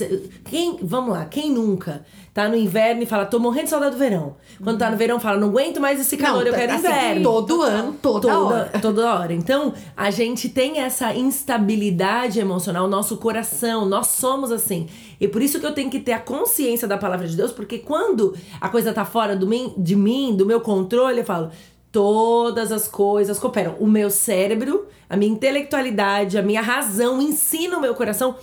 Quem, 0.45 0.79
vamos 0.81 1.11
lá, 1.11 1.25
quem 1.25 1.51
nunca 1.51 2.05
tá 2.33 2.47
no 2.47 2.55
inverno 2.55 3.03
e 3.03 3.05
fala, 3.05 3.25
tô 3.25 3.37
morrendo 3.37 3.65
de 3.65 3.69
saudade 3.71 3.93
do 3.93 3.99
verão? 3.99 4.37
Quando 4.63 4.79
tá 4.79 4.89
no 4.89 4.95
verão, 4.95 5.19
fala, 5.19 5.37
não 5.37 5.49
aguento 5.49 5.81
mais 5.81 5.99
esse 5.99 6.15
calor, 6.15 6.47
eu 6.47 6.53
quero 6.53 6.71
assim, 6.71 6.87
inverno. 6.87 7.23
Todo 7.23 7.61
ano, 7.61 7.95
toda, 8.01 8.39
hora. 8.39 8.65
Toda, 8.65 8.79
toda 8.79 9.13
hora. 9.13 9.33
Então, 9.33 9.73
a 9.97 10.09
gente 10.09 10.47
tem 10.47 10.79
essa 10.79 11.13
instabilidade 11.13 12.39
emocional, 12.39 12.87
nosso 12.87 13.17
coração, 13.17 13.85
nós 13.85 14.07
somos 14.07 14.53
assim. 14.53 14.87
E 15.19 15.27
por 15.27 15.41
isso 15.41 15.59
que 15.59 15.65
eu 15.65 15.73
tenho 15.73 15.89
que 15.89 15.99
ter 15.99 16.13
a 16.13 16.19
consciência 16.19 16.87
da 16.87 16.97
palavra 16.97 17.27
de 17.27 17.35
Deus, 17.35 17.51
porque 17.51 17.79
quando 17.79 18.33
a 18.61 18.69
coisa 18.69 18.93
tá 18.93 19.03
fora 19.03 19.35
do 19.35 19.45
mim, 19.45 19.73
de 19.77 19.97
mim, 19.97 20.33
do 20.33 20.45
meu 20.45 20.61
controle, 20.61 21.19
eu 21.19 21.25
falo. 21.25 21.51
Todas 21.91 22.71
as 22.71 22.87
coisas 22.87 23.37
cooperam. 23.37 23.75
O 23.79 23.87
meu 23.87 24.09
cérebro, 24.09 24.87
a 25.09 25.17
minha 25.17 25.31
intelectualidade, 25.31 26.37
a 26.37 26.41
minha 26.41 26.61
razão 26.61 27.21
ensina 27.21 27.77
o 27.77 27.81
meu 27.81 27.93
coração 27.93 28.35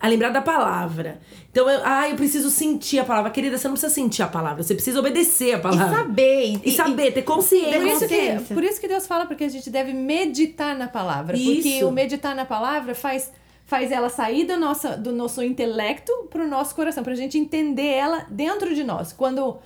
a 0.00 0.08
lembrar 0.08 0.30
da 0.30 0.42
palavra. 0.42 1.20
Então, 1.50 1.70
eu, 1.70 1.80
ah, 1.84 2.08
eu 2.10 2.16
preciso 2.16 2.50
sentir 2.50 2.98
a 2.98 3.04
palavra. 3.04 3.30
Querida, 3.30 3.56
você 3.56 3.66
não 3.66 3.74
precisa 3.74 3.94
sentir 3.94 4.22
a 4.22 4.26
palavra, 4.26 4.62
você 4.62 4.74
precisa 4.74 4.98
obedecer 4.98 5.54
a 5.54 5.58
E 5.58 5.60
palavra. 5.62 5.96
saber. 5.96 6.60
E 6.64 6.70
saber, 6.72 7.12
ter 7.12 7.22
consciência. 7.22 7.80
Por 7.80 7.86
isso, 7.86 8.06
que, 8.08 8.54
por 8.54 8.64
isso 8.64 8.80
que 8.80 8.88
Deus 8.88 9.06
fala 9.06 9.26
porque 9.26 9.44
a 9.44 9.48
gente 9.48 9.70
deve 9.70 9.92
meditar 9.94 10.76
na 10.76 10.86
palavra. 10.88 11.36
Porque 11.36 11.68
Isso. 11.68 11.88
o 11.88 11.92
meditar 11.92 12.34
na 12.34 12.44
palavra 12.44 12.94
faz, 12.94 13.32
faz 13.64 13.90
ela 13.90 14.10
sair 14.10 14.44
do 14.44 14.56
nosso, 14.58 14.98
do 14.98 15.12
nosso 15.12 15.42
intelecto 15.42 16.12
para 16.30 16.44
o 16.44 16.48
nosso 16.48 16.74
coração, 16.74 17.02
para 17.02 17.12
a 17.14 17.16
gente 17.16 17.38
entender 17.38 17.86
ela 17.86 18.26
dentro 18.28 18.74
de 18.74 18.82
nós. 18.84 19.12
Quando. 19.12 19.56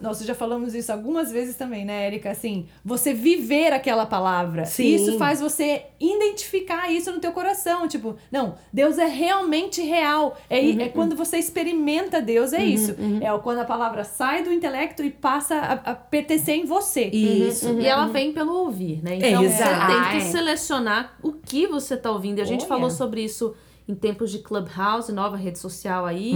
Nós 0.00 0.20
já 0.20 0.34
falamos 0.34 0.74
isso 0.74 0.92
algumas 0.92 1.30
vezes 1.30 1.56
também, 1.56 1.84
né, 1.84 2.06
Érica? 2.06 2.30
Assim, 2.30 2.66
você 2.84 3.12
viver 3.12 3.72
aquela 3.72 4.06
palavra. 4.06 4.64
Sim. 4.64 4.94
Isso 4.94 5.18
faz 5.18 5.40
você 5.40 5.84
identificar 6.00 6.90
isso 6.90 7.12
no 7.12 7.18
teu 7.18 7.32
coração. 7.32 7.86
Tipo, 7.86 8.16
não, 8.30 8.56
Deus 8.72 8.98
é 8.98 9.06
realmente 9.06 9.82
real. 9.82 10.36
É, 10.48 10.62
Uhum, 10.62 10.80
é 10.80 10.88
quando 10.88 11.16
você 11.16 11.38
experimenta 11.38 12.20
Deus, 12.20 12.52
é 12.52 12.64
isso. 12.64 12.94
É 13.20 13.38
quando 13.38 13.58
a 13.58 13.64
palavra 13.64 14.04
sai 14.04 14.42
do 14.42 14.52
intelecto 14.52 15.02
e 15.02 15.10
passa 15.10 15.56
a, 15.56 15.72
a 15.90 15.94
pertencer 15.94 16.56
em 16.56 16.64
você. 16.64 17.04
Isso. 17.06 17.68
E 17.80 17.86
ela 17.86 18.06
vem 18.06 18.32
pelo 18.32 18.54
ouvir, 18.54 19.02
né? 19.02 19.16
Então 19.16 19.42
você 19.42 19.62
Exato. 19.62 19.86
tem 19.92 20.10
que 20.10 20.16
é. 20.16 20.30
selecionar 20.30 21.16
o 21.22 21.32
que 21.32 21.66
você 21.66 21.96
tá 21.96 22.10
ouvindo. 22.10 22.38
E 22.38 22.42
a 22.42 22.44
gente 22.44 22.60
Olha. 22.60 22.68
falou 22.68 22.90
sobre 22.90 23.22
isso 23.24 23.54
em 23.88 23.94
tempos 23.94 24.30
de 24.30 24.38
Clubhouse, 24.38 25.12
nova 25.12 25.36
rede 25.36 25.58
social 25.58 26.06
aí. 26.06 26.34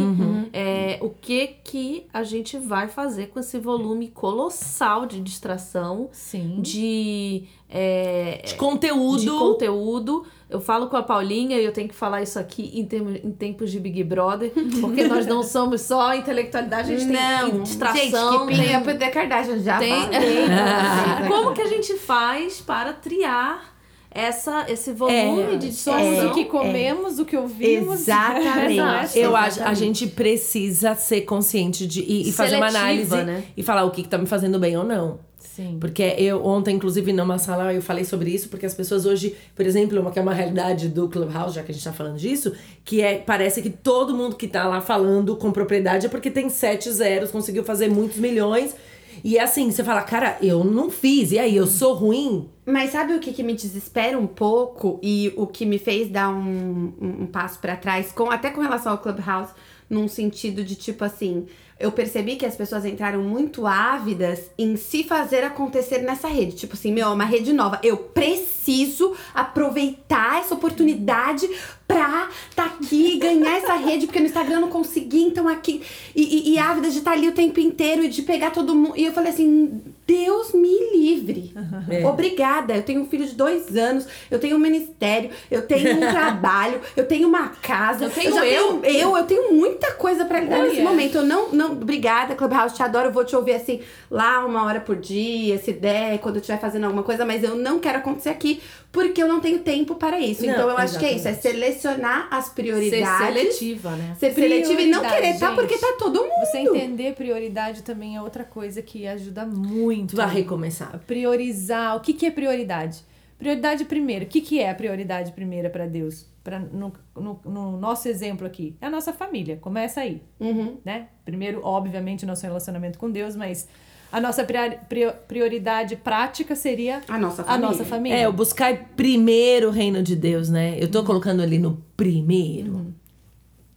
É, 0.53 0.99
o 1.01 1.11
que 1.11 1.47
que 1.63 2.07
a 2.13 2.23
gente 2.23 2.59
vai 2.59 2.89
fazer 2.89 3.29
com 3.29 3.39
esse 3.39 3.59
volume 3.59 4.09
colossal 4.09 5.07
de 5.07 5.21
distração, 5.21 6.09
Sim. 6.13 6.61
de, 6.61 7.45
é, 7.71 8.43
De 8.45 8.55
conteúdo. 8.57 9.21
de 9.21 9.31
conteúdo. 9.31 10.25
Eu 10.49 10.61
falo 10.61 10.87
com 10.89 10.97
a 10.97 11.03
Paulinha 11.03 11.57
e 11.59 11.65
eu 11.65 11.73
tenho 11.73 11.89
que 11.89 11.95
falar 11.95 12.23
isso 12.23 12.39
aqui 12.39 12.71
em, 12.79 12.85
termos- 12.85 13.17
em 13.25 13.31
tempos 13.33 13.71
de 13.71 13.81
Big 13.81 14.03
Brother, 14.05 14.53
porque 14.81 15.05
nós 15.09 15.27
não 15.27 15.43
somos 15.45 15.81
só 15.83 16.15
intelectualidade, 16.15 16.93
a 16.95 16.99
gente 16.99 17.13
Não, 17.13 17.51
tem 17.51 17.63
distração. 17.63 18.49
Gente, 18.49 18.57
tem- 18.61 18.69
que 18.69 18.77
up 18.91 18.99
the 18.99 19.11
Kardashian 19.11 19.59
já 19.61 19.79
tem- 19.79 19.93
vocês 20.07 20.51
aqui. 21.19 21.29
Como 21.29 21.53
que 21.53 21.63
a 21.63 21.67
gente 21.69 21.95
faz 21.97 22.61
para 22.61 22.93
triar 22.93 23.76
essa, 24.17 24.65
esse 24.69 24.93
volume 24.93 25.55
É, 25.55 25.57
de 25.57 25.73
Somos 25.73 26.01
discussão. 26.03 26.31
o 26.31 26.35
que 26.35 26.45
comemos, 26.47 27.19
o 27.19 27.25
que 27.25 27.37
ouvimos. 27.37 28.01
Exatamente. 28.01 28.73
Exato. 28.75 29.19
Eu 29.19 29.37
acho, 29.37 29.63
a 29.63 29.75
gente 29.75 30.07
precisa 30.07 30.95
ser 30.95 31.23
consciente 31.23 31.87
de 31.87 32.01
e, 32.01 32.29
e 32.29 32.33
fazer 32.33 32.57
uma 32.57 32.69
análise 32.69 33.15
né? 33.17 33.45
e 33.57 33.63
falar 33.63 33.85
o 33.85 33.91
que, 33.91 34.03
que 34.03 34.09
tá 34.09 34.19
me 34.19 34.27
fazendo 34.27 34.59
bem 34.59 34.77
ou 34.77 34.85
não. 34.85 35.19
Sim. 35.39 35.79
Porque 35.81 36.03
eu 36.19 36.45
ontem, 36.45 36.77
inclusive, 36.77 37.13
numa 37.15 37.39
sala, 37.39 37.73
eu 37.73 37.81
falei 37.81 38.05
sobre 38.05 38.31
isso, 38.31 38.49
porque 38.51 38.67
as 38.67 38.75
pessoas 38.75 39.07
hoje, 39.07 39.35
por 39.55 39.65
exemplo, 39.65 39.99
uma 39.99 40.11
que 40.11 40.19
é 40.19 40.23
uma 40.23 40.35
realidade 40.35 40.89
do 40.89 41.09
Clubhouse, 41.09 41.55
já 41.55 41.63
que 41.63 41.71
a 41.71 41.75
gente 41.75 41.85
tá 41.85 41.95
falando 41.95 42.19
disso, 42.19 42.53
que 42.85 43.01
é 43.01 43.17
parece 43.17 43.63
que 43.63 43.71
todo 43.71 44.15
mundo 44.15 44.37
que 44.37 44.49
tá 44.49 44.67
lá 44.69 44.83
falando 44.83 45.35
com 45.37 45.51
propriedade 45.51 46.07
é 46.07 46.09
porque 46.11 46.31
tem 46.31 46.51
sete 46.51 46.91
zeros, 46.91 47.31
conseguiu 47.31 47.65
fazer 47.65 47.89
muitos 47.89 48.19
milhões. 48.19 48.75
E 49.23 49.39
é 49.39 49.43
assim, 49.43 49.71
você 49.71 49.83
fala, 49.83 50.03
cara, 50.03 50.37
eu 50.41 50.65
não 50.65 50.91
fiz, 50.91 51.33
e 51.33 51.39
aí, 51.39 51.57
eu 51.57 51.67
sou 51.67 51.95
ruim? 51.95 52.49
Mas 52.65 52.91
sabe 52.91 53.15
o 53.15 53.21
que, 53.21 53.33
que 53.33 53.43
me 53.43 53.55
desespera 53.55 54.19
um 54.19 54.27
pouco 54.27 54.99
e 55.03 55.33
o 55.37 55.47
que 55.47 55.65
me 55.65 55.79
fez 55.79 56.11
dar 56.11 56.31
um, 56.31 56.93
um, 57.01 57.23
um 57.23 57.27
passo 57.27 57.59
pra 57.59 57.77
trás, 57.77 58.13
com, 58.13 58.31
até 58.31 58.51
com 58.51 58.61
relação 58.61 58.93
ao 58.93 58.99
Clubhouse, 58.99 59.53
num 59.89 60.09
sentido 60.09 60.65
de 60.65 60.75
tipo 60.75 61.05
assim, 61.05 61.47
eu 61.79 61.93
percebi 61.93 62.37
que 62.37 62.47
as 62.47 62.57
pessoas 62.57 62.85
entraram 62.87 63.23
muito 63.23 63.67
ávidas 63.67 64.51
em 64.59 64.77
se 64.77 65.05
fazer 65.05 65.45
acontecer 65.45 65.99
nessa 65.99 66.27
rede. 66.27 66.57
Tipo 66.57 66.75
assim, 66.75 66.91
meu, 66.91 67.09
é 67.09 67.11
uma 67.11 67.25
rede 67.25 67.53
nova. 67.53 67.79
Eu 67.83 67.99
preciso 67.99 69.15
aproveitar 69.35 70.41
essa 70.41 70.55
oportunidade 70.55 71.47
pra 71.87 72.29
tá 72.55 72.65
aqui 72.65 73.19
ganhar 73.19 73.59
essa 73.59 73.75
rede, 73.75 74.07
porque 74.07 74.21
no 74.21 74.27
Instagram 74.27 74.57
eu 74.57 74.61
não 74.63 74.69
consegui, 74.69 75.23
então 75.23 75.47
aqui. 75.49 75.83
E, 76.15 76.51
e, 76.51 76.55
e 76.55 76.59
ávidas 76.59 76.93
de 76.93 76.99
estar 76.99 77.13
ali 77.13 77.29
o 77.29 77.33
tempo 77.33 77.61
inteiro 77.61 78.05
e 78.05 78.09
de 78.09 78.23
pegar 78.23 78.51
todo 78.51 78.75
mundo. 78.75 78.95
E 78.97 79.05
eu 79.05 79.13
falei 79.13 79.31
assim, 79.31 79.81
Deus 80.07 80.53
me 80.53 80.97
livre. 80.97 81.53
É. 81.91 82.07
Obrigada. 82.07 82.75
Eu 82.77 82.83
tenho 82.83 83.03
um 83.03 83.07
filho 83.07 83.27
de 83.27 83.35
dois 83.35 83.77
anos, 83.77 84.07
eu 84.31 84.39
tenho 84.39 84.57
um 84.57 84.59
ministério, 84.59 85.31
eu 85.51 85.63
tenho 85.63 85.97
um 85.97 86.01
trabalho, 86.11 86.81
eu 86.97 87.07
tenho 87.07 87.29
uma 87.29 87.49
casa. 87.49 88.05
Eu 88.05 88.11
tenho 88.11 88.35
já 88.35 88.47
eu. 88.47 88.79
tenho 88.79 88.97
eu, 88.97 89.17
eu 89.17 89.25
tenho 89.25 89.53
muita 89.53 89.93
coisa 89.93 90.25
pra 90.25 90.41
lidar 90.41 90.61
Oh, 90.61 90.63
nesse 90.63 90.81
momento. 90.81 91.17
Eu 91.17 91.25
não, 91.25 91.51
não, 91.51 91.73
obrigada, 91.73 92.35
Clubhouse, 92.35 92.75
te 92.75 92.83
adoro. 92.83 93.09
Eu 93.09 93.13
vou 93.13 93.25
te 93.25 93.35
ouvir 93.35 93.53
assim 93.55 93.81
lá 94.11 94.45
uma 94.45 94.65
hora 94.65 94.81
por 94.81 94.97
dia, 94.97 95.59
se 95.59 95.73
der, 95.73 96.19
quando 96.19 96.37
eu 96.37 96.41
estiver 96.41 96.61
fazendo 96.61 96.85
alguma 96.85 97.03
coisa, 97.03 97.25
mas 97.25 97.43
eu 97.43 97.57
não 97.57 97.79
quero 97.79 97.99
acontecer 97.99 98.31
aqui 98.31 98.61
porque 98.93 99.23
eu 99.23 99.29
não 99.29 99.41
tenho 99.41 99.59
tempo 99.59 99.97
para 99.97 100.19
isso. 100.19 100.47
Não, 100.47 100.53
então 100.53 100.71
eu 100.71 100.79
acho 100.79 100.99
que 100.99 101.05
é 101.05 101.13
isso, 101.13 101.29
é 101.29 101.33
exatamente. 101.33 101.43
Selecionar 101.77 102.29
as 102.31 102.47
Ser 102.47 102.55
prioridades. 102.55 103.27
seletiva, 103.27 103.97
né? 103.97 104.17
Ser 104.19 104.33
seletiva 104.35 104.81
e 104.81 104.87
não 104.91 105.03
querer 105.03 105.31
estar 105.31 105.55
porque 105.55 105.75
gente. 105.75 105.83
tá 105.83 105.97
todo 105.99 106.23
mundo. 106.23 106.41
Você 106.41 106.59
entender 106.59 107.15
prioridade 107.15 107.83
também 107.83 108.17
é 108.17 108.23
outra 108.23 108.45
coisa 108.45 108.83
que 108.83 109.07
ajuda 109.07 109.47
muito. 109.47 110.17
Vai 110.17 110.33
recomeçar. 110.33 110.99
Priorizar. 111.07 111.97
O 111.97 112.01
que, 112.01 112.13
que 112.13 112.27
é 112.27 112.31
prioridade? 112.31 113.05
Prioridade 113.39 113.85
primeiro. 113.85 114.25
O 114.25 114.29
que, 114.29 114.41
que 114.41 114.61
é 114.61 114.71
a 114.71 114.75
prioridade 114.75 115.33
primeira 115.33 115.69
para 115.69 115.87
Deus? 115.87 116.27
Pra, 116.43 116.59
no, 116.59 116.93
no, 117.15 117.41
no 117.45 117.77
nosso 117.77 118.09
exemplo 118.09 118.47
aqui. 118.47 118.77
É 118.81 118.87
a 118.87 118.91
nossa 118.91 119.13
família. 119.13 119.57
Começa 119.57 120.01
aí. 120.01 120.23
Uhum. 120.41 120.79
né? 120.85 121.09
Primeiro, 121.25 121.61
obviamente, 121.63 122.25
o 122.25 122.27
nosso 122.27 122.43
relacionamento 122.45 122.99
com 122.99 123.11
Deus, 123.11 123.37
mas 123.37 123.69
a 124.17 124.21
nossa 124.21 124.45
priori- 124.45 124.79
prior- 124.89 125.13
prioridade 125.29 125.95
prática 125.97 126.55
seria 126.57 127.03
A 127.07 127.19
nossa 127.19 127.43
a 127.43 127.45
família. 127.45 127.69
nossa 127.69 127.85
família. 127.85 128.17
É, 128.19 128.27
o 128.29 128.33
buscar 128.33 128.75
primeiro 128.97 129.69
o 129.69 129.71
reino 129.71 130.03
de 130.03 130.17
Deus, 130.17 130.49
né? 130.49 130.77
Eu 130.81 130.89
tô 130.91 131.05
colocando 131.05 131.43
ali 131.43 131.59
no 131.59 131.83
primeiro. 131.97 132.95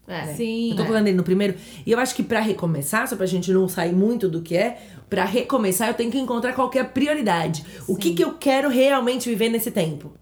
É. 0.08 0.34
Sim. 0.34 0.72
Eu 0.72 0.78
tô 0.78 0.84
colocando 0.86 1.08
ele 1.08 1.18
no 1.18 1.24
primeiro. 1.24 1.56
E 1.86 1.92
eu 1.92 2.00
acho 2.00 2.16
que 2.16 2.24
pra 2.24 2.40
recomeçar, 2.40 3.08
só 3.08 3.16
pra 3.16 3.26
gente 3.26 3.52
não 3.52 3.68
sair 3.68 3.94
muito 3.94 4.28
do 4.28 4.42
que 4.42 4.56
é, 4.58 4.78
pra 5.10 5.24
recomeçar 5.26 5.88
eu 5.90 5.94
tenho 5.94 6.10
que 6.10 6.18
encontrar 6.18 6.54
qual 6.54 6.70
que 6.70 6.80
é 6.80 6.82
a 6.82 6.86
prioridade. 6.86 7.64
O 7.88 7.96
que 7.96 8.14
que 8.14 8.24
eu 8.24 8.34
quero 8.34 8.70
realmente 8.70 9.30
viver 9.30 9.50
nesse 9.50 9.70
tempo? 9.72 10.14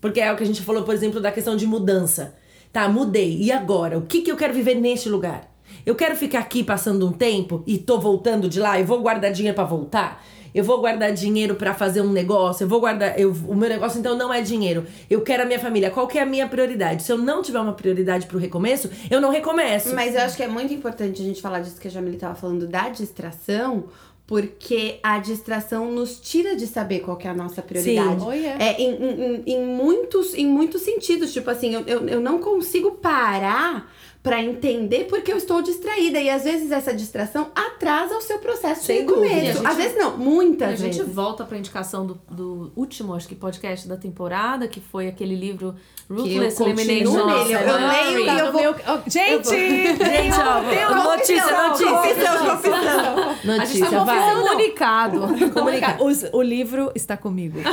Porque 0.00 0.20
é 0.20 0.32
o 0.32 0.36
que 0.36 0.44
a 0.44 0.46
gente 0.46 0.62
falou, 0.62 0.82
por 0.84 0.94
exemplo, 0.94 1.20
da 1.20 1.32
questão 1.32 1.56
de 1.56 1.66
mudança. 1.66 2.34
Tá, 2.72 2.88
mudei. 2.88 3.36
E 3.38 3.50
agora? 3.50 3.98
O 3.98 4.02
que 4.02 4.20
que 4.22 4.30
eu 4.30 4.36
quero 4.36 4.54
viver 4.54 4.76
neste 4.76 5.08
lugar? 5.08 5.50
Eu 5.88 5.94
quero 5.94 6.14
ficar 6.14 6.40
aqui 6.40 6.62
passando 6.62 7.06
um 7.06 7.12
tempo 7.12 7.62
e 7.66 7.78
tô 7.78 7.98
voltando 7.98 8.46
de 8.46 8.60
lá, 8.60 8.78
eu 8.78 8.84
vou 8.84 9.00
guardar 9.00 9.32
dinheiro 9.32 9.54
pra 9.54 9.64
voltar? 9.64 10.22
Eu 10.54 10.62
vou 10.62 10.80
guardar 10.80 11.12
dinheiro 11.12 11.54
pra 11.54 11.72
fazer 11.72 12.00
um 12.02 12.10
negócio, 12.12 12.64
eu 12.64 12.68
vou 12.68 12.78
guardar. 12.80 13.18
Eu, 13.18 13.30
o 13.46 13.54
meu 13.54 13.68
negócio 13.68 13.98
então 13.98 14.16
não 14.16 14.32
é 14.32 14.42
dinheiro. 14.42 14.84
Eu 15.08 15.20
quero 15.22 15.44
a 15.44 15.46
minha 15.46 15.58
família. 15.58 15.90
Qual 15.90 16.06
que 16.06 16.18
é 16.18 16.22
a 16.22 16.26
minha 16.26 16.46
prioridade? 16.48 17.02
Se 17.02 17.10
eu 17.12 17.16
não 17.16 17.42
tiver 17.42 17.60
uma 17.60 17.72
prioridade 17.72 18.26
pro 18.26 18.38
recomeço, 18.38 18.90
eu 19.10 19.18
não 19.20 19.30
recomeço. 19.30 19.94
Mas 19.94 20.14
eu 20.14 20.20
acho 20.22 20.36
que 20.36 20.42
é 20.42 20.48
muito 20.48 20.72
importante 20.74 21.22
a 21.22 21.24
gente 21.24 21.40
falar 21.40 21.60
disso 21.60 21.80
que 21.80 21.88
a 21.88 21.90
Jamile 21.90 22.16
tava 22.18 22.34
falando 22.34 22.66
da 22.66 22.88
distração, 22.90 23.84
porque 24.26 24.98
a 25.02 25.18
distração 25.18 25.90
nos 25.90 26.20
tira 26.20 26.54
de 26.54 26.66
saber 26.66 27.00
qual 27.00 27.16
que 27.16 27.26
é 27.26 27.30
a 27.30 27.34
nossa 27.34 27.62
prioridade. 27.62 28.20
Sim. 28.20 28.26
Oh, 28.26 28.32
yeah. 28.32 28.62
É, 28.62 28.80
em, 28.80 28.90
em, 28.94 29.20
em- 29.36 29.42
em 29.54 29.64
muitos, 29.66 30.34
em 30.34 30.46
muitos 30.46 30.82
sentidos. 30.82 31.32
Tipo 31.32 31.50
assim, 31.50 31.74
eu, 31.74 31.82
eu, 31.86 32.08
eu 32.08 32.20
não 32.20 32.38
consigo 32.38 32.92
parar 32.92 33.90
pra 34.22 34.42
entender 34.42 35.04
porque 35.08 35.32
eu 35.32 35.36
estou 35.36 35.62
distraída. 35.62 36.20
E 36.20 36.28
às 36.28 36.44
vezes 36.44 36.70
essa 36.70 36.92
distração 36.92 37.48
atrasa 37.54 38.16
o 38.16 38.20
seu 38.20 38.38
processo 38.38 38.84
Sem 38.84 39.06
de 39.06 39.12
gente- 39.52 39.66
Às 39.66 39.76
vezes 39.76 39.96
não, 39.96 40.14
E 40.14 40.18
muitas 40.18 40.72
a 40.72 40.76
gente 40.76 40.98
vezes. 40.98 41.14
volta 41.14 41.44
pra 41.44 41.56
indicação 41.56 42.06
do, 42.06 42.20
do 42.30 42.72
último, 42.76 43.14
acho 43.14 43.26
que, 43.28 43.34
podcast 43.34 43.86
da 43.88 43.96
temporada, 43.96 44.66
que 44.68 44.80
foi 44.80 45.08
aquele 45.08 45.34
livro 45.34 45.74
eu 46.10 46.16
Ruthless 46.16 46.60
Elimination 46.62 47.26
of 47.26 47.52
Eu- 47.52 47.60
eu 47.60 47.76
leio 47.88 48.20
e 48.20 48.38
eu 48.38 48.52
vou- 48.52 48.60
meu- 48.60 48.74
gente! 49.06 49.48
Gente, 49.48 50.36
ó, 50.40 50.94
notícia, 51.04 51.68
notícia. 51.68 51.92
confissão. 51.92 52.48
A 52.48 53.64
gente 53.64 53.80
Notícia, 53.80 53.90
tá 53.90 54.04
vai. 54.04 54.34
comunicado. 54.34 55.20
Comunicar. 55.54 56.02
Os- 56.02 56.24
o 56.32 56.42
livro 56.42 56.90
está 56.94 57.16
comigo. 57.16 57.60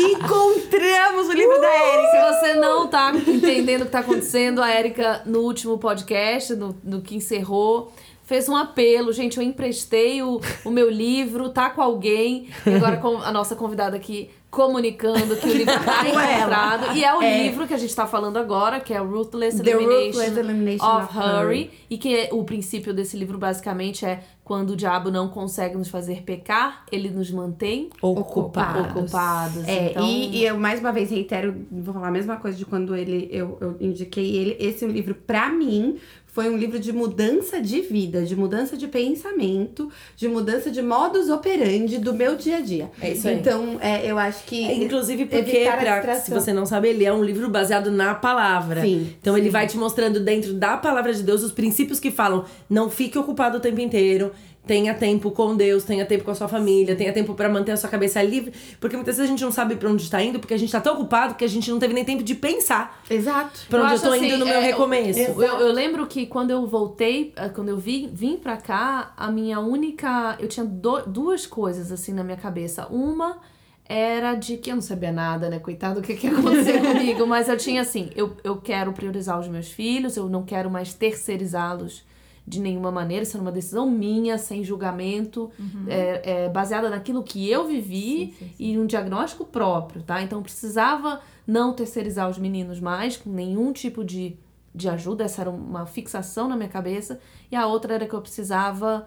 Encontramos 0.00 1.28
o 1.28 1.32
livro 1.32 1.60
da 1.60 1.68
Erika. 1.68 2.10
Se 2.10 2.40
você 2.40 2.54
não 2.54 2.88
tá 2.88 3.12
entendendo 3.14 3.82
o 3.82 3.84
que 3.86 3.90
tá 3.90 4.00
acontecendo, 4.00 4.62
a 4.62 4.70
Erika, 4.70 5.22
no 5.26 5.40
último 5.40 5.78
podcast, 5.78 6.54
no, 6.54 6.76
no 6.82 7.02
que 7.02 7.16
encerrou, 7.16 7.92
fez 8.24 8.48
um 8.48 8.56
apelo. 8.56 9.12
Gente, 9.12 9.38
eu 9.38 9.42
emprestei 9.42 10.22
o, 10.22 10.40
o 10.64 10.70
meu 10.70 10.90
livro, 10.90 11.50
tá 11.50 11.70
com 11.70 11.82
alguém. 11.82 12.48
E 12.66 12.74
agora 12.74 12.96
com 12.96 13.18
a 13.18 13.32
nossa 13.32 13.54
convidada 13.54 13.96
aqui 13.96 14.30
comunicando 14.52 15.34
que 15.36 15.48
o 15.48 15.52
livro 15.52 15.72
tá 15.82 16.04
encontrado. 16.06 16.94
E 16.94 17.02
é 17.02 17.14
o 17.16 17.22
É. 17.22 17.42
livro 17.44 17.66
que 17.66 17.72
a 17.72 17.78
gente 17.78 17.96
tá 17.96 18.06
falando 18.06 18.36
agora, 18.36 18.78
que 18.80 18.92
é 18.92 18.98
Ruthless 18.98 19.62
The 19.62 19.70
Elimination, 19.70 20.04
Ruthless 20.20 20.38
Elimination 20.38 20.96
of, 20.98 21.18
of 21.18 21.18
Hurry. 21.18 21.70
E 21.88 21.96
que 21.96 22.14
é- 22.14 22.28
o 22.32 22.44
princípio 22.44 22.92
desse 22.92 23.16
livro 23.16 23.38
basicamente 23.38 24.04
é 24.04 24.22
quando 24.44 24.70
o 24.70 24.76
diabo 24.76 25.10
não 25.10 25.28
consegue 25.28 25.74
nos 25.76 25.88
fazer 25.88 26.22
pecar, 26.22 26.84
ele 26.92 27.08
nos 27.08 27.30
mantém 27.30 27.88
Ocupado. 28.02 28.98
ocupados. 29.00 29.66
É, 29.66 29.90
então, 29.92 30.04
e, 30.06 30.36
e 30.36 30.44
eu 30.44 30.58
mais 30.58 30.80
uma 30.80 30.92
vez 30.92 31.10
reitero, 31.10 31.54
vou 31.70 31.94
falar 31.94 32.08
a 32.08 32.10
mesma 32.10 32.36
coisa 32.36 32.58
de 32.58 32.66
quando 32.66 32.94
ele 32.94 33.28
eu, 33.32 33.56
eu 33.60 33.76
indiquei 33.80 34.36
ele. 34.36 34.56
Esse 34.60 34.84
livro, 34.86 35.14
pra 35.14 35.48
mim, 35.48 35.96
foi 36.32 36.48
um 36.48 36.56
livro 36.56 36.78
de 36.78 36.92
mudança 36.92 37.60
de 37.60 37.82
vida, 37.82 38.24
de 38.24 38.34
mudança 38.34 38.74
de 38.76 38.88
pensamento, 38.88 39.90
de 40.16 40.26
mudança 40.28 40.70
de 40.70 40.80
modus 40.82 41.28
operandi 41.28 41.98
do 41.98 42.14
meu 42.14 42.36
dia 42.36 42.56
a 42.56 42.60
dia. 42.60 42.90
É 43.00 43.12
isso 43.12 43.28
aí. 43.28 43.34
Então, 43.38 43.78
é, 43.80 44.10
eu 44.10 44.18
acho 44.18 44.42
que. 44.44 44.64
É, 44.64 44.74
Inclusive 44.74 45.26
porque, 45.26 45.64
pra- 45.64 46.14
se 46.16 46.30
você 46.30 46.52
não 46.52 46.64
sabe, 46.66 46.88
ele 46.88 47.04
é 47.04 47.12
um 47.12 47.22
livro 47.22 47.48
baseado 47.50 47.90
na 47.90 48.14
palavra. 48.14 48.80
Sim, 48.80 49.12
Então 49.20 49.36
ele 49.36 49.50
vai 49.50 49.66
te 49.66 49.76
mostrando 49.76 50.20
dentro 50.20 50.54
da 50.54 50.76
palavra 50.78 51.12
de 51.12 51.22
Deus 51.22 51.42
os 51.42 51.52
princípios 51.52 52.00
que 52.00 52.10
falam: 52.10 52.44
não 52.68 52.88
fique 52.88 53.18
ocupado 53.18 53.58
o 53.58 53.60
tempo 53.60 53.80
inteiro. 53.80 54.32
Tenha 54.64 54.94
tempo 54.94 55.32
com 55.32 55.56
Deus, 55.56 55.82
tenha 55.82 56.06
tempo 56.06 56.22
com 56.22 56.30
a 56.30 56.34
sua 56.36 56.46
família, 56.46 56.94
tenha 56.94 57.12
tempo 57.12 57.34
pra 57.34 57.48
manter 57.48 57.72
a 57.72 57.76
sua 57.76 57.90
cabeça 57.90 58.22
livre. 58.22 58.52
Porque 58.80 58.94
muitas 58.94 59.16
vezes 59.16 59.28
a 59.28 59.32
gente 59.32 59.42
não 59.42 59.50
sabe 59.50 59.74
pra 59.74 59.90
onde 59.90 60.08
tá 60.08 60.22
indo, 60.22 60.38
porque 60.38 60.54
a 60.54 60.56
gente 60.56 60.70
tá 60.70 60.80
tão 60.80 60.94
ocupado 60.94 61.34
que 61.34 61.44
a 61.44 61.48
gente 61.48 61.68
não 61.68 61.80
teve 61.80 61.92
nem 61.92 62.04
tempo 62.04 62.22
de 62.22 62.32
pensar 62.36 63.02
Exato. 63.10 63.60
pra 63.68 63.80
onde 63.82 63.90
eu, 63.90 63.94
acho 63.96 64.04
tô 64.04 64.12
assim, 64.12 64.26
indo 64.26 64.38
no 64.38 64.44
meu 64.46 64.54
é, 64.54 64.60
recomeço. 64.60 65.18
Eu, 65.18 65.42
eu- 65.42 65.60
eu 65.62 65.72
lembro 65.72 66.06
que 66.06 66.26
quando 66.26 66.52
eu 66.52 66.64
voltei, 66.66 67.32
eh, 67.34 67.48
quando 67.48 67.70
eu 67.70 67.76
vim, 67.76 68.08
vim 68.12 68.36
pra 68.36 68.56
cá, 68.56 69.12
a 69.16 69.32
minha 69.32 69.58
única. 69.58 70.36
Eu 70.38 70.46
tinha 70.46 70.64
do- 70.64 71.02
duas 71.06 71.44
coisas 71.44 71.90
assim 71.90 72.12
na 72.12 72.22
minha 72.22 72.36
cabeça. 72.36 72.86
Uma 72.86 73.38
era 73.84 74.36
de 74.36 74.56
que 74.58 74.70
eu 74.70 74.76
não 74.76 74.82
sabia 74.82 75.10
nada, 75.10 75.50
né? 75.50 75.58
Coitado, 75.58 75.98
o 75.98 76.02
que, 76.04 76.14
que 76.14 76.28
ia 76.28 76.38
acontecer 76.38 76.78
comigo. 76.86 77.26
Mas 77.26 77.48
eu 77.48 77.56
tinha 77.56 77.82
assim: 77.82 78.10
eu, 78.14 78.36
eu 78.44 78.56
quero 78.58 78.92
priorizar 78.92 79.40
os 79.40 79.48
meus 79.48 79.72
filhos, 79.72 80.16
eu 80.16 80.28
não 80.28 80.44
quero 80.44 80.70
mais 80.70 80.94
terceirizá-los 80.94 82.04
de 82.46 82.60
nenhuma 82.60 82.90
maneira. 82.90 83.22
Isso 83.22 83.36
era 83.36 83.42
uma 83.42 83.52
decisão 83.52 83.88
minha, 83.88 84.36
sem 84.36 84.64
julgamento, 84.64 85.50
é, 85.86 86.44
é, 86.44 86.48
baseada 86.48 86.90
naquilo 86.90 87.22
que 87.22 87.48
eu 87.48 87.66
vivi 87.66 88.34
e 88.58 88.76
um 88.78 88.86
diagnóstico 88.86 89.44
próprio, 89.44 90.02
tá? 90.02 90.20
Então 90.22 90.38
eu 90.38 90.42
precisava 90.42 91.20
não 91.46 91.72
terceirizar 91.72 92.28
os 92.28 92.38
meninos 92.38 92.80
mais, 92.80 93.16
com 93.16 93.30
nenhum 93.30 93.72
tipo 93.72 94.04
de, 94.04 94.36
de 94.74 94.88
ajuda. 94.88 95.24
Essa 95.24 95.42
era 95.42 95.50
uma 95.50 95.86
fixação 95.86 96.48
na 96.48 96.56
minha 96.56 96.68
cabeça. 96.68 97.20
E 97.50 97.56
a 97.56 97.66
outra 97.66 97.94
era 97.94 98.06
que 98.06 98.14
eu 98.14 98.20
precisava 98.20 99.06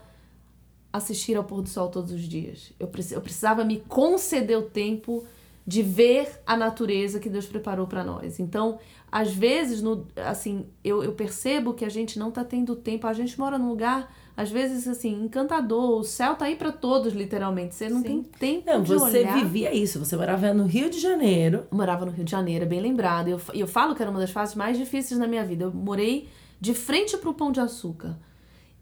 assistir 0.92 1.36
ao 1.36 1.44
pôr 1.44 1.62
do 1.62 1.70
sol 1.70 1.90
todos 1.90 2.12
os 2.12 2.22
dias. 2.22 2.72
Eu, 2.80 2.88
preci- 2.88 3.14
eu 3.14 3.22
precisava 3.22 3.66
me 3.66 3.82
conceder 3.88 4.58
o 4.58 4.62
tempo 4.64 5.26
de 5.68 5.82
ver 5.82 6.40
a 6.46 6.56
natureza 6.56 7.20
que 7.20 7.30
Deus 7.30 7.46
preparou 7.48 7.88
para 7.88 8.04
nós. 8.04 8.40
Então, 8.40 8.78
às 9.12 9.34
vezes, 9.34 9.82
no, 9.82 10.06
assim, 10.18 10.66
eu, 10.84 11.04
eu 11.04 11.14
percebo 11.14 11.74
que 11.74 11.86
a 11.86 11.90
gente 11.90 12.20
não 12.20 12.32
tá 12.32 12.44
tendo 12.44 12.76
tempo. 12.76 13.08
A 13.08 13.14
gente 13.14 13.40
mora 13.40 13.58
num 13.58 13.70
lugar, 13.70 14.14
às 14.36 14.52
vezes, 14.52 14.88
assim, 14.88 15.24
encantador. 15.24 16.00
O 16.00 16.04
céu 16.04 16.36
tá 16.36 16.46
aí 16.46 16.56
para 16.56 16.72
todos, 16.72 17.14
literalmente. 17.14 17.76
Você 17.76 17.88
não 17.88 18.02
Sim. 18.02 18.04
tem 18.04 18.24
tempo 18.24 18.70
Não, 18.70 18.82
de 18.84 18.94
você 18.94 19.20
olhar. 19.20 19.38
vivia 19.38 19.74
isso. 19.74 20.00
Você 20.00 20.18
morava 20.18 20.54
no 20.54 20.66
Rio 20.66 20.90
de 20.90 21.00
Janeiro. 21.00 21.66
Eu 21.72 21.78
morava 21.78 22.06
no 22.06 22.12
Rio 22.12 22.26
de 22.26 22.32
Janeiro, 22.32 22.66
é 22.66 22.68
bem 22.68 22.82
lembrado. 22.82 23.28
E 23.30 23.32
eu, 23.32 23.42
eu 23.54 23.68
falo 23.68 23.96
que 23.96 24.02
era 24.02 24.12
uma 24.12 24.20
das 24.20 24.32
fases 24.32 24.56
mais 24.56 24.78
difíceis 24.78 25.20
da 25.20 25.28
minha 25.28 25.46
vida. 25.46 25.66
Eu 25.66 25.74
morei 25.74 26.28
de 26.60 26.74
frente 26.74 27.18
pro 27.18 27.34
Pão 27.34 27.52
de 27.52 27.60
Açúcar. 27.62 28.18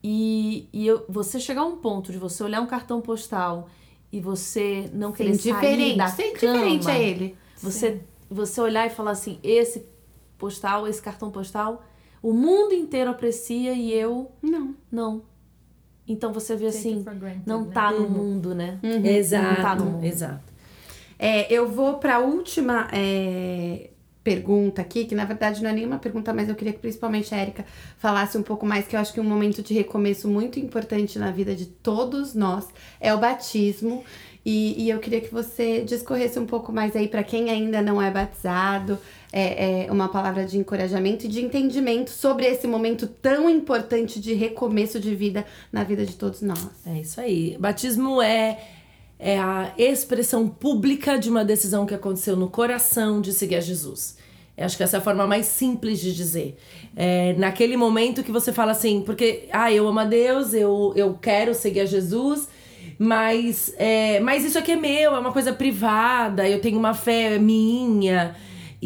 E, 0.04 0.68
e 0.74 0.86
eu, 0.88 1.06
você 1.08 1.40
chegar 1.40 1.62
a 1.62 1.66
um 1.66 1.78
ponto 1.78 2.12
de 2.12 2.18
você 2.18 2.44
olhar 2.44 2.60
um 2.62 2.68
cartão 2.68 3.00
postal 3.02 3.70
e 4.12 4.20
você 4.20 4.90
não 4.94 5.12
querer 5.12 5.36
Sim, 5.36 5.52
sair 5.52 5.54
diferente. 5.62 5.98
da 5.98 6.08
Sim, 6.08 6.34
cama. 6.34 6.54
diferente 6.54 6.90
a 6.90 7.00
ele. 7.00 7.36
Você, 7.62 8.02
você 8.30 8.60
olhar 8.62 8.86
e 8.86 8.90
falar 8.90 9.12
assim, 9.12 9.40
esse 9.42 9.86
postal, 10.44 10.86
esse 10.90 11.02
cartão 11.02 11.32
postal, 11.32 11.86
o 12.22 12.34
mundo 12.34 12.74
inteiro 12.74 13.10
aprecia 13.10 13.72
e 13.72 13.94
eu 13.94 14.30
Não. 14.42 14.76
não. 14.92 15.22
Então 16.06 16.34
você 16.34 16.54
vê 16.54 16.66
Take 16.66 16.78
assim, 16.78 17.02
granted, 17.02 17.44
não 17.46 17.64
né? 17.64 17.72
tá 17.74 17.90
no 17.92 18.10
mundo, 18.10 18.54
né? 18.54 18.78
Exato. 19.06 19.48
Não 19.48 19.56
tá 19.56 19.76
no 19.76 19.86
mundo. 19.86 20.04
exato. 20.04 20.54
É, 21.18 21.52
eu 21.54 21.70
vou 21.70 21.94
para 21.98 22.16
a 22.16 22.20
última 22.20 22.90
é, 22.92 23.92
pergunta 24.22 24.82
aqui, 24.82 25.06
que 25.06 25.16
na 25.16 25.24
verdade 25.24 25.64
não 25.64 25.70
é 25.70 25.74
nenhuma 25.74 25.98
pergunta, 25.98 26.34
mas 26.34 26.50
eu 26.50 26.56
queria 26.56 26.74
que 26.74 26.80
principalmente 26.80 27.34
a 27.34 27.42
Erika 27.42 27.64
falasse 27.98 28.38
um 28.38 28.44
pouco 28.44 28.66
mais, 28.66 28.86
que 28.86 28.98
eu 28.98 29.00
acho 29.00 29.14
que 29.14 29.22
um 29.22 29.24
momento 29.24 29.64
de 29.64 29.74
recomeço 29.74 30.28
muito 30.28 30.60
importante 30.60 31.18
na 31.18 31.32
vida 31.32 31.56
de 31.56 31.68
todos 31.68 32.34
nós 32.34 32.68
é 33.00 33.14
o 33.14 33.18
batismo. 33.18 34.04
E, 34.46 34.84
e 34.84 34.90
eu 34.90 35.00
queria 35.00 35.22
que 35.22 35.34
você 35.34 35.84
discorresse 35.86 36.38
um 36.38 36.46
pouco 36.46 36.70
mais 36.74 36.98
aí 36.98 37.08
para 37.08 37.24
quem 37.24 37.50
ainda 37.50 37.82
não 37.82 38.02
é 38.02 38.12
batizado, 38.12 39.00
é, 39.34 39.86
é 39.88 39.92
uma 39.92 40.08
palavra 40.08 40.46
de 40.46 40.60
encorajamento 40.60 41.26
e 41.26 41.28
de 41.28 41.44
entendimento 41.44 42.12
sobre 42.12 42.46
esse 42.46 42.68
momento 42.68 43.08
tão 43.08 43.50
importante 43.50 44.22
de 44.22 44.36
recomeço 44.36 45.00
de 45.00 45.16
vida 45.16 45.44
na 45.72 45.84
vida 45.84 46.06
de 46.06 46.14
todos 46.14 46.44
nós. 46.44 46.70
É 46.86 47.00
isso 47.00 47.20
aí. 47.20 47.58
Batismo 47.60 48.22
é, 48.22 48.60
é 49.18 49.40
a 49.40 49.74
expressão 49.76 50.48
pública 50.48 51.18
de 51.18 51.32
uma 51.32 51.44
decisão 51.44 51.84
que 51.88 51.96
aconteceu 51.96 52.36
no 52.36 52.48
coração 52.48 53.20
de 53.20 53.34
seguir 53.34 53.56
a 53.56 53.60
Jesus. 53.60 54.22
Eu 54.56 54.66
acho 54.66 54.78
que 54.78 54.84
essa 54.84 54.98
é 54.98 55.00
a 55.00 55.02
forma 55.02 55.26
mais 55.26 55.48
simples 55.48 56.00
de 56.00 56.14
dizer. 56.14 56.56
É, 56.96 57.34
naquele 57.34 57.76
momento 57.76 58.22
que 58.22 58.32
você 58.32 58.54
fala 58.54 58.72
assim, 58.72 59.02
porque, 59.02 59.48
ah, 59.52 59.72
eu 59.72 59.88
amo 59.88 60.00
a 60.00 60.06
Deus, 60.06 60.54
eu, 60.54 60.94
eu 60.96 61.18
quero 61.20 61.56
seguir 61.56 61.80
a 61.80 61.86
Jesus, 61.88 62.48
mas, 63.00 63.74
é, 63.78 64.20
mas 64.20 64.46
isso 64.46 64.60
aqui 64.60 64.74
é 64.74 64.76
meu, 64.76 65.16
é 65.16 65.20
uma 65.20 65.34
coisa 65.34 65.52
privada, 65.52 66.48
eu 66.48 66.62
tenho 66.62 66.78
uma 66.78 66.94
fé 66.94 67.40
minha. 67.40 68.36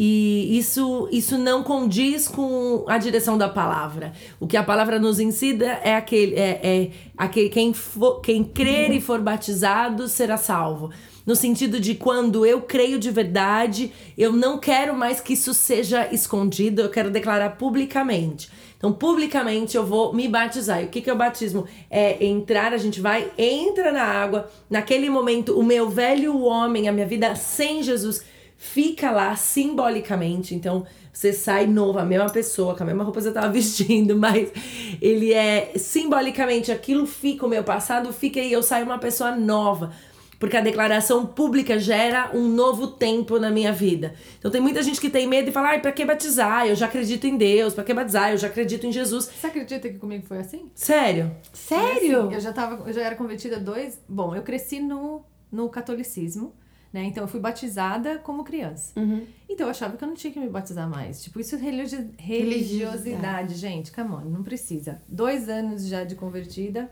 E 0.00 0.56
isso, 0.56 1.08
isso 1.10 1.36
não 1.36 1.64
condiz 1.64 2.28
com 2.28 2.84
a 2.86 2.98
direção 2.98 3.36
da 3.36 3.48
palavra. 3.48 4.12
O 4.38 4.46
que 4.46 4.56
a 4.56 4.62
palavra 4.62 4.96
nos 4.96 5.18
ensina 5.18 5.80
é 5.82 5.96
aquele, 5.96 6.36
é, 6.36 6.60
é 6.62 6.90
aquele 7.16 7.48
quem, 7.48 7.74
for, 7.74 8.20
quem 8.20 8.44
crer 8.44 8.92
e 8.92 9.00
for 9.00 9.20
batizado 9.20 10.06
será 10.06 10.36
salvo. 10.36 10.92
No 11.26 11.34
sentido 11.34 11.80
de 11.80 11.96
quando 11.96 12.46
eu 12.46 12.62
creio 12.62 12.96
de 12.96 13.10
verdade, 13.10 13.92
eu 14.16 14.32
não 14.32 14.58
quero 14.58 14.94
mais 14.96 15.20
que 15.20 15.32
isso 15.32 15.52
seja 15.52 16.06
escondido, 16.14 16.82
eu 16.82 16.90
quero 16.90 17.10
declarar 17.10 17.56
publicamente. 17.56 18.48
Então, 18.76 18.92
publicamente 18.92 19.76
eu 19.76 19.84
vou 19.84 20.14
me 20.14 20.28
batizar. 20.28 20.80
E 20.80 20.84
o 20.84 20.88
que, 20.90 21.00
que 21.00 21.10
é 21.10 21.12
o 21.12 21.16
batismo? 21.16 21.66
É 21.90 22.24
entrar, 22.24 22.72
a 22.72 22.78
gente 22.78 23.00
vai, 23.00 23.32
entra 23.36 23.90
na 23.90 24.04
água. 24.04 24.48
Naquele 24.70 25.10
momento, 25.10 25.58
o 25.58 25.64
meu 25.64 25.90
velho 25.90 26.40
homem, 26.44 26.88
a 26.88 26.92
minha 26.92 27.04
vida 27.04 27.34
sem 27.34 27.82
Jesus, 27.82 28.22
fica 28.58 29.12
lá 29.12 29.34
simbolicamente. 29.36 30.54
Então, 30.54 30.84
você 31.12 31.32
sai 31.32 31.66
novo, 31.66 31.98
a 31.98 32.04
mesma 32.04 32.28
pessoa, 32.28 32.74
com 32.74 32.82
a 32.82 32.86
mesma 32.86 33.04
roupa 33.04 33.20
que 33.20 33.24
você 33.24 33.32
tava 33.32 33.48
vestindo, 33.52 34.16
mas 34.16 34.52
ele 35.00 35.32
é 35.32 35.72
simbolicamente 35.76 36.70
aquilo 36.70 37.06
fica, 37.06 37.46
o 37.46 37.48
meu 37.48 37.64
passado 37.64 38.12
fica 38.12 38.40
e 38.40 38.52
eu 38.52 38.62
saio 38.62 38.84
uma 38.84 38.98
pessoa 38.98 39.34
nova. 39.34 39.92
Porque 40.38 40.56
a 40.56 40.60
declaração 40.60 41.26
pública 41.26 41.80
gera 41.80 42.30
um 42.32 42.46
novo 42.46 42.86
tempo 42.86 43.40
na 43.40 43.50
minha 43.50 43.72
vida. 43.72 44.14
Então 44.38 44.50
tem 44.50 44.60
muita 44.60 44.82
gente 44.84 45.00
que 45.00 45.10
tem 45.10 45.26
medo 45.26 45.48
e 45.48 45.52
fala: 45.52 45.70
ai, 45.70 45.80
pra 45.80 45.90
que 45.90 46.04
batizar? 46.04 46.64
Eu 46.64 46.76
já 46.76 46.86
acredito 46.86 47.26
em 47.26 47.36
Deus, 47.36 47.74
pra 47.74 47.82
que 47.82 47.92
batizar? 47.92 48.30
Eu 48.30 48.36
já 48.36 48.46
acredito 48.46 48.86
em 48.86 48.92
Jesus. 48.92 49.24
Você 49.24 49.46
acredita 49.48 49.88
que 49.88 49.98
comigo 49.98 50.24
foi 50.26 50.38
assim? 50.38 50.70
Sério? 50.76 51.32
Sério? 51.52 52.26
Assim, 52.26 52.34
eu 52.34 52.40
já 52.40 52.52
tava, 52.52 52.88
eu 52.88 52.92
já 52.92 53.02
era 53.02 53.16
convertida 53.16 53.58
dois. 53.58 54.00
Bom, 54.08 54.32
eu 54.36 54.42
cresci 54.42 54.78
no, 54.78 55.24
no 55.50 55.68
catolicismo, 55.68 56.54
né? 56.92 57.04
Então 57.04 57.24
eu 57.24 57.28
fui 57.28 57.40
batizada 57.40 58.18
como 58.18 58.44
criança. 58.44 58.98
Uhum. 58.98 59.24
Então 59.48 59.66
eu 59.66 59.70
achava 59.70 59.96
que 59.96 60.04
eu 60.04 60.08
não 60.08 60.14
tinha 60.14 60.32
que 60.32 60.38
me 60.40 60.48
batizar 60.48 60.88
mais. 60.88 61.22
Tipo, 61.22 61.40
isso 61.40 61.54
é 61.54 61.58
religi- 61.58 62.10
religiosidade, 62.18 63.54
gente. 63.54 63.92
Come 63.92 64.10
on, 64.14 64.20
não 64.20 64.42
precisa. 64.42 65.00
Dois 65.08 65.48
anos 65.48 65.86
já 65.86 66.04
de 66.04 66.14
convertida. 66.14 66.90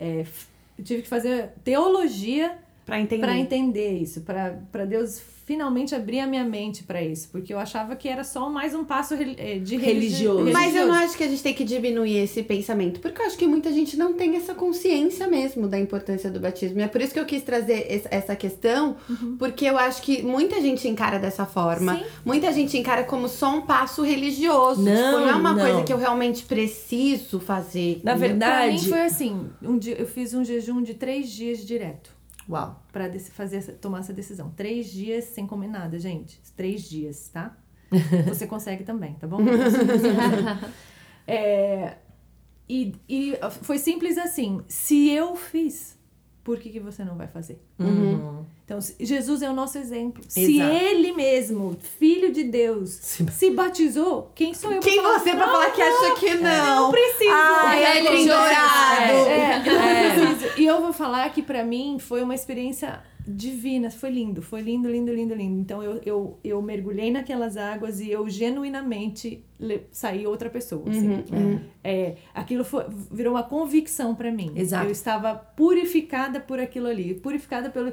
é, 0.00 0.24
eu 0.78 0.84
tive 0.84 1.02
que 1.02 1.08
fazer 1.08 1.50
teologia 1.64 2.56
Pra 2.86 2.98
entender. 3.00 3.20
Pra 3.22 3.36
entender 3.36 3.98
isso, 3.98 4.22
pra 4.22 4.84
Deus 4.86 5.20
finalmente 5.48 5.94
abrir 5.94 6.20
a 6.20 6.26
minha 6.26 6.44
mente 6.44 6.82
pra 6.82 7.02
isso, 7.02 7.30
porque 7.32 7.54
eu 7.54 7.58
achava 7.58 7.96
que 7.96 8.06
era 8.06 8.22
só 8.22 8.50
mais 8.50 8.74
um 8.74 8.84
passo 8.84 9.14
eh, 9.14 9.58
de 9.58 9.76
religi- 9.78 10.24
Religioso. 10.26 10.52
Mas 10.52 10.76
eu 10.76 10.86
não 10.86 10.92
acho 10.94 11.16
que 11.16 11.24
a 11.24 11.26
gente 11.26 11.42
tem 11.42 11.54
que 11.54 11.64
diminuir 11.64 12.18
esse 12.18 12.42
pensamento, 12.42 13.00
porque 13.00 13.22
eu 13.22 13.24
acho 13.24 13.38
que 13.38 13.46
muita 13.46 13.72
gente 13.72 13.96
não 13.96 14.12
tem 14.12 14.36
essa 14.36 14.54
consciência 14.54 15.26
mesmo 15.26 15.66
da 15.66 15.78
importância 15.80 16.30
do 16.30 16.38
batismo. 16.38 16.78
E 16.80 16.82
é 16.82 16.86
por 16.86 17.00
isso 17.00 17.14
que 17.14 17.18
eu 17.18 17.24
quis 17.24 17.42
trazer 17.42 17.86
es- 17.90 18.06
essa 18.10 18.36
questão, 18.36 18.96
porque 19.38 19.64
eu 19.64 19.78
acho 19.78 20.02
que 20.02 20.20
muita 20.22 20.60
gente 20.60 20.86
encara 20.86 21.18
dessa 21.18 21.46
forma. 21.46 21.94
Sim. 21.96 22.04
Muita 22.26 22.52
gente 22.52 22.76
encara 22.76 23.04
como 23.04 23.26
só 23.26 23.48
um 23.56 23.62
passo 23.62 24.02
religioso. 24.02 24.82
Não, 24.82 24.92
tipo, 24.94 25.18
não 25.20 25.28
é 25.30 25.34
uma 25.34 25.54
não. 25.54 25.60
coisa 25.64 25.82
que 25.82 25.92
eu 25.94 25.96
realmente 25.96 26.42
preciso 26.44 27.40
fazer. 27.40 28.02
Na 28.04 28.14
entendeu? 28.14 28.36
Pra 28.36 28.66
mim 28.66 28.72
verdade. 28.72 28.88
foi 28.90 29.00
assim, 29.00 29.46
um 29.62 29.78
dia 29.78 29.94
eu 29.98 30.06
fiz 30.06 30.34
um 30.34 30.44
jejum 30.44 30.82
de 30.82 30.92
três 30.92 31.30
dias 31.30 31.64
direto 31.66 32.17
Uau. 32.48 32.82
pra 32.90 33.10
fazer 33.32 33.62
tomar 33.74 34.00
essa 34.00 34.12
decisão. 34.12 34.50
Três 34.50 34.90
dias 34.90 35.24
sem 35.24 35.46
comer 35.46 35.68
nada, 35.68 35.98
gente. 35.98 36.40
Três 36.56 36.88
dias, 36.88 37.28
tá? 37.28 37.56
Você 38.26 38.46
consegue 38.46 38.84
também, 38.84 39.14
tá 39.14 39.26
bom? 39.26 39.38
É, 41.30 41.98
e, 42.66 42.94
e 43.06 43.38
foi 43.60 43.76
simples 43.76 44.16
assim. 44.16 44.62
Se 44.66 45.10
eu 45.10 45.36
fiz, 45.36 45.97
por 46.48 46.58
que, 46.58 46.70
que 46.70 46.80
você 46.80 47.04
não 47.04 47.14
vai 47.14 47.26
fazer? 47.26 47.60
Uhum. 47.78 48.42
Então, 48.64 48.80
se- 48.80 48.96
Jesus 48.98 49.42
é 49.42 49.50
o 49.50 49.52
nosso 49.52 49.76
exemplo. 49.76 50.22
Se 50.26 50.56
Exato. 50.56 50.72
ele 50.74 51.12
mesmo, 51.12 51.76
filho 51.98 52.32
de 52.32 52.42
Deus, 52.44 52.88
Se- 52.88 53.30
se, 53.30 53.50
batizou, 53.50 54.32
quem 54.34 54.54
sou 54.54 54.72
eu 54.72 54.80
pra 54.80 54.88
Quem 54.90 55.02
falar, 55.02 55.18
você 55.18 55.30
pra 55.32 55.38
"Não, 55.46 55.52
falar 55.52 55.70
que 55.72 55.82
acha 55.82 56.14
que 56.14 56.34
não? 56.36 56.80
Não 56.84 56.90
precisa. 56.90 57.30
Ai, 57.34 57.84
É, 57.84 57.98
ele 57.98 58.08
é, 58.22 58.26
dourado. 58.26 59.12
é, 59.12 59.62
eu 59.68 59.74
não 59.74 60.34
preciso. 60.34 60.60
E 60.60 60.64
eu 60.64 60.80
vou 60.80 60.92
falar 60.94 61.28
que 61.34 61.42
pra 61.42 61.62
mim 61.62 61.98
foi 61.98 62.22
uma 62.22 62.34
experiência 62.34 62.98
divina, 63.28 63.90
foi 63.90 64.10
lindo, 64.10 64.40
foi 64.40 64.62
lindo, 64.62 64.90
lindo, 64.90 65.12
lindo, 65.12 65.34
lindo. 65.34 65.60
Então 65.60 65.82
eu, 65.82 66.00
eu, 66.04 66.38
eu 66.42 66.62
mergulhei 66.62 67.10
naquelas 67.10 67.56
águas 67.56 68.00
e 68.00 68.10
eu 68.10 68.28
genuinamente 68.28 69.44
saí 69.90 70.26
outra 70.26 70.48
pessoa. 70.48 70.88
assim. 70.88 71.60
É, 71.84 72.16
aquilo 72.34 72.64
foi, 72.64 72.86
virou 73.10 73.34
uma 73.34 73.42
convicção 73.42 74.14
pra 74.14 74.32
mim. 74.32 74.52
Exato. 74.56 74.86
Eu 74.86 74.90
estava 74.90 75.34
purificada 75.34 76.40
por 76.40 76.58
aquilo 76.58 76.86
ali, 76.86 77.14
purificada 77.14 77.68
pelo. 77.68 77.92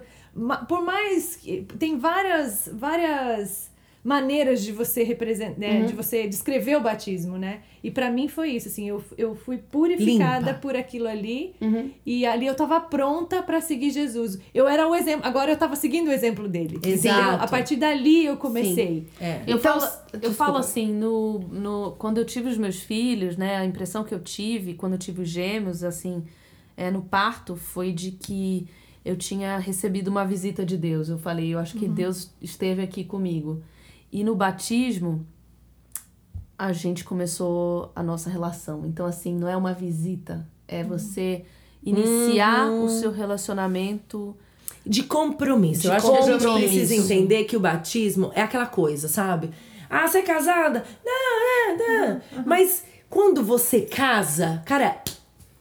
Por 0.68 0.84
mais 0.84 1.36
que 1.36 1.64
tem 1.78 1.98
várias, 1.98 2.70
várias 2.74 3.72
maneiras 4.06 4.64
de 4.64 4.72
você 4.72 5.02
representar, 5.04 5.58
né, 5.60 5.80
Uhum. 5.80 5.86
de 5.88 5.94
você 5.94 6.28
descrever 6.28 6.78
o 6.78 6.80
batismo, 6.82 7.40
né? 7.40 7.62
E 7.84 7.90
pra 7.90 8.12
mim 8.12 8.28
foi 8.28 8.52
isso, 8.52 8.68
assim, 8.68 8.88
eu, 8.88 9.04
eu 9.18 9.34
fui 9.36 9.58
purificada 9.58 10.46
Limpa. 10.52 10.60
por 10.60 10.76
aquilo 10.76 11.08
ali 11.08 11.56
Uhum. 11.60 11.90
e 12.06 12.24
ali 12.24 12.46
eu 12.46 12.54
tava 12.54 12.80
pronta 12.80 13.42
pra 13.42 13.60
seguir 13.60 13.90
Jesus. 13.90 14.38
Eu 14.54 14.68
era 14.68 14.88
o 14.88 14.94
exemplo, 14.96 15.26
agora 15.28 15.50
eu 15.52 15.58
tava 15.58 15.76
seguindo 15.76 16.10
o 16.10 16.12
exemplo 16.12 16.48
dele. 16.48 16.80
Exato. 16.84 17.20
entendeu? 17.20 17.42
A 17.44 17.48
partir 17.48 17.78
dali 17.78 18.24
eu 18.26 18.38
comecei. 18.38 19.08
É. 19.20 19.42
Eu, 19.48 19.58
Então, 19.58 19.80
falo, 19.82 19.92
eu 20.22 20.32
falo 20.34 20.58
assim, 20.58 20.94
no, 20.94 21.40
no, 21.40 21.96
quando 21.98 22.20
eu 22.20 22.26
tive 22.26 22.48
os 22.48 22.60
meus 22.60 22.80
filhos, 22.80 23.36
né, 23.38 23.56
a 23.58 23.66
impressão 23.66 24.04
que 24.04 24.14
eu 24.14 24.20
tive 24.20 24.76
quando 24.76 24.94
eu 24.94 25.00
tive 25.00 25.24
os 25.24 25.30
gêmeos, 25.30 25.84
assim, 25.84 26.24
é, 26.78 26.92
no 26.92 27.02
parto, 27.02 27.56
foi 27.56 27.92
de 27.92 28.12
que 28.12 28.68
eu 29.04 29.16
tinha 29.16 29.58
recebido 29.58 30.10
uma 30.10 30.24
visita 30.26 30.64
de 30.64 30.78
Deus. 30.78 31.10
Eu 31.10 31.18
falei, 31.18 31.52
eu 31.54 31.58
acho 31.60 31.76
que 31.78 31.88
Deus 31.88 32.32
esteve 32.40 32.84
aqui 32.84 33.04
comigo. 33.04 33.64
E 34.12 34.24
no 34.24 34.36
batismo, 34.36 35.26
a 36.58 36.72
gente 36.72 37.04
começou 37.04 37.92
a 37.96 38.02
nossa 38.02 38.30
relação. 38.30 38.86
Então, 38.86 39.06
assim, 39.06 39.36
não 39.36 39.48
é 39.48 39.58
uma 39.58 39.74
visita, 39.74 40.48
é 40.68 40.84
você 40.84 41.46
iniciar 41.84 42.72
o 42.72 42.90
seu 42.90 43.12
relacionamento 43.12 44.36
De 44.86 45.04
compromisso. 45.04 45.82
De 45.82 45.88
eu 45.88 45.94
acho 45.94 46.12
que 46.12 46.18
a 46.18 46.22
gente 46.22 46.32
compromisso. 46.44 46.70
precisa 46.70 46.96
entender 46.96 47.44
que 47.46 47.58
o 47.58 47.60
batismo 47.60 48.32
é 48.34 48.42
aquela 48.42 48.66
coisa, 48.66 49.08
sabe? 49.08 49.52
Ah, 49.90 50.08
você 50.08 50.20
é 50.20 50.22
casada? 50.22 50.84
Não, 51.06 51.72
é, 51.72 51.78
não. 51.78 52.44
Mas 52.46 52.84
quando 53.10 53.44
você 53.44 53.82
casa, 53.82 54.64
cara, 54.66 55.02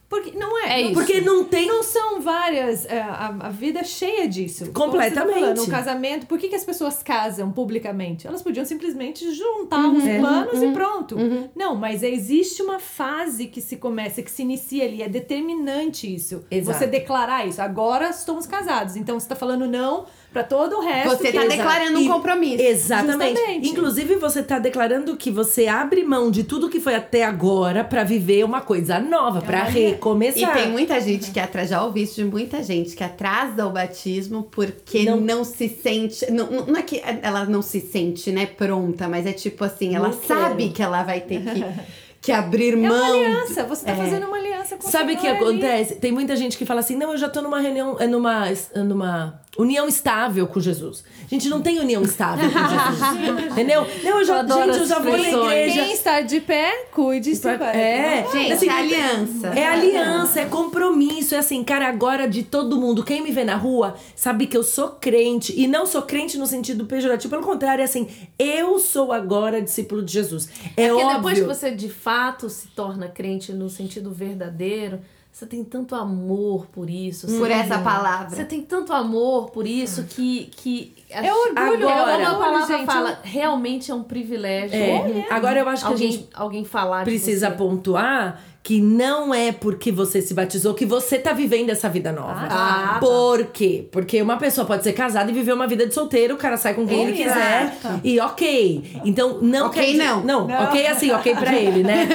Porque 0.09 0.33
não 0.39 0.59
é. 0.65 0.81
É 0.81 0.85
não-. 0.85 0.93
Porque 0.95 1.21
não 1.21 1.45
tem. 1.45 1.67
Não 1.67 1.83
são 1.83 2.21
várias. 2.21 2.85
é, 2.87 3.01
a, 3.01 3.35
a 3.41 3.49
vida 3.51 3.81
é 3.81 3.85
cheia 3.85 4.29
disso. 4.29 4.71
Completamente. 4.73 5.35
Tá 5.35 5.41
falando, 5.41 5.63
um 5.63 5.67
casamento. 5.67 6.27
Por 6.27 6.39
que, 6.39 6.49
que 6.49 6.55
as 6.55 6.65
pessoas 6.65 7.03
casam 7.03 7.51
publicamente? 7.51 8.27
Elas 8.27 8.43
podiam 8.43 8.65
simplesmente 8.65 9.33
juntar 9.35 9.85
Uhum. 9.85 9.97
uns 9.97 10.07
É. 10.07 10.19
planos 10.19 10.63
e 10.63 10.69
pronto. 10.73 11.17
Não, 11.57 11.75
mas 11.75 12.03
existe 12.03 12.63
uma 12.63 12.79
fase 12.79 13.47
que 13.47 13.61
se 13.61 13.77
começa, 13.77 14.23
que 14.23 14.31
se 14.31 14.43
inicia 14.43 14.85
ali. 14.85 15.03
É 15.03 15.09
determinante 15.09 16.13
isso. 16.13 16.45
Exato. 16.51 16.79
Você 16.79 16.87
declarar 16.87 17.47
isso. 17.47 17.61
Agora 17.61 18.11
estamos 18.11 18.47
casados. 18.47 18.97
Então 18.97 19.19
você 19.19 19.29
tá 19.29 19.35
falando 19.37 19.67
não 19.67 20.07
pra 20.35 20.43
todo 20.44 20.77
o 20.77 20.81
resto. 20.81 21.16
Você 21.16 21.32
tá 21.32 21.43
que- 21.43 21.48
declarando 21.48 21.98
um 21.98 22.02
E- 22.02 22.09
compromisso. 22.09 22.62
Exatamente. 22.62 23.36
Justamente. 23.39 23.69
Inclusive, 23.70 24.16
você 24.16 24.43
tá 24.43 24.59
declarando 24.59 25.16
que 25.16 25.31
você 25.31 25.66
abre 25.69 26.05
mão 26.05 26.31
de 26.31 26.44
tudo 26.44 26.69
que 26.69 26.81
foi 26.81 26.94
até 26.97 27.24
agora 27.24 27.82
pra 27.85 28.05
viver 28.05 28.44
uma 28.44 28.61
coisa 28.61 28.98
nova, 28.98 29.40
pra 29.40 29.61
uma- 29.69 29.70
E 29.78 29.90
recomeçar. 29.90 30.52
tem 30.52 30.69
muita 30.70 31.01
gente 31.01 31.31
que 31.31 31.40
atrasa, 31.40 31.69
já 31.70 31.82
ouvi 31.85 32.02
isso 32.02 32.16
de 32.16 32.24
muita 32.24 32.62
gente 32.62 32.94
que 32.94 33.02
atrasa 33.05 33.65
o 33.66 33.70
batismo 33.70 34.43
porque 34.51 35.05
Não- 35.05 35.20
não, 35.20 35.44
se 35.44 35.69
sente. 35.69 36.31
Não, 36.31 36.51
não 36.51 36.66
não 36.66 36.77
é 36.77 36.82
que 36.82 37.01
ela 37.23 37.44
não 37.44 37.62
se 37.62 37.81
sente, 37.81 38.32
né, 38.32 38.44
pronta, 38.47 39.09
mas 39.09 39.24
é 39.27 39.32
tipo 39.32 39.65
assim, 39.65 39.94
ela 39.94 40.09
Não 40.09 40.20
sabe 40.20 40.65
quero. 40.65 40.74
que 40.74 40.82
ela 40.82 41.02
vai 41.05 41.20
ter 41.20 41.40
que, 41.40 41.65
que 42.25 42.33
abrir 42.33 42.73
É 42.73 42.77
uma 42.77 42.89
mão. 42.89 43.21
aliança. 43.21 43.65
Você 43.65 43.85
tá 43.85 43.93
É. 43.93 43.97
fazendo 43.97 44.27
uma 44.27 44.37
aliança 44.37 44.77
com 44.77 44.87
o 44.87 44.91
Sabe 44.91 45.13
o 45.13 45.17
que 45.17 45.23
Senhor 45.23 45.37
ali. 45.37 45.45
acontece? 45.45 45.95
Tem 45.97 46.11
muita 46.13 46.35
gente 46.37 46.57
que 46.57 46.65
fala 46.65 46.81
assim: 46.81 46.97
não, 46.97 47.13
eu 47.13 47.19
já 47.19 47.29
tô 47.29 47.43
numa 47.43 47.61
reunião, 47.61 47.97
é 48.01 48.07
numa, 48.07 48.49
é 48.49 48.79
numa 48.83 49.41
união 49.59 49.87
estável 49.87 50.47
com 50.49 50.59
Jesus. 50.59 51.05
Gente, 51.31 51.49
não 51.49 51.61
tem 51.63 51.79
união 51.79 52.03
estável 52.03 52.51
com 52.51 52.59
Jesus. 52.59 53.47
entendeu? 53.53 53.87
Não, 54.03 54.19
eu 54.19 54.25
já, 54.25 54.35
Eu 54.35 54.39
adoro 54.41 54.73
gente, 54.73 54.79
eu 54.83 54.87
já 54.87 54.97
as 54.99 55.05
vou 55.05 55.17
na 55.17 55.29
igreja. 55.29 55.83
Quem 55.85 55.93
está 55.93 56.21
de 56.23 56.41
pé, 56.41 56.87
cuide-se. 56.93 57.47
É, 57.49 58.27
Gente, 58.33 58.53
assim, 58.53 58.69
é 58.69 58.73
aliança. 58.73 59.47
É 59.49 59.67
aliança, 59.67 60.41
é 60.41 60.45
compromisso. 60.47 61.35
É 61.35 61.39
assim, 61.39 61.63
cara, 61.63 61.87
agora 61.89 62.27
de 62.29 62.43
todo 62.43 62.77
mundo, 62.81 63.05
quem 63.05 63.23
me 63.23 63.31
vê 63.31 63.45
na 63.45 63.55
rua 63.57 63.95
sabe 64.17 64.47
que 64.47 64.57
eu 64.57 64.63
sou 64.65 64.89
crente. 65.01 65.53
E 65.57 65.67
não 65.67 65.87
sou 65.87 66.03
crente 66.03 66.37
no 66.37 66.47
sentido 66.47 66.85
pejorativo, 66.87 67.31
pelo 67.31 67.43
contrário, 67.47 67.83
é 67.83 67.85
assim, 67.85 68.09
eu 68.39 68.79
sou 68.79 69.13
agora 69.13 69.63
discípulo 69.63 70.03
de 70.03 70.13
Jesus. 70.13 70.49
É 70.77 70.89
Porque 70.89 71.03
óbvio. 71.05 71.17
depois 71.17 71.39
que 71.39 71.45
você 71.45 71.71
de 71.71 71.89
fato 71.89 72.14
se 72.49 72.69
torna 72.69 73.09
crente 73.09 73.53
no 73.53 73.69
sentido 73.69 74.11
verdadeiro, 74.11 75.01
você 75.32 75.47
tem 75.47 75.65
tanto 75.65 75.97
amor 75.97 76.66
por 76.66 76.89
isso. 76.89 77.27
Por 77.27 77.49
sabe? 77.49 77.53
essa 77.53 77.78
palavra. 77.81 78.31
Você 78.36 78.45
tem 78.45 78.62
tanto 78.62 78.93
amor 78.93 79.51
por 79.51 79.66
isso 79.66 80.05
que. 80.05 80.45
que 80.53 80.95
É 81.11 81.32
orgulho, 81.32 81.89
Agora, 81.89 82.23
é 82.23 82.24
a 82.24 82.31
orgulho, 82.31 82.39
palavra 82.39 82.78
gente. 82.78 82.86
fala, 82.86 83.19
realmente 83.24 83.91
é 83.91 83.95
um 83.95 84.05
privilégio. 84.05 84.77
É. 84.77 85.27
Agora 85.31 85.59
eu 85.59 85.69
acho 85.69 85.82
que 85.82 85.89
a 85.89 85.91
alguém, 85.93 86.12
gente 86.12 86.28
alguém 86.32 86.65
falar 86.65 87.01
de 87.05 87.11
precisa 87.11 87.51
você. 87.51 87.57
pontuar 87.57 88.41
que 88.65 88.81
não 88.81 89.35
é 89.35 89.53
porque 89.53 89.93
você 89.93 90.23
se 90.23 90.32
batizou 90.32 90.73
que 90.73 90.86
você 90.86 91.19
tá 91.19 91.35
vivendo 91.35 91.69
essa 91.69 91.86
vida 91.86 92.11
nova. 92.11 92.47
Ah, 92.51 92.93
tá. 92.95 92.97
Por 92.99 93.45
quê? 93.49 93.86
Porque 93.93 94.23
uma 94.23 94.39
pessoa 94.39 94.66
pode 94.66 94.82
ser 94.82 94.95
casada 94.95 95.31
e 95.31 95.35
viver 95.35 95.53
uma 95.53 95.66
vida 95.66 95.86
de 95.86 95.93
solteiro, 95.93 96.32
o 96.35 96.39
cara 96.39 96.57
sai 96.57 96.73
com 96.73 96.86
quem 96.86 97.03
ele 97.03 97.12
quiser. 97.12 97.77
E 98.03 98.19
ok. 98.19 98.82
Então, 99.05 99.39
não 99.43 99.66
Ok, 99.66 99.82
quer 99.82 99.91
dizer- 99.93 100.03
não. 100.05 100.24
Não, 100.24 100.49
Não. 100.49 100.65
ok 100.65 100.86
assim, 100.86 101.11
ok 101.12 101.35
pra 101.36 101.55
ele, 101.55 101.82
né? 101.82 102.09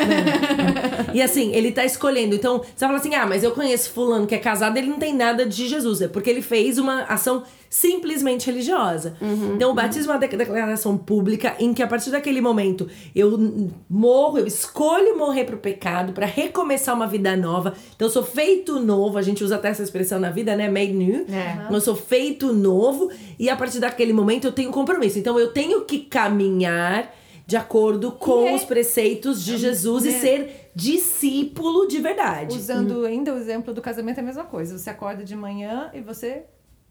e 1.14 1.22
assim, 1.22 1.52
ele 1.54 1.72
tá 1.72 1.86
escolhendo. 1.86 2.34
Então, 2.34 2.58
você 2.76 2.84
fala 2.86 2.98
assim: 2.98 3.14
ah, 3.14 3.28
mas 3.28 3.44
eu 3.44 3.52
conheço 3.52 3.92
fulano 3.92 4.26
que 4.26 4.34
é 4.34 4.40
casado, 4.40 4.76
ele 4.76 4.88
não 4.88 4.98
tem 4.98 5.14
nada 5.14 5.46
de 5.46 5.68
Jesus. 5.68 6.02
É 6.02 6.08
porque 6.08 6.32
ele 6.32 6.42
fez 6.42 6.80
uma 6.80 7.04
ação 7.04 7.44
simplesmente 7.70 8.48
religiosa. 8.48 9.16
Então, 9.56 9.72
o 9.72 9.74
batismo 9.74 10.12
é 10.12 10.16
uma 10.16 10.28
de- 10.28 10.36
declaração 10.38 10.98
pública 10.98 11.56
em 11.60 11.74
que, 11.74 11.84
a 11.84 11.88
partir 11.88 12.10
daquele 12.10 12.42
momento, 12.42 12.88
eu 13.16 13.70
morro, 13.90 14.40
eu 14.40 14.48
escolho 14.48 15.18
morrer 15.18 15.44
pro 15.46 15.58
pecado 15.58 16.12
para 16.14 16.26
recomeçar 16.26 16.96
uma 16.96 17.06
vida 17.08 17.36
nova. 17.38 17.76
Então, 17.96 18.08
eu 18.08 18.12
sou 18.12 18.24
feito 18.24 18.80
novo. 18.80 19.18
A 19.18 19.22
gente 19.22 19.44
usa 19.44 19.56
até 19.56 19.68
essa 19.70 19.84
expressão 19.84 20.20
na 20.20 20.32
vida, 20.32 20.56
né? 20.56 20.68
Made 20.70 20.94
new. 20.94 21.26
É. 21.30 21.74
Eu 21.74 21.80
sou 21.82 21.96
feito 21.96 22.52
novo. 22.54 23.12
E 23.38 23.50
a 23.50 23.56
partir 23.56 23.80
daquele 23.80 24.14
momento, 24.14 24.46
eu 24.46 24.52
tenho 24.52 24.70
um 24.70 24.74
compromisso. 24.74 25.20
Então, 25.20 25.40
eu 25.40 25.54
tenho 25.54 25.82
que 25.86 26.00
caminhar 26.00 27.14
de 27.46 27.56
acordo 27.58 28.12
com 28.12 28.46
E 28.46 28.48
é- 28.50 28.56
os 28.56 28.64
preceitos 28.64 29.44
de 29.44 29.58
Jesus 29.58 30.06
e 30.06 30.10
né? 30.12 30.20
ser 30.20 30.72
discípulo 30.76 31.88
de 31.88 32.00
verdade. 32.00 32.56
Usando 32.58 33.06
ainda 33.06 33.34
o 33.34 33.38
exemplo 33.38 33.74
do 33.74 33.82
casamento 33.82 34.18
é 34.20 34.22
a 34.22 34.26
mesma 34.26 34.44
coisa. 34.44 34.78
Você 34.78 34.90
acorda 34.90 35.24
de 35.24 35.36
manhã 35.36 35.90
e 35.94 36.00
você 36.02 36.44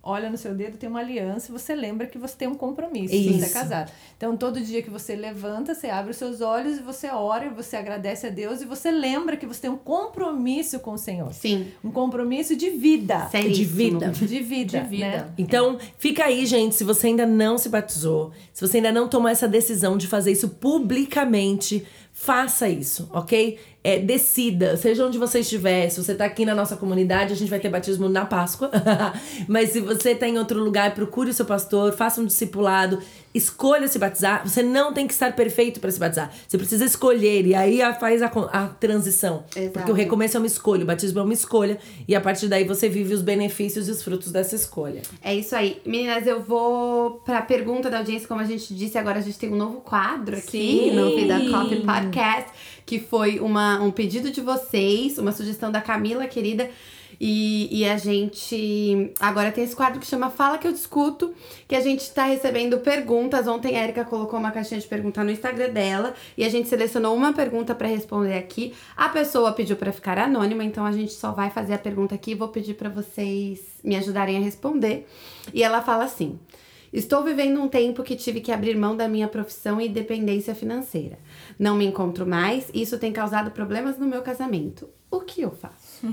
olha 0.08 0.30
no 0.30 0.38
seu 0.38 0.54
dedo, 0.54 0.78
tem 0.78 0.88
uma 0.88 1.00
aliança 1.00 1.50
e 1.50 1.52
você 1.52 1.74
lembra 1.74 2.06
que 2.06 2.16
você 2.16 2.34
tem 2.34 2.48
um 2.48 2.54
compromisso, 2.54 3.12
que 3.12 3.24
você 3.24 3.28
é 3.28 3.46
Isso. 3.46 3.52
casado. 3.52 3.92
Então, 4.16 4.36
todo 4.36 4.60
dia 4.60 4.82
que 4.82 4.88
você 4.88 5.14
levanta, 5.14 5.74
você 5.74 5.88
abre 5.88 6.12
os 6.12 6.16
seus 6.16 6.40
olhos 6.40 6.78
e 6.78 6.82
você 6.82 7.08
ora 7.08 7.46
e 7.46 7.48
você 7.50 7.76
agradece 7.76 8.26
a 8.26 8.30
Deus 8.30 8.62
e 8.62 8.64
você 8.64 8.90
lembra 8.90 9.36
que 9.36 9.46
você 9.46 9.62
tem 9.62 9.70
um 9.70 9.76
compromisso 9.76 10.80
com 10.80 10.92
o 10.92 10.98
Senhor. 10.98 11.32
Sim. 11.32 11.68
Um 11.84 11.90
compromisso 11.90 12.56
de 12.56 12.70
vida. 12.70 13.28
Seríssimo. 13.30 13.54
De 13.54 13.64
vida. 13.64 14.08
De 14.10 14.40
vida. 14.40 14.80
De 14.80 14.88
vida. 14.88 15.06
né? 15.06 15.32
Então, 15.36 15.78
fica 15.98 16.24
aí, 16.24 16.46
gente, 16.46 16.74
se 16.74 16.84
você 16.84 17.08
ainda 17.08 17.26
não 17.26 17.58
se 17.58 17.68
batizou, 17.68 18.32
se 18.52 18.66
você 18.66 18.78
ainda 18.78 18.90
não 18.90 19.08
tomou 19.08 19.28
essa 19.28 19.46
decisão 19.46 19.98
de 19.98 20.06
fazer 20.06 20.32
isso 20.32 20.48
publicamente, 20.48 21.86
faça 22.12 22.68
isso, 22.68 23.08
ok? 23.12 23.58
É, 23.88 23.98
decida, 23.98 24.76
seja 24.76 25.06
onde 25.06 25.16
você 25.16 25.40
estiver, 25.40 25.88
se 25.88 26.02
você 26.02 26.14
tá 26.14 26.26
aqui 26.26 26.44
na 26.44 26.54
nossa 26.54 26.76
comunidade, 26.76 27.32
a 27.32 27.36
gente 27.36 27.48
vai 27.48 27.58
ter 27.58 27.70
batismo 27.70 28.06
na 28.08 28.26
Páscoa. 28.26 28.70
Mas 29.48 29.70
se 29.70 29.80
você 29.80 30.14
tá 30.14 30.28
em 30.28 30.36
outro 30.38 30.62
lugar, 30.62 30.94
procure 30.94 31.30
o 31.30 31.32
seu 31.32 31.46
pastor, 31.46 31.92
faça 31.94 32.20
um 32.20 32.26
discipulado, 32.26 32.98
escolha 33.34 33.88
se 33.88 33.98
batizar. 33.98 34.46
Você 34.46 34.62
não 34.62 34.92
tem 34.92 35.06
que 35.06 35.12
estar 35.14 35.34
perfeito 35.34 35.80
para 35.80 35.90
se 35.90 35.98
batizar. 35.98 36.30
Você 36.46 36.58
precisa 36.58 36.84
escolher 36.84 37.46
e 37.46 37.54
aí 37.54 37.80
a- 37.80 37.94
faz 37.94 38.20
a, 38.20 38.26
a 38.26 38.66
transição. 38.66 39.44
Exato. 39.56 39.70
Porque 39.72 39.90
o 39.90 39.94
recomeço 39.94 40.36
é 40.36 40.40
uma 40.40 40.46
escolha, 40.46 40.82
o 40.82 40.86
batismo 40.86 41.20
é 41.20 41.22
uma 41.22 41.32
escolha 41.32 41.78
e 42.06 42.14
a 42.14 42.20
partir 42.20 42.46
daí 42.48 42.64
você 42.64 42.88
vive 42.90 43.14
os 43.14 43.22
benefícios 43.22 43.88
e 43.88 43.90
os 43.90 44.02
frutos 44.02 44.30
dessa 44.30 44.54
escolha. 44.54 45.00
É 45.22 45.34
isso 45.34 45.56
aí. 45.56 45.80
Meninas, 45.86 46.26
eu 46.26 46.42
vou 46.42 47.22
pra 47.24 47.40
pergunta 47.42 47.88
da 47.88 47.98
audiência, 47.98 48.28
como 48.28 48.40
a 48.40 48.44
gente 48.44 48.74
disse, 48.74 48.98
agora 48.98 49.18
a 49.18 49.22
gente 49.22 49.38
tem 49.38 49.50
um 49.50 49.56
novo 49.56 49.80
quadro 49.80 50.36
aqui 50.36 50.90
Sim. 50.90 50.90
no 50.92 51.14
Vida 51.16 51.38
Coffee 51.50 51.80
Podcast, 51.80 52.50
que 52.88 52.98
foi 52.98 53.38
uma, 53.38 53.78
um 53.82 53.90
pedido 53.90 54.30
de 54.30 54.40
vocês, 54.40 55.18
uma 55.18 55.30
sugestão 55.30 55.70
da 55.70 55.78
Camila, 55.78 56.26
querida. 56.26 56.70
E, 57.20 57.68
e 57.70 57.84
a 57.84 57.98
gente 57.98 59.12
agora 59.20 59.52
tem 59.52 59.62
esse 59.62 59.76
quadro 59.76 60.00
que 60.00 60.06
chama 60.06 60.30
Fala 60.30 60.56
que 60.56 60.66
eu 60.66 60.72
discuto, 60.72 61.34
que 61.66 61.76
a 61.76 61.80
gente 61.80 62.10
tá 62.10 62.24
recebendo 62.24 62.78
perguntas. 62.78 63.46
Ontem 63.46 63.76
a 63.76 63.84
Erika 63.84 64.06
colocou 64.06 64.38
uma 64.38 64.50
caixinha 64.50 64.80
de 64.80 64.86
pergunta 64.86 65.22
no 65.22 65.30
Instagram 65.30 65.68
dela 65.68 66.14
e 66.34 66.44
a 66.44 66.48
gente 66.48 66.66
selecionou 66.66 67.14
uma 67.14 67.34
pergunta 67.34 67.74
pra 67.74 67.88
responder 67.88 68.38
aqui. 68.38 68.72
A 68.96 69.10
pessoa 69.10 69.52
pediu 69.52 69.76
pra 69.76 69.92
ficar 69.92 70.16
anônima, 70.16 70.64
então 70.64 70.86
a 70.86 70.92
gente 70.92 71.12
só 71.12 71.32
vai 71.32 71.50
fazer 71.50 71.74
a 71.74 71.78
pergunta 71.78 72.14
aqui 72.14 72.34
vou 72.34 72.48
pedir 72.48 72.72
pra 72.72 72.88
vocês 72.88 73.60
me 73.84 73.96
ajudarem 73.96 74.38
a 74.38 74.40
responder. 74.40 75.06
E 75.52 75.62
ela 75.62 75.82
fala 75.82 76.04
assim: 76.04 76.38
Estou 76.92 77.22
vivendo 77.22 77.60
um 77.60 77.68
tempo 77.68 78.02
que 78.02 78.16
tive 78.16 78.40
que 78.40 78.50
abrir 78.50 78.76
mão 78.76 78.96
da 78.96 79.08
minha 79.08 79.28
profissão 79.28 79.80
e 79.80 79.88
dependência 79.88 80.54
financeira. 80.54 81.18
Não 81.58 81.76
me 81.76 81.86
encontro 81.86 82.26
mais 82.26 82.70
e 82.72 82.82
isso 82.82 82.98
tem 82.98 83.12
causado 83.12 83.50
problemas 83.50 83.98
no 83.98 84.06
meu 84.06 84.22
casamento. 84.22 84.88
O 85.10 85.20
que 85.20 85.40
eu 85.40 85.50
faço? 85.50 86.06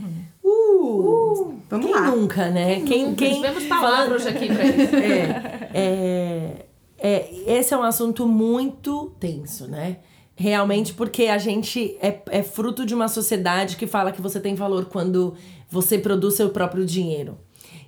Uh, 0.43 1.55
Vamos 1.69 1.85
quem 1.85 1.95
lá. 1.95 2.11
nunca, 2.11 2.49
né? 2.49 2.81
Quem, 2.81 3.13
quem 3.13 3.35
Tivemos 3.35 3.65
palavras 3.65 4.21
hoje 4.21 4.35
aqui 4.35 4.47
pra 4.47 4.65
isso. 4.65 4.95
é, 4.95 5.71
é, 5.73 6.65
é, 6.97 7.57
esse 7.57 7.73
é 7.73 7.77
um 7.77 7.83
assunto 7.83 8.25
muito 8.25 9.13
tenso, 9.19 9.67
né? 9.67 9.97
Realmente, 10.33 10.93
porque 10.93 11.23
a 11.27 11.37
gente 11.37 11.97
é, 12.01 12.21
é 12.29 12.43
fruto 12.43 12.85
de 12.85 12.93
uma 12.93 13.07
sociedade 13.07 13.77
que 13.77 13.87
fala 13.87 14.11
que 14.11 14.21
você 14.21 14.39
tem 14.39 14.55
valor 14.55 14.85
quando 14.85 15.35
você 15.69 15.97
produz 15.97 16.35
seu 16.35 16.49
próprio 16.49 16.85
dinheiro. 16.85 17.37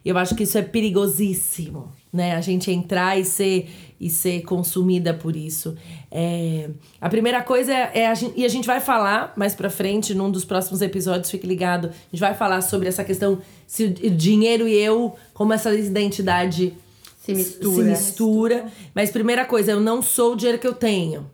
Eu 0.07 0.17
acho 0.17 0.35
que 0.35 0.43
isso 0.43 0.57
é 0.57 0.61
perigosíssimo, 0.61 1.91
né? 2.13 2.33
A 2.35 2.39
gente 2.39 2.71
entrar 2.71 3.19
e 3.19 3.25
ser, 3.25 3.69
e 3.99 4.09
ser 4.09 4.41
consumida 4.43 5.13
por 5.13 5.35
isso. 5.35 5.75
É, 6.09 6.69
a 7.01 7.09
primeira 7.09 7.43
coisa 7.43 7.73
é, 7.73 7.91
é 7.93 8.07
a 8.07 8.13
gente, 8.13 8.33
e 8.39 8.45
a 8.45 8.47
gente 8.47 8.65
vai 8.65 8.79
falar 8.79 9.33
mais 9.35 9.53
pra 9.53 9.69
frente, 9.69 10.15
num 10.15 10.31
dos 10.31 10.45
próximos 10.45 10.81
episódios, 10.81 11.29
fique 11.29 11.45
ligado. 11.45 11.87
A 11.89 11.91
gente 12.09 12.21
vai 12.21 12.33
falar 12.33 12.61
sobre 12.61 12.87
essa 12.87 13.03
questão 13.03 13.41
se 13.67 13.83
o 13.83 14.09
dinheiro 14.09 14.65
e 14.65 14.73
eu, 14.77 15.13
como 15.33 15.51
essa 15.51 15.73
identidade 15.73 16.73
Se 17.19 17.33
mistura. 17.33 17.75
se 17.75 17.83
mistura. 17.83 18.65
Mas 18.95 19.11
primeira 19.11 19.43
coisa, 19.43 19.71
eu 19.71 19.81
não 19.81 20.01
sou 20.01 20.33
o 20.33 20.35
dinheiro 20.37 20.57
que 20.57 20.67
eu 20.67 20.73
tenho, 20.73 21.29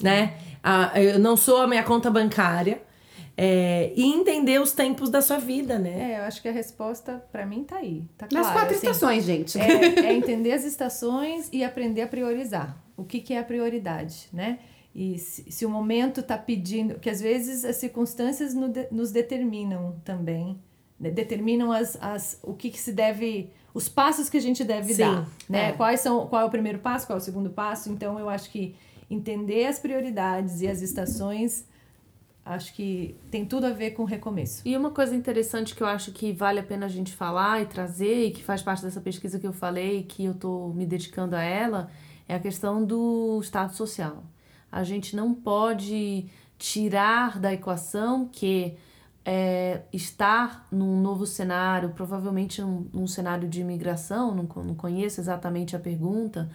né? 0.00 0.32
Ah, 0.62 0.92
eu 0.98 1.18
não 1.18 1.36
sou 1.36 1.58
a 1.58 1.66
minha 1.66 1.82
conta 1.82 2.10
bancária. 2.10 2.80
É, 3.36 3.92
e 3.96 4.04
entender 4.04 4.60
os 4.60 4.72
tempos 4.72 5.10
da 5.10 5.20
sua 5.20 5.38
vida, 5.38 5.78
né? 5.78 6.12
É, 6.12 6.18
eu 6.20 6.22
acho 6.22 6.40
que 6.40 6.48
a 6.48 6.52
resposta 6.52 7.24
pra 7.32 7.44
mim 7.44 7.64
tá 7.64 7.76
aí. 7.76 8.04
Tá 8.16 8.28
Nas 8.30 8.42
claro, 8.42 8.58
quatro 8.60 8.76
assim. 8.76 8.86
estações, 8.86 9.24
gente. 9.24 9.58
É, 9.58 10.06
é 10.06 10.12
entender 10.12 10.52
as 10.52 10.64
estações 10.64 11.48
e 11.52 11.64
aprender 11.64 12.02
a 12.02 12.06
priorizar. 12.06 12.76
O 12.96 13.02
que, 13.02 13.20
que 13.20 13.34
é 13.34 13.38
a 13.40 13.44
prioridade, 13.44 14.28
né? 14.32 14.60
E 14.94 15.18
se, 15.18 15.50
se 15.50 15.66
o 15.66 15.68
momento 15.68 16.20
está 16.20 16.38
pedindo, 16.38 17.00
que 17.00 17.10
às 17.10 17.20
vezes 17.20 17.64
as 17.64 17.76
circunstâncias 17.76 18.54
no 18.54 18.72
nos 18.92 19.10
determinam 19.10 19.96
também, 20.04 20.56
né? 20.98 21.10
determinam 21.10 21.72
as, 21.72 21.98
as, 22.00 22.38
o 22.40 22.54
que, 22.54 22.70
que 22.70 22.78
se 22.78 22.92
deve, 22.92 23.50
os 23.74 23.88
passos 23.88 24.28
que 24.28 24.36
a 24.36 24.40
gente 24.40 24.62
deve 24.62 24.94
Sim, 24.94 25.02
dar, 25.02 25.28
né? 25.48 25.70
é. 25.70 25.72
Quais 25.72 25.98
são, 25.98 26.28
qual 26.28 26.42
é 26.42 26.44
o 26.44 26.50
primeiro 26.50 26.78
passo, 26.78 27.08
qual 27.08 27.18
é 27.18 27.20
o 27.20 27.24
segundo 27.24 27.50
passo? 27.50 27.90
Então 27.90 28.20
eu 28.20 28.28
acho 28.28 28.48
que 28.50 28.76
entender 29.10 29.66
as 29.66 29.80
prioridades 29.80 30.60
e 30.60 30.68
as 30.68 30.80
estações 30.80 31.66
acho 32.44 32.74
que 32.74 33.16
tem 33.30 33.44
tudo 33.46 33.66
a 33.66 33.70
ver 33.70 33.92
com 33.92 34.04
recomeço. 34.04 34.62
E 34.64 34.76
uma 34.76 34.90
coisa 34.90 35.14
interessante 35.14 35.74
que 35.74 35.82
eu 35.82 35.86
acho 35.86 36.12
que 36.12 36.32
vale 36.32 36.60
a 36.60 36.62
pena 36.62 36.86
a 36.86 36.88
gente 36.88 37.12
falar 37.12 37.62
e 37.62 37.66
trazer, 37.66 38.26
e 38.26 38.30
que 38.30 38.44
faz 38.44 38.62
parte 38.62 38.82
dessa 38.82 39.00
pesquisa 39.00 39.38
que 39.38 39.46
eu 39.46 39.52
falei, 39.52 40.02
que 40.02 40.24
eu 40.24 40.34
tô 40.34 40.68
me 40.68 40.84
dedicando 40.84 41.34
a 41.34 41.42
ela, 41.42 41.88
é 42.28 42.34
a 42.34 42.38
questão 42.40 42.84
do 42.84 43.40
status 43.42 43.76
social. 43.76 44.24
A 44.70 44.84
gente 44.84 45.16
não 45.16 45.32
pode 45.32 46.26
tirar 46.58 47.38
da 47.38 47.52
equação 47.52 48.28
que 48.30 48.76
é, 49.24 49.82
estar 49.92 50.66
num 50.70 51.00
novo 51.00 51.26
cenário, 51.26 51.90
provavelmente 51.90 52.60
num, 52.60 52.86
num 52.92 53.06
cenário 53.06 53.48
de 53.48 53.60
imigração, 53.60 54.34
não, 54.34 54.48
não 54.62 54.74
conheço 54.74 55.20
exatamente 55.20 55.74
a 55.74 55.78
pergunta, 55.78 56.50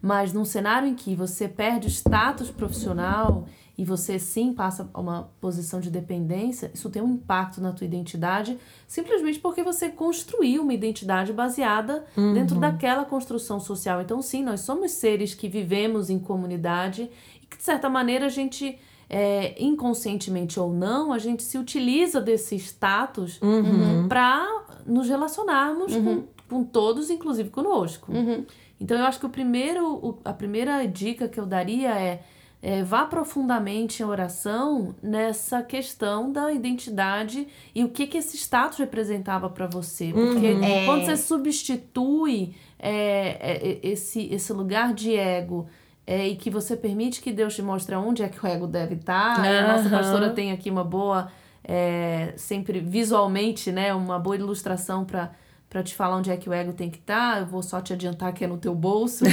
mas 0.00 0.32
num 0.32 0.44
cenário 0.44 0.88
em 0.88 0.94
que 0.94 1.14
você 1.14 1.48
perde 1.48 1.86
o 1.86 1.90
status 1.90 2.50
profissional 2.50 3.46
e 3.78 3.84
você 3.84 4.18
sim 4.18 4.52
passa 4.52 4.88
a 4.92 5.00
uma 5.00 5.30
posição 5.40 5.80
de 5.80 5.90
dependência, 5.90 6.70
isso 6.72 6.88
tem 6.88 7.02
um 7.02 7.10
impacto 7.10 7.60
na 7.60 7.72
tua 7.72 7.86
identidade, 7.86 8.58
simplesmente 8.88 9.38
porque 9.38 9.62
você 9.62 9.90
construiu 9.90 10.62
uma 10.62 10.72
identidade 10.72 11.32
baseada 11.32 12.04
uhum. 12.16 12.32
dentro 12.32 12.58
daquela 12.58 13.04
construção 13.04 13.60
social. 13.60 14.00
Então, 14.00 14.22
sim, 14.22 14.42
nós 14.42 14.60
somos 14.60 14.92
seres 14.92 15.34
que 15.34 15.48
vivemos 15.48 16.08
em 16.08 16.18
comunidade 16.18 17.10
e 17.42 17.46
que, 17.46 17.58
de 17.58 17.62
certa 17.62 17.88
maneira, 17.90 18.26
a 18.26 18.30
gente 18.30 18.78
é, 19.08 19.54
inconscientemente 19.62 20.58
ou 20.58 20.72
não, 20.72 21.12
a 21.12 21.18
gente 21.18 21.42
se 21.42 21.58
utiliza 21.58 22.20
desse 22.20 22.56
status 22.56 23.40
uhum. 23.42 24.08
para 24.08 24.46
nos 24.86 25.08
relacionarmos 25.08 25.94
uhum. 25.94 26.22
com, 26.48 26.56
com 26.56 26.64
todos, 26.64 27.10
inclusive 27.10 27.50
conosco. 27.50 28.12
Uhum. 28.12 28.44
Então 28.80 28.98
eu 28.98 29.04
acho 29.04 29.18
que 29.18 29.26
o 29.26 29.30
primeiro, 29.30 30.18
a 30.24 30.32
primeira 30.32 30.86
dica 30.86 31.28
que 31.28 31.40
eu 31.40 31.46
daria 31.46 31.90
é, 31.98 32.22
é 32.62 32.82
vá 32.82 33.04
profundamente 33.04 34.02
em 34.02 34.06
oração 34.06 34.94
nessa 35.02 35.62
questão 35.62 36.32
da 36.32 36.52
identidade 36.52 37.46
e 37.74 37.84
o 37.84 37.88
que, 37.88 38.06
que 38.06 38.18
esse 38.18 38.36
status 38.36 38.78
representava 38.78 39.48
para 39.48 39.66
você. 39.66 40.12
Porque 40.12 40.52
uhum. 40.52 40.64
é. 40.64 40.84
quando 40.84 41.04
você 41.04 41.16
substitui 41.16 42.54
é, 42.78 43.36
é, 43.40 43.78
esse, 43.82 44.26
esse 44.32 44.52
lugar 44.52 44.94
de 44.94 45.14
ego 45.14 45.68
é, 46.06 46.28
e 46.28 46.36
que 46.36 46.50
você 46.50 46.76
permite 46.76 47.20
que 47.20 47.32
Deus 47.32 47.54
te 47.54 47.62
mostre 47.62 47.94
onde 47.94 48.22
é 48.22 48.28
que 48.28 48.44
o 48.44 48.48
ego 48.48 48.66
deve 48.66 48.94
estar. 48.94 49.38
Uhum. 49.38 49.44
A 49.44 49.76
nossa 49.76 49.90
pastora 49.90 50.30
tem 50.30 50.52
aqui 50.52 50.70
uma 50.70 50.84
boa, 50.84 51.30
é, 51.62 52.32
sempre 52.36 52.80
visualmente, 52.80 53.70
né, 53.70 53.94
uma 53.94 54.18
boa 54.18 54.36
ilustração 54.36 55.04
para 55.04 55.30
para 55.68 55.82
te 55.82 55.94
falar 55.94 56.16
onde 56.16 56.30
é 56.30 56.36
que 56.36 56.48
o 56.48 56.52
ego 56.52 56.72
tem 56.72 56.88
que 56.88 56.98
estar, 56.98 57.34
tá. 57.34 57.40
eu 57.40 57.46
vou 57.46 57.60
só 57.62 57.80
te 57.80 57.92
adiantar 57.92 58.32
que 58.32 58.44
é 58.44 58.46
no 58.46 58.56
teu 58.56 58.74
bolso. 58.74 59.24
é, 59.28 59.32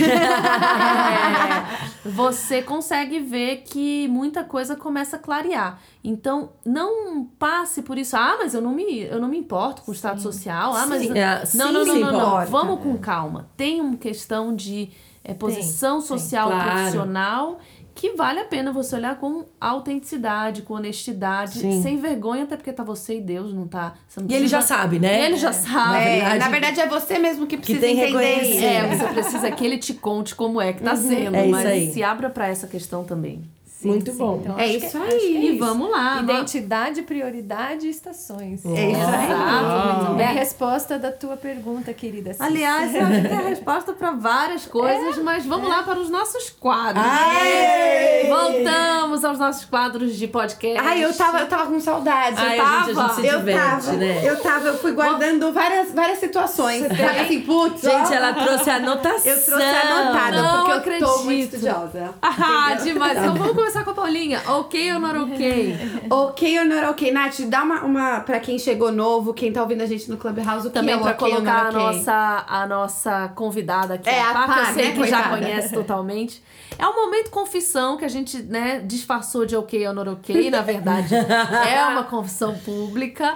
você 2.09 2.61
consegue 2.61 3.19
ver 3.19 3.57
que 3.57 4.07
muita 4.07 4.43
coisa 4.43 4.75
começa 4.75 5.15
a 5.15 5.19
clarear. 5.19 5.79
Então, 6.03 6.53
não 6.65 7.25
passe 7.37 7.83
por 7.83 7.97
isso. 7.97 8.17
Ah, 8.17 8.35
mas 8.39 8.53
eu 8.53 8.61
não 8.61 8.73
me, 8.73 9.01
eu 9.01 9.21
não 9.21 9.27
me 9.27 9.37
importo 9.37 9.83
com 9.83 9.91
o 9.91 9.93
status 9.93 10.23
social. 10.23 10.73
Ah, 10.73 10.87
mas. 10.87 11.03
Sim. 11.03 11.17
É, 11.17 11.43
não, 11.53 11.71
não, 11.71 11.85
não, 11.85 11.99
não, 11.99 12.11
não. 12.11 12.45
Vamos 12.47 12.81
com 12.81 12.97
calma. 12.97 13.47
Tem 13.55 13.79
uma 13.79 13.95
questão 13.95 14.55
de 14.55 14.89
é, 15.23 15.33
posição 15.33 16.01
social 16.01 16.49
profissional 16.49 17.59
que 17.95 18.11
vale 18.15 18.39
a 18.39 18.45
pena 18.45 18.71
você 18.71 18.95
olhar 18.95 19.17
com 19.19 19.45
autenticidade, 19.59 20.63
com 20.63 20.73
honestidade, 20.73 21.59
Sim. 21.59 21.81
sem 21.81 21.97
vergonha, 21.97 22.43
até 22.43 22.55
porque 22.55 22.73
tá 22.73 22.83
você 22.83 23.17
e 23.17 23.21
Deus, 23.21 23.53
não 23.53 23.67
tá. 23.67 23.93
Não 24.17 24.25
e 24.27 24.33
ele 24.33 24.47
já 24.47 24.61
sabe, 24.61 24.99
né? 24.99 25.21
E 25.21 25.25
ele 25.25 25.37
já 25.37 25.53
sabe. 25.53 25.97
É, 25.97 26.15
verdade, 26.15 26.39
na 26.39 26.49
verdade, 26.49 26.81
é 26.81 26.87
você 26.87 27.19
mesmo 27.19 27.45
que 27.45 27.57
precisa 27.57 27.79
que 27.79 27.85
tem 27.85 27.99
entender. 27.99 28.63
É, 28.63 28.95
você 28.95 29.07
precisa 29.07 29.51
que 29.51 29.65
ele 29.65 29.77
te 29.77 29.93
conte 29.93 30.33
como 30.35 30.59
é 30.59 30.73
que 30.73 30.81
tá 30.81 30.93
uhum. 30.93 30.97
sendo. 30.97 31.35
É 31.35 31.47
mas 31.47 31.93
se 31.93 32.01
abra 32.01 32.29
para 32.29 32.47
essa 32.47 32.67
questão 32.67 33.03
também. 33.03 33.43
Sim, 33.83 33.89
Muito 33.89 34.11
sim. 34.11 34.17
bom. 34.17 34.39
Então, 34.41 34.57
é 34.57 34.67
isso 34.67 34.97
que, 34.97 34.97
aí. 34.97 35.35
É 35.35 35.51
isso. 35.51 35.59
Vamos 35.59 35.91
lá. 35.91 36.21
Identidade, 36.21 37.01
prioridade 37.01 37.85
e 37.85 37.89
estações. 37.89 38.65
É 38.65 38.91
isso 38.91 39.01
aí. 39.01 39.31
Exato. 39.31 40.19
É 40.21 40.25
a 40.25 40.31
resposta 40.31 40.97
da 40.97 41.11
tua 41.11 41.35
pergunta, 41.35 41.93
querida. 41.93 42.33
Aliás, 42.39 42.95
eu 42.95 43.01
acho 43.01 43.21
que 43.21 43.27
é 43.27 43.35
a 43.35 43.41
resposta 43.41 43.91
para 43.91 44.11
várias 44.11 44.65
coisas, 44.65 45.17
é, 45.17 45.21
mas 45.21 45.45
vamos 45.45 45.67
é. 45.67 45.69
lá 45.69 45.83
para 45.83 45.99
os 45.99 46.09
nossos 46.09 46.49
quadros. 46.49 47.05
Aê! 47.05 48.29
Voltamos 48.29 49.25
aos 49.25 49.37
nossos 49.37 49.65
quadros 49.65 50.15
de 50.15 50.27
podcast. 50.27 50.79
Ai, 50.79 51.03
eu 51.03 51.13
tava, 51.13 51.39
eu 51.39 51.47
tava 51.47 51.65
com 51.65 51.79
saudade. 51.81 52.37
Ai, 52.39 52.57
eu 52.57 52.63
tava. 52.63 52.85
Gente, 52.85 52.99
a 52.99 53.03
gente 53.03 53.15
se 53.15 53.27
eu 53.27 53.39
diverte, 53.39 53.85
tava, 53.85 53.97
né? 53.97 54.21
Eu 54.23 54.39
tava, 54.41 54.67
eu 54.69 54.77
fui 54.77 54.91
guardando 54.93 55.51
várias, 55.51 55.91
várias 55.91 56.19
situações. 56.19 56.83
Sabe 56.87 57.19
assim, 57.19 57.41
putz. 57.41 57.81
Gente, 57.81 58.13
ela 58.13 58.31
trouxe 58.31 58.69
anotação. 58.69 59.31
Eu 59.31 59.43
trouxe 59.43 59.65
anotada, 59.65 60.41
Não 60.41 60.55
porque 60.59 60.71
acredito. 60.71 61.03
eu 61.03 61.17
tô 61.17 61.23
muito 61.23 61.55
estudiosa. 61.55 62.13
Ah, 62.21 62.75
demais. 62.81 63.17
Então 63.17 63.35
vamos 63.35 63.53
começar 63.53 63.72
com 63.81 63.91
a 63.91 63.93
Paulinha. 63.93 64.41
Ok 64.45 64.93
ou 64.93 64.99
not 64.99 65.17
ok? 65.17 65.77
ok 66.09 66.59
ou 66.59 66.65
not 66.65 66.85
ok? 66.87 67.11
Nath, 67.11 67.39
dá 67.47 67.63
uma, 67.63 67.81
uma 67.83 68.19
pra 68.19 68.39
quem 68.39 68.59
chegou 68.59 68.91
novo, 68.91 69.33
quem 69.33 69.51
tá 69.51 69.61
ouvindo 69.61 69.81
a 69.81 69.85
gente 69.85 70.09
no 70.09 70.17
Clubhouse, 70.17 70.67
o 70.67 70.69
que 70.69 70.75
Também 70.75 70.93
é 70.93 70.97
o 70.97 71.01
pra 71.01 71.11
okay 71.13 71.29
colocar 71.31 71.65
a, 71.65 71.69
okay? 71.69 71.79
nossa, 71.81 72.45
a 72.47 72.67
nossa 72.67 73.31
convidada 73.35 73.93
aqui, 73.95 74.09
É, 74.09 74.21
a 74.21 74.29
a 74.29 74.33
Pá, 74.33 74.53
que 74.53 74.59
eu 74.59 74.65
sei 74.73 74.85
né, 74.85 74.91
que 74.91 74.97
coitada? 74.97 75.23
já 75.23 75.29
conhece 75.29 75.73
totalmente. 75.73 76.43
É 76.77 76.87
um 76.87 76.95
momento 76.95 77.29
confissão 77.29 77.97
que 77.97 78.03
a 78.03 78.07
gente, 78.07 78.41
né, 78.41 78.81
disfarçou 78.83 79.45
de 79.45 79.55
ok 79.55 79.87
ou 79.87 79.93
not 79.93 80.09
ok. 80.09 80.49
Na 80.51 80.61
verdade, 80.61 81.15
é 81.15 81.85
uma 81.87 82.03
confissão 82.03 82.55
pública. 82.59 83.35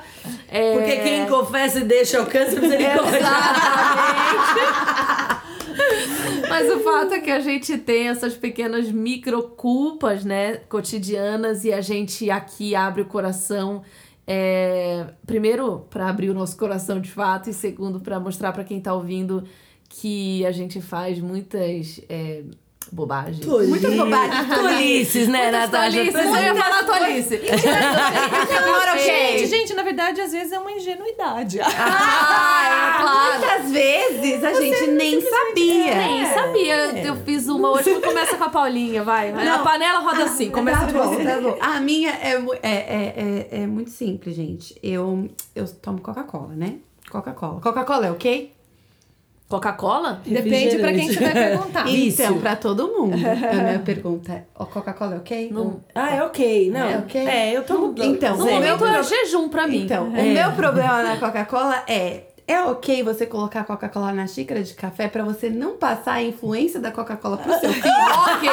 É... 0.49 0.73
Porque 0.73 0.97
quem 0.97 1.25
confessa 1.27 1.79
e 1.79 1.83
deixa 1.83 2.19
alcança 2.19 2.59
misericórdia. 2.59 3.17
Exatamente. 3.19 5.16
Mas 6.59 6.71
o 6.71 6.79
fato 6.79 7.13
é 7.13 7.19
que 7.19 7.29
a 7.29 7.39
gente 7.39 7.77
tem 7.77 8.07
essas 8.07 8.35
pequenas 8.35 8.91
microculpas, 8.91 10.25
né, 10.25 10.57
cotidianas, 10.57 11.63
e 11.63 11.71
a 11.71 11.81
gente 11.81 12.31
aqui 12.31 12.73
abre 12.73 13.03
o 13.03 13.05
coração. 13.05 13.83
É, 14.25 15.05
primeiro, 15.23 15.85
para 15.87 16.09
abrir 16.09 16.31
o 16.31 16.33
nosso 16.33 16.57
coração 16.57 16.99
de 16.99 17.11
fato, 17.11 17.47
e 17.47 17.53
segundo, 17.53 17.99
para 17.99 18.19
mostrar 18.19 18.51
para 18.53 18.63
quem 18.63 18.81
tá 18.81 18.91
ouvindo 18.91 19.43
que 19.87 20.43
a 20.47 20.51
gente 20.51 20.81
faz 20.81 21.19
muitas. 21.19 22.01
É, 22.09 22.43
bobagens. 22.89 23.39
Tolice. 23.39 23.69
Muitas 23.69 23.93
bobagens. 23.95 24.47
Tolices, 24.47 25.27
né, 25.27 25.51
Natasha? 25.51 25.97
tolices. 25.97 26.25
Não 26.25 26.41
ia 26.41 26.55
falar 26.55 26.83
tolice. 26.83 27.37
Not 27.47 28.89
ok. 28.97 29.37
Gente, 29.37 29.47
gente, 29.47 29.73
na 29.73 29.83
verdade, 29.83 30.21
às 30.21 30.31
vezes 30.31 30.51
é 30.51 30.59
uma 30.59 30.71
ingenuidade. 30.71 31.59
Ah, 31.61 32.95
é 32.97 33.01
claro. 33.01 33.39
Muitas 33.39 33.71
vezes 33.71 34.43
a 34.43 34.53
gente 34.53 34.87
nem 34.91 35.21
sabia. 35.21 35.95
Nem 35.95 36.25
sabia. 36.25 37.05
Eu 37.05 37.15
fiz 37.17 37.47
uma 37.47 37.71
hoje 37.71 37.95
que 37.95 38.01
começa 38.01 38.37
com 38.37 38.43
a 38.43 38.49
Paulinha, 38.49 39.03
vai. 39.03 39.31
a 39.31 39.33
Não. 39.33 39.63
panela 39.63 39.99
roda 39.99 40.23
assim, 40.23 40.49
começa 40.49 40.85
tá 40.87 40.91
bom, 40.93 41.15
tá 41.15 41.41
bom. 41.41 41.57
A 41.59 41.79
minha 41.79 42.11
é, 42.11 42.33
é, 42.61 42.69
é, 42.71 43.47
é, 43.51 43.63
é 43.63 43.67
muito 43.67 43.91
simples, 43.91 44.35
gente. 44.35 44.77
Eu, 44.81 45.29
eu 45.55 45.67
tomo 45.67 46.01
Coca-Cola, 46.01 46.53
né? 46.55 46.75
Coca-Cola. 47.09 47.61
Coca-Cola 47.61 48.07
é 48.07 48.11
ok? 48.11 48.56
Coca-Cola? 49.49 50.21
Depende 50.25 50.77
pra 50.77 50.91
quem 50.91 51.07
que 51.07 51.13
você 51.13 51.19
vai 51.23 51.33
perguntar. 51.33 51.87
Então, 51.89 52.39
pra 52.39 52.55
todo 52.55 52.87
mundo. 52.87 53.13
A 53.15 53.53
minha 53.63 53.79
pergunta 53.79 54.33
é: 54.33 54.43
Coca-Cola 54.53 55.15
é 55.15 55.17
ok? 55.17 55.49
Não. 55.51 55.81
Ah, 55.95 56.15
é 56.15 56.23
ok. 56.23 56.69
Não. 56.69 56.87
É 56.89 56.97
ok? 56.97 57.27
É, 57.27 57.51
eu 57.57 57.63
tô... 57.63 57.93
Então, 57.97 58.37
No 58.37 58.45
momento 58.45 58.85
é 58.85 59.03
jejum 59.03 59.47
pra 59.49 59.67
mim. 59.67 59.83
Então, 59.83 60.11
É. 60.15 60.21
o 60.21 60.25
meu 60.33 60.51
problema 60.51 61.01
na 61.03 61.17
Coca-Cola 61.17 61.83
é. 61.87 62.23
É 62.47 62.61
ok 62.61 63.03
você 63.03 63.25
colocar 63.25 63.65
Coca-Cola 63.65 64.13
na 64.13 64.25
xícara 64.25 64.63
de 64.63 64.73
café 64.73 65.09
pra 65.09 65.21
você 65.21 65.49
não 65.49 65.75
passar 65.75 66.13
a 66.13 66.23
influência 66.23 66.79
da 66.79 66.91
Coca-Cola 66.91 67.37
pro 67.37 67.51
seu 67.59 67.73
filho? 67.73 67.83
ok! 68.31 68.49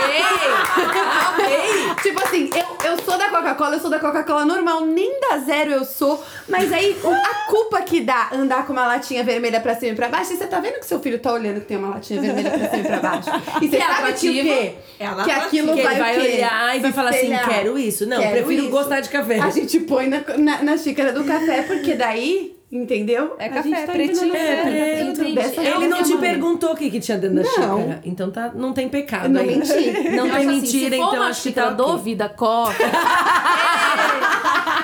ok! 1.29 2.03
tipo 2.03 2.21
assim, 2.25 2.51
eu, 2.53 2.91
eu 2.91 3.05
sou 3.05 3.17
da 3.17 3.29
Coca-Cola, 3.29 3.77
eu 3.77 3.81
sou 3.81 3.89
da 3.89 4.01
Coca-Cola 4.01 4.45
normal, 4.45 4.85
nem 4.85 5.21
da 5.21 5.39
zero 5.39 5.71
eu 5.71 5.85
sou. 5.85 6.21
Mas 6.49 6.73
aí, 6.73 6.97
a 7.05 7.49
culpa 7.49 7.83
que 7.83 8.01
dá 8.01 8.31
andar 8.33 8.67
com 8.67 8.73
uma 8.73 8.85
latinha 8.85 9.23
vermelha 9.23 9.61
pra 9.61 9.77
cima 9.77 9.93
e 9.93 9.95
pra 9.95 10.09
baixo, 10.09 10.33
e 10.33 10.39
você 10.39 10.47
tá 10.49 10.59
vendo 10.59 10.81
que 10.81 10.87
seu 10.87 10.99
filho 10.99 11.21
tá 11.21 11.33
olhando 11.33 11.61
que 11.61 11.67
tem 11.67 11.77
uma 11.77 11.91
latinha 11.91 12.21
vermelha 12.21 12.51
pra 12.51 12.69
cima 12.71 12.83
e 12.83 12.87
pra 12.87 12.99
baixo. 12.99 13.31
E 13.63 13.69
você 13.69 13.77
é 13.77 13.81
sabe 13.81 14.13
que 14.15 14.29
o 14.29 14.33
quê? 14.33 14.75
É 14.99 15.25
que 15.25 15.31
aquilo 15.31 15.75
Que 15.75 15.83
vai, 15.83 15.97
vai 15.97 16.19
olhar 16.19 16.77
e 16.77 16.81
vai 16.81 16.93
falar 16.93 17.11
assim, 17.11 17.31
quero 17.49 17.79
isso. 17.79 18.07
Não, 18.07 18.19
Quero 18.21 18.33
prefiro 18.33 18.63
isso. 18.63 18.71
gostar 18.71 18.99
de 18.99 19.09
café. 19.09 19.39
A 19.39 19.51
gente 19.51 19.79
põe 19.81 20.09
na, 20.09 20.21
na, 20.37 20.63
na 20.63 20.77
xícara 20.77 21.13
do 21.13 21.23
café, 21.25 21.63
porque 21.63 21.95
daí, 21.95 22.57
entendeu? 22.75 23.37
É 23.39 23.47
A 23.47 23.49
café, 23.51 23.63
gente 23.69 23.87
tá 23.87 23.93
pretinho, 23.93 24.35
É, 24.35 25.05
dessa 25.35 25.63
Ele 25.63 25.87
não 25.87 25.99
te 26.03 26.09
forma. 26.11 26.21
perguntou 26.21 26.73
o 26.73 26.77
que, 26.77 26.91
que 26.91 26.99
tinha 27.01 27.17
dentro 27.17 27.37
da 27.37 27.45
xícara. 27.45 28.01
Então 28.05 28.31
tá, 28.31 28.51
não 28.55 28.73
tem 28.73 28.89
pecado 28.89 29.29
Não 29.29 29.41
aí. 29.41 29.47
menti. 29.57 29.75
Não 30.15 30.29
tem 30.29 30.37
assim, 30.37 30.47
mentira, 30.61 30.91
se 30.91 30.97
for 31.03 31.09
então 31.15 31.23
acho 31.23 31.43
que 31.43 31.53
tá 31.53 31.71
do. 31.71 31.99
Vida 31.99 32.29
Coca, 32.29 32.75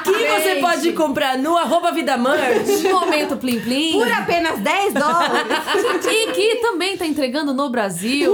Que 0.04 0.12
você 0.28 0.54
pode 0.60 0.92
comprar 0.92 1.36
no 1.38 1.56
arroba 1.56 1.92
Vida 1.92 2.16
Merch. 2.16 2.82
momento 2.90 3.36
plim 3.36 3.60
plim, 3.60 3.92
Por 3.92 4.10
apenas 4.10 4.58
10 4.60 4.94
dólares. 4.94 5.46
e 6.10 6.32
que 6.32 6.56
também 6.56 6.96
tá 6.96 7.06
entregando 7.06 7.52
no 7.52 7.68
Brasil. 7.70 8.32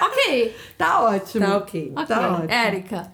ok, 0.00 0.54
tá 0.76 1.02
ótimo. 1.02 1.46
Tá 1.46 1.56
ok. 1.58 1.92
ok. 1.94 2.06
Tá 2.06 2.30
ótimo. 2.32 2.50
Érica, 2.50 3.12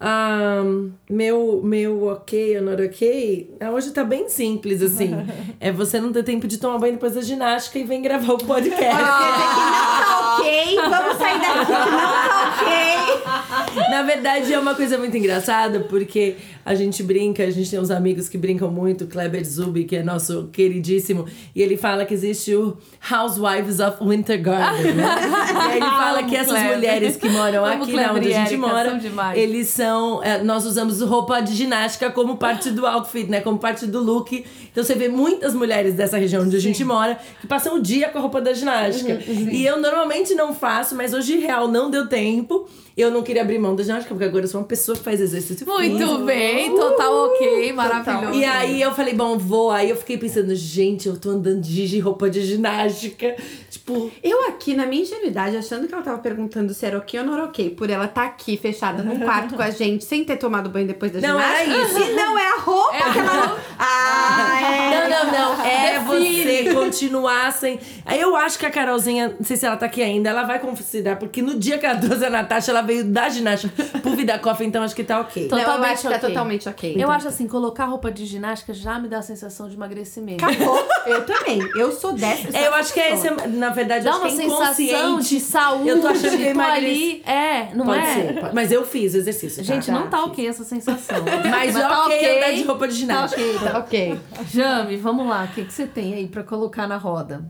Ahn, 0.00 0.90
meu, 1.08 1.60
meu 1.62 2.06
ok 2.08 2.58
ou 2.58 2.62
not 2.64 2.82
ok, 2.82 3.56
ah, 3.60 3.70
hoje 3.70 3.90
tá 3.92 4.04
bem 4.04 4.28
simples, 4.28 4.82
assim. 4.82 5.10
é 5.60 5.70
você 5.70 6.00
não 6.00 6.12
ter 6.12 6.22
tempo 6.24 6.46
de 6.46 6.58
tomar 6.58 6.78
banho 6.78 6.94
depois 6.94 7.14
da 7.14 7.22
ginástica 7.22 7.78
e 7.78 7.84
vem 7.84 8.02
gravar 8.02 8.34
o 8.34 8.38
podcast. 8.38 8.76
Que 8.76 8.92
não 8.92 9.00
tá 9.00 10.36
ok, 10.38 10.76
vamos 10.76 11.16
sair 11.16 11.40
daqui 11.40 11.56
não 11.58 11.64
tá 11.66 12.54
ok. 12.58 13.84
Na 13.90 14.02
verdade, 14.02 14.52
é 14.52 14.58
uma 14.58 14.74
coisa 14.74 14.98
muito 14.98 15.16
engraçada, 15.16 15.80
porque 15.80 16.36
a 16.64 16.74
gente 16.74 17.02
brinca, 17.02 17.42
a 17.44 17.50
gente 17.50 17.70
tem 17.70 17.78
uns 17.78 17.90
amigos 17.90 18.28
que 18.28 18.38
brincam 18.38 18.70
muito, 18.70 19.06
Kleber 19.06 19.44
Zubi, 19.44 19.84
que 19.84 19.96
é 19.96 20.02
nosso 20.02 20.48
queridíssimo, 20.52 21.26
e 21.54 21.60
ele 21.60 21.76
fala 21.76 22.04
que 22.04 22.14
existe 22.14 22.54
o 22.54 22.76
Housewives 23.10 23.80
of 23.80 23.98
Winter 24.02 24.40
Garden, 24.40 24.94
né? 24.94 25.04
e 25.52 25.56
aí 25.56 25.76
ele 25.76 25.86
fala 25.86 26.22
que 26.22 26.36
essas 26.36 26.52
Kleber. 26.52 26.76
mulheres 26.76 27.16
que 27.16 27.28
moram 27.28 27.64
Amo 27.64 27.82
aqui 27.82 27.92
Kleber 27.92 28.12
na 28.12 28.18
onde 28.18 28.32
a 28.32 28.44
gente 28.44 28.56
mora, 28.56 29.00
são 29.00 29.32
eles 29.34 29.68
são. 29.68 30.22
é, 30.22 30.42
nós 30.42 30.64
usamos 30.64 31.00
roupa 31.00 31.40
de 31.40 31.54
ginástica 31.54 32.10
como 32.10 32.36
parte 32.36 32.70
do 32.70 32.86
outfit, 32.86 33.28
né? 33.28 33.40
Como 33.40 33.58
parte 33.58 33.86
do 33.86 34.00
look. 34.00 34.44
Então 34.70 34.82
você 34.82 34.94
vê 34.94 35.08
muitas 35.08 35.54
mulheres 35.54 35.94
dessa 35.94 36.16
região 36.16 36.42
onde 36.42 36.56
a 36.56 36.60
gente 36.60 36.84
mora 36.84 37.18
que 37.40 37.46
passam 37.46 37.76
o 37.76 37.82
dia 37.82 38.08
com 38.08 38.18
a 38.18 38.20
roupa 38.20 38.40
da 38.40 38.52
ginástica. 38.52 39.20
E 39.28 39.64
eu 39.64 39.80
normalmente 39.80 40.34
não 40.34 40.54
faço, 40.54 40.94
mas 40.94 41.12
hoje 41.12 41.38
real 41.38 41.68
não 41.68 41.90
deu 41.90 42.08
tempo. 42.08 42.68
Eu 42.96 43.10
não 43.10 43.22
queria 43.22 43.42
abrir 43.42 43.58
mão 43.58 43.74
da 43.74 43.82
ginástica, 43.82 44.14
porque 44.14 44.24
agora 44.24 44.44
eu 44.44 44.48
sou 44.48 44.60
uma 44.60 44.66
pessoa 44.66 44.96
que 44.96 45.02
faz 45.02 45.20
exercício 45.20 45.66
Muito 45.66 45.98
físico. 45.98 46.18
bem, 46.24 46.76
total 46.76 47.24
ok, 47.26 47.72
maravilhoso. 47.72 48.38
E 48.38 48.44
aí 48.44 48.80
eu 48.80 48.94
falei, 48.94 49.14
bom, 49.14 49.36
vou. 49.36 49.70
Aí 49.72 49.90
eu 49.90 49.96
fiquei 49.96 50.16
pensando, 50.16 50.54
gente, 50.54 51.08
eu 51.08 51.18
tô 51.18 51.30
andando 51.30 51.60
de 51.60 51.98
roupa 51.98 52.30
de 52.30 52.42
ginástica. 52.42 53.34
Tipo, 53.68 54.10
Eu 54.22 54.46
aqui, 54.48 54.74
na 54.74 54.86
minha 54.86 55.02
ingenuidade, 55.02 55.56
achando 55.56 55.88
que 55.88 55.92
ela 55.94 56.02
tava 56.04 56.18
perguntando 56.18 56.72
se 56.72 56.86
era 56.86 56.96
ok 56.98 57.18
ou 57.18 57.26
não 57.26 57.34
era 57.34 57.44
ok, 57.44 57.70
por 57.70 57.90
ela 57.90 58.04
estar 58.04 58.24
aqui 58.26 58.56
fechada 58.56 59.02
num 59.02 59.18
quarto 59.26 59.56
com 59.56 59.62
a 59.62 59.70
gente, 59.70 60.04
sem 60.04 60.24
ter 60.24 60.36
tomado 60.36 60.70
banho 60.70 60.86
depois 60.86 61.10
da 61.10 61.20
Não, 61.20 61.40
era 61.40 61.64
ginástica. 61.64 61.98
isso. 62.00 62.10
E 62.10 62.14
não 62.14 62.38
é 62.38 62.46
a 62.52 62.60
roupa 62.60 62.96
que 63.12 63.18
ela... 63.18 63.58
Ah, 63.78 64.60
é. 64.62 65.08
Não, 65.08 65.24
não, 65.24 65.32
não. 65.56 65.64
É 65.66 65.98
Define. 65.98 66.64
você 66.64 66.74
continuar 66.74 67.52
sem. 67.52 67.78
Aí 68.06 68.20
eu 68.20 68.36
acho 68.36 68.58
que 68.58 68.66
a 68.66 68.70
Carolzinha, 68.70 69.34
não 69.38 69.44
sei 69.44 69.56
se 69.56 69.66
ela 69.66 69.76
tá 69.76 69.86
aqui 69.86 70.02
ainda, 70.02 70.30
ela 70.30 70.44
vai 70.44 70.58
considerar, 70.60 71.16
porque 71.16 71.42
no 71.42 71.58
dia 71.58 71.76
que 71.78 71.84
ela 71.86 71.98
trouxe 71.98 72.24
a 72.24 72.30
Natasha, 72.30 72.70
ela 72.70 72.83
veio 72.84 73.04
da 73.04 73.28
ginástica 73.28 73.82
pro 74.00 74.12
Vida 74.14 74.38
Coffee, 74.38 74.66
então 74.66 74.82
acho 74.82 74.94
que 74.94 75.02
tá 75.02 75.20
ok. 75.20 75.48
Não, 75.50 75.58
eu 75.58 75.70
acho 75.84 76.02
que 76.02 76.08
tá 76.08 76.16
ok. 76.16 76.28
totalmente 76.28 76.68
ok. 76.68 76.94
Eu 76.96 77.10
acho 77.10 77.26
assim, 77.28 77.48
colocar 77.48 77.86
roupa 77.86 78.10
de 78.12 78.24
ginástica 78.26 78.72
já 78.72 78.98
me 78.98 79.08
dá 79.08 79.18
a 79.18 79.22
sensação 79.22 79.68
de 79.68 79.74
emagrecimento. 79.74 80.44
Acabou. 80.44 80.86
Eu 81.06 81.24
também. 81.26 81.58
Eu 81.76 81.90
sou 81.92 82.12
dessa. 82.12 82.56
É, 82.56 82.66
eu 82.68 82.74
acho 82.74 82.92
que 82.92 83.00
é 83.00 83.14
esse, 83.14 83.28
na 83.48 83.70
verdade, 83.70 84.06
eu 84.06 84.12
Dá 84.12 84.18
acho 84.18 84.20
uma 84.20 84.28
que 84.28 84.34
é 84.34 84.44
sensação 84.44 85.10
inconsciente. 85.12 85.28
de 85.28 85.40
saúde. 85.40 85.88
Eu 85.88 86.00
tô 86.00 86.06
achando 86.08 86.36
que 86.36 86.42
eu 86.44 86.54
tô 86.54 86.60
ali. 86.60 87.22
É, 87.26 87.74
não 87.74 87.84
Pode 87.86 87.98
é? 88.00 88.14
ser, 88.14 88.40
pode- 88.40 88.54
mas 88.54 88.70
eu 88.72 88.84
fiz 88.84 89.14
exercício. 89.14 89.64
tá? 89.64 89.74
Gente, 89.74 89.90
não 89.90 90.08
tá 90.08 90.24
ok 90.24 90.46
essa 90.46 90.64
sensação. 90.64 91.16
Mas, 91.50 91.74
ok, 91.76 92.36
andar 92.38 92.52
de 92.52 92.62
roupa 92.64 92.88
de 92.88 92.94
ginástica. 92.94 93.42
Tá 93.70 93.78
ok. 93.78 94.18
Jame, 94.50 94.96
vamos 94.96 95.26
lá. 95.26 95.44
O 95.44 95.54
que, 95.54 95.64
que 95.64 95.72
você 95.72 95.86
tem 95.86 96.14
aí 96.14 96.26
pra 96.26 96.42
colocar 96.42 96.86
na 96.86 96.96
roda? 96.96 97.44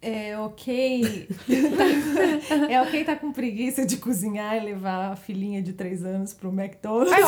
É 0.00 0.38
ok. 0.38 1.28
é 2.70 2.80
ok 2.82 3.04
tá 3.04 3.16
com 3.16 3.32
preguiça 3.32 3.84
de 3.84 3.96
cozinhar 3.96 4.56
e 4.56 4.60
levar 4.60 5.12
a 5.12 5.16
filhinha 5.16 5.60
de 5.60 5.72
3 5.72 6.04
anos 6.04 6.32
pro 6.32 6.50
McDonald's. 6.50 7.10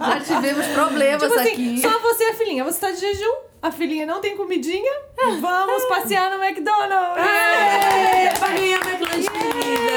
Já 0.00 0.20
tivemos 0.26 0.66
problemas 0.68 1.22
Tipo 1.22 1.34
assim, 1.38 1.52
aqui. 1.52 1.80
só 1.80 1.98
você 2.00 2.24
e 2.24 2.30
a 2.30 2.34
filhinha. 2.34 2.64
Você 2.64 2.80
tá 2.80 2.90
de 2.90 2.98
jejum, 2.98 3.34
a 3.62 3.70
filhinha 3.70 4.04
não 4.06 4.20
tem 4.20 4.36
comidinha, 4.36 4.92
vamos 5.40 5.84
passear 5.84 6.36
no 6.36 6.42
McDonald's. 6.44 7.24
É, 7.24 8.32
pra 8.36 8.48
ganhar 8.48 8.80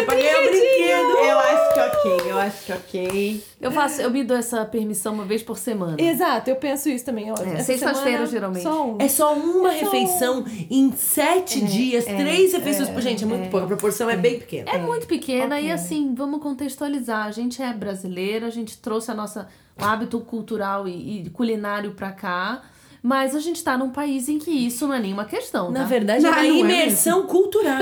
pra 0.06 0.15
ganhar 0.15 0.40
o 0.40 0.44
brinquedo. 0.44 1.18
Eu 1.18 1.40
acho 1.40 1.73
que 1.73 1.80
ok. 1.80 2.32
Eu 2.32 2.38
acho 2.38 2.65
que 2.65 2.72
ok. 2.73 3.44
Eu 3.60 3.72
faço, 3.72 4.02
eu 4.02 4.10
me 4.11 4.23
dou 4.23 4.38
essa 4.38 4.64
permissão 4.65 5.14
uma 5.14 5.26
vez 5.26 5.41
por 5.41 5.57
semana. 5.57 5.99
Exato, 5.99 6.49
eu 6.49 6.56
penso 6.56 6.90
isso 6.90 7.03
também. 7.06 7.30
essa 7.30 7.64
sextas-feiras, 7.64 8.30
geralmente. 8.30 8.64
Só 8.64 8.88
um. 8.88 8.98
É 8.99 9.07
só 9.07 9.34
uma 9.34 9.73
É 9.73 9.80
só 9.80 9.86
refeição 9.86 10.45
em 10.69 10.91
sete 10.94 11.61
dias, 11.61 12.06
três 12.06 12.53
refeições 12.53 12.90
por 12.90 13.02
gente. 13.02 13.23
É 13.23 13.27
muito 13.27 13.49
pouco, 13.49 13.65
a 13.65 13.68
proporção 13.68 14.10
é 14.10 14.15
bem 14.15 14.40
pequena. 14.40 14.69
É 14.72 14.77
muito 14.77 15.07
pequena 15.07 15.56
Ok. 15.56 15.68
e 15.68 15.72
assim, 15.72 16.14
vamos 16.15 16.41
contextualizar. 16.41 17.26
A 17.26 17.32
gente 17.32 17.61
é 17.61 17.73
brasileira, 17.73 18.48
a 18.48 18.52
gente 18.52 18.77
trouxe 18.77 19.11
a 19.11 19.14
nossa 19.14 19.48
o 19.77 19.84
hábito 19.84 20.19
cultural 20.22 20.88
e, 20.88 21.22
e 21.26 21.30
culinário 21.32 21.91
pra 21.91 22.11
cá, 22.11 22.61
mas 23.06 23.36
a 23.36 23.40
gente 23.40 23.64
tá 23.64 23.77
num 23.77 23.91
país 23.91 24.27
em 24.27 24.40
que 24.40 24.49
isso 24.49 24.88
não 24.88 24.95
é 24.95 24.99
nenhuma 24.99 25.26
questão, 25.26 25.72
tá? 25.72 25.82
Na 25.82 25.86
verdade, 25.86 26.23
Não, 26.23 26.30
é 26.30 26.34
uma 26.34 26.41
não 26.41 26.49
é 26.49 26.60
imersão 26.60 27.22
cultural. 27.27 27.77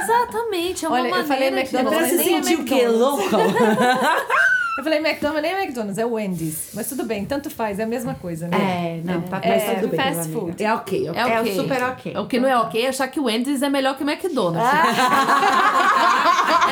Exatamente, 0.00 0.84
é 0.84 0.88
uma 0.88 0.96
Olha, 0.96 1.08
eu 1.08 1.10
maneira 1.10 1.26
falei 1.26 1.50
de... 1.50 1.56
É 1.56 1.60
McDonald's, 1.60 1.98
pra 1.98 2.00
mas 2.02 2.10
se 2.10 2.24
sentir 2.24 2.54
o 2.60 2.64
quê? 2.64 2.74
McDonald's. 2.84 3.26
Eu 4.78 4.82
falei 4.84 5.00
McDonald's, 5.00 5.42
nem 5.42 5.52
McDonald's, 5.52 5.98
é 5.98 6.04
Wendy's. 6.06 6.70
Mas 6.72 6.88
tudo 6.88 7.04
bem, 7.04 7.26
tanto 7.26 7.50
faz, 7.50 7.78
é 7.78 7.82
a 7.82 7.86
mesma 7.86 8.14
coisa, 8.14 8.48
né? 8.48 8.56
É, 8.56 9.00
não, 9.04 9.20
tá 9.20 9.38
É, 9.42 9.74
tudo 9.74 9.88
bem. 9.88 10.00
fast 10.00 10.32
food. 10.32 10.64
É 10.64 10.72
ok, 10.72 11.10
ok. 11.10 11.20
É, 11.20 11.24
É 11.34 11.36
o 11.38 11.40
ok. 11.42 11.54
super 11.56 11.82
ok. 11.82 12.16
O 12.16 12.26
que 12.26 12.40
não 12.40 12.48
é 12.48 12.56
ok 12.56 12.82
é 12.86 12.88
achar 12.88 13.06
que 13.08 13.20
o 13.20 13.24
Wendy's 13.24 13.60
é 13.60 13.68
melhor 13.68 13.96
que 13.98 14.02
o 14.02 14.08
McDonald's. 14.08 14.66
é 14.66 14.72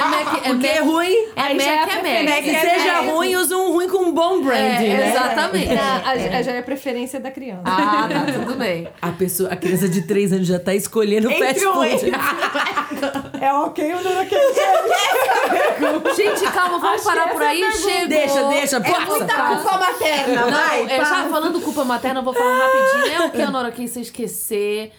Mac, 0.09 0.35
é 0.47 0.49
Porque 0.49 0.67
é 0.67 0.81
Mac, 0.81 0.91
ruim. 0.91 1.15
é 1.37 1.43
Mac, 1.55 1.61
já 1.61 1.73
é 1.73 1.77
é 1.77 2.23
Mac. 2.23 2.43
Que 2.43 2.51
É, 2.51 2.61
seja 2.61 2.89
é. 2.89 3.11
ruim, 3.11 3.37
usa 3.37 3.55
um 3.57 3.71
ruim 3.73 3.89
com 3.89 3.99
um 3.99 4.13
bom 4.13 4.41
branding, 4.43 4.87
É, 4.87 4.97
né? 4.97 5.11
exatamente. 5.11 5.73
A, 5.75 6.11
a- 6.39 6.43
já 6.43 6.53
é 6.53 6.59
a 6.59 6.63
preferência 6.63 7.21
da 7.21 7.31
criança. 7.31 7.63
Ah, 7.67 8.09
tá, 8.11 8.33
tudo 8.33 8.55
bem. 8.57 8.89
A 9.03 9.11
pessoa, 9.13 9.53
a 9.53 9.57
criança 9.57 9.87
de 9.91 10.01
3 10.03 10.33
anos 10.33 10.47
já 10.47 10.59
tá 10.59 10.75
escolhendo 10.75 11.29
o 11.29 11.33
fast 11.37 11.61
food. 11.61 12.13
É 13.41 13.51
ok 13.55 13.95
ou 13.95 14.03
não 14.03 14.11
é 14.13 14.21
ok? 14.23 14.39
Gente, 16.15 16.43
calma, 16.53 16.79
vamos 16.79 16.97
Acho 16.97 17.05
parar 17.05 17.29
que 17.29 17.31
por 17.35 17.43
aí. 17.43 17.63
é 17.63 17.67
pergunta. 17.71 17.90
Chegou. 17.93 18.09
Deixa, 18.09 18.49
deixa, 18.49 18.77
É 18.77 18.81
passa. 18.81 19.07
muita 19.07 19.57
culpa 19.57 19.79
materna, 19.79 20.41
Não, 20.43 20.51
vai. 20.51 20.83
é, 20.85 20.89
já 20.89 20.99
passa. 21.05 21.29
falando 21.29 21.61
culpa 21.61 21.85
materna, 21.85 22.21
eu 22.21 22.25
vou 22.25 22.33
falar 22.35 22.59
rapidinho. 22.59 23.15
É 23.23 23.27
o 23.27 23.31
que, 23.31 23.43
Honora, 23.43 23.71
que 23.73 23.87
você 23.89 24.01
esquecer 24.01 24.93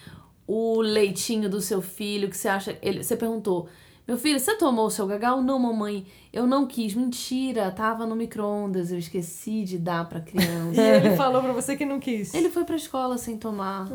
o 0.48 0.82
leitinho 0.82 1.50
do 1.50 1.62
seu 1.62 1.82
filho, 1.82 2.30
que 2.30 2.38
você 2.38 2.48
acha. 2.50 2.78
Ele, 2.82 3.04
você 3.04 3.16
perguntou. 3.16 3.70
Meu 4.08 4.18
filho, 4.18 4.40
você 4.40 4.56
tomou 4.56 4.88
o 4.88 4.92
seu 4.92 5.06
gagal? 5.08 5.42
Não, 5.42 5.58
mamãe. 5.60 6.06
Eu 6.34 6.48
não 6.48 6.66
quis. 6.66 6.94
Mentira, 6.96 7.70
tava 7.72 8.06
no 8.06 8.16
micro-ondas. 8.16 8.90
Eu 8.90 8.98
esqueci 8.98 9.64
de 9.66 9.78
dar 9.78 10.08
pra 10.08 10.20
E 10.20 10.22
criança. 10.24 10.82
ele 10.82 11.16
falou 11.18 11.42
pra 11.44 11.52
você 11.52 11.76
que 11.76 11.84
não 11.84 12.00
quis. 12.00 12.34
Ele 12.34 12.50
foi 12.50 12.64
pra 12.64 12.78
escola 12.78 13.18
sem 13.18 13.36
tomar. 13.38 13.88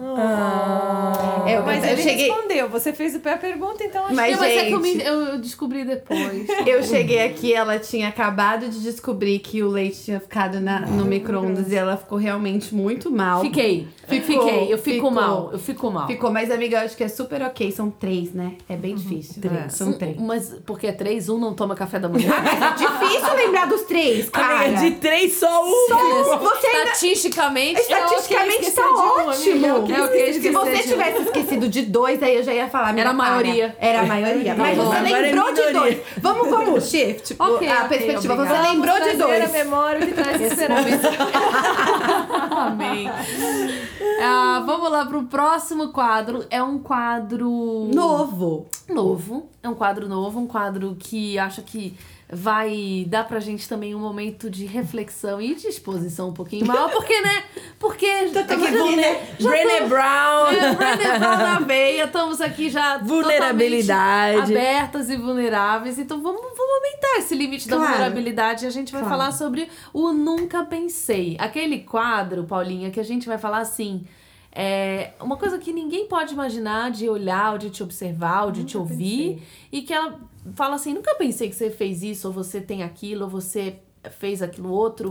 É, 1.47 1.59
Mas 1.61 1.83
eu 1.83 1.91
ele 1.93 2.03
cheguei, 2.03 2.29
respondeu. 2.29 2.69
Você 2.69 2.93
fez 2.93 3.15
o 3.15 3.21
pé 3.21 3.37
pergunta, 3.37 3.83
então 3.83 4.05
acho 4.05 4.15
Mas, 4.15 4.33
Não, 4.33 4.41
mas 4.41 4.53
é 4.57 4.65
que 4.67 4.73
eu, 4.73 4.83
gente- 4.85 4.97
me- 4.99 5.03
eu- 5.05 5.21
eu 5.29 5.39
descobri 5.39 5.85
depois. 5.85 6.47
eu 6.67 6.83
cheguei 6.83 7.25
aqui, 7.25 7.55
ela 7.55 7.79
tinha 7.79 8.09
acabado 8.09 8.69
de 8.69 8.81
descobrir 8.83 9.39
que 9.39 9.63
o 9.63 9.69
leite 9.69 10.05
tinha 10.05 10.21
ficado 10.21 10.61
na- 10.61 10.81
no 10.81 11.07
micro-ondas 11.07 11.73
e 11.73 11.75
ela 11.75 11.97
ficou 11.97 12.19
realmente 12.19 12.75
muito 12.75 13.11
mal. 13.11 13.41
Fiquei. 13.41 13.89
Ficou, 14.07 14.45
Fiquei. 14.47 14.73
Eu 14.73 14.79
fico 14.79 14.97
ficou. 14.97 15.11
mal. 15.11 15.51
Eu 15.53 15.59
fico 15.59 15.91
mal. 15.91 16.07
Ficou, 16.07 16.31
mas 16.31 16.51
amiga, 16.51 16.77
eu 16.79 16.85
acho 16.85 16.97
que 16.97 17.03
é 17.05 17.09
super 17.09 17.41
ok. 17.43 17.73
São 17.73 17.91
três, 17.91 18.33
né? 18.33 18.57
É 18.69 18.77
bem 18.77 18.95
difícil. 18.95 19.43
É. 19.51 19.69
São 19.71 19.93
três. 19.95 20.17
Mas 20.21 20.55
porque 20.67 20.87
é 20.87 20.93
três, 20.93 21.29
um 21.31 21.39
não 21.39 21.55
toma 21.55 21.75
café 21.75 21.99
da 21.99 22.09
manhã. 22.09 22.26
É 22.66 22.70
difícil 22.77 23.35
lembrar 23.36 23.66
dos 23.66 23.82
três, 23.82 24.28
cara. 24.28 24.66
Amiga, 24.66 24.81
de 24.81 24.90
3 24.93 25.32
só 25.39 25.65
um. 25.65 26.39
Você 26.39 26.66
ainda... 26.66 26.90
Estatisticamente, 26.90 27.81
Estatisticamente 27.81 28.62
esquecer 28.66 28.82
tá 28.82 28.89
de 28.89 28.94
um, 28.94 29.31
amiga, 29.31 29.74
ótimo. 29.74 29.97
é 29.97 30.28
É 30.28 30.32
Se 30.32 30.51
você 30.51 30.77
um. 30.77 30.82
tivesse 30.82 31.23
esquecido 31.23 31.69
de 31.69 31.82
dois, 31.82 32.23
aí 32.23 32.36
eu 32.36 32.43
já 32.43 32.53
ia 32.55 32.69
falar. 32.69 32.97
Era 32.98 33.11
a 33.11 33.15
maioria. 33.15 33.77
Era 33.78 34.01
a 34.01 34.07
maioria. 34.07 34.55
Mas 34.55 34.77
bom. 34.77 34.85
você 34.86 34.97
é 34.97 35.01
lembrou 35.01 35.53
de 35.53 35.73
dois. 35.73 35.98
Vamos, 36.19 36.48
vamos, 36.48 36.85
shift. 36.90 37.23
Tipo, 37.28 37.44
Ok, 37.44 37.69
a 37.69 37.85
perspectiva. 37.85 38.35
obrigada. 38.35 38.62
Você 38.62 38.69
lembrou 38.73 39.01
de 39.01 39.16
dois. 39.16 39.44
a 39.44 39.48
memória 39.65 40.07
que 40.07 40.12
traz. 40.15 40.40
Amém. 42.51 43.11
Ah, 44.20 44.62
vamos 44.66 44.90
lá 44.90 45.07
pro 45.07 45.23
próximo 45.24 45.89
quadro. 45.89 46.44
É 46.51 46.62
um 46.62 46.78
quadro 46.78 47.48
Novo. 47.93 48.66
novo. 48.89 49.48
É 49.62 49.69
um 49.69 49.74
quadro 49.74 50.09
novo, 50.09 50.40
um 50.40 50.47
quadro 50.47 50.97
que 50.98 51.39
acho 51.39 51.62
que 51.62 51.97
vai 52.28 53.05
dar 53.09 53.27
pra 53.27 53.39
gente 53.39 53.69
também 53.69 53.94
um 53.94 54.01
momento 54.01 54.51
de 54.51 54.66
reflexão 54.66 55.40
e 55.40 55.55
de 55.55 55.69
exposição 55.69 56.31
um 56.31 56.32
pouquinho 56.32 56.66
maior, 56.66 56.90
porque, 56.90 57.20
né? 57.20 57.44
Porque. 57.78 58.07
Aqui, 58.36 58.77
vulner... 58.77 59.20
Brené 59.40 59.86
Brown. 59.86 60.47
É, 60.48 60.74
Brené 60.74 61.19
Brown 61.19 61.36
na 61.39 61.59
veia, 61.61 62.05
estamos 62.05 62.40
aqui 62.40 62.69
já 62.69 62.98
Vulnerabilidade. 62.98 64.53
abertas 64.57 65.09
e 65.11 65.16
vulneráveis. 65.16 65.98
Então 65.98 66.20
vamos, 66.23 66.40
vamos 66.40 66.74
aumentar 66.77 67.19
esse 67.19 67.35
limite 67.35 67.69
da 67.69 67.77
Claro. 67.77 67.93
vulnerabilidade 67.93 68.65
e 68.65 68.69
a 68.69 68.70
gente 68.70 68.93
vai 68.93 69.03
Claro. 69.03 69.16
falar 69.16 69.32
sobre 69.32 69.69
o 69.93 70.12
Nunca 70.12 70.65
Pensei. 70.65 71.36
Aquele 71.39 71.81
quadro, 71.81 72.44
Paulinha, 72.44 72.90
que 72.90 72.98
a 73.01 73.05
gente 73.05 73.27
vai 73.27 73.39
falar 73.39 73.59
assim. 73.59 74.05
É 74.59 75.11
uma 75.20 75.36
coisa 75.36 75.59
que 75.59 75.70
ninguém 75.70 76.07
pode 76.07 76.32
imaginar 76.32 76.90
de 76.90 77.09
olhar, 77.11 77.53
ou 77.53 77.59
de 77.59 77.69
te 77.69 77.82
observar, 77.82 78.44
ou 78.47 78.51
de 78.51 78.65
te 78.65 78.78
ouvir, 78.78 79.43
e 79.70 79.82
que 79.82 79.93
ela 79.93 80.19
fala 80.55 80.77
assim: 80.77 80.94
nunca 80.94 81.14
pensei 81.16 81.48
que 81.48 81.55
você 81.56 81.70
fez 81.70 82.02
isso, 82.02 82.28
ou 82.28 82.32
você 82.35 82.60
tem 82.60 82.82
aquilo, 82.82 83.24
ou 83.24 83.31
você 83.31 83.77
fez 84.18 84.43
aquilo 84.43 84.70
outro. 84.70 85.10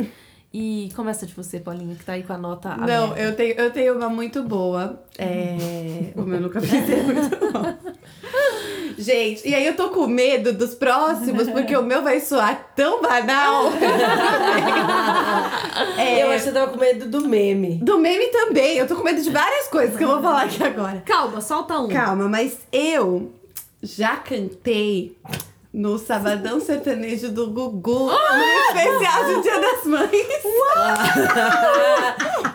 E 0.57 0.89
começa 0.95 1.25
de 1.25 1.33
você, 1.33 1.59
Paulinha, 1.59 1.95
que 1.95 2.05
tá 2.05 2.13
aí 2.13 2.23
com 2.23 2.31
a 2.31 2.37
nota 2.37 2.77
Não, 2.77 3.11
aberta. 3.11 3.21
eu 3.21 3.35
tenho, 3.35 3.53
eu 3.55 3.71
tenho 3.71 3.95
uma 3.97 4.07
muito 4.07 4.41
boa. 4.41 5.03
É... 5.17 6.13
o 6.15 6.21
meu 6.21 6.39
nunca 6.39 6.61
pensei 6.61 7.03
muito 7.03 7.51
bom. 7.51 7.75
Gente, 8.97 9.45
e 9.45 9.53
aí 9.53 9.67
eu 9.67 9.75
tô 9.75 9.89
com 9.89 10.07
medo 10.07 10.53
dos 10.53 10.73
próximos, 10.73 11.49
porque 11.49 11.75
o 11.75 11.83
meu 11.83 12.01
vai 12.01 12.21
soar 12.21 12.71
tão 12.73 13.01
banal. 13.01 13.65
É, 15.97 16.23
Eu 16.23 16.29
acho 16.31 16.45
que 16.45 16.49
você 16.49 16.51
tava 16.53 16.71
com 16.71 16.79
medo 16.79 17.05
do 17.07 17.27
meme. 17.27 17.75
Do 17.83 17.97
meme 17.99 18.27
também. 18.27 18.77
Eu 18.77 18.87
tô 18.87 18.95
com 18.95 19.03
medo 19.03 19.21
de 19.21 19.29
várias 19.29 19.67
coisas 19.67 19.97
que 19.97 20.03
eu 20.03 20.07
vou 20.07 20.21
falar 20.21 20.43
aqui 20.43 20.63
agora. 20.63 21.01
Calma, 21.05 21.41
solta 21.41 21.79
um. 21.79 21.89
Calma, 21.89 22.27
mas 22.29 22.59
eu 22.71 23.31
já 23.85 24.15
cantei 24.17 25.15
no 25.73 25.97
Sabadão 25.99 26.59
Sertanejo 26.59 27.29
do 27.31 27.47
Gugu, 27.47 28.09
no 28.09 28.13
especial 28.79 29.25
do 29.25 29.41
Dia 29.41 29.59
das 29.59 29.85
Mães. 29.85 30.25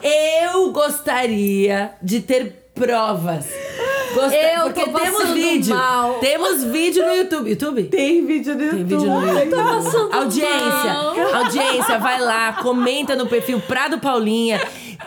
Eu 0.02 0.73
gostaria 0.73 1.93
de 2.02 2.20
ter 2.20 2.70
provas. 2.74 3.47
Gosta- 4.15 4.35
Eu 4.36 4.62
Porque 4.73 4.85
temos 4.90 5.28
vídeo. 5.31 5.74
mal. 5.77 6.15
Temos 6.15 6.65
vídeo 6.65 7.07
no 7.07 7.15
YouTube. 7.15 7.51
YouTube? 7.51 7.82
Tem 7.85 8.27
vídeo 8.27 8.55
no 8.55 8.59
Tem 8.59 8.66
YouTube. 8.81 8.85
vídeo 8.86 9.07
no 9.07 9.39
YouTube. 9.39 10.15
Audiência, 10.15 10.93
mal. 10.93 11.35
audiência, 11.44 11.98
vai 11.98 12.20
lá, 12.20 12.55
comenta 12.55 13.15
no 13.15 13.27
perfil 13.28 13.61
Prado 13.61 13.98
Paulinha. 14.01 14.61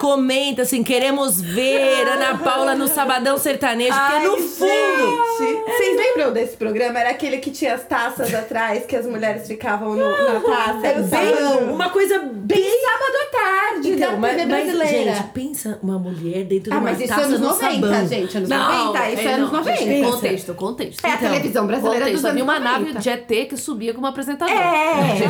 Comenta 0.08 0.64
assim, 0.64 0.84
queremos 0.84 1.40
ver 1.40 2.06
Ana 2.10 2.38
Paula 2.38 2.76
no 2.76 2.90
Sabadão 2.90 3.38
Sertanejo, 3.38 3.94
porque 3.98 4.28
no 4.28 4.34
Ai, 4.36 4.42
fundo. 4.42 5.24
gente, 5.40 5.64
Vocês 5.64 5.96
lembram 5.98 6.34
desse 6.34 6.58
programa? 6.58 7.00
Era 7.00 7.12
aquele 7.12 7.38
que 7.38 7.50
tinha 7.52 7.74
as 7.76 7.86
taças 7.86 8.34
atrás, 8.34 8.86
que 8.86 8.98
as 8.98 9.06
mulheres 9.06 9.48
ficavam 9.48 9.96
no- 9.96 10.06
na 10.34 10.42
taça. 10.42 10.86
Era 10.88 11.02
Bem, 11.04 11.70
uma 11.70 11.90
coisa 11.90 12.20
bem 12.20 12.34
bem. 12.34 12.82
sábado 12.82 13.16
à 13.22 13.26
tarde 13.32 13.92
Então, 13.94 14.12
da 14.12 14.18
mas, 14.18 14.36
TV 14.36 14.46
mas, 14.52 14.64
brasileira. 14.66 15.16
gente, 15.16 15.28
pensa 15.30 15.80
uma 15.82 15.98
mulher 15.98 16.44
dentro 16.44 16.70
de 16.70 16.72
ah, 16.74 16.80
uma 16.80 16.82
mas 16.82 17.00
isso 17.00 17.06
é 17.06 17.16
taça 17.16 17.28
anos 17.28 17.40
no 17.40 17.48
90, 17.48 17.72
sabão. 17.88 18.08
gente. 18.10 18.38
Anos 18.38 18.50
Não, 18.50 18.86
90, 18.88 19.10
isso 19.10 19.22
é, 19.22 19.24
é, 19.24 19.34
anos 19.36 19.52
não, 19.54 19.60
90. 19.60 19.78
gente, 19.78 20.12
Contexto, 20.12 20.54
contexto. 20.54 21.06
É 21.06 21.08
a 21.12 21.16
Então, 21.16 21.30
televisão 21.30 21.66
brasileira 21.68 22.00
Contexto. 22.00 22.22
dos 22.22 22.26
Havia 22.30 22.44
anos 22.44 22.54
uma 22.54 22.60
nave 22.60 22.86
90. 22.94 23.00
de 23.00 23.10
ET 23.10 23.46
que 23.50 23.56
subia 23.56 23.94
como 23.94 24.06
apresentador. 24.06 24.54
É, 24.54 25.16
Gente, 25.16 25.24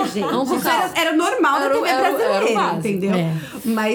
é, 0.00 0.04
gente. 0.06 0.20
Vamos 0.20 0.48
com 0.48 0.56
Isso 0.56 0.68
era, 0.68 0.90
era 0.94 1.12
normal 1.12 1.56
Era 1.60 1.68
da 1.68 1.74
TV 1.74 1.92
brasileira, 1.96 2.72
entendeu? 2.78 3.12
É. 3.14 3.32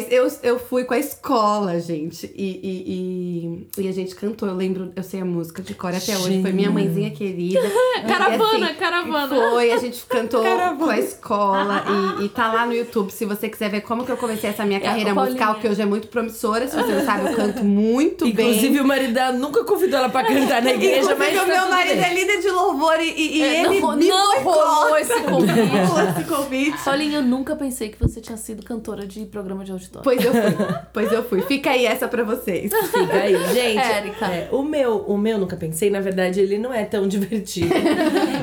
Mas 0.01 0.11
eu, 0.11 0.31
eu 0.43 0.59
fui 0.59 0.83
com 0.83 0.93
a 0.93 0.99
escola, 0.99 1.79
gente. 1.79 2.31
E, 2.35 2.59
e, 2.63 3.61
e, 3.77 3.81
e 3.83 3.87
a 3.87 3.91
gente 3.91 4.15
cantou. 4.15 4.47
Eu 4.49 4.55
lembro, 4.55 4.91
eu 4.95 5.03
sei 5.03 5.21
a 5.21 5.25
música 5.25 5.61
de 5.61 5.73
cor 5.73 5.93
até 5.93 6.17
hoje. 6.17 6.41
Foi 6.41 6.51
minha 6.51 6.69
mãezinha 6.71 7.11
querida. 7.11 7.61
Caravana, 8.07 8.59
E, 8.61 8.63
assim, 8.63 8.75
caravana. 8.75 9.35
Foi, 9.35 9.71
a 9.71 9.77
gente 9.77 10.03
cantou 10.05 10.43
com 10.77 10.89
a 10.89 10.99
escola. 10.99 11.83
E, 12.19 12.25
e 12.25 12.29
tá 12.29 12.51
lá 12.51 12.65
no 12.65 12.73
YouTube, 12.73 13.11
se 13.11 13.25
você 13.25 13.49
quiser 13.49 13.69
ver 13.69 13.81
como 13.81 14.05
que 14.05 14.11
eu 14.11 14.17
comecei 14.17 14.49
essa 14.49 14.65
minha 14.65 14.79
carreira 14.79 15.11
É, 15.11 15.13
musical, 15.13 15.55
que 15.55 15.67
hoje 15.67 15.81
é 15.81 15.85
muito 15.85 16.07
promissora. 16.07 16.67
Se 16.67 16.75
você 16.75 16.91
não 16.93 17.05
sabe, 17.05 17.29
eu 17.31 17.35
canto 17.35 17.63
muito 17.63 18.25
bem. 18.31 18.49
Inclusive, 18.49 18.79
o 18.79 18.85
marido 18.87 19.13
dela 19.13 19.33
nunca 19.37 19.63
convidou 19.63 19.99
ela 19.99 20.09
pra 20.09 20.23
cantar 20.23 20.61
na 20.61 20.71
igreja, 20.71 21.15
mas. 21.15 21.33
Inclusive, 21.33 21.37
o 21.37 21.39
tá 21.41 21.45
meu 21.45 21.61
tudo 21.63 21.69
marido 21.71 21.95
bem. 21.95 22.03
é 22.05 22.13
líder 22.13 22.41
de 22.41 22.49
louvor 22.49 22.99
e, 22.99 23.09
e- 23.37 23.41
É, 23.41 23.63
ele 23.65 23.79
não, 23.79 23.95
me 23.97 24.07
não 24.07 24.41
rolou 24.43 24.97
esse 24.97 25.21
convite. 25.21 25.51
Rolou 25.91 26.09
esse 26.09 26.23
convite. 26.25 26.83
Paulinha, 26.83 27.17
eu 27.17 27.23
nunca 27.23 27.55
pensei 27.55 27.89
que 27.89 27.99
você 27.99 28.21
tinha 28.21 28.37
sido 28.37 28.63
cantora 28.63 29.05
de 29.05 29.25
programa 29.25 29.63
de 29.63 29.71
auditório. 29.71 29.90
Pois 30.03 30.23
eu 30.23 30.31
fui. 30.33 30.67
Pois 30.93 31.11
eu 31.11 31.23
fui. 31.23 31.41
Fica 31.41 31.71
aí 31.71 31.85
essa 31.85 32.07
pra 32.07 32.23
vocês. 32.23 32.71
Fica 32.91 33.13
aí, 33.13 33.35
gente. 33.53 33.77
Érica. 33.77 34.25
é, 34.27 34.49
o 34.51 34.63
meu, 34.63 34.97
o 34.99 35.17
meu 35.17 35.37
nunca 35.37 35.55
pensei, 35.57 35.89
na 35.89 35.99
verdade, 35.99 36.39
ele 36.39 36.57
não 36.57 36.73
é 36.73 36.85
tão 36.85 37.07
divertido. 37.09 37.73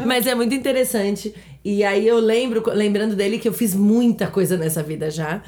mas 0.06 0.26
é 0.26 0.34
muito 0.34 0.54
interessante. 0.54 1.34
E 1.64 1.82
aí 1.84 2.06
eu 2.06 2.18
lembro, 2.18 2.62
lembrando 2.72 3.16
dele 3.16 3.38
que 3.38 3.48
eu 3.48 3.52
fiz 3.52 3.74
muita 3.74 4.26
coisa 4.26 4.56
nessa 4.56 4.82
vida 4.82 5.10
já. 5.10 5.42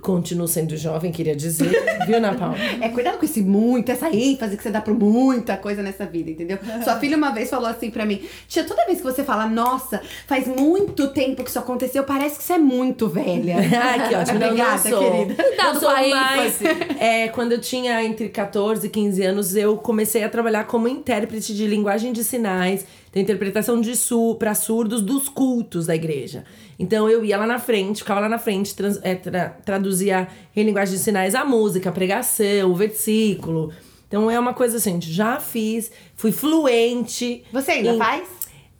Continuo 0.00 0.48
sendo 0.48 0.76
jovem, 0.76 1.12
queria 1.12 1.36
dizer. 1.36 1.70
Viu, 2.06 2.16
Ana 2.16 2.34
Paula? 2.34 2.56
É, 2.80 2.88
cuidado 2.88 3.18
com 3.18 3.24
esse 3.24 3.40
muito, 3.42 3.90
essa 3.92 4.10
ênfase 4.10 4.56
que 4.56 4.62
você 4.62 4.70
dá 4.70 4.80
pra 4.80 4.92
muita 4.92 5.56
coisa 5.56 5.82
nessa 5.82 6.04
vida, 6.04 6.30
entendeu? 6.30 6.58
Sua 6.82 6.96
filha 6.96 7.16
uma 7.16 7.30
vez 7.30 7.48
falou 7.48 7.68
assim 7.68 7.90
pra 7.90 8.04
mim: 8.04 8.20
Tia, 8.48 8.64
toda 8.64 8.84
vez 8.86 8.98
que 8.98 9.04
você 9.04 9.22
fala, 9.22 9.46
nossa, 9.46 10.00
faz 10.26 10.46
muito 10.48 11.08
tempo 11.08 11.44
que 11.44 11.50
isso 11.50 11.58
aconteceu, 11.58 12.02
parece 12.04 12.38
que 12.38 12.44
você 12.44 12.54
é 12.54 12.58
muito 12.58 13.08
velha. 13.08 13.56
Ai, 13.80 14.08
que 14.08 14.14
ótimo. 14.14 14.38
Não, 14.38 14.46
não 14.46 14.54
Obrigada, 14.54 14.90
sou. 14.90 14.98
querida. 14.98 15.42
Cuidado 15.42 15.74
eu 15.74 15.80
sou 15.80 15.90
com 15.90 15.96
a 15.96 16.08
mais. 16.08 16.58
É, 16.98 17.28
quando 17.28 17.52
eu 17.52 17.60
tinha 17.60 18.02
entre 18.02 18.28
14 18.28 18.86
e 18.86 18.90
15 18.90 19.22
anos, 19.22 19.54
eu 19.54 19.76
comecei 19.76 20.24
a 20.24 20.28
trabalhar 20.28 20.64
como 20.64 20.88
intérprete 20.88 21.54
de 21.54 21.66
linguagem 21.66 22.12
de 22.12 22.24
sinais, 22.24 22.84
da 23.14 23.20
interpretação 23.20 23.80
de 23.80 23.94
su 23.94 24.34
para 24.38 24.54
surdos 24.54 25.00
dos 25.00 25.28
cultos 25.28 25.86
da 25.86 25.94
igreja. 25.94 26.44
Então 26.78 27.08
eu 27.08 27.24
ia 27.24 27.36
lá 27.36 27.46
na 27.46 27.58
frente, 27.58 27.98
ficava 28.02 28.20
lá 28.20 28.28
na 28.28 28.38
frente, 28.38 28.74
trans- 28.74 28.98
é, 29.02 29.14
tra- 29.14 29.50
traduzia 29.64 30.26
em 30.56 30.64
linguagem 30.64 30.96
de 30.96 31.00
sinais 31.00 31.34
a 31.34 31.44
música, 31.44 31.90
a 31.90 31.92
pregação, 31.92 32.70
o 32.70 32.74
versículo. 32.74 33.72
Então 34.08 34.30
é 34.30 34.38
uma 34.38 34.52
coisa 34.54 34.76
assim, 34.78 35.00
já 35.00 35.38
fiz, 35.38 35.90
fui 36.16 36.32
fluente. 36.32 37.44
Você 37.52 37.70
ainda 37.72 37.90
em- 37.94 37.98
faz? 37.98 38.28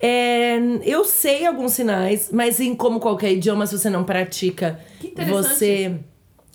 é, 0.00 0.58
eu 0.84 1.04
sei 1.04 1.46
alguns 1.46 1.72
sinais, 1.72 2.28
mas 2.32 2.58
em 2.60 2.74
como 2.74 2.98
qualquer 3.00 3.32
idioma, 3.32 3.66
se 3.66 3.78
você 3.78 3.88
não 3.88 4.04
pratica, 4.04 4.80
Que 5.00 5.08
interessante. 5.08 5.54
você 5.54 5.94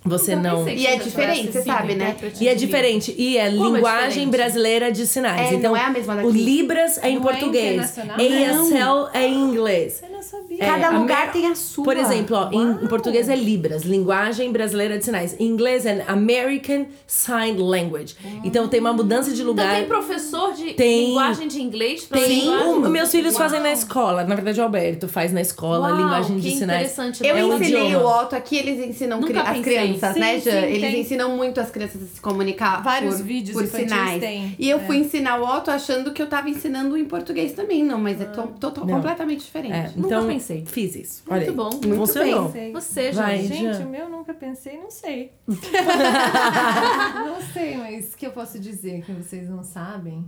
você 0.10 0.36
Nunca 0.36 0.50
não. 0.50 0.66
que 0.66 0.72
E 0.72 0.86
é 0.88 0.96
diferente, 0.98 1.52
você 1.52 1.62
sabe, 1.64 1.96
né? 1.96 2.06
intérprete 2.10 2.44
E 2.44 2.48
é 2.48 2.56
diferente. 2.56 3.16
E 3.18 3.38
é 3.38 3.50
Como 3.52 3.64
é 3.64 3.72
linguagem 3.78 4.10
diferente? 4.10 4.30
brasileira 4.32 4.92
de 4.92 5.06
sinais. 5.08 5.52
É, 5.52 5.56
então, 5.56 5.72
não 5.72 5.78
é 5.78 5.86
a 5.86 5.90
mesma 5.90 6.16
daqui. 6.16 6.28
o 6.28 6.32
Libras 6.32 6.98
é 6.98 7.10
em 7.10 7.20
Não 7.20 7.22
é 7.22 7.32
português. 7.32 7.92
internacional? 7.92 8.20
ESL 8.20 9.10
é 9.14 9.28
em 9.28 9.34
inglês. 9.36 10.02
Eu 10.04 10.10
não 10.10 10.22
sabia. 10.24 10.58
Cada 10.60 10.88
a 10.88 11.00
lugar 11.00 11.32
tem 11.32 11.48
a 11.48 11.56
sua. 11.56 11.84
Por 11.86 11.96
exemplo, 11.98 12.36
ó, 12.36 12.50
em, 12.52 12.84
em 12.84 12.88
português 12.88 13.30
é 13.30 13.36
Libras, 13.36 13.84
linguagem 13.84 14.52
brasileira 14.52 14.98
de 14.98 15.06
sinais. 15.06 15.36
Em 15.40 15.46
inglês 15.46 15.86
é 15.86 16.04
American 16.08 16.86
Sign 17.08 17.58
Language. 17.62 18.16
Então 18.44 18.68
tem 18.68 18.80
uma 18.80 18.92
mudança 18.94 19.30
de 19.32 19.36
Então 19.42 19.48
lugar. 19.48 19.76
tem 19.76 19.86
professor 19.86 20.54
de 20.54 20.74
Tem. 20.74 21.08
linguagem 21.08 21.48
de 21.48 21.62
inglês 21.62 22.04
pra 22.06 22.20
Tem, 22.20 22.42
linguagem? 22.46 22.90
meus 22.92 23.12
filhos 23.12 23.34
Uau. 23.36 23.44
fazem 23.44 23.60
na 23.62 23.72
escola. 23.72 24.24
Na 24.24 24.36
verdade, 24.36 24.60
o 24.60 24.64
Alberto 24.64 25.08
faz 25.08 25.32
na 25.32 25.42
escola, 25.42 25.88
Uau, 25.90 25.98
linguagem 25.98 26.38
de 26.40 26.52
sinais. 26.52 26.92
interessante. 26.92 27.26
Eu 27.26 27.38
É 27.38 27.46
um 27.46 27.54
ensinei 27.56 27.86
idioma. 27.88 28.06
o 28.06 28.22
Otto 28.22 28.36
aqui, 28.36 28.58
eles 28.58 28.86
ensinam 28.88 29.22
cri- 29.22 29.38
as 29.38 29.48
pensei. 29.50 29.62
Crianças, 30.00 30.14
Sim, 30.14 30.20
né, 30.20 30.40
Jan? 30.40 30.52
sim, 30.68 30.68
eles 30.74 30.92
tem. 30.92 31.02
ensinam 31.02 31.36
muito 31.38 31.60
as 31.60 31.70
crianças 31.72 32.02
a 32.04 32.06
se 32.06 32.20
comunicar 32.22 32.82
Vários 32.84 33.16
por, 33.18 33.24
vídeos 33.26 33.58
por 33.58 33.68
sinais. 33.68 34.20
tem. 34.20 34.56
E 34.58 34.70
eu 34.70 34.78
É. 34.80 34.84
fui 34.86 34.98
ensinar 34.98 35.40
o 35.40 35.44
Otto 35.46 35.70
achando 35.72 36.12
que 36.14 36.22
eu 36.22 36.28
tava 36.28 36.50
ensinando 36.50 36.98
em 36.98 37.06
português 37.06 37.54
também. 37.54 37.84
Não, 37.84 37.98
mas 38.00 38.20
é 38.22 38.26
to, 38.26 38.48
to- 38.60 38.72
to- 38.72 38.86
Não. 38.86 38.96
completamente 38.96 39.46
diferente. 39.46 39.74
É, 39.74 39.92
Nunca 39.96 40.08
então, 40.16 40.28
pensei. 40.28 40.66
fiz 40.66 40.96
isso. 40.96 41.24
Muito 41.30 41.34
Olha 41.42 41.50
aí. 41.50 41.56
bom. 41.56 41.70
Muito 41.72 41.96
Funcionou. 41.96 42.52
Sei. 42.52 42.72
Você, 42.72 43.12
Vai. 43.12 43.40
gente. 43.44 43.74
Já. 43.78 43.86
o 43.86 43.90
meu 43.90 44.10
nunca 44.10 44.34
pensei, 44.34 44.78
não 44.78 44.90
sei. 44.92 45.32
não 45.48 47.42
sei, 47.54 47.78
mas 47.78 48.14
o 48.14 48.18
que 48.18 48.26
eu 48.28 48.32
posso 48.32 48.60
dizer 48.60 49.04
que 49.04 49.12
vocês 49.12 49.50
não 49.50 49.64
sabem? 49.64 50.26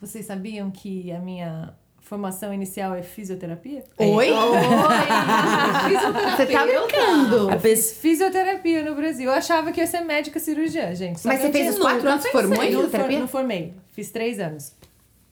Vocês 0.00 0.26
sabiam 0.26 0.70
que 0.70 1.10
a 1.12 1.18
minha 1.18 1.74
formação 2.08 2.54
inicial 2.54 2.94
é 2.94 3.02
fisioterapia? 3.02 3.84
Oi? 3.98 4.06
Oi! 4.06 4.30
Você 6.36 6.46
tá 6.46 6.64
brincando? 6.64 7.50
A 7.50 7.58
Fiz 7.58 7.92
fisioterapia 7.92 8.82
no 8.82 8.94
Brasil. 8.94 9.26
Eu 9.26 9.32
achava 9.36 9.70
que 9.70 9.80
ia 9.80 9.86
ser 9.86 10.00
médica 10.00 10.40
cirurgiã, 10.40 10.94
gente. 10.94 11.20
Só 11.20 11.28
Mas 11.28 11.40
você 11.40 11.48
eu 11.48 11.52
fez 11.52 11.74
os 11.74 11.78
quatro 11.78 12.08
anos, 12.08 12.26
formou 12.28 12.64
em 12.64 12.68
fisioterapia? 12.68 13.20
não 13.20 13.28
formei. 13.28 13.74
Fiz 13.92 14.10
três 14.10 14.40
anos. 14.40 14.72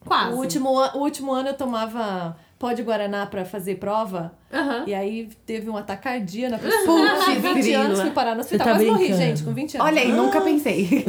Quase. 0.05 0.35
O 0.35 0.37
último, 0.37 0.69
o 0.69 0.99
último 0.99 1.33
ano 1.33 1.49
eu 1.49 1.55
tomava 1.55 2.37
pó 2.59 2.73
de 2.73 2.83
Guaraná 2.83 3.27
pra 3.27 3.45
fazer 3.45 3.75
prova. 3.77 4.33
Aham. 4.53 4.85
E 4.87 4.95
aí 4.95 5.29
teve 5.45 5.69
um 5.69 5.77
ataque 5.77 6.05
cardíaco 6.05 6.53
na 6.53 6.59
pessoa. 6.59 7.11
Putz, 7.11 7.25
Com 7.27 7.41
20 7.55 7.55
grila. 7.63 7.85
anos 7.85 8.01
fui 8.01 8.11
parar 8.11 8.35
no 8.35 8.41
hospital. 8.41 8.67
tá 8.67 8.73
Quase 8.75 8.87
morri, 8.87 9.13
gente, 9.15 9.43
com 9.43 9.53
20 9.53 9.75
anos. 9.77 9.87
Olha 9.87 10.01
aí, 10.03 10.09
nunca 10.13 10.41
pensei. 10.41 11.05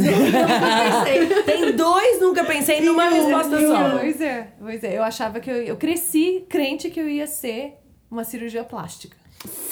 Tem 1.45 1.71
dois, 1.75 2.19
nunca 2.21 2.43
pensei 2.43 2.81
numa 2.81 3.09
resposta 3.09 3.59
só. 3.67 3.97
Pois 3.99 4.21
é, 4.21 4.47
pois 4.59 4.83
é. 4.83 4.97
Eu 4.97 5.03
achava 5.03 5.39
que 5.39 5.49
eu, 5.49 5.55
eu 5.63 5.77
cresci 5.77 6.45
crente 6.49 6.89
que 6.89 6.99
eu 6.99 7.09
ia 7.09 7.27
ser 7.27 7.75
uma 8.09 8.23
cirurgia 8.23 8.63
plástica. 8.63 9.15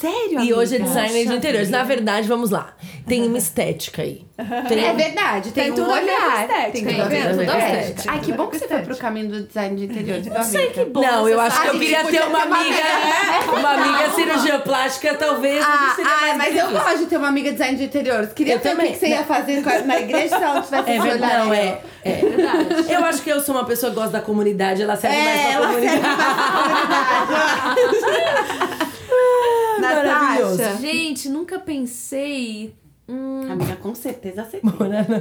Sério, 0.00 0.40
E 0.40 0.54
hoje 0.54 0.76
é 0.76 0.78
amiga? 0.78 0.94
designer 1.00 1.26
de 1.26 1.34
interiores. 1.34 1.70
Na 1.70 1.82
verdade, 1.82 2.28
vamos 2.28 2.50
lá. 2.50 2.74
Tem 3.08 3.26
uma 3.26 3.38
estética 3.38 4.02
aí. 4.02 4.24
Tem- 4.68 4.84
É 4.84 4.92
verdade, 4.92 5.50
tem, 5.50 5.64
Tem 5.64 5.72
um 5.72 5.74
tudo 5.74 5.90
olhar. 5.90 6.42
estética, 6.42 6.70
Tem 6.72 6.84
tudo 6.86 7.00
a 7.02 7.04
ver 7.06 7.22
vendo? 7.22 7.30
com 7.30 7.38
Tudo 7.38 7.50
a 7.50 7.54
ver. 7.56 7.80
estética. 7.80 8.12
Ai, 8.12 8.20
que 8.20 8.32
bom 8.32 8.46
que 8.46 8.58
você 8.58 8.68
foi 8.68 8.78
pro 8.82 8.96
caminho 8.96 9.28
do 9.28 9.42
design 9.42 9.76
de 9.76 9.84
interiores. 9.86 10.26
Não 10.26 10.42
sei 10.44 10.70
que 10.70 10.84
bom. 10.84 11.00
Não, 11.00 11.28
eu 11.28 11.40
acho 11.40 11.60
que 11.62 11.68
eu 11.68 11.72
queria 11.78 12.04
ter 12.04 12.22
uma 12.22 12.42
amiga. 12.42 12.76
Uma 13.58 13.70
amiga 13.70 14.10
cirurgia 14.14 14.58
plástica, 14.60 15.14
talvez. 15.14 15.64
Ah, 15.64 15.96
ah, 15.98 16.34
mais 16.36 16.54
mas 16.54 16.56
eu 16.56 16.70
gosto 16.70 16.98
de 16.98 17.06
ter 17.06 17.16
uma 17.16 17.28
amiga 17.28 17.52
design 17.52 17.76
de 17.76 17.84
interiores. 17.84 18.32
Queria 18.32 18.54
Eu 18.54 18.60
ter 18.60 18.68
o 18.68 18.72
também. 18.72 18.86
que 18.88 18.92
que 18.94 18.98
você 19.00 19.08
ia 19.08 19.24
fazer 19.24 19.62
na 19.84 20.00
igreja 20.00 20.36
se 20.36 20.42
ela 20.44 20.60
tivesse 20.62 20.90
É 20.90 21.00
verdade, 21.00 21.34
olhar 21.34 21.44
não, 21.46 21.54
é. 21.54 21.78
ó. 22.04 22.08
é. 22.08 22.12
Verdade. 22.16 22.92
Eu 22.92 23.04
acho 23.04 23.22
que 23.22 23.30
eu 23.30 23.40
sou 23.40 23.54
uma 23.54 23.64
pessoa 23.64 23.90
que 23.90 23.96
gosta 23.96 24.10
da 24.12 24.20
comunidade, 24.20 24.82
ela 24.82 24.96
serve 24.96 25.16
mais 25.16 25.40
É, 25.40 25.42
pra 25.44 25.52
ela 25.52 25.66
comunidade. 25.68 26.00
serve 26.00 26.16
mais 26.16 26.36
pra 26.36 26.52
comunidade. 26.52 27.26
Maravilhoso. 27.32 28.06
Natasha. 29.80 30.76
Gente, 30.80 31.28
nunca 31.28 31.58
pensei. 31.58 32.74
Hum, 33.08 33.52
Amiga, 33.52 33.76
com 33.76 33.94
certeza 33.94 34.42
aceitei. 34.42 34.68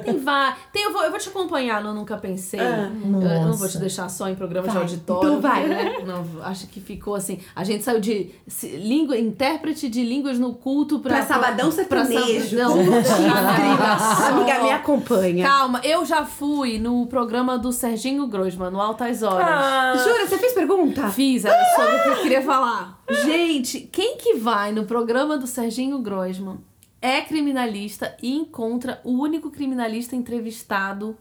tem 0.04 0.18
vá. 0.18 0.58
Tem, 0.74 0.84
eu, 0.84 0.92
vou, 0.92 1.04
eu 1.04 1.12
vou 1.12 1.20
te 1.20 1.30
acompanhar 1.30 1.84
no 1.84 1.94
Nunca 1.94 2.18
Pensei. 2.18 2.60
Ah. 2.60 2.90
eu, 2.92 3.22
eu 3.22 3.42
não 3.46 3.54
vou 3.54 3.68
te 3.70 3.78
deixar 3.78 4.10
só 4.10 4.28
em 4.28 4.34
programa 4.34 4.68
de 4.68 4.74
Vai. 4.74 4.82
auditório. 4.84 5.30
Então 5.30 5.42
vai. 5.42 5.68
né? 5.68 5.98
Não, 6.04 6.26
acho 6.44 6.66
que 6.68 6.82
ficou 6.82 7.14
assim. 7.14 7.40
A 7.56 7.64
gente 7.64 7.84
saiu 7.84 8.00
de 8.00 8.32
se- 8.48 8.70
língua, 8.78 9.16
intérprete 9.18 9.88
de 9.88 10.04
línguas 10.04 10.40
no 10.40 10.54
culto 10.56 10.98
pra. 11.00 11.18
Pra 11.18 11.26
sabadão 11.28 11.68
pra 11.72 11.76
sertanejo. 12.06 12.58
Não, 12.58 12.76
na 12.84 13.78
Nossa, 13.78 14.26
amiga, 14.30 14.64
me 14.64 14.72
acompanha. 14.72 15.46
Calma, 15.48 15.80
eu 15.84 16.04
já 16.06 16.26
fui 16.26 16.80
no 16.80 17.06
programa 17.06 17.58
do 17.58 17.72
Serginho 17.72 18.26
Grossman, 18.26 18.72
no 18.72 18.82
Altas 18.82 19.22
Horas. 19.22 19.46
Ah, 19.48 19.94
Jura, 20.04 20.26
você 20.28 20.38
fez 20.40 20.54
pergunta? 20.54 21.08
Fiz, 21.10 21.46
era 21.46 21.64
sobre 21.76 21.96
o 21.98 22.04
que 22.04 22.10
eu 22.10 22.22
queria 22.24 22.42
falar. 22.42 23.00
Gente, 23.24 23.82
quem 23.92 24.18
que 24.18 24.34
vai 24.36 24.72
no 24.72 24.86
programa 24.86 25.38
do 25.38 25.46
Serginho 25.46 26.00
Grossman 26.00 26.58
é 27.06 27.22
criminalista 27.22 28.16
e 28.22 28.34
encontra 28.36 29.00
o 29.04 29.12
único 29.12 29.52
criminalista 29.52 30.16
entrevistado 30.16 31.16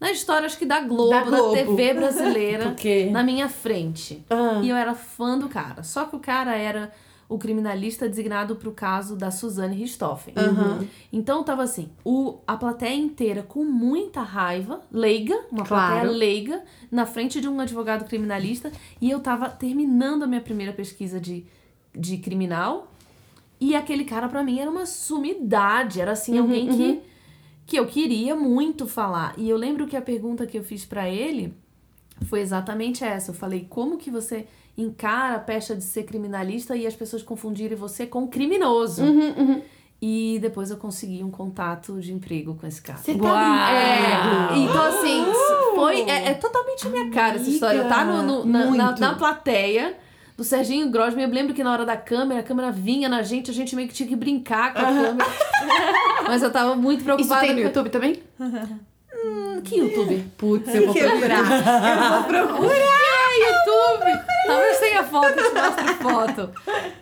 na 0.00 0.10
história, 0.10 0.46
acho 0.46 0.58
que 0.58 0.64
da 0.66 0.80
Globo, 0.80 1.10
Da 1.10 1.20
da, 1.24 1.36
Globo. 1.36 1.54
TV 1.54 1.92
brasileira, 1.94 2.74
na 3.12 3.22
minha 3.22 3.48
frente. 3.48 4.24
Ah. 4.30 4.60
E 4.62 4.68
eu 4.70 4.76
era 4.76 4.94
fã 4.94 5.38
do 5.38 5.48
cara. 5.48 5.82
Só 5.82 6.06
que 6.06 6.16
o 6.16 6.18
cara 6.18 6.56
era 6.56 6.90
o 7.28 7.38
criminalista 7.38 8.08
designado 8.08 8.56
pro 8.56 8.72
caso 8.72 9.14
da 9.14 9.30
Suzane 9.30 9.76
Richthofen. 9.76 10.34
Então 11.12 11.44
tava 11.44 11.62
assim, 11.62 11.88
o, 12.04 12.38
a 12.46 12.56
plateia 12.56 12.96
inteira 12.96 13.42
com 13.42 13.62
muita 13.64 14.20
raiva, 14.22 14.80
leiga, 14.90 15.34
uma 15.52 15.64
Claro. 15.64 15.92
plateia 16.00 16.10
leiga, 16.10 16.64
na 16.90 17.06
frente 17.06 17.40
de 17.40 17.46
um 17.48 17.60
advogado 17.60 18.04
criminalista, 18.06 18.72
e 19.00 19.08
eu 19.10 19.20
tava 19.20 19.48
terminando 19.48 20.24
a 20.24 20.26
minha 20.26 20.40
primeira 20.40 20.72
pesquisa 20.72 21.20
de, 21.20 21.44
de 21.94 22.16
criminal, 22.16 22.89
e 23.60 23.76
aquele 23.76 24.04
cara 24.04 24.28
pra 24.28 24.42
mim 24.42 24.58
era 24.58 24.70
uma 24.70 24.86
sumidade, 24.86 26.00
era 26.00 26.12
assim, 26.12 26.38
alguém 26.38 26.68
que, 26.68 27.00
que 27.66 27.76
eu 27.78 27.86
queria 27.86 28.34
muito 28.34 28.86
falar. 28.86 29.34
E 29.36 29.48
eu 29.50 29.56
lembro 29.56 29.86
que 29.86 29.96
a 29.96 30.02
pergunta 30.02 30.46
que 30.46 30.56
eu 30.58 30.64
fiz 30.64 30.84
pra 30.84 31.08
ele 31.08 31.54
foi 32.26 32.40
exatamente 32.40 33.04
essa. 33.04 33.30
Eu 33.30 33.34
falei, 33.34 33.66
como 33.68 33.96
que 33.98 34.10
você 34.10 34.46
encara 34.78 35.36
a 35.36 35.38
pecha 35.40 35.74
de 35.76 35.84
ser 35.84 36.04
criminalista 36.04 36.74
e 36.76 36.86
as 36.86 36.94
pessoas 36.94 37.22
confundirem 37.22 37.76
você 37.76 38.06
com 38.06 38.26
criminoso? 38.26 39.02
E 40.02 40.38
depois 40.40 40.70
eu 40.70 40.78
consegui 40.78 41.22
um 41.22 41.30
contato 41.30 42.00
de 42.00 42.10
emprego 42.14 42.54
com 42.54 42.66
esse 42.66 42.80
cara. 42.80 42.98
Você 42.98 43.12
tá! 43.14 43.70
É, 44.54 44.56
então 44.58 44.82
assim, 44.82 45.24
foi 45.74 46.00
é, 46.08 46.28
é 46.28 46.34
totalmente 46.34 46.86
a 46.86 46.90
minha 46.90 47.10
cara 47.10 47.36
essa 47.36 47.50
história. 47.50 47.84
Tá 47.84 48.04
no, 48.06 48.22
no- 48.22 48.44
na, 48.46 48.64
na, 48.76 48.96
na 48.96 49.14
plateia 49.14 49.98
do 50.40 50.44
Serginho 50.44 50.88
Grosman. 50.88 51.24
Eu 51.24 51.30
lembro 51.30 51.52
que 51.52 51.62
na 51.62 51.70
hora 51.70 51.84
da 51.84 51.98
câmera, 51.98 52.40
a 52.40 52.42
câmera 52.42 52.72
vinha 52.72 53.10
na 53.10 53.22
gente, 53.22 53.50
a 53.50 53.54
gente 53.54 53.76
meio 53.76 53.86
que 53.86 53.92
tinha 53.92 54.08
que 54.08 54.16
brincar 54.16 54.72
com 54.72 54.80
a 54.80 54.84
câmera. 54.86 55.16
Mas 56.26 56.42
eu 56.42 56.50
tava 56.50 56.74
muito 56.74 57.00
Isso 57.00 57.04
preocupada. 57.04 57.40
tem 57.42 57.50
no 57.50 57.56
com- 57.56 57.66
YouTube 57.66 57.90
também? 57.90 58.22
Que 59.62 59.76
YouTube? 59.76 60.24
Putz, 60.38 60.74
eu 60.74 60.86
vou 60.86 60.94
procurar. 60.94 61.40
eu 61.44 62.08
vou 62.14 62.24
procurar. 62.24 62.70
YouTube! 63.36 64.29
Talvez 64.46 64.78
tenha 64.78 65.04
foto, 65.04 65.38
eu 65.38 65.48
te 65.48 65.54
mostro 65.54 65.94
foto. 65.96 66.50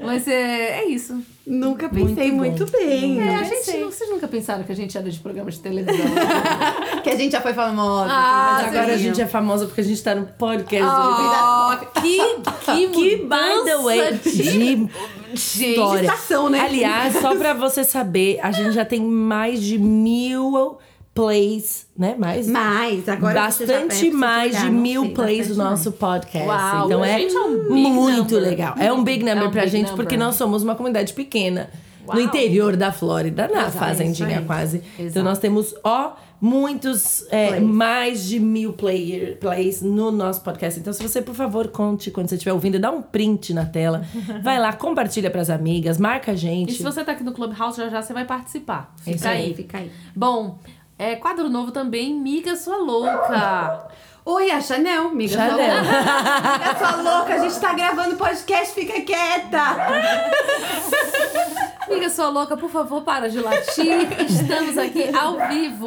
Mas 0.01 0.27
é, 0.29 0.81
é 0.81 0.85
isso. 0.87 1.23
Nunca 1.47 1.89
pensei 1.89 2.31
Muito 2.31 2.59
muito, 2.59 2.73
bem. 2.73 3.27
É, 3.27 3.37
a 3.37 3.43
gente, 3.43 3.85
vocês 3.85 4.11
nunca 4.11 4.29
pensaram 4.29 4.65
que 4.65 4.73
a 4.73 4.77
gente 4.77 4.97
era 4.99 5.09
de 5.11 5.19
programa 5.19 5.51
de 5.51 5.59
televisão? 5.59 5.95
Que 7.03 7.11
a 7.11 7.17
gente 7.17 7.33
já 7.33 7.41
foi 7.41 7.55
famosa. 7.55 8.11
Ah, 8.11 8.59
já 8.61 8.69
Agora 8.69 8.95
a 8.95 8.97
gente 8.97 9.21
é 9.21 9.27
famosa 9.27 9.67
porque 9.67 9.81
a 9.81 9.85
gente 9.85 10.03
tá 10.03 10.15
no 10.15 10.27
podcast 10.27 10.85
do 10.85 11.09
Oh, 11.09 12.01
que, 12.01 12.19
que, 12.65 12.89
Que, 12.89 13.17
by 13.17 13.65
the 13.65 13.79
way, 13.79 14.13
de... 14.15 14.77
de 14.77 14.89
história. 15.33 16.07
Estação, 16.07 16.51
né? 16.51 16.61
Aliás, 16.61 17.15
só 17.15 17.35
pra 17.35 17.55
você 17.55 17.83
saber, 17.85 18.41
a 18.43 18.51
gente 18.51 18.73
já 18.73 18.85
tem 18.85 19.01
mais 19.01 19.63
de 19.63 19.79
mil 19.79 20.79
plays, 21.23 21.87
né? 21.97 22.15
Mais? 22.17 22.47
Mas 22.47 23.09
agora 23.09 23.51
você 23.51 23.67
já- 23.67 23.75
é, 23.75 23.85
Bastante 23.85 24.11
mais 24.13 24.53
olhar, 24.53 24.65
de 24.67 24.71
mil 24.71 25.03
sei, 25.03 25.11
plays 25.15 25.49
do 25.49 25.57
nosso 25.57 25.91
podcast. 25.93 26.47
Uau, 26.49 26.87
então 26.87 27.05
é, 27.05 27.19
gente 27.19 27.35
é 27.35 27.41
um 27.41 27.59
big 27.75 27.91
muito 27.91 28.35
number. 28.35 28.41
legal. 28.51 28.75
É 28.79 28.93
um 28.93 29.03
big 29.03 29.25
number 29.25 29.45
É 29.45 29.49
um 29.49 29.51
pra 29.51 29.63
big 29.63 29.73
gente, 29.73 29.89
number. 29.89 29.97
porque 30.05 30.17
nós 30.17 30.37
somos 30.37 30.63
uma 30.63 30.75
comunidade 30.77 31.13
pequena. 31.13 31.71
No 32.07 32.15
Uau. 32.15 32.21
interior 32.23 32.77
da 32.77 32.91
Flórida, 32.93 33.49
na 33.49 33.63
Exato, 33.63 33.79
fazendinha 33.79 34.43
quase. 34.47 34.79
Então 34.95 35.07
Exato. 35.07 35.25
nós 35.25 35.39
temos, 35.39 35.75
ó, 35.85 36.13
muitos, 36.41 37.27
é, 37.31 37.61
mais 37.61 38.25
de 38.27 38.41
mil 38.41 38.73
player, 38.73 39.37
plays 39.39 39.83
no 39.83 40.11
nosso 40.11 40.41
podcast. 40.41 40.81
Então, 40.81 40.93
se 40.93 41.03
você, 41.03 41.21
por 41.21 41.35
favor, 41.35 41.69
conte 41.69 42.11
quando 42.11 42.29
você 42.29 42.37
estiver 42.37 42.53
ouvindo, 42.55 42.79
dá 42.79 42.91
um 42.91 43.03
print 43.03 43.53
na 43.53 43.67
tela. 43.67 44.07
vai 44.43 44.59
lá, 44.59 44.73
compartilha 44.73 45.31
pras 45.31 45.51
amigas, 45.51 45.99
marca 45.99 46.31
a 46.31 46.35
E 46.35 46.39
gente. 46.39 46.73
se 46.75 46.83
você 46.83 47.05
tá 47.05 47.13
aqui 47.13 47.23
no 47.25 47.33
Clubhouse, 47.33 47.77
já 47.77 47.91
já 47.91 48.01
você 48.01 48.15
vai 48.15 48.25
participar. 48.25 48.95
Fica 48.99 49.17
Isso 49.17 49.29
aí. 49.29 49.45
aí. 49.47 49.55
Fica 49.55 49.79
aí. 49.79 49.91
Bom, 50.17 50.59
é, 50.99 51.15
quadro 51.17 51.49
novo 51.49 51.71
também, 51.71 52.13
Miga 52.13 52.57
Sua 52.57 52.77
Louca. 52.77 53.89
Oi, 54.25 54.51
a 54.51 54.61
Chanel, 54.61 55.07
amiga. 55.09 55.37
Chanel. 55.37 55.57
Sua 55.57 55.93
louca. 55.93 56.11
Amiga, 56.51 56.79
sua 56.79 56.97
louca, 57.03 57.35
a 57.35 57.39
gente 57.39 57.61
tá 57.61 57.73
gravando 57.73 58.17
podcast, 58.17 58.75
fica 58.75 59.01
quieta. 59.01 59.63
Miga 61.91 62.11
Sua 62.11 62.29
Louca, 62.29 62.57
por 62.57 62.71
favor, 62.71 63.03
para 63.03 63.29
de 63.29 63.39
latir. 63.41 64.07
Estamos 64.29 64.77
aqui 64.79 65.09
ao 65.15 65.49
vivo. 65.49 65.87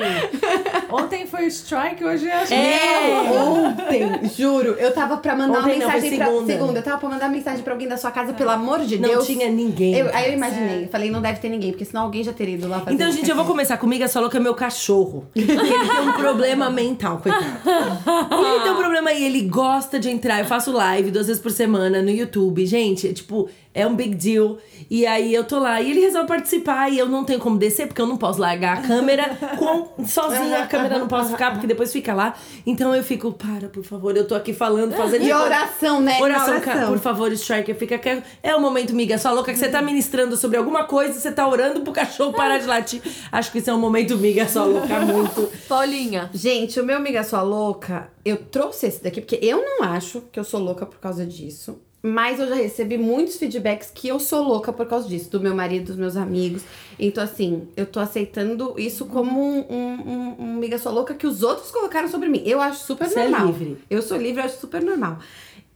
Ontem 0.91 1.25
foi 1.25 1.45
strike, 1.47 2.03
hoje 2.03 2.27
é 2.27 2.33
a 2.33 2.43
É. 2.53 3.31
Ontem, 3.31 4.29
juro, 4.35 4.71
eu 4.79 4.91
tava 4.93 5.17
pra 5.17 5.35
mandar 5.35 5.59
Ontem 5.59 5.75
uma 5.75 5.83
não, 5.85 5.91
foi 5.91 6.01
mensagem 6.01 6.17
pra. 6.17 6.25
segunda. 6.27 6.53
Segunda, 6.53 6.79
eu 6.79 6.83
tava 6.83 6.97
pra 6.97 7.09
mandar 7.09 7.25
uma 7.25 7.31
mensagem 7.31 7.63
pra 7.63 7.73
alguém 7.73 7.87
da 7.87 7.97
sua 7.97 8.11
casa, 8.11 8.33
pelo 8.33 8.49
amor 8.49 8.79
de 8.81 8.97
Não 8.97 9.09
Deus. 9.09 9.25
tinha 9.25 9.49
ninguém. 9.49 9.95
Eu- 9.95 10.09
aí 10.13 10.27
eu 10.29 10.33
imaginei, 10.33 10.87
falei, 10.87 11.09
não 11.11 11.21
deve 11.21 11.39
ter 11.39 11.49
ninguém, 11.49 11.71
porque 11.71 11.85
senão 11.85 12.03
alguém 12.03 12.23
já 12.23 12.33
teria 12.33 12.55
ido 12.55 12.67
lá 12.67 12.79
fazer 12.79 12.93
Então, 12.95 13.11
gente, 13.11 13.29
eu 13.29 13.35
vou 13.35 13.45
começar 13.45 13.77
comigo, 13.77 14.03
a 14.03 14.07
sua 14.07 14.21
louca 14.21 14.37
é 14.37 14.41
meu 14.41 14.55
cachorro. 14.55 15.25
Ele 15.35 15.47
tem 15.47 16.09
um 16.09 16.13
problema 16.13 16.69
mental, 16.69 17.19
coitado. 17.19 17.45
Ele 17.45 18.63
tem 18.63 18.71
um 18.71 18.75
problema 18.77 19.09
aí, 19.11 19.23
ele 19.25 19.41
gosta 19.41 19.99
de 19.99 20.09
entrar. 20.09 20.39
Eu 20.39 20.45
faço 20.45 20.71
live 20.71 21.11
duas 21.11 21.27
vezes 21.27 21.41
por 21.41 21.51
semana 21.51 22.01
no 22.01 22.09
YouTube. 22.09 22.65
Gente, 22.65 23.07
é 23.07 23.13
tipo, 23.13 23.49
é 23.73 23.85
um 23.87 23.95
big 23.95 24.15
deal. 24.15 24.57
E 24.89 25.05
aí 25.05 25.33
eu 25.33 25.43
tô 25.45 25.57
lá 25.59 25.81
e 25.81 25.89
ele 25.91 26.01
resolve 26.01 26.27
participar 26.27 26.89
e 26.91 26.97
eu 26.99 27.07
não 27.07 27.23
tenho 27.23 27.39
como 27.39 27.57
descer, 27.57 27.87
porque 27.87 28.01
eu 28.01 28.07
não 28.07 28.17
posso 28.17 28.39
largar 28.41 28.77
a 28.79 28.81
câmera 28.81 29.29
com, 29.57 30.05
sozinha. 30.05 30.63
A 30.63 30.67
câmera 30.67 30.99
não 30.99 31.07
posso 31.07 31.31
ficar, 31.31 31.51
porque 31.51 31.65
depois 31.67 31.91
fica 31.93 32.13
lá. 32.13 32.35
Então 32.65 32.93
eu 32.95 33.03
fico, 33.03 33.31
para, 33.31 33.69
por 33.69 33.83
favor, 33.83 34.15
eu 34.17 34.27
tô 34.27 34.35
aqui 34.35 34.53
falando, 34.53 34.93
fazendo. 34.95 35.23
E 35.23 35.31
oração, 35.31 36.01
né? 36.01 36.19
Oração, 36.21 36.59
ca- 36.59 36.87
por 36.87 36.99
favor, 36.99 37.31
Striker, 37.31 37.75
fica 37.75 37.97
quieto. 37.97 38.23
É 38.43 38.55
o 38.55 38.59
momento, 38.61 38.93
miga, 38.93 39.17
sua 39.17 39.31
louca, 39.31 39.53
que 39.53 39.59
você 39.59 39.69
tá 39.69 39.81
ministrando 39.81 40.35
sobre 40.35 40.57
alguma 40.57 40.83
coisa, 40.83 41.17
você 41.17 41.31
tá 41.31 41.47
orando 41.47 41.81
pro 41.81 41.93
cachorro 41.93 42.33
parar 42.33 42.57
de 42.57 42.65
latir. 42.65 43.01
Acho 43.31 43.51
que 43.51 43.59
isso 43.59 43.69
é 43.69 43.73
um 43.73 43.79
momento, 43.79 44.17
miga, 44.17 44.47
sua 44.47 44.65
louca, 44.65 44.99
muito. 44.99 45.49
Paulinha. 45.69 46.29
Gente, 46.33 46.79
o 46.79 46.85
meu 46.85 46.97
amiga 46.97 47.23
sua 47.23 47.41
louca, 47.41 48.09
eu 48.25 48.37
trouxe 48.37 48.87
esse 48.87 49.01
daqui 49.03 49.21
porque 49.21 49.39
eu 49.41 49.63
não 49.63 49.83
acho 49.85 50.21
que 50.31 50.39
eu 50.39 50.43
sou 50.43 50.59
louca 50.59 50.85
por 50.85 50.99
causa 50.99 51.25
disso. 51.25 51.79
Mas 52.03 52.39
eu 52.39 52.47
já 52.47 52.55
recebi 52.55 52.97
muitos 52.97 53.37
feedbacks 53.37 53.91
que 53.93 54.07
eu 54.07 54.19
sou 54.19 54.43
louca 54.43 54.73
por 54.73 54.87
causa 54.87 55.07
disso, 55.07 55.29
do 55.29 55.39
meu 55.39 55.53
marido, 55.55 55.85
dos 55.85 55.95
meus 55.95 56.17
amigos. 56.17 56.63
Então, 56.97 57.23
assim, 57.23 57.67
eu 57.77 57.85
tô 57.85 57.99
aceitando 57.99 58.73
isso 58.77 59.05
como 59.05 59.39
um, 59.39 59.59
um, 59.69 60.35
um, 60.39 60.55
amiga 60.55 60.79
sua 60.79 60.91
louca 60.91 61.13
que 61.13 61.27
os 61.27 61.43
outros 61.43 61.69
colocaram 61.69 62.07
sobre 62.07 62.27
mim. 62.27 62.41
Eu 62.43 62.59
acho 62.59 62.83
super 62.83 63.07
Você 63.07 63.19
é 63.19 63.27
normal. 63.27 63.47
livre. 63.47 63.77
Eu 63.87 64.01
sou 64.01 64.17
livre, 64.17 64.41
eu 64.41 64.45
acho 64.45 64.59
super 64.59 64.81
normal. 64.81 65.19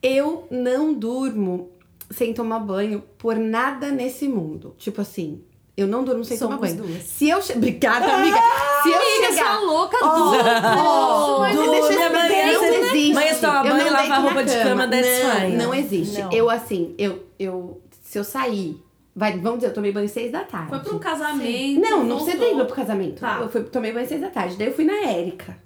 Eu 0.01 0.47
não 0.49 0.93
durmo 0.93 1.69
sem 2.09 2.33
tomar 2.33 2.59
banho 2.59 3.03
por 3.19 3.35
nada 3.35 3.91
nesse 3.91 4.27
mundo. 4.27 4.75
Tipo 4.79 5.01
assim, 5.01 5.43
eu 5.77 5.87
não 5.87 6.03
durmo 6.03 6.23
sem 6.23 6.37
Somos 6.37 6.55
tomar 6.57 6.67
banho. 6.67 6.81
duas. 6.83 7.03
Se 7.03 7.29
eu. 7.29 7.39
Obrigada, 7.55 8.05
amiga. 8.13 8.37
Se 8.83 8.89
eu 8.89 8.99
Miga 8.99 9.33
chegar. 9.33 9.57
Sua 9.57 9.65
Louca, 9.65 9.97
Ó, 10.01 10.09
duplo. 10.15 11.39
mas 11.39 11.55
Duplo, 11.55 11.71
deixa 11.71 12.03
eu 12.03 12.09
não 12.11 12.89
existe. 12.89 13.13
você 13.13 13.35
toma 13.41 13.57
Eu 13.57 13.63
banho 13.63 13.77
não 13.77 13.87
e 13.87 13.89
lava 13.89 14.13
a 14.13 14.17
roupa 14.19 14.43
de 14.43 14.53
cama, 14.63 14.87
that's 14.87 15.23
não. 15.23 15.49
Não 15.65 15.73
existe. 15.73 16.21
Não. 16.21 16.31
Eu, 16.31 16.49
assim, 16.49 16.95
eu, 16.97 17.23
eu. 17.39 17.81
Se 18.03 18.17
eu 18.19 18.23
sair. 18.23 18.81
Vai, 19.17 19.39
vamos 19.39 19.59
dizer, 19.59 19.69
eu 19.69 19.73
tomei 19.73 19.91
banho 19.93 20.09
seis 20.09 20.31
da 20.31 20.43
tarde. 20.43 20.69
Foi 20.69 20.79
pra 20.79 20.93
um 20.93 20.99
casamento. 20.99 21.79
Não, 21.79 22.03
não 22.03 22.17
voltou. 22.17 22.25
você 22.25 22.37
veio 22.37 22.65
pro 22.65 22.75
casamento. 22.75 23.19
Tá. 23.21 23.39
Eu 23.41 23.49
fui, 23.49 23.61
tomei 23.63 23.93
banho 23.93 24.07
seis 24.07 24.19
da 24.21 24.29
tarde. 24.29 24.55
Daí 24.57 24.67
eu 24.67 24.73
fui 24.73 24.83
na 24.83 24.93
Érica. 24.93 25.57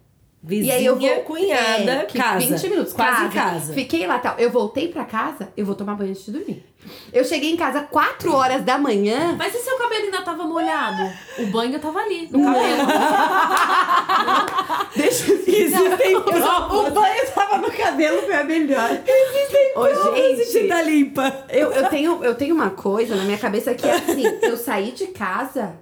Vizinha, 0.42 0.74
e 0.74 0.78
aí 0.78 0.86
eu 0.86 0.98
vou. 0.98 1.10
cunhada, 1.24 1.92
é, 1.92 2.06
casa. 2.06 2.40
20 2.40 2.70
minutos, 2.70 2.94
Quase 2.94 3.28
casa. 3.28 3.30
casa. 3.30 3.74
Fiquei 3.74 4.08
lá 4.08 4.20
tal. 4.20 4.36
Eu 4.38 4.50
voltei 4.50 4.88
pra 4.88 5.04
casa, 5.04 5.52
eu 5.58 5.66
vou 5.66 5.76
tomar 5.76 5.96
banho 5.96 6.12
antes 6.12 6.26
de 6.26 6.32
dormir. 6.32 6.66
Eu 7.12 7.26
cheguei 7.26 7.52
em 7.52 7.58
casa 7.58 7.82
4 7.82 8.34
horas 8.34 8.64
da 8.64 8.78
manhã. 8.78 9.36
Mas 9.38 9.54
e 9.54 9.60
seu 9.60 9.78
cabelo 9.78 10.06
ainda 10.06 10.22
tava 10.22 10.46
molhado? 10.46 11.12
O 11.40 11.48
banho 11.48 11.78
tava 11.78 12.00
ali, 12.00 12.30
no 12.32 12.42
cabelo. 12.42 12.88
Deixa 14.96 15.32
eu 15.32 15.40
Existem 15.40 16.22
provas. 16.22 16.88
O 16.88 16.92
banho 16.92 17.32
tava 17.36 17.58
no 17.58 17.72
cabelo, 17.72 18.22
foi 18.22 18.36
a 18.36 18.44
melhor. 18.46 18.90
Existem 19.06 19.74
Ô, 19.76 19.82
Você 19.82 20.46
gente, 20.46 20.68
tá 20.70 20.82
limpa. 20.82 21.46
eu, 21.50 21.72
eu, 21.74 21.90
tenho, 21.90 22.24
eu 22.24 22.36
tenho 22.36 22.56
uma 22.56 22.70
coisa 22.70 23.14
na 23.16 23.24
minha 23.24 23.38
cabeça 23.38 23.74
que 23.74 23.86
é 23.86 23.96
assim: 23.96 24.24
eu 24.42 24.56
saí 24.56 24.92
de 24.92 25.08
casa, 25.08 25.74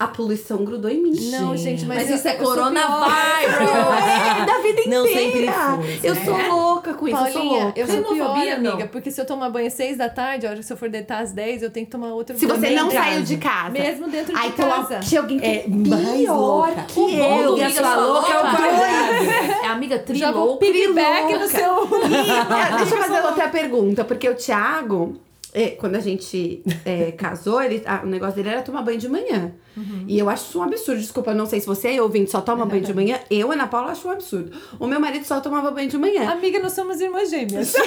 a 0.00 0.06
poluição 0.08 0.64
grudou 0.64 0.90
em 0.90 1.02
mim. 1.02 1.30
Não, 1.30 1.54
gente, 1.54 1.84
mas, 1.84 1.98
Mas 1.98 2.10
eu- 2.10 2.16
isso 2.16 2.26
é 2.26 2.32
coronavírus. 2.32 2.90
É, 3.60 4.46
da 4.46 4.58
vida 4.62 4.80
inteira. 4.80 4.90
Não 4.98 5.06
sempre 5.06 5.46
foi, 5.46 6.00
Eu 6.10 6.14
sou 6.16 6.36
louca 6.48 6.94
com 6.94 7.06
isso, 7.06 7.16
eu 7.18 7.24
sou 7.26 7.32
Paulinha, 7.42 7.64
louca. 7.64 7.80
eu 7.80 7.86
sou 7.86 7.96
pior, 7.96 8.14
Xenofobia, 8.14 8.58
não. 8.58 8.70
amiga, 8.72 8.88
porque 8.88 9.10
se 9.10 9.20
eu 9.20 9.26
tomar 9.26 9.50
banho 9.50 9.66
às 9.66 9.74
6 9.74 9.98
da 9.98 10.08
tarde, 10.08 10.46
a 10.46 10.50
hora 10.50 10.58
que 10.58 10.64
se 10.64 10.72
eu 10.72 10.76
for 10.78 10.88
deitar 10.88 11.22
às 11.22 11.32
10, 11.32 11.62
eu 11.62 11.70
tenho 11.70 11.84
que 11.84 11.92
tomar 11.92 12.08
outro 12.14 12.34
Se 12.38 12.46
banho. 12.46 12.58
você 12.60 12.70
não 12.70 12.90
saiu 12.90 13.22
de 13.22 13.36
casa. 13.36 13.70
Mesmo 13.70 14.08
dentro 14.08 14.34
de 14.34 14.40
Aí 14.40 14.48
então 14.48 14.70
casa. 14.70 15.00
tinha 15.00 15.20
alguém 15.20 15.38
que 15.38 15.44
É 15.46 15.56
é 15.56 15.62
pior 15.64 16.74
que 16.88 16.98
O 17.00 17.08
eu. 17.10 17.52
Miga 17.54 17.68
Miga 17.68 17.82
Sua 17.82 17.94
Louca 17.96 18.32
é 18.32 18.36
o 18.38 18.40
quadrado. 18.40 19.62
É 19.62 19.66
amiga 19.66 19.98
tri 19.98 20.18
Já 20.18 20.32
vou 20.32 20.46
louca. 20.46 20.64
piggyback 20.64 21.34
no 21.38 21.46
seu... 21.46 21.86
Deixa 21.86 22.94
eu 22.94 23.02
fazer 23.02 23.20
outra 23.26 23.48
pergunta, 23.48 24.02
porque 24.04 24.28
o 24.28 24.34
Thiago, 24.34 25.20
é, 25.52 25.68
quando 25.70 25.96
a 25.96 26.00
gente 26.00 26.62
é, 26.86 27.12
casou, 27.12 27.60
ele, 27.62 27.82
o 28.02 28.06
negócio 28.06 28.36
dele 28.36 28.48
era 28.48 28.62
tomar 28.62 28.82
banho 28.82 28.98
de 28.98 29.08
manhã. 29.08 29.52
E 30.06 30.18
eu 30.18 30.28
acho 30.28 30.48
isso 30.48 30.58
um 30.58 30.62
absurdo. 30.62 31.00
Desculpa, 31.00 31.32
não 31.34 31.46
sei 31.46 31.60
se 31.60 31.66
você 31.66 31.96
é 31.96 32.02
ouvinte, 32.02 32.30
só 32.30 32.40
toma 32.40 32.66
banho 32.66 32.82
de 32.82 32.94
manhã. 32.94 33.18
Eu, 33.30 33.52
Ana 33.52 33.66
Paula, 33.66 33.92
acho 33.92 34.06
um 34.08 34.10
absurdo. 34.10 34.50
O 34.78 34.86
meu 34.86 35.00
marido 35.00 35.24
só 35.24 35.40
tomava 35.40 35.70
banho 35.70 35.88
de 35.88 35.98
manhã. 35.98 36.30
Amiga, 36.30 36.58
nós 36.60 36.72
somos 36.72 37.00
irmãs 37.00 37.30
gêmeas. 37.30 37.74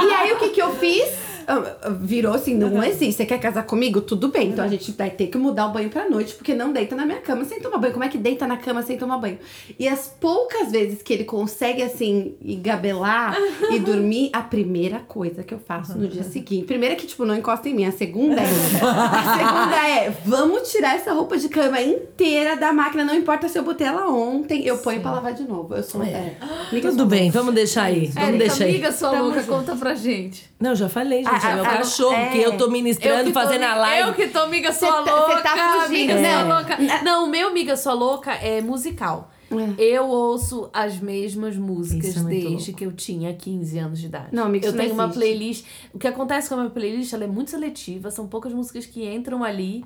E 0.00 0.12
aí, 0.12 0.32
o 0.32 0.38
que 0.38 0.50
que 0.50 0.62
eu 0.62 0.74
fiz? 0.76 1.30
ah, 1.50 1.90
virou 1.90 2.32
assim, 2.32 2.54
não 2.54 2.82
existe. 2.82 3.14
Você 3.14 3.26
quer 3.26 3.38
casar 3.38 3.64
comigo? 3.64 4.00
Tudo 4.00 4.28
bem. 4.28 4.50
Então 4.50 4.64
a 4.64 4.68
gente 4.68 4.92
vai 4.92 5.10
ter 5.10 5.26
que 5.26 5.36
mudar 5.36 5.66
o 5.66 5.72
banho 5.72 5.90
pra 5.90 6.08
noite, 6.08 6.34
porque 6.34 6.54
não 6.54 6.72
deita 6.72 6.94
na 6.94 7.04
minha 7.04 7.20
cama 7.20 7.44
sem 7.44 7.60
tomar 7.60 7.78
banho. 7.78 7.92
Como 7.92 8.04
é 8.04 8.08
que 8.08 8.18
deita 8.18 8.46
na 8.46 8.56
cama 8.56 8.82
sem 8.82 8.96
tomar 8.96 9.18
banho? 9.18 9.38
E 9.78 9.88
as 9.88 10.06
poucas 10.20 10.70
vezes 10.70 11.02
que 11.02 11.12
ele 11.12 11.24
consegue, 11.24 11.82
assim, 11.82 12.36
gabelar 12.62 13.36
e 13.72 13.80
dormir, 13.80 14.30
a 14.32 14.42
primeira 14.42 15.00
coisa 15.00 15.42
que 15.42 15.52
eu 15.52 15.58
faço 15.58 15.98
no 15.98 16.06
dia 16.06 16.22
seguinte. 16.22 16.66
Primeira 16.66 16.94
que, 16.94 17.06
tipo, 17.06 17.24
não 17.24 17.34
encosta 17.34 17.68
em 17.68 17.74
mim. 17.74 17.84
A 17.84 17.92
segunda 17.92 18.40
é. 18.40 18.46
a 18.46 19.36
segunda 19.36 19.88
é: 19.88 20.10
vamos 20.24 20.70
tirar 20.70 20.96
essa 20.96 21.12
roupa 21.12 21.36
de 21.36 21.48
cama 21.48 21.80
inteira 21.80 22.56
da 22.56 22.72
máquina. 22.72 23.04
Não 23.04 23.14
importa 23.14 23.48
se 23.48 23.58
eu 23.58 23.62
botei 23.62 23.86
ela 23.86 24.08
ontem, 24.08 24.66
eu 24.66 24.78
ponho 24.78 25.00
pra 25.00 25.12
lavar 25.12 25.34
de 25.34 25.44
novo. 25.44 25.74
Eu 25.74 25.82
sou. 25.82 26.02
É. 26.02 26.36
Amiga, 26.70 26.88
eu 26.88 26.90
Tudo 26.90 26.96
sou 26.96 27.06
bem, 27.06 27.30
vamos 27.30 27.54
deixar 27.54 27.84
aí. 27.84 28.06
Vamos 28.06 28.28
Érica, 28.28 28.38
deixar 28.38 28.64
aí. 28.64 28.70
amiga 28.70 28.92
sua 28.92 29.20
louca, 29.20 29.42
conta 29.44 29.76
pra 29.76 29.94
gente. 29.94 30.50
Não, 30.58 30.74
já 30.74 30.88
falei, 30.88 31.24
gente. 31.24 31.46
Ah, 31.46 31.50
é 31.50 31.54
meu 31.54 31.64
ah, 31.64 31.68
cachorro, 31.68 32.14
é. 32.14 32.28
que 32.28 32.38
eu 32.38 32.56
tô 32.56 32.68
ministrando, 32.70 33.24
que 33.24 33.32
tô 33.32 33.40
fazendo 33.40 33.64
a 33.64 33.74
live. 33.74 34.08
Eu 34.08 34.14
que 34.14 34.28
tô 34.28 34.40
amiga 34.40 34.72
sua 34.72 34.88
Cê 34.88 35.04
tá- 35.04 35.14
louca. 35.14 35.36
cê 35.36 35.42
tá 35.42 35.84
fugindo, 35.86 36.14
né? 36.14 36.44
sua 36.44 36.54
louca. 36.56 36.78
Não, 37.04 37.24
o 37.24 37.28
meu 37.28 37.48
amiga 37.48 37.76
sua 37.76 37.92
louca 37.92 38.32
é 38.32 38.60
musical. 38.60 39.30
Eu 39.78 40.06
ouço 40.06 40.70
as 40.72 41.00
mesmas 41.00 41.56
músicas 41.56 42.16
é 42.16 42.22
desde 42.22 42.48
louco. 42.48 42.72
que 42.74 42.86
eu 42.86 42.92
tinha 42.92 43.34
15 43.34 43.78
anos 43.78 43.98
de 43.98 44.06
idade. 44.06 44.28
Não, 44.30 44.44
amiga, 44.44 44.68
eu 44.68 44.76
tenho 44.76 44.94
uma 44.94 45.08
playlist. 45.08 45.64
O 45.92 45.98
que 45.98 46.06
acontece 46.06 46.48
com 46.48 46.54
a 46.54 46.58
minha 46.58 46.70
playlist, 46.70 47.12
ela 47.12 47.24
é 47.24 47.26
muito 47.26 47.50
seletiva, 47.50 48.10
são 48.12 48.28
poucas 48.28 48.52
músicas 48.52 48.86
que 48.86 49.04
entram 49.04 49.42
ali. 49.42 49.84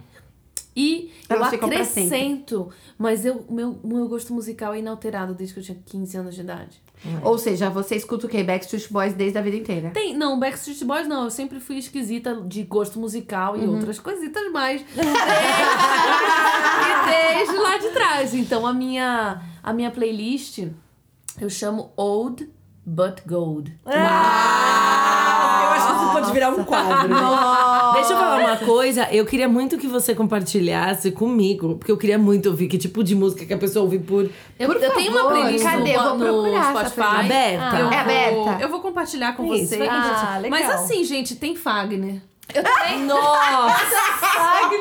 E 0.77 1.13
Elas 1.29 1.53
eu 1.53 1.65
acrescento, 1.65 2.69
mas 2.99 3.25
eu, 3.25 3.45
o 3.49 3.55
meu, 3.55 3.79
o 3.83 3.87
meu 3.87 4.09
gosto 4.09 4.33
musical 4.35 4.75
é 4.75 4.81
inalterado 4.81 5.35
desde 5.35 5.55
que 5.55 5.61
eu 5.61 5.65
tinha 5.65 5.79
15 5.87 6.17
anos 6.17 6.35
de 6.35 6.41
idade. 6.41 6.83
Ou 7.23 7.37
seja, 7.37 7.69
você 7.69 7.97
escuta 7.97 8.27
o 8.27 8.29
quê? 8.29 8.43
Backstreet 8.43 8.91
Boys 8.91 9.13
desde 9.13 9.39
a 9.39 9.43
vida 9.43 9.57
inteira. 9.57 9.91
Tem, 9.91 10.17
não, 10.17 10.41
Backstreet 10.41 10.85
Boys 10.85 11.07
não, 11.07 11.25
eu 11.25 11.31
sempre 11.31 11.61
fui 11.61 11.77
esquisita 11.77 12.35
de 12.47 12.63
gosto 12.63 12.99
musical 12.99 13.59
e 13.59 13.67
outras 13.67 13.99
coisitas 14.01 14.51
mais. 14.51 14.81
e 14.91 14.95
desde 17.07 17.57
lá 17.57 17.77
de 17.79 17.91
trás. 17.91 18.35
Então 18.35 18.67
a 18.67 18.73
minha, 18.73 19.43
a 19.63 19.73
minha 19.73 19.91
playlist 19.91 20.67
eu 21.41 21.51
chamo 21.51 21.93
Old 21.97 22.49
But 22.87 23.23
Gold. 23.27 23.79
Ah, 23.85 24.64
virar 26.35 26.51
um 26.51 26.65
quadro. 26.65 27.09
né? 27.09 27.17
Deixa 27.95 28.13
eu 28.13 28.17
falar 28.19 28.39
uma 28.41 28.57
coisa. 28.59 29.09
Eu 29.11 29.25
queria 29.25 29.49
muito 29.49 29.79
que 29.79 29.87
você 29.87 30.15
compartilhasse 30.15 31.11
comigo, 31.13 31.77
porque 31.77 31.91
eu 31.93 31.97
queria 31.97 32.19
muito 32.19 32.51
ouvir 32.51 32.69
que 32.69 32.77
tipo 32.77 33.03
de 33.03 33.15
música 33.15 33.47
que 33.47 33.55
a 33.55 33.59
pessoa 33.59 33.85
ouve 33.85 33.99
por. 33.99 34.29
Eu, 34.59 34.67
Por 34.69 34.83
eu 34.83 34.93
tenho 34.93 35.11
uma 35.13 35.23
favor, 35.23 35.33
playlist 35.41 35.65
cadê? 35.65 35.97
Eu 35.97 36.03
vou 36.03 36.19
no, 36.19 36.19
no 36.19 36.43
procurar 36.43 36.71
Spotify. 36.89 37.01
Aberta? 37.25 37.77
Eu 37.77 37.87
É 37.87 37.89
vou- 37.89 37.99
aberta? 38.49 38.63
Eu 38.63 38.69
vou 38.69 38.81
compartilhar 38.81 39.37
com 39.37 39.45
Isso, 39.55 39.69
vocês. 39.69 39.81
compartilhar. 39.83 40.39
legal. 40.41 40.51
Mas 40.61 40.71
assim, 40.71 41.05
gente, 41.05 41.37
tem 41.37 41.55
Fagner. 41.57 42.21
Nossa! 43.07 44.15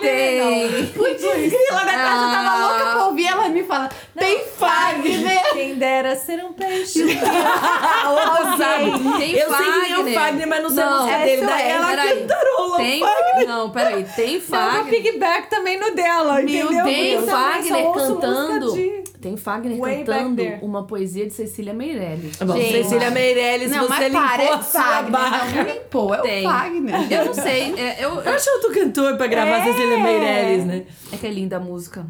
Tem. 0.01 0.87
Putz, 0.87 1.21
grila, 1.21 1.83
né? 1.85 1.93
Eu 1.93 1.97
já 1.97 2.31
tava 2.31 2.49
Ah. 2.49 2.67
louca 2.67 2.85
pra 2.91 3.05
ouvir 3.05 3.27
ela 3.27 3.47
me 3.49 3.63
fala. 3.63 3.89
Tem 4.17 4.43
Fagner! 4.59 5.53
Quem 5.53 5.75
dera 5.75 6.15
ser 6.15 6.43
um 6.43 6.51
peixe. 6.53 7.03
A 7.23 8.57
sabe. 8.57 8.91
Tem 9.17 9.31
eu 9.33 9.55
sei 9.55 9.65
quem 9.71 9.91
é 9.91 9.97
o 9.97 10.03
Fagner. 10.03 10.19
Fagner, 10.19 10.47
mas 10.47 10.63
não 10.63 10.69
sei 10.69 10.83
a 10.83 10.85
Não, 10.85 10.97
música 10.97 11.15
essa 11.15 11.25
dele. 11.25 11.41
é, 11.43 11.45
Daí 11.45 11.69
ela 11.71 11.87
peraí. 11.87 12.19
cantarola. 12.21 12.77
Tem, 12.77 12.99
não, 13.47 13.69
peraí, 13.69 14.03
tem 14.15 14.39
Dá 14.39 14.57
uma 14.59 14.71
Fagner. 14.73 14.85
piggyback 14.93 15.49
também 15.49 15.79
no 15.79 15.91
dela, 15.95 16.41
entendeu? 16.41 16.83
Tem 16.83 17.11
eu 17.13 17.25
também 17.25 17.27
Fagner 17.27 17.91
cantando. 17.93 19.02
Tem 19.23 19.37
Fagner 19.37 19.77
Way 19.79 20.03
cantando 20.03 20.43
uma 20.65 20.83
poesia 20.85 21.25
de 21.25 21.33
Cecília 21.33 21.73
Meirelles. 21.73 22.35
Bom, 22.37 22.53
Gente. 22.57 22.83
Cecília 22.83 23.09
Meirelles, 23.09 23.71
Não, 23.71 23.79
você 23.87 23.89
mas 23.89 24.03
limpou 24.11 24.21
para, 24.27 24.43
é 24.43 24.49
a 24.53 24.61
sua 24.61 24.81
Fagner. 24.81 25.11
barra. 25.11 25.45
Não, 25.63 25.63
limpou, 25.73 26.13
é 26.15 26.21
Tem. 26.21 26.45
o 26.45 26.49
Fagner. 26.51 27.11
Eu 27.13 27.25
não 27.25 27.33
sei, 27.33 27.73
é, 27.75 28.03
eu, 28.05 28.09
Eu 28.21 28.31
acho 28.33 28.49
outro 28.51 28.73
cantor 28.73 29.15
pra 29.17 29.27
gravar 29.27 29.57
É. 29.59 29.63
Cecília 29.73 29.97
Meirelles, 29.97 30.65
né? 30.65 30.85
é 31.11 31.17
que 31.17 31.25
é 31.25 31.31
linda 31.31 31.57
a 31.57 31.59
música. 31.59 32.05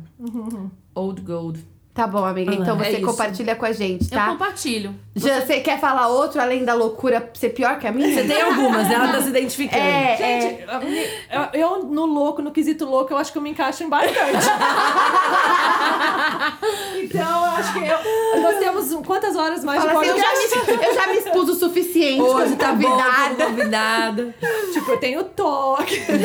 Old 0.95 1.21
Gold. 1.21 1.63
Tá 1.93 2.07
bom, 2.07 2.25
amiga. 2.25 2.51
Então 2.55 2.75
É 2.81 2.85
você 2.85 2.97
isso. 2.97 3.05
compartilha 3.05 3.55
com 3.55 3.65
a 3.65 3.71
gente, 3.71 4.05
Eu 4.05 4.09
tá? 4.17 4.25
compartilho. 4.29 4.95
Já, 5.15 5.41
você 5.41 5.59
quer 5.59 5.79
falar 5.79 6.07
outro 6.07 6.41
além 6.41 6.65
da 6.65 6.73
loucura 6.73 7.29
ser 7.35 7.49
pior 7.49 7.77
que 7.77 7.85
a 7.85 7.91
minha? 7.91 8.11
Você 8.11 8.23
tem 8.27 8.41
algumas, 8.41 8.87
né? 8.89 8.95
Ela 8.95 9.09
tá 9.09 9.21
se 9.21 9.29
identificando. 9.29 9.79
É, 9.83 10.17
Gente, 10.17 10.63
eu, 11.53 11.61
eu 11.61 11.83
no 11.83 12.07
louco, 12.07 12.41
no 12.41 12.51
quesito 12.51 12.83
louco, 12.85 13.13
eu 13.13 13.17
acho 13.17 13.31
que 13.31 13.37
eu 13.37 13.43
me 13.43 13.51
encaixo 13.51 13.83
em 13.83 13.89
bastante. 13.89 14.17
então, 17.03 17.45
eu 17.45 17.51
acho 17.51 17.73
que 17.73 17.79
eu- 17.79 18.41
nós 18.41 18.57
temos 18.57 18.93
quantas 19.05 19.35
horas 19.35 19.63
mais 19.63 19.83
Fala 19.83 20.03
de 20.03 20.09
assim, 20.09 20.19
eu, 20.19 20.25
já 20.25 20.33
me, 20.33 20.85
eu 20.87 20.93
já 20.95 21.07
me 21.07 21.13
expus 21.17 21.49
o 21.49 21.55
suficiente 21.55 22.21
Hoje 22.21 22.55
tá 22.55 22.73
bom, 22.73 22.89
convidada. 22.89 23.35
como 23.35 23.49
convidada. 23.49 24.35
Tipo, 24.73 24.91
eu 24.91 24.97
tenho 24.97 25.23
toque. 25.25 25.99
tem, 26.05 26.17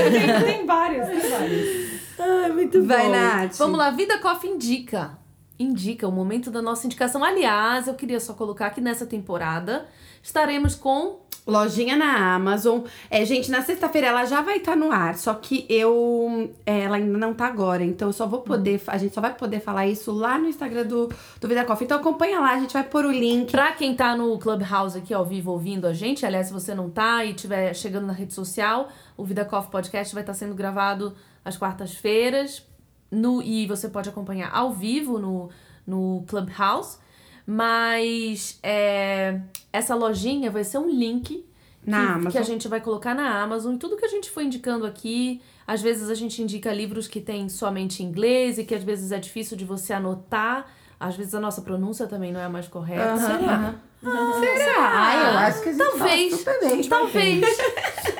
tem 0.57 0.67
vários, 0.67 1.07
tem 1.07 1.31
vários. 1.31 1.89
Ai, 2.19 2.51
muito 2.53 2.83
Vai, 2.85 3.05
bom. 3.05 3.11
Nath. 3.11 3.57
Vamos 3.59 3.79
lá, 3.79 3.91
Vida 3.91 4.19
Coffee 4.19 4.51
indica. 4.51 5.11
Indica 5.59 6.07
o 6.07 6.13
momento 6.13 6.51
da 6.51 6.63
nossa 6.63 6.87
indicação. 6.87 7.25
Aliás, 7.25 7.89
eu 7.89 7.95
queria 7.95 8.21
só 8.21 8.33
colocar 8.33 8.71
que 8.71 8.81
nessa 8.81 9.05
temporada 9.05 9.87
estaremos 10.23 10.75
com 10.75 11.21
Lojinha 11.49 11.97
na 11.97 12.35
Amazon. 12.35 12.83
É, 13.11 13.25
gente, 13.25 13.51
na 13.51 13.63
sexta-feira 13.63 14.09
ela 14.09 14.27
já 14.27 14.43
vai 14.43 14.59
estar 14.59 14.77
no 14.77 14.93
ar, 14.93 15.17
só 15.17 15.33
que 15.33 15.65
eu. 15.67 16.53
é, 16.67 16.81
ela 16.81 16.97
ainda 16.97 17.17
não 17.17 17.33
tá 17.33 17.47
agora, 17.47 17.83
então 17.83 18.11
eu 18.11 18.13
só 18.13 18.27
vou 18.27 18.43
poder. 18.43 18.83
A 18.87 18.99
gente 18.99 19.15
só 19.15 19.23
vai 19.23 19.35
poder 19.35 19.59
falar 19.61 19.87
isso 19.87 20.13
lá 20.13 20.39
no 20.39 20.47
Instagram 20.47 20.85
do, 20.85 21.09
do 21.41 21.49
Vida 21.49 21.65
Coffee. 21.65 21.87
Então 21.87 21.99
acompanha 21.99 22.39
lá, 22.39 22.53
a 22.53 22.61
gente 22.61 22.75
vai 22.75 22.85
pôr 22.85 23.07
o 23.07 23.11
link. 23.11 23.51
Pra 23.51 23.73
quem 23.73 23.97
tá 23.97 24.15
no 24.15 24.39
Clubhouse 24.39 24.99
aqui 24.99 25.15
ao 25.15 25.25
vivo 25.25 25.51
ouvindo 25.51 25.87
a 25.87 25.95
gente, 25.95 26.27
aliás, 26.27 26.49
se 26.49 26.53
você 26.53 26.75
não 26.75 26.91
tá 26.91 27.25
e 27.25 27.31
estiver 27.31 27.73
chegando 27.75 28.07
na 28.07 28.13
rede 28.13 28.35
social, 28.35 28.91
o 29.17 29.25
Vida 29.25 29.43
Coffee 29.47 29.71
Podcast 29.71 30.13
vai 30.13 30.23
estar 30.23 30.35
sendo 30.35 30.55
gravado 30.55 31.15
às 31.43 31.57
quartas-feiras. 31.57 32.63
No, 33.11 33.43
e 33.43 33.67
você 33.67 33.89
pode 33.89 34.09
acompanhar 34.09 34.51
ao 34.53 34.73
vivo 34.73 35.19
no, 35.19 35.51
no 35.87 36.25
Clubhouse. 36.27 36.99
Mas 37.47 38.59
é, 38.63 39.41
essa 39.73 39.95
lojinha 39.95 40.51
vai 40.51 40.63
ser 40.65 40.77
um 40.77 40.91
link 40.91 41.47
Na 41.87 42.21
que, 42.21 42.33
que 42.33 42.39
a 42.39 42.43
gente 42.43 42.69
vai 42.69 42.79
colocar 42.79 43.15
na 43.15 43.43
Amazon. 43.43 43.75
E 43.75 43.79
tudo 43.79 43.97
que 43.97 44.05
a 44.05 44.09
gente 44.09 44.31
foi 44.31 44.45
indicando 44.45 44.85
aqui, 44.85 45.41
às 45.67 45.81
vezes 45.81 46.11
a 46.11 46.15
gente 46.15 46.43
indica 46.43 46.71
livros 46.73 47.09
que 47.09 47.21
tem 47.21 47.49
somente 47.49 48.03
inglês 48.03 48.59
e 48.59 48.65
que 48.65 48.75
às 48.75 48.85
vezes 48.85 49.13
é 49.13 49.19
difícil 49.19 49.57
de 49.57 49.65
você 49.65 49.95
anotar. 49.95 50.67
Às 51.01 51.17
vezes 51.17 51.35
a 51.35 51.41
nossa 51.41 51.63
pronúncia 51.63 52.07
também 52.07 52.33
não 52.33 52.41
é 52.41 52.45
a 52.45 52.51
mais 52.51 52.69
correta. 52.69 53.17
Será? 53.17 53.75
Será? 54.01 54.91
Ai, 54.93 55.35
eu 55.35 55.39
acho 55.39 55.63
que 55.63 55.69
a 55.69 55.73
gente 55.73 55.85
Talvez. 55.85 56.43
fala 56.43 56.57
super 56.57 56.69
bem. 56.69 56.89
Talvez 56.89 57.59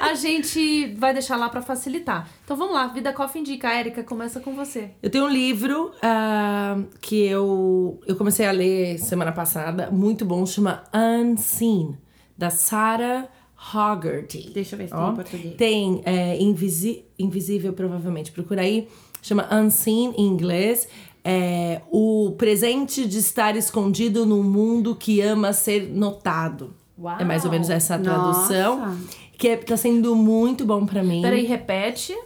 a 0.01 0.15
gente 0.15 0.95
vai 0.95 1.13
deixar 1.13 1.37
lá 1.37 1.49
pra 1.49 1.63
facilitar. 1.63 2.29
Então 2.45 2.57
vamos 2.57 2.75
lá, 2.75 2.89
Vida 2.89 3.13
Coffee 3.13 3.41
indica. 3.41 3.69
Érica, 3.73 4.03
começa 4.03 4.41
com 4.41 4.55
você. 4.55 4.91
Eu 5.03 5.11
tenho 5.11 5.25
um 5.25 5.29
livro 5.29 5.93
ah, 6.03 6.79
que 7.01 7.27
eu, 7.27 8.01
eu 8.07 8.17
comecei 8.17 8.47
a 8.47 8.51
ler 8.51 8.99
semana 8.99 9.33
passada, 9.33 9.91
muito 9.91 10.25
bom, 10.25 10.45
chama 10.45 10.85
Unseen, 10.93 11.97
da 12.37 12.51
Sarah 12.51 13.29
Hoggerty. 13.75 14.51
Deixa 14.53 14.75
eu 14.75 14.79
ver 14.79 14.89
se 14.89 14.95
tem 14.95 15.01
Ó, 15.01 15.11
em 15.11 15.15
português. 15.15 15.57
Tem 15.57 16.03
é, 16.05 16.41
invisi 16.41 17.05
Invisível, 17.19 17.73
provavelmente. 17.73 18.31
Procura 18.31 18.63
aí. 18.63 18.89
Chama 19.21 19.49
Unseen 19.53 20.15
em 20.17 20.27
inglês. 20.27 20.89
É, 21.25 21.83
o 21.91 22.35
presente 22.39 23.07
de 23.07 23.19
estar 23.19 23.57
escondido 23.57 24.25
num 24.25 24.43
mundo 24.43 24.97
que 24.97 25.21
ama 25.21 25.53
ser 25.53 25.89
notado. 25.93 26.75
Uau. 26.99 27.17
É 27.21 27.25
mais 27.25 27.45
ou 27.45 27.51
menos 27.51 27.69
essa 27.71 27.97
a 27.97 27.99
tradução. 27.99 28.81
Nossa. 28.81 28.99
Que 29.37 29.49
é, 29.49 29.57
tá 29.57 29.77
sendo 29.77 30.17
muito 30.17 30.65
bom 30.65 30.85
pra 30.87 31.03
mim. 31.03 31.23
Peraí, 31.23 31.45
repete. 31.45 32.17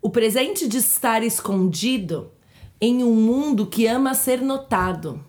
O 0.00 0.08
presente 0.10 0.68
de 0.68 0.78
estar 0.78 1.22
escondido 1.24 2.30
em 2.80 3.02
um 3.02 3.12
mundo 3.14 3.66
que 3.66 3.86
ama 3.86 4.14
ser 4.14 4.40
notado. 4.40 5.20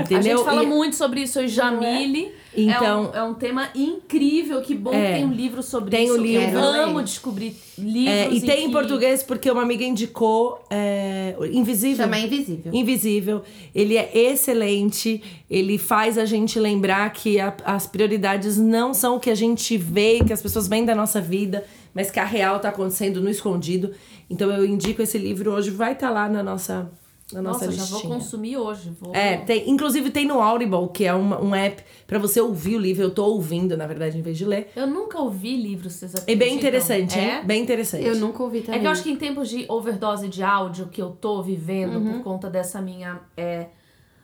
Entendeu? 0.00 0.18
A 0.18 0.22
gente 0.22 0.44
fala 0.44 0.62
E- 0.64 0.66
muito 0.66 0.96
sobre 0.96 1.22
isso 1.22 1.38
hoje, 1.38 1.54
Jamile. 1.54 2.32
Então- 2.56 2.84
é 2.84 2.94
um, 2.94 3.14
é 3.16 3.22
um 3.30 3.34
tema 3.34 3.68
incrível. 3.74 4.60
Que 4.62 4.74
bom 4.74 4.92
É. 4.92 5.06
que 5.06 5.12
tem 5.14 5.24
um 5.26 5.32
livro 5.32 5.62
sobre 5.62 5.90
Tem 5.90 6.04
isso. 6.06 6.14
o 6.14 6.16
livro. 6.20 6.58
Eu 6.58 6.64
amo 6.64 6.96
Ler. 6.98 7.04
descobrir 7.04 7.56
livros. 7.78 8.14
É, 8.14 8.30
e 8.30 8.40
tem 8.40 8.64
em 8.64 8.66
que- 8.66 8.72
português 8.72 9.22
porque 9.22 9.50
uma 9.50 9.62
amiga 9.62 9.84
indicou 9.84 10.64
é, 10.70 11.34
Invisível. 11.52 12.04
Chama 12.04 12.18
Invisível. 12.18 12.72
Invisível. 12.72 13.42
Ele 13.74 13.96
é 13.96 14.10
excelente. 14.14 15.22
Ele 15.50 15.78
faz 15.78 16.16
a 16.18 16.24
gente 16.24 16.58
lembrar 16.58 17.10
que 17.12 17.38
a- 17.40 17.54
as 17.64 17.86
prioridades 17.86 18.56
não 18.58 18.94
são 18.94 19.16
o 19.16 19.20
que 19.20 19.30
a 19.30 19.34
gente 19.34 19.76
vê, 19.76 20.20
que 20.24 20.32
as 20.32 20.40
pessoas 20.42 20.68
veem 20.68 20.84
da 20.84 20.94
nossa 20.94 21.20
vida, 21.20 21.64
mas 21.94 22.10
que 22.10 22.20
a 22.20 22.24
real 22.24 22.58
tá 22.60 22.68
acontecendo 22.68 23.20
no 23.20 23.28
escondido. 23.30 23.92
Então 24.30 24.50
eu 24.50 24.64
indico 24.64 25.02
esse 25.02 25.18
livro 25.18 25.52
hoje. 25.52 25.70
Vai 25.70 25.92
estar 25.92 26.10
lá 26.10 26.28
na 26.28 26.42
nossa, 26.42 26.90
na 27.32 27.40
nossa, 27.40 27.64
Nossa, 27.66 27.76
já 27.76 27.84
vou 27.86 27.94
listinha. 27.98 28.14
consumir 28.14 28.56
hoje. 28.58 28.92
Vou... 29.00 29.14
É, 29.14 29.38
tem, 29.38 29.68
inclusive 29.70 30.10
tem 30.10 30.26
no 30.26 30.40
Audible, 30.40 30.88
que 30.92 31.04
é 31.06 31.14
uma- 31.14 31.40
um 31.42 31.54
app 31.54 31.82
pra 32.06 32.18
você 32.18 32.40
ouvir 32.40 32.76
o 32.76 32.78
livro. 32.78 33.02
Eu 33.02 33.10
tô 33.10 33.24
ouvindo, 33.24 33.76
na 33.76 33.86
verdade, 33.86 34.18
em 34.18 34.22
vez 34.22 34.36
de 34.36 34.44
ler. 34.44 34.70
Eu 34.76 34.86
nunca 34.86 35.18
ouvi 35.20 35.56
livros, 35.56 35.94
vocês 35.94 36.14
É 36.14 36.18
acreditam? 36.18 36.46
bem 36.48 36.56
interessante, 36.56 37.18
É? 37.18 37.38
hein? 37.38 37.44
Bem 37.44 37.62
interessante. 37.62 38.04
Eu 38.06 38.16
nunca 38.16 38.42
ouvi 38.42 38.60
também. 38.60 38.78
É 38.78 38.80
que 38.82 38.86
eu 38.86 38.90
acho 38.90 39.02
que 39.02 39.10
em 39.10 39.16
tempos 39.16 39.48
de 39.48 39.64
overdose 39.68 40.28
de 40.28 40.42
áudio 40.42 40.86
que 40.88 41.00
eu 41.00 41.10
tô 41.10 41.42
vivendo 41.42 41.96
Uhum. 41.96 42.12
por 42.14 42.22
conta 42.22 42.50
dessa 42.50 42.80
minha. 42.80 43.20
é, 43.36 43.68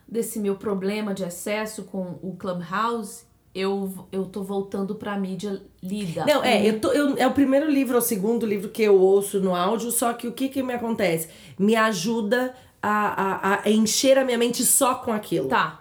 desse 0.06 0.40
meu 0.40 0.56
problema 0.56 1.14
de 1.14 1.22
excesso 1.22 1.84
com 1.84 2.18
o 2.20 2.34
Clubhouse, 2.36 3.22
eu, 3.54 3.92
eu 4.10 4.24
tô 4.26 4.42
voltando 4.42 4.94
pra 4.96 5.16
mídia 5.16 5.62
lida. 5.82 6.24
Não, 6.26 6.42
é, 6.42 6.68
eu 6.68 6.80
tô, 6.80 6.88
eu, 6.92 7.16
é 7.16 7.26
o 7.26 7.32
primeiro 7.32 7.70
livro 7.70 7.94
ou 7.94 8.00
o 8.00 8.04
segundo 8.04 8.44
livro 8.44 8.68
que 8.70 8.82
eu 8.82 9.00
ouço 9.00 9.38
no 9.40 9.54
áudio, 9.54 9.90
só 9.92 10.12
que 10.12 10.26
o 10.26 10.32
que 10.32 10.48
que 10.48 10.62
me 10.64 10.72
acontece? 10.74 11.28
Me 11.58 11.76
ajuda 11.76 12.54
a, 12.82 13.54
a, 13.54 13.60
a 13.64 13.70
encher 13.70 14.18
a 14.18 14.24
minha 14.24 14.38
mente 14.38 14.64
só 14.64 14.94
com 14.96 15.12
aquilo. 15.12 15.48
Tá. 15.48 15.78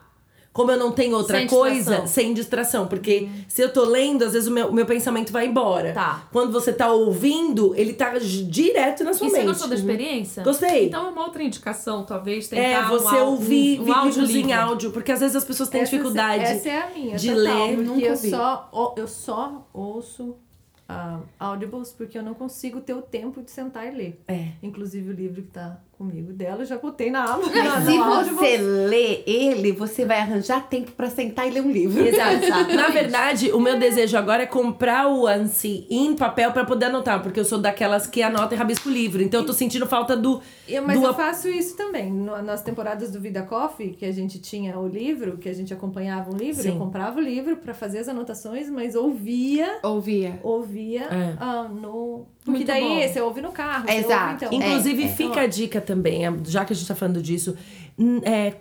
Como 0.51 0.71
eu 0.71 0.77
não 0.77 0.91
tenho 0.91 1.15
outra 1.15 1.37
Sem 1.37 1.47
coisa, 1.47 1.75
distração. 1.77 2.07
sem 2.07 2.33
distração. 2.33 2.87
Porque 2.87 3.29
se 3.47 3.61
eu 3.61 3.71
tô 3.71 3.85
lendo, 3.85 4.23
às 4.25 4.33
vezes 4.33 4.47
o 4.49 4.51
meu, 4.51 4.67
o 4.69 4.73
meu 4.73 4.85
pensamento 4.85 5.31
vai 5.31 5.45
embora. 5.45 5.93
Tá. 5.93 6.27
Quando 6.33 6.51
você 6.51 6.73
tá 6.73 6.91
ouvindo, 6.91 7.73
ele 7.75 7.93
tá 7.93 8.17
direto 8.17 9.03
na 9.03 9.13
sua 9.13 9.27
E 9.27 9.29
você 9.29 9.37
mente. 9.37 9.47
gostou 9.47 9.67
da 9.69 9.75
experiência? 9.75 10.43
Gostei. 10.43 10.87
Então 10.87 11.05
é 11.05 11.09
uma 11.11 11.23
outra 11.23 11.43
indicação, 11.43 12.03
talvez, 12.03 12.47
tentar 12.49 12.61
É, 12.63 12.81
um 12.85 12.89
você 12.89 13.15
au- 13.15 13.27
ouvir 13.31 13.79
um, 13.79 13.83
um 13.83 14.03
vídeos 14.09 14.29
em 14.35 14.51
áudio, 14.51 14.91
porque 14.91 15.11
às 15.11 15.19
vezes 15.19 15.35
as 15.35 15.45
pessoas 15.45 15.69
têm 15.69 15.81
Essa- 15.81 15.91
dificuldade. 15.91 16.43
Essa 16.43 16.67
é 16.69 16.81
a 16.81 16.89
minha, 16.89 17.15
de 17.15 17.27
total, 17.29 17.43
ler. 17.43 17.75
Porque 17.75 17.83
Nunca 17.89 18.05
eu 18.05 18.11
ouvi. 18.11 18.29
só, 18.29 18.93
eu 18.97 19.07
só 19.07 19.69
ouço 19.71 20.35
ah, 20.89 21.19
audibles 21.39 21.91
porque 21.93 22.17
eu 22.17 22.23
não 22.23 22.33
consigo 22.33 22.81
ter 22.81 22.95
o 22.95 23.01
tempo 23.03 23.41
de 23.43 23.51
sentar 23.51 23.87
e 23.87 23.91
ler. 23.95 24.21
É. 24.27 24.47
Inclusive 24.63 25.11
o 25.11 25.13
livro 25.13 25.43
que 25.43 25.49
tá 25.51 25.79
comigo 25.99 26.31
dela, 26.31 26.61
eu 26.61 26.65
já 26.65 26.77
botei 26.77 27.11
na 27.11 27.25
Amazon. 27.25 27.51
No 27.53 28.23
se 28.23 28.29
você 28.31 28.57
lê 28.57 29.21
ele, 29.27 29.73
você 29.73 30.05
vai 30.05 30.19
arranjar 30.19 30.65
tempo 30.69 30.93
pra 30.93 31.09
sentar 31.09 31.45
e 31.45 31.51
ler 31.51 31.61
um 31.61 31.69
livro. 31.69 32.01
Exato. 32.01 32.39
Na 32.73 32.87
verdade, 32.87 33.51
o 33.51 33.59
meu 33.59 33.77
desejo 33.77 34.15
agora 34.17 34.43
é 34.43 34.45
comprar 34.45 35.09
o 35.09 35.27
ANSI 35.27 35.85
em 35.89 36.15
papel 36.15 36.53
pra 36.53 36.63
poder 36.63 36.85
anotar, 36.85 37.21
porque 37.21 37.37
eu 37.37 37.43
sou 37.43 37.59
daquelas 37.59 38.07
que 38.07 38.23
anota 38.23 38.55
e 38.55 38.57
rabisco 38.57 38.87
o 38.87 38.91
livro. 38.91 39.21
Então 39.21 39.41
eu 39.41 39.45
tô 39.45 39.51
sentindo 39.51 39.85
falta 39.85 40.15
do. 40.15 40.41
Eu, 40.65 40.83
mas 40.83 40.97
do 40.97 41.05
eu 41.05 41.13
faço 41.13 41.49
isso 41.49 41.75
também. 41.75 42.09
Nas 42.13 42.61
temporadas 42.61 43.11
do 43.11 43.19
Vida 43.19 43.43
Coffee, 43.43 43.89
que 43.89 44.05
a 44.05 44.11
gente 44.13 44.39
tinha 44.39 44.79
o 44.79 44.87
livro, 44.87 45.37
que 45.37 45.49
a 45.49 45.53
gente 45.53 45.73
acompanhava 45.73 46.31
um 46.33 46.37
livro, 46.37 46.63
Sim. 46.63 46.69
eu 46.69 46.75
comprava 46.77 47.19
o 47.19 47.21
livro 47.21 47.57
pra 47.57 47.73
fazer 47.73 47.99
as 47.99 48.07
anotações, 48.07 48.69
mas 48.69 48.95
ouvia, 48.95 49.79
Ouvia. 49.83 50.39
ouvia 50.43 51.01
É. 51.01 51.35
ah, 51.41 51.63
no. 51.69 52.25
Porque 52.51 52.65
Muito 52.65 52.67
daí 52.67 53.07
bom. 53.07 53.13
você 53.13 53.21
ouve 53.21 53.41
no 53.41 53.51
carro. 53.51 53.89
Exato. 53.89 54.45
Ouve, 54.45 54.55
então. 54.55 54.69
Inclusive, 54.69 55.03
é. 55.03 55.07
fica 55.07 55.41
a 55.41 55.47
dica 55.47 55.79
também, 55.79 56.21
já 56.45 56.65
que 56.65 56.73
a 56.73 56.75
gente 56.75 56.87
tá 56.87 56.95
falando 56.95 57.21
disso. 57.21 57.55
é, 58.23 58.53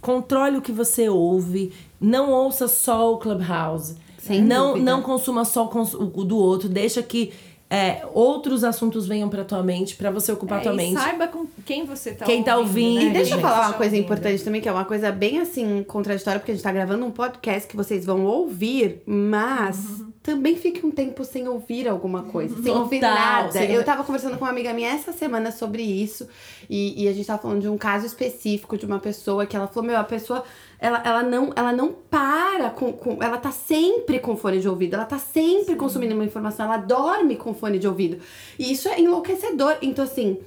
controle 0.00 0.58
o 0.58 0.62
que 0.62 0.72
você 0.72 1.08
ouve. 1.08 1.72
Não 2.00 2.30
ouça 2.30 2.68
só 2.68 3.12
o 3.12 3.18
Clubhouse. 3.18 3.96
Sem 4.18 4.42
não, 4.42 4.72
dúvida. 4.72 4.90
não 4.90 5.02
consuma 5.02 5.44
só 5.44 5.64
o 5.68 6.24
do 6.24 6.36
outro. 6.36 6.68
Deixa 6.68 7.02
que 7.02 7.32
é, 7.68 8.06
outros 8.14 8.62
assuntos 8.62 9.06
venham 9.08 9.28
pra 9.28 9.44
tua 9.44 9.60
mente, 9.62 9.96
pra 9.96 10.10
você 10.10 10.30
ocupar 10.30 10.60
É, 10.60 10.62
tua 10.62 10.72
e 10.72 10.76
mente. 10.76 10.94
saiba 11.00 11.26
com 11.26 11.46
quem 11.64 11.84
você 11.84 12.12
tá 12.12 12.24
Quem 12.24 12.42
tá 12.42 12.56
ouvindo. 12.56 13.02
né? 13.02 13.10
E 13.10 13.12
deixa 13.12 13.34
eu 13.34 13.40
falar 13.40 13.56
uma 13.62 13.72
Tá 13.72 13.76
coisa 13.76 13.94
ouvindo. 13.96 14.04
importante 14.04 14.44
também, 14.44 14.60
que 14.60 14.68
é 14.68 14.72
uma 14.72 14.84
coisa 14.84 15.10
bem 15.10 15.40
assim, 15.40 15.82
contraditória, 15.82 16.38
porque 16.38 16.52
a 16.52 16.54
gente 16.54 16.62
tá 16.62 16.70
gravando 16.70 17.04
um 17.04 17.10
podcast 17.10 17.68
que 17.68 17.76
vocês 17.76 18.04
vão 18.06 18.24
ouvir, 18.24 19.02
mas 19.06 19.78
também 20.22 20.54
fique 20.56 20.84
um 20.86 20.90
tempo 20.92 21.24
sem 21.24 21.48
ouvir 21.48 21.88
alguma 21.88 22.22
coisa, 22.24 22.60
sem 22.62 22.72
ouvir 22.72 23.00
Total, 23.00 23.14
nada. 23.14 23.52
sem- 23.52 23.70
Eu 23.72 23.84
tava 23.84 24.04
conversando 24.04 24.36
com 24.38 24.44
uma 24.44 24.50
amiga 24.50 24.72
minha 24.72 24.90
essa 24.90 25.12
semana 25.12 25.50
sobre 25.50 25.82
isso, 25.82 26.28
e, 26.70 27.04
e 27.04 27.08
a 27.08 27.12
gente 27.12 27.26
tava 27.26 27.42
falando 27.42 27.60
de 27.62 27.68
um 27.68 27.76
caso 27.78 28.06
específico 28.06 28.76
de 28.78 28.86
uma 28.86 28.98
pessoa 29.00 29.44
que 29.44 29.56
ela 29.56 29.66
falou: 29.66 29.88
Meu, 29.88 29.98
a 29.98 30.04
pessoa. 30.04 30.44
Ela, 30.78 31.02
ela, 31.04 31.22
não, 31.22 31.52
ela 31.56 31.72
não 31.72 31.92
para 31.92 32.70
com, 32.70 32.92
com. 32.92 33.22
Ela 33.22 33.38
tá 33.38 33.50
sempre 33.50 34.18
com 34.18 34.36
fone 34.36 34.60
de 34.60 34.68
ouvido, 34.68 34.94
ela 34.94 35.04
tá 35.04 35.18
sempre 35.18 35.74
consumindo 35.74 36.14
uma 36.14 36.24
informação, 36.24 36.66
ela 36.66 36.76
dorme 36.76 37.36
com 37.36 37.54
fone 37.54 37.78
de 37.78 37.88
ouvido. 37.88 38.18
E 38.58 38.72
isso 38.72 38.88
é 38.88 39.00
enlouquecedor. 39.00 39.76
Então, 39.80 40.04
assim, 40.04 40.38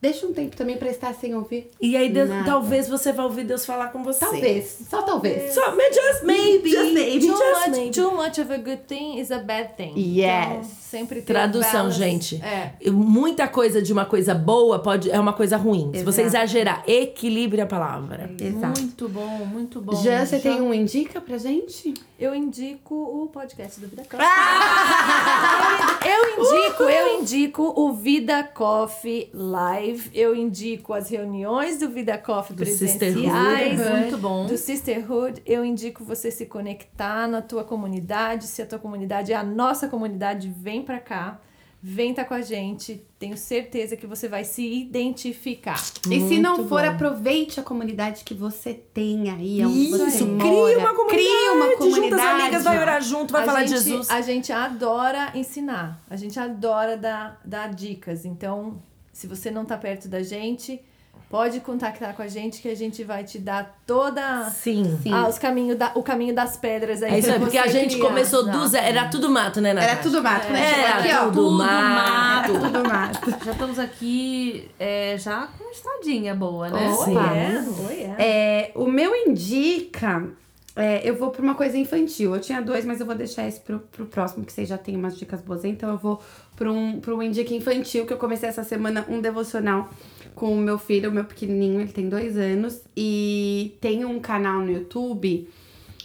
deixa 0.00 0.26
um 0.26 0.32
tempo 0.32 0.56
também 0.56 0.76
pra 0.76 0.88
estar 0.88 1.12
sem 1.14 1.34
ouvir. 1.34 1.70
E 1.80 1.96
aí, 1.96 2.08
Deus- 2.08 2.30
talvez 2.44 2.88
você 2.88 3.12
vá 3.12 3.24
ouvir 3.24 3.44
Deus 3.44 3.64
falar 3.66 3.88
com 3.88 4.02
você. 4.04 4.20
Talvez, 4.20 4.78
só 4.88 5.02
talvez. 5.02 5.52
Só, 5.54 5.70
just 5.70 6.22
maybe. 6.24 6.70
Just 6.70 6.92
maybe. 6.92 7.26
Too 7.26 7.36
Just 7.36 7.42
much, 7.66 7.70
maybe. 7.76 7.90
too 7.90 8.10
much 8.14 8.38
of 8.40 8.52
a 8.52 8.56
good 8.58 8.82
thing 8.86 9.18
is 9.18 9.30
a 9.30 9.38
bad 9.38 9.70
thing. 9.76 9.92
Yes. 9.96 10.46
Então, 10.50 10.64
sempre 10.64 11.22
Tradução, 11.22 11.72
balance. 11.72 11.98
gente. 11.98 12.36
É. 12.42 12.72
Muita 12.90 13.46
coisa 13.48 13.82
de 13.82 13.92
uma 13.92 14.04
coisa 14.06 14.34
boa 14.34 14.78
pode 14.78 15.10
é 15.10 15.18
uma 15.18 15.32
coisa 15.32 15.56
ruim. 15.56 15.90
Se 15.94 16.02
você 16.04 16.22
Exato. 16.22 16.44
exagerar, 16.44 16.84
equilibre 16.86 17.60
a 17.60 17.66
palavra. 17.66 18.30
Exato. 18.40 18.80
Muito 18.80 19.08
bom, 19.08 19.44
muito 19.46 19.80
bom. 19.80 19.94
Já 20.02 20.24
você 20.24 20.38
tem 20.38 20.60
um 20.60 20.72
indica 20.72 21.20
pra 21.20 21.36
gente? 21.38 21.92
Eu 22.18 22.34
indico 22.34 22.96
o 22.96 23.28
podcast 23.28 23.78
do 23.78 23.86
Vida 23.86 24.02
Coffee. 24.02 24.18
Ah! 24.20 26.00
Eu 26.04 26.44
indico, 26.44 26.82
eu 26.82 27.20
indico 27.20 27.72
o 27.76 27.92
Vida 27.92 28.42
Coffee 28.42 29.30
Live. 29.32 30.10
Eu 30.12 30.34
indico 30.34 30.94
as 30.94 31.08
reuniões 31.08 31.78
do 31.78 31.88
Vida 31.88 32.18
Coffee 32.18 32.56
Do 32.56 32.64
presenciais. 32.64 33.78
Sisterhood. 33.78 34.00
Muito 34.00 34.18
bom. 34.18 34.46
Do 34.46 34.56
Sisterhood, 34.58 35.42
eu 35.46 35.64
indico 35.64 36.02
você 36.02 36.32
se 36.32 36.44
conectar 36.46 37.28
na 37.28 37.40
tua 37.40 37.62
comunidade. 37.62 38.48
Se 38.48 38.62
a 38.62 38.66
tua 38.66 38.80
comunidade 38.80 39.32
é 39.32 39.36
a 39.36 39.44
nossa 39.44 39.86
comunidade, 39.86 40.48
vem 40.48 40.82
pra 40.82 40.98
cá. 40.98 41.40
Vem 41.80 42.12
tá 42.12 42.24
com 42.24 42.34
a 42.34 42.40
gente. 42.40 43.06
Tenho 43.20 43.36
certeza 43.36 43.96
que 43.96 44.06
você 44.06 44.26
vai 44.28 44.42
se 44.44 44.66
identificar. 44.66 45.80
e 46.10 46.28
se 46.28 46.38
não 46.38 46.56
Muito 46.56 46.68
for, 46.68 46.82
bom. 46.82 46.88
aproveite 46.88 47.60
a 47.60 47.62
comunidade 47.62 48.24
que 48.24 48.34
você 48.34 48.74
tem 48.74 49.30
aí. 49.30 49.62
você 49.62 50.04
Isso, 50.06 50.26
mora. 50.26 50.40
cria 50.48 50.78
uma 50.78 50.94
comunidade. 50.94 51.28
Cria 51.28 51.52
uma 51.52 51.76
comunidade. 51.76 52.10
Junta 52.10 52.16
as 52.16 52.40
amigas, 52.40 52.64
vai 52.64 52.78
orar 52.80 53.02
junto, 53.02 53.32
vai 53.32 53.42
a 53.42 53.46
falar 53.46 53.62
de 53.62 53.68
gente, 53.70 53.82
Jesus. 53.84 54.10
A 54.10 54.20
gente 54.20 54.52
adora 54.52 55.32
ensinar. 55.36 56.02
A 56.10 56.16
gente 56.16 56.38
adora 56.38 56.96
dar, 56.96 57.40
dar 57.44 57.72
dicas. 57.72 58.24
Então, 58.24 58.82
se 59.12 59.28
você 59.28 59.48
não 59.50 59.64
tá 59.64 59.76
perto 59.78 60.08
da 60.08 60.20
gente, 60.22 60.80
pode 61.28 61.60
contactar 61.60 62.14
com 62.14 62.22
a 62.22 62.26
gente 62.26 62.62
que 62.62 62.68
a 62.68 62.74
gente 62.74 63.04
vai 63.04 63.22
te 63.22 63.38
dar 63.38 63.78
toda 63.86 64.48
Sim. 64.50 64.98
Sim. 65.02 65.12
ah, 65.12 65.28
os 65.28 65.38
caminho 65.38 65.76
da, 65.76 65.92
o 65.94 66.02
caminho 66.02 66.34
das 66.34 66.56
pedras 66.56 67.02
aí. 67.02 67.14
É 67.14 67.18
isso 67.18 67.30
aí, 67.30 67.38
porque 67.38 67.58
a 67.58 67.66
gente 67.66 67.96
criar. 67.96 68.08
começou 68.08 68.50
do 68.50 68.66
zero. 68.66 68.86
Era 68.86 69.08
tudo 69.08 69.30
mato, 69.30 69.60
né, 69.60 69.74
Natália? 69.74 69.92
Era 69.94 70.02
tudo 70.02 70.22
mato, 70.22 70.52
né? 70.52 70.66
Chegou 70.66 70.84
Era 70.84 70.98
aqui, 70.98 71.08
ó. 71.14 71.24
tudo 71.24 71.34
Tudo 71.34 71.58
mato. 71.58 72.50
Era 72.50 72.60
tudo 72.60 72.88
mato. 72.88 73.44
Já 73.44 73.52
estamos 73.52 73.78
aqui 73.78 74.70
é, 74.78 75.16
já 75.18 75.46
com 75.46 75.64
uma 75.64 75.72
estradinha 75.72 76.34
boa, 76.34 76.70
né? 76.70 76.88
Oh, 76.90 77.04
Sim. 77.04 77.14
yeah. 77.14 77.64
Oh, 77.86 77.90
yeah. 77.90 78.22
É, 78.22 78.72
o 78.74 78.86
meu 78.86 79.14
indica. 79.14 80.26
é, 80.74 81.06
eu 81.06 81.14
vou 81.16 81.30
pra 81.30 81.42
uma 81.42 81.54
coisa 81.54 81.76
infantil. 81.76 82.34
Eu 82.34 82.40
tinha 82.40 82.62
dois, 82.62 82.86
mas 82.86 83.00
eu 83.00 83.06
vou 83.06 83.14
deixar 83.14 83.46
esse 83.46 83.60
pro, 83.60 83.80
pro 83.80 84.06
próximo, 84.06 84.46
que 84.46 84.52
vocês 84.52 84.68
já 84.68 84.78
têm 84.78 84.96
umas 84.96 85.18
dicas 85.18 85.42
boas. 85.42 85.64
Então 85.64 85.90
eu 85.90 85.98
vou 85.98 86.22
pra 86.56 86.72
um, 86.72 87.00
pra 87.00 87.14
um 87.14 87.22
indica 87.22 87.54
infantil, 87.54 88.06
que 88.06 88.12
eu 88.12 88.18
comecei 88.18 88.48
essa 88.48 88.64
semana 88.64 89.04
um 89.08 89.20
devocional 89.20 89.90
com 90.38 90.52
o 90.52 90.56
meu 90.56 90.78
filho, 90.78 91.10
o 91.10 91.12
meu 91.12 91.24
pequenininho, 91.24 91.80
ele 91.80 91.90
tem 91.90 92.08
dois 92.08 92.36
anos. 92.38 92.80
E 92.96 93.76
tem 93.80 94.04
um 94.04 94.20
canal 94.20 94.60
no 94.60 94.70
YouTube. 94.70 95.48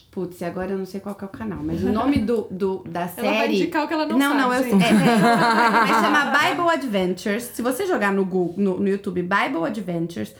Putz, 0.09 0.41
e 0.41 0.45
agora 0.45 0.71
eu 0.71 0.77
não 0.77 0.85
sei 0.85 0.99
qual 0.99 1.13
que 1.13 1.23
é 1.23 1.27
o 1.27 1.29
canal, 1.29 1.59
mas 1.63 1.83
o 1.83 1.91
nome 1.91 2.17
do, 2.17 2.47
do, 2.49 2.83
da 2.87 3.07
série. 3.07 3.27
Ela 3.29 3.37
vai 3.37 3.53
indicar 3.53 3.85
o 3.85 3.87
que 3.87 3.93
ela 3.93 4.05
não, 4.07 4.17
Não, 4.17 4.29
sabe. 4.31 4.41
não, 4.41 4.53
eu 4.53 4.63
gente. 4.63 4.83
é, 4.83 4.89
é, 4.89 4.91
mas 4.91 5.89
chama 5.89 6.25
Bible 6.37 6.69
Adventures. 6.71 7.43
Se 7.43 7.61
você 7.61 7.85
jogar 7.85 8.11
no 8.11 8.25
Google, 8.25 8.55
no, 8.57 8.79
no 8.79 8.87
YouTube 8.87 9.21
Bible 9.21 9.65
Adventures, 9.67 10.35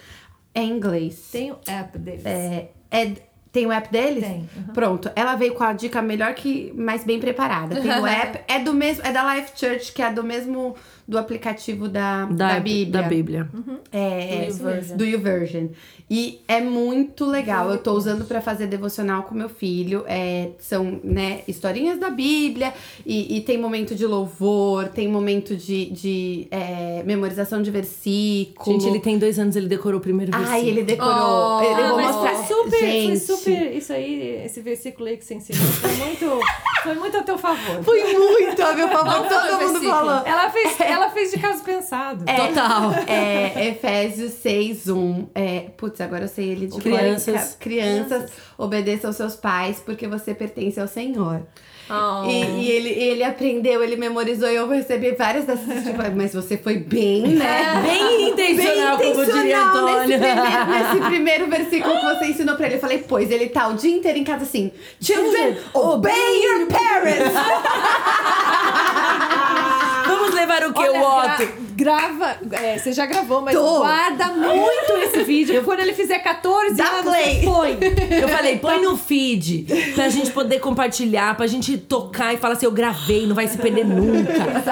é 0.56 0.62
em 0.62 0.72
inglês. 0.72 1.30
Tem 1.32 1.52
o 1.52 1.58
app 1.68 1.98
deles. 1.98 2.26
É, 2.26 2.70
é- 2.90 3.14
tem 3.52 3.68
o 3.68 3.72
app 3.72 3.92
deles? 3.92 4.24
Tem, 4.24 4.50
Pronto. 4.74 5.12
Ela 5.16 5.36
veio 5.36 5.54
com 5.54 5.64
a 5.64 5.74
dica 5.74 6.02
melhor 6.02 6.34
que 6.34 6.74
mais 6.76 7.04
bem 7.04 7.20
preparada. 7.20 7.80
Tem 7.80 7.92
o 7.92 8.06
app, 8.08 8.42
é 8.48 8.58
do 8.60 8.74
mesmo, 8.74 9.06
é 9.06 9.12
da 9.12 9.36
Life 9.36 9.52
Church, 9.56 9.92
que 9.94 10.02
é 10.02 10.12
do 10.12 10.24
mesmo 10.24 10.76
do 11.08 11.18
aplicativo 11.18 11.88
da, 11.90 12.26
da, 12.26 12.60
Bíblia. 12.60 13.02
Da 13.02 13.08
Bíblia. 13.08 13.50
É, 13.92 14.48
Do 14.96 15.06
YouVersion. 15.06 15.70
E 16.10 16.42
é 16.48 16.62
muito 16.62 17.26
legal. 17.26 17.70
Eu 17.72 17.78
tô 17.78 17.94
usando 17.94 18.26
pra 18.26 18.42
fazer 18.42 18.68
devocional 18.68 19.24
com 19.24 19.34
meu 19.34 19.50
filho. 19.50 20.04
É, 20.08 20.50
são, 20.60 21.00
né, 21.04 21.42
historinhas 21.48 22.00
da 22.00 22.10
Bíblia. 22.10 22.74
E, 23.06 23.38
e 23.38 23.42
tem 23.42 23.58
momento 23.58 23.96
de 23.96 24.06
louvor, 24.06 24.90
tem 24.90 25.08
momento 25.08 25.56
de, 25.56 25.86
de 25.92 26.48
é, 26.52 27.02
memorização 27.06 27.62
de 27.62 27.72
versículo. 27.72 28.80
Gente, 28.80 28.88
ele 28.90 29.00
tem 29.00 29.18
dois 29.18 29.40
anos, 29.40 29.56
ele 29.56 29.68
decorou 29.68 30.00
o 30.00 30.02
primeiro 30.04 30.32
versículo. 30.32 30.56
Ai, 30.62 30.68
ele 30.70 30.84
decorou. 30.84 31.60
Oh, 31.60 31.62
eu 31.64 31.76
vou 31.76 31.84
Ah, 31.86 31.94
mas 31.96 32.16
mostrar. 32.16 32.36
foi 32.36 32.56
super, 32.56 32.80
Gente, 32.80 33.20
foi 33.26 33.36
super. 33.38 33.76
Isso 33.76 33.94
aí, 33.94 34.42
esse 34.46 34.62
versículo 34.62 35.08
aí 35.10 35.18
que 35.18 35.26
você 35.26 35.36
ensinou, 35.36 35.66
foi 35.66 35.92
muito, 35.96 36.40
foi 36.84 36.96
muito 36.96 37.18
a 37.18 37.24
teu 37.24 37.38
favor. 37.38 37.84
Foi 37.84 38.14
muito 38.14 38.62
a 38.62 38.74
meu 38.74 38.90
favor. 38.90 39.28
Todo 39.28 39.62
mundo 39.74 39.82
falou. 39.82 40.22
Ela 40.26 40.50
fez, 40.50 40.80
ela 40.82 41.10
fez 41.10 41.32
de 41.32 41.40
caso 41.40 41.64
pensado. 41.64 42.26
Total. 42.26 42.92
É, 43.08 43.70
Efésios 43.70 44.34
6, 44.34 44.90
1. 44.90 45.28
É, 45.34 45.60
putz, 45.78 45.93
agora 46.02 46.26
eu 46.26 46.28
sei 46.28 46.50
ele 46.50 46.68
de 46.68 46.80
Crianças. 46.80 47.50
cor. 47.50 47.58
Crianças, 47.60 48.32
obedeçam 48.58 49.10
aos 49.10 49.18
seus 49.18 49.36
pais, 49.36 49.82
porque 49.86 50.08
você 50.08 50.34
pertence 50.34 50.80
ao 50.80 50.88
Senhor. 50.88 51.42
Oh. 51.90 52.26
E, 52.26 52.62
e 52.62 52.72
ele, 52.72 52.90
ele 52.90 53.24
aprendeu, 53.24 53.84
ele 53.84 53.98
memorizou 53.98 54.50
e 54.50 54.56
eu 54.56 54.70
recebi 54.70 55.12
várias 55.12 55.44
dessas, 55.44 55.84
tipo, 55.84 55.98
mas 56.16 56.34
você 56.34 56.58
foi 56.58 56.78
bem, 56.78 57.22
né? 57.36 57.82
Bem 57.84 58.30
intencional, 58.30 58.98
como 58.98 59.26
diria 59.26 59.60
a 59.60 60.06
intencional 60.06 60.08
nesse 60.08 60.94
nesse 60.94 61.10
primeiro 61.10 61.48
versículo 61.48 62.00
que 62.00 62.06
você 62.06 62.26
ensinou 62.28 62.56
pra 62.56 62.68
ele. 62.68 62.76
Eu 62.76 62.80
falei, 62.80 63.04
pois, 63.06 63.30
ele 63.30 63.50
tá 63.50 63.68
o 63.68 63.74
dia 63.74 63.94
inteiro 63.94 64.18
em 64.18 64.24
casa 64.24 64.44
assim: 64.44 64.72
Children, 65.02 65.58
obey 65.74 66.42
your 66.44 66.68
parents! 66.68 67.34
Vamos 70.08 70.34
levar 70.34 70.64
o 70.64 70.74
que? 70.74 70.80
Olha, 70.80 71.02
O 71.02 71.20
Otto. 71.20 71.73
Grava. 71.76 72.38
é, 72.52 72.78
você 72.78 72.92
já 72.94 73.06
gravou, 73.06 73.42
mas 73.42 73.56
Tô. 73.56 73.80
guarda 73.80 74.28
muito 74.28 74.92
esse 75.04 75.24
vídeo. 75.24 75.64
Quando 75.64 75.80
ele 75.80 75.94
fizer 75.94 76.20
14 76.20 76.76
Dá 76.76 76.86
anos, 76.88 77.04
play. 77.12 77.36
você 77.40 77.46
põe. 77.46 77.78
Eu 78.22 78.28
falei, 78.30 78.58
põe 78.60 78.82
no 78.82 78.98
feed 78.98 79.66
pra 79.96 80.10
gente 80.10 80.32
poder 80.32 80.60
compartilhar, 80.60 81.36
pra 81.36 81.48
gente 81.48 81.78
tocar 81.78 82.34
e 82.34 82.38
falar 82.38 82.54
assim, 82.56 82.66
eu 82.66 82.72
gravei, 82.72 83.26
não 83.28 83.36
vai 83.36 83.48
se 83.48 83.58
perder 83.58 83.86
nunca. 83.86 84.32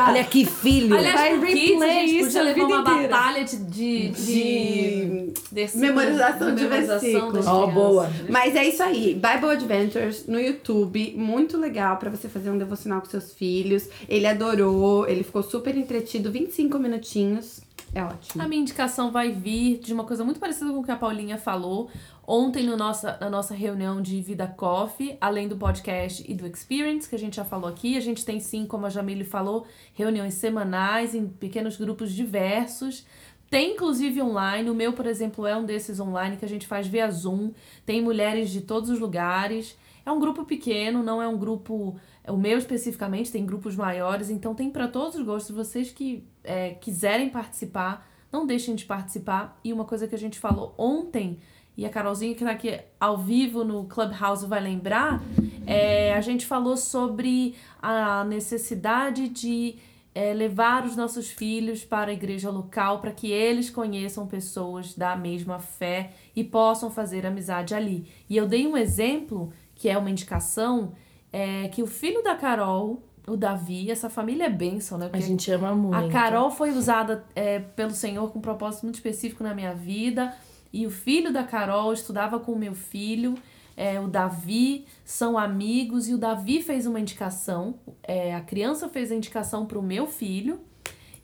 Olha 0.10 0.22
aqui, 0.22 0.46
filho. 0.46 0.96
Aliás, 0.96 1.16
Vai 1.16 1.38
pro 1.38 1.48
Kids, 1.48 1.82
a 1.82 1.88
gente 1.88 2.16
isso 2.18 2.26
podia 2.28 2.42
levar 2.44 2.64
uma 2.66 2.80
inteira. 2.82 3.08
batalha 3.08 3.44
de... 3.46 3.58
de, 3.58 4.10
de, 4.10 5.34
desse- 5.52 5.78
Memorização 5.78 6.54
de 6.56 6.68
versículos. 6.68 7.48
Ó, 7.48 7.68
crianças. 7.68 7.74
boa. 7.74 8.10
Mas 8.30 8.56
é 8.56 8.66
isso 8.66 8.82
aí, 8.84 9.14
Bible 9.14 9.50
Adventures 9.52 10.26
no 10.28 10.40
YouTube, 10.40 11.14
muito 11.18 11.58
legal 11.58 11.98
pra 11.98 12.10
você 12.10 12.28
fazer 12.30 12.50
um 12.50 12.58
devocional 12.58 13.02
com 13.02 13.08
seus 13.10 13.34
filhos. 13.34 13.88
Ele 14.08 14.28
adorou, 14.28 15.08
ele 15.08 15.24
ficou 15.24 15.44
super 15.44 15.76
entretido, 15.78 16.32
25 16.32 16.78
minutinhos. 16.92 17.62
É 17.94 18.04
ótimo. 18.04 18.42
A 18.42 18.48
minha 18.48 18.62
indicação 18.62 19.12
vai 19.12 19.32
vir 19.32 19.80
de 19.80 19.94
uma 19.94 20.04
coisa 20.04 20.24
muito 20.24 20.40
parecida 20.40 20.72
com 20.72 20.80
o 20.80 20.84
que 20.84 20.92
a 20.92 20.96
Paulinha 20.96 21.38
falou. 21.38 21.90
Ontem, 22.26 22.64
no 22.64 22.78
nossa, 22.78 23.18
na 23.20 23.30
nossa 23.30 23.54
reunião 23.54 24.02
de 24.02 24.22
Vida 24.22 24.48
Coffee, 24.48 25.18
além 25.20 25.48
do 25.48 25.58
podcast 25.58 26.24
e 26.26 26.34
do 26.34 26.48
Experience, 26.48 27.10
que 27.10 27.16
a 27.16 27.20
gente 27.20 27.36
já 27.36 27.44
falou 27.44 27.70
aqui, 27.70 27.98
a 27.98 28.00
gente 28.00 28.24
tem 28.24 28.40
sim, 28.40 28.66
como 28.66 28.86
a 28.86 28.90
Jamile 28.90 29.26
falou, 29.26 29.66
reuniões 29.94 30.36
semanais 30.36 31.14
em 31.14 31.28
pequenos 31.28 31.76
grupos 31.76 32.14
diversos. 32.14 33.06
Tem 33.50 33.74
inclusive 33.74 34.22
online, 34.22 34.70
o 34.70 34.74
meu, 34.74 34.94
por 34.94 35.06
exemplo, 35.06 35.46
é 35.46 35.58
um 35.58 35.66
desses 35.66 36.00
online 36.00 36.38
que 36.38 36.46
a 36.46 36.48
gente 36.48 36.66
faz 36.66 36.88
via 36.88 37.12
Zoom. 37.12 37.52
Tem 37.86 38.02
mulheres 38.02 38.50
de 38.50 38.62
todos 38.62 38.90
os 38.90 39.00
lugares. 39.00 39.78
É 40.06 40.12
um 40.12 40.20
grupo 40.20 40.46
pequeno, 40.46 41.04
não 41.04 41.22
é 41.22 41.28
um 41.28 41.38
grupo. 41.38 41.98
O 42.26 42.38
meu 42.38 42.58
especificamente 42.58 43.32
tem 43.32 43.46
grupos 43.46 43.76
maiores, 43.76 44.30
então 44.30 44.56
tem 44.56 44.70
para 44.70 44.88
todos 44.88 45.16
os 45.16 45.26
gostos. 45.26 45.54
Vocês 45.54 45.92
que 45.92 46.24
é, 46.44 46.72
quiserem 46.72 47.30
participar, 47.30 48.08
não 48.32 48.46
deixem 48.46 48.76
de 48.76 48.86
participar. 48.86 49.60
E 49.64 49.72
uma 49.74 49.86
coisa 49.86 50.08
que 50.08 50.16
a 50.16 50.18
gente 50.18 50.40
falou 50.40 50.74
ontem, 50.78 51.40
e 51.78 51.86
a 51.86 51.90
Carolzinha 51.90 52.36
que 52.36 52.44
tá 52.44 52.52
aqui 52.52 52.80
ao 53.00 53.18
vivo 53.18 53.64
no 53.64 53.86
Clubhouse 53.86 54.46
vai 54.46 54.62
lembrar, 54.62 55.22
é, 55.66 56.14
a 56.14 56.22
gente 56.22 56.46
falou 56.46 56.76
sobre 56.76 57.56
a 57.82 58.24
necessidade 58.26 59.28
de 59.30 59.76
é, 60.14 60.34
levar 60.34 60.86
os 60.86 60.96
nossos 60.96 61.30
filhos 61.30 61.86
para 61.86 62.12
a 62.12 62.14
igreja 62.14 62.50
local 62.50 63.00
para 63.00 63.12
que 63.12 63.32
eles 63.32 63.70
conheçam 63.70 64.28
pessoas 64.28 64.94
da 64.94 65.16
mesma 65.16 65.60
fé 65.60 66.12
e 66.36 66.44
possam 66.44 66.92
fazer 66.92 67.26
amizade 67.26 67.74
ali. 67.74 68.08
E 68.30 68.36
eu 68.36 68.48
dei 68.48 68.68
um 68.68 68.76
exemplo, 68.76 69.54
que 69.74 69.90
é 69.90 69.98
uma 69.98 70.10
indicação, 70.10 70.94
é, 71.32 71.70
que 71.70 71.82
o 71.82 71.88
filho 71.88 72.22
da 72.22 72.36
Carol, 72.36 73.02
o 73.32 73.38
Davi, 73.38 73.90
essa 73.90 74.10
família 74.10 74.46
é 74.46 74.50
bênção, 74.50 74.98
né? 74.98 75.06
A 75.06 75.10
Porque 75.10 75.26
gente 75.26 75.50
ama 75.52 75.74
muito. 75.74 75.96
a 75.96 76.10
Carol 76.10 76.52
foi 76.52 76.72
usada 76.72 77.24
é, 77.34 77.60
pelo 77.60 77.92
Senhor 77.92 78.30
com 78.32 78.40
um 78.40 78.42
propósito 78.42 78.84
muito 78.84 78.96
específico 78.96 79.42
na 79.44 79.56
minha 79.56 79.74
vida. 79.74 80.36
E 80.74 80.86
o 80.86 80.92
filho 80.92 81.32
da 81.32 81.44
Carol 81.44 81.94
estudava 81.94 82.40
com 82.40 82.52
o 82.52 82.60
meu 82.60 82.74
filho, 82.74 83.36
é, 83.76 84.00
o 84.00 84.08
Davi, 84.08 84.86
são 85.06 85.38
amigos. 85.38 86.10
E 86.10 86.14
o 86.14 86.18
Davi 86.18 86.62
fez 86.62 86.86
uma 86.86 87.00
indicação, 87.00 87.76
é, 88.04 88.36
a 88.36 88.42
criança 88.42 88.90
fez 88.90 89.12
a 89.12 89.16
indicação 89.16 89.66
para 89.66 89.80
o 89.80 89.82
meu 89.82 90.08
filho. 90.08 90.60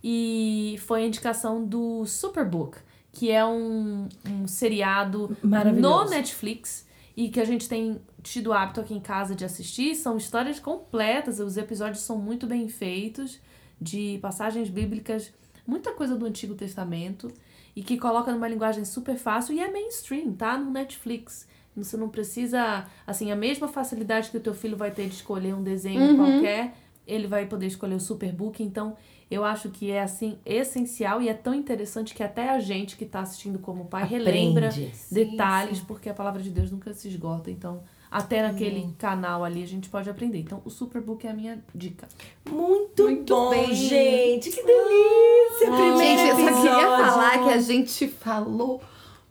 E 0.02 0.80
foi 0.86 1.04
a 1.04 1.08
indicação 1.08 1.66
do 1.66 2.06
Superbook, 2.06 2.78
que 3.12 3.32
é 3.32 3.46
um, 3.46 4.08
um 4.30 4.48
seriado 4.48 5.36
Maravilhoso. 5.44 6.06
no 6.06 6.10
Netflix 6.10 6.88
e 7.18 7.30
que 7.30 7.40
a 7.40 7.46
gente 7.46 7.68
tem 7.68 8.00
tido 8.28 8.48
o 8.48 8.54
hábito 8.54 8.82
aqui 8.82 8.94
em 8.94 9.00
casa 9.00 9.34
de 9.34 9.46
assistir. 9.46 9.96
São 9.96 10.18
histórias 10.18 10.60
completas, 10.60 11.40
os 11.40 11.58
episódios 11.58 12.00
são 12.00 12.18
muito 12.18 12.46
bem 12.46 12.68
feitos, 12.68 13.40
de 13.80 14.20
passagens 14.22 14.70
bíblicas, 14.70 15.32
muita 15.66 15.94
coisa 15.94 16.16
do 16.16 16.26
Antigo 16.26 16.56
Testamento, 16.56 17.32
e 17.76 17.84
que 17.84 17.98
coloca 17.98 18.32
numa 18.32 18.48
linguagem 18.48 18.84
super 18.86 19.18
fácil 19.18 19.56
e 19.56 19.60
é 19.60 19.72
mainstream, 19.72 20.34
tá? 20.34 20.58
No 20.58 20.72
Netflix. 20.72 21.48
Você 21.76 21.96
não 21.96 22.10
precisa, 22.10 22.86
assim, 23.06 23.32
a 23.32 23.36
mesma 23.36 23.68
facilidade 23.68 24.32
que 24.32 24.38
o 24.38 24.40
teu 24.40 24.56
filho 24.56 24.76
vai 24.76 24.90
ter 24.90 25.08
de 25.08 25.14
escolher 25.14 25.54
um 25.54 25.62
desenho 25.62 26.18
qualquer, 26.18 26.74
ele 27.06 27.28
vai 27.28 27.46
poder 27.46 27.68
escolher 27.68 27.94
o 27.94 28.00
Superbook. 28.00 28.64
Então, 28.64 28.98
eu 29.30 29.46
acho 29.46 29.70
que 29.70 29.92
é, 29.92 30.02
assim, 30.02 30.40
essencial 30.44 31.22
e 31.22 31.30
é 31.30 31.36
tão 31.36 31.54
interessante 31.54 32.16
que 32.16 32.24
até 32.24 32.50
a 32.50 32.60
gente 32.60 32.98
que 32.98 33.06
tá 33.06 33.20
assistindo 33.20 33.60
como 33.60 33.86
pai 33.86 34.08
relembra 34.08 34.70
Aprende. 34.70 34.92
detalhes, 35.12 35.80
porque 35.80 36.10
a 36.10 36.14
palavra 36.16 36.42
de 36.42 36.50
Deus 36.50 36.72
nunca 36.72 36.92
se 36.94 37.08
esgota. 37.08 37.52
Então, 37.52 37.84
até 38.10 38.42
naquele 38.42 38.94
canal 38.98 39.44
ali 39.44 39.64
a 39.64 39.68
gente 39.68 39.90
pode 39.90 40.10
aprender. 40.10 40.40
Então, 40.40 40.62
o 40.66 40.70
Superbook 40.70 41.26
é 41.26 41.30
a 41.30 41.34
minha 41.34 41.60
dica. 41.76 42.08
Muito, 42.50 43.04
Muito 43.04 43.34
bom, 43.36 43.50
bem. 43.50 43.74
gente. 43.74 44.50
Que 44.50 44.64
delícia. 44.64 45.68
Primeiro 45.72 45.98
Gente, 45.98 46.30
eu 46.30 46.36
só 46.36 46.62
queria 46.62 46.98
falar 46.98 47.44
que 47.44 47.50
a 47.50 47.60
gente 47.60 48.08
falou 48.08 48.82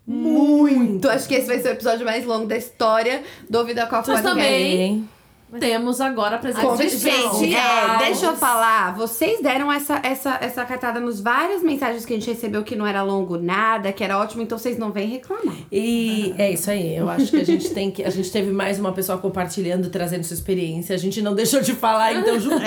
muito. 0.06 1.08
Acho 1.08 1.26
que 1.26 1.34
esse 1.34 1.46
vai 1.46 1.58
ser 1.58 1.68
o 1.68 1.72
episódio 1.72 2.04
mais 2.04 2.24
longo 2.24 2.46
da 2.46 2.56
história 2.56 3.22
do 3.50 3.64
Vida 3.64 3.86
Coffee 3.86 4.14
Vocês 4.14 4.20
Podcast. 4.22 4.52
também. 4.52 5.08
Temos 5.60 6.00
agora 6.00 6.36
a 6.36 6.38
presença 6.38 6.66
Convi- 6.66 6.86
de 6.86 6.96
Gente, 6.96 7.54
é, 7.54 7.98
deixa 7.98 8.26
eu 8.26 8.36
falar. 8.36 8.94
Vocês 8.96 9.40
deram 9.40 9.72
essa, 9.72 10.00
essa, 10.02 10.38
essa 10.40 10.64
cartada 10.64 11.00
nos 11.00 11.20
várias 11.20 11.62
mensagens 11.62 12.04
que 12.04 12.12
a 12.14 12.16
gente 12.16 12.28
recebeu 12.30 12.62
que 12.62 12.74
não 12.76 12.86
era 12.86 13.02
longo 13.02 13.36
nada, 13.38 13.92
que 13.92 14.02
era 14.02 14.18
ótimo, 14.18 14.42
então 14.42 14.58
vocês 14.58 14.78
não 14.78 14.92
vem 14.92 15.08
reclamar. 15.08 15.54
E 15.70 16.34
é 16.38 16.50
isso 16.52 16.70
aí. 16.70 16.96
Eu 16.96 17.08
acho 17.10 17.30
que 17.30 17.36
a 17.40 17.44
gente 17.44 17.70
tem 17.70 17.90
que. 17.90 18.04
A 18.04 18.10
gente 18.10 18.30
teve 18.30 18.50
mais 18.52 18.78
uma 18.78 18.92
pessoa 18.92 19.18
compartilhando, 19.18 19.88
trazendo 19.90 20.24
sua 20.24 20.34
experiência. 20.34 20.94
A 20.94 20.98
gente 20.98 21.20
não 21.22 21.34
deixou 21.34 21.60
de 21.60 21.72
falar, 21.74 22.12
então 22.14 22.38
juntou. 22.40 22.60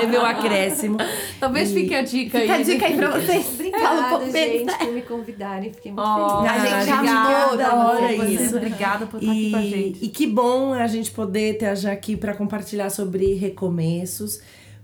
Teve 0.00 0.18
um 0.18 0.24
acréscimo. 0.24 0.98
Talvez 1.40 1.72
fique 1.72 1.94
a 1.94 2.02
dica 2.02 2.40
Fica 2.40 2.52
a 2.52 2.56
aí. 2.56 2.64
dica 2.64 2.86
aí 2.86 2.96
pra 2.96 3.10
vocês. 3.10 3.46
Obrigada, 3.54 4.30
gente, 4.30 4.78
por 4.78 4.92
me 4.92 5.02
convidarem. 5.02 5.72
Fiquei 5.72 5.92
muito 5.92 6.04
Ó, 6.06 6.42
feliz. 6.44 6.52
A 6.72 6.80
gente 6.80 6.92
obrigada, 6.92 7.66
amou 7.66 7.96
ter 7.96 8.02
hora 8.04 8.12
isso. 8.26 8.56
Obrigada 8.56 9.06
por 9.06 9.20
estar 9.20 9.32
aqui 9.32 9.50
com 9.50 9.56
a 9.56 9.62
E, 9.62 9.70
gente. 9.70 10.04
e 10.04 10.08
que 10.08 10.26
bom 10.26 10.72
a 10.72 10.86
gente 10.86 11.10
poder 11.10 11.58
ter 11.58 11.66
a 11.66 11.74
Já 11.74 11.92
aqui 12.04 12.16
para 12.18 12.34
compartilhar 12.34 12.90
sobre 12.90 13.32
recomeços. 13.34 14.40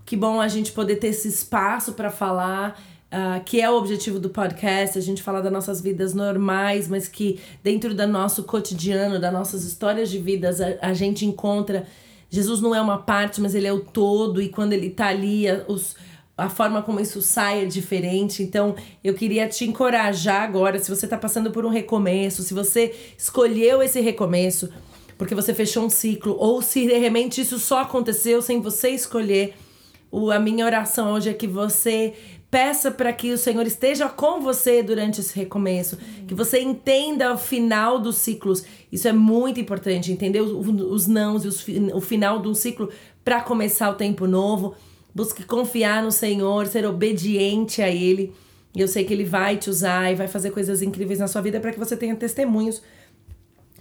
Que 0.07 0.17
bom 0.17 0.41
a 0.41 0.49
gente 0.49 0.73
poder 0.73 0.97
ter 0.97 1.09
esse 1.09 1.29
espaço 1.29 1.93
para 1.93 2.11
falar. 2.11 2.81
ah, 3.13 3.41
que 3.45 3.61
é 3.61 3.69
o 3.69 3.75
objetivo 3.77 4.19
do 4.21 4.31
podcast, 4.31 4.97
a 4.97 5.03
gente 5.03 5.21
falar 5.23 5.41
das 5.41 5.53
nossas 5.53 5.81
vidas 5.83 6.15
normais, 6.15 6.87
mas 6.89 7.09
que 7.09 7.39
dentro 7.63 7.93
do 7.93 8.07
nosso 8.07 8.45
cotidiano, 8.45 9.19
das 9.21 9.33
nossas 9.33 9.65
histórias 9.65 10.09
de 10.09 10.19
vidas, 10.19 10.61
a, 10.61 10.77
a 10.81 10.95
gente 10.95 11.27
encontra. 11.27 11.87
Jesus 12.31 12.61
não 12.61 12.73
é 12.75 12.81
uma 12.81 12.99
parte, 12.99 13.41
mas 13.41 13.55
ele 13.55 13.67
é 13.67 13.73
o 13.73 13.81
todo, 13.81 14.41
e 14.41 14.49
quando 14.49 14.73
ele 14.73 14.89
tá 14.91 15.09
ali, 15.09 15.49
a- 15.49 15.65
os, 15.67 15.97
a 16.39 16.49
forma 16.49 16.81
como 16.83 17.01
isso 17.01 17.21
sai 17.21 17.63
é 17.65 17.67
diferente. 17.67 18.45
Então, 18.45 18.77
eu 19.03 19.13
queria 19.13 19.49
te 19.49 19.65
encorajar 19.65 20.43
agora, 20.43 20.79
se 20.79 20.89
você 20.89 21.09
tá 21.09 21.19
passando 21.19 21.51
por 21.51 21.67
um 21.67 21.69
recomeço, 21.69 22.45
se 22.45 22.55
você 22.55 22.95
escolheu 23.19 23.83
esse 23.83 24.01
recomeço 24.01 24.71
porque 25.21 25.35
você 25.35 25.53
fechou 25.53 25.85
um 25.85 25.91
ciclo, 25.91 26.35
ou 26.39 26.63
se 26.63 26.87
de 26.87 26.97
repente 26.97 27.43
isso 27.43 27.59
só 27.59 27.81
aconteceu 27.81 28.41
sem 28.41 28.59
você 28.59 28.89
escolher, 28.89 29.53
o, 30.11 30.31
a 30.31 30.41
minha 30.41 30.65
oração 30.65 31.13
hoje 31.13 31.29
é 31.29 31.35
que 31.35 31.47
você 31.47 32.15
peça 32.51 32.91
para 32.91 33.13
que 33.13 33.31
o 33.31 33.37
Senhor 33.37 33.67
esteja 33.67 34.09
com 34.09 34.41
você 34.41 34.83
durante 34.83 35.21
esse 35.21 35.39
recomeço, 35.39 35.99
que 36.27 36.35
você 36.35 36.61
entenda 36.61 37.35
o 37.35 37.37
final 37.37 37.99
dos 37.99 38.17
ciclos. 38.17 38.65
Isso 38.91 39.09
é 39.09 39.13
muito 39.13 39.61
importante, 39.61 40.11
entender 40.11 40.41
os, 40.41 40.53
os 40.67 41.07
nãos 41.07 41.45
e 41.45 41.49
os, 41.49 41.67
o 41.93 42.01
final 42.01 42.41
de 42.41 42.49
um 42.49 42.55
ciclo 42.55 42.89
para 43.23 43.43
começar 43.43 43.91
o 43.91 43.97
tempo 43.97 44.27
novo. 44.27 44.75
Busque 45.15 45.45
confiar 45.45 46.03
no 46.03 46.11
Senhor, 46.11 46.67
ser 46.67 46.87
obediente 46.87 47.83
a 47.83 47.91
Ele. 47.91 48.33
E 48.75 48.81
eu 48.81 48.89
sei 48.89 49.05
que 49.05 49.13
Ele 49.13 49.25
vai 49.25 49.59
te 49.59 49.69
usar 49.69 50.11
e 50.11 50.15
vai 50.15 50.29
fazer 50.29 50.51
coisas 50.51 50.81
incríveis 50.81 51.19
na 51.19 51.29
sua 51.29 51.43
vida 51.43 51.61
para 51.61 51.73
que 51.73 51.79
você 51.79 51.95
tenha 51.95 52.17
testemunhos 52.17 52.81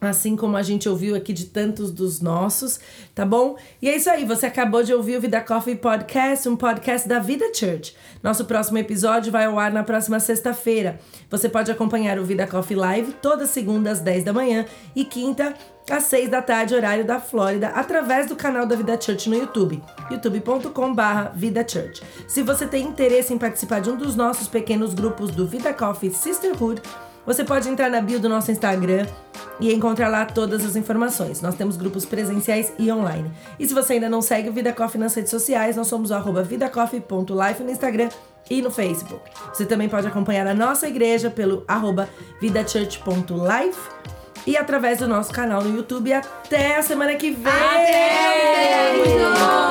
Assim 0.01 0.35
como 0.35 0.55
a 0.55 0.61
gente 0.61 0.87
ouviu 0.87 1.15
aqui 1.15 1.33
de 1.33 1.45
tantos 1.45 1.91
dos 1.91 2.21
nossos, 2.21 2.79
tá 3.13 3.25
bom? 3.25 3.57
E 3.81 3.89
é 3.89 3.95
isso 3.95 4.09
aí, 4.09 4.23
você 4.25 4.45
acabou 4.45 4.81
de 4.83 4.93
ouvir 4.93 5.17
o 5.17 5.21
Vida 5.21 5.41
Coffee 5.41 5.75
Podcast, 5.75 6.47
um 6.47 6.55
podcast 6.55 7.07
da 7.07 7.19
Vida 7.19 7.45
Church. 7.53 7.95
Nosso 8.23 8.45
próximo 8.45 8.77
episódio 8.77 9.31
vai 9.31 9.45
ao 9.45 9.59
ar 9.59 9.71
na 9.71 9.83
próxima 9.83 10.19
sexta-feira. 10.19 10.99
Você 11.29 11.49
pode 11.49 11.71
acompanhar 11.71 12.17
o 12.17 12.25
Vida 12.25 12.47
Coffee 12.47 12.77
Live 12.77 13.13
toda 13.21 13.45
segunda 13.45 13.91
às 13.91 13.99
10 13.99 14.23
da 14.23 14.33
manhã 14.33 14.65
e 14.95 15.03
quinta 15.03 15.53
às 15.89 16.03
6 16.03 16.29
da 16.29 16.41
tarde, 16.41 16.75
horário 16.75 17.03
da 17.03 17.19
Flórida, 17.19 17.69
através 17.69 18.27
do 18.27 18.35
canal 18.35 18.65
da 18.65 18.75
Vida 18.75 18.99
Church 18.99 19.29
no 19.29 19.35
YouTube, 19.35 19.81
youtube.com/barra 20.11 21.31
Vida. 21.35 21.65
Se 22.27 22.41
você 22.41 22.65
tem 22.65 22.85
interesse 22.85 23.33
em 23.33 23.37
participar 23.37 23.81
de 23.81 23.89
um 23.89 23.97
dos 23.97 24.15
nossos 24.15 24.47
pequenos 24.47 24.93
grupos 24.93 25.31
do 25.31 25.45
Vida 25.45 25.73
Coffee 25.73 26.11
Sisterhood, 26.11 26.81
você 27.25 27.43
pode 27.43 27.69
entrar 27.69 27.89
na 27.89 28.01
bio 28.01 28.19
do 28.19 28.29
nosso 28.29 28.51
Instagram 28.51 29.05
e 29.59 29.73
encontrar 29.73 30.07
lá 30.07 30.25
todas 30.25 30.65
as 30.65 30.75
informações. 30.75 31.41
Nós 31.41 31.55
temos 31.55 31.77
grupos 31.77 32.05
presenciais 32.05 32.71
e 32.79 32.91
online. 32.91 33.31
E 33.59 33.67
se 33.67 33.73
você 33.73 33.93
ainda 33.93 34.09
não 34.09 34.21
segue 34.21 34.49
o 34.49 34.53
Vida 34.53 34.71
Coffee 34.73 34.99
nas 34.99 35.13
redes 35.13 35.29
sociais, 35.29 35.75
nós 35.75 35.87
somos 35.87 36.11
o 36.11 36.43
vidacoffee.life 36.43 37.63
no 37.63 37.71
Instagram 37.71 38.09
e 38.49 38.61
no 38.61 38.71
Facebook. 38.71 39.29
Você 39.53 39.65
também 39.65 39.89
pode 39.89 40.07
acompanhar 40.07 40.47
a 40.47 40.53
nossa 40.53 40.87
igreja 40.87 41.29
pelo 41.29 41.65
vidachurch.life 42.41 43.79
e 44.47 44.57
através 44.57 44.99
do 44.99 45.07
nosso 45.07 45.31
canal 45.31 45.61
no 45.61 45.75
YouTube. 45.75 46.11
Até 46.13 46.77
a 46.77 46.81
semana 46.81 47.15
que 47.15 47.31
vem! 47.31 47.53
Até! 47.53 48.93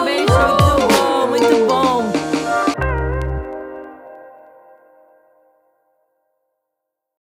Beijo! 0.05 0.29
Muito 0.29 0.95
bom, 0.95 1.27
muito 1.27 1.67
bom! 1.67 2.18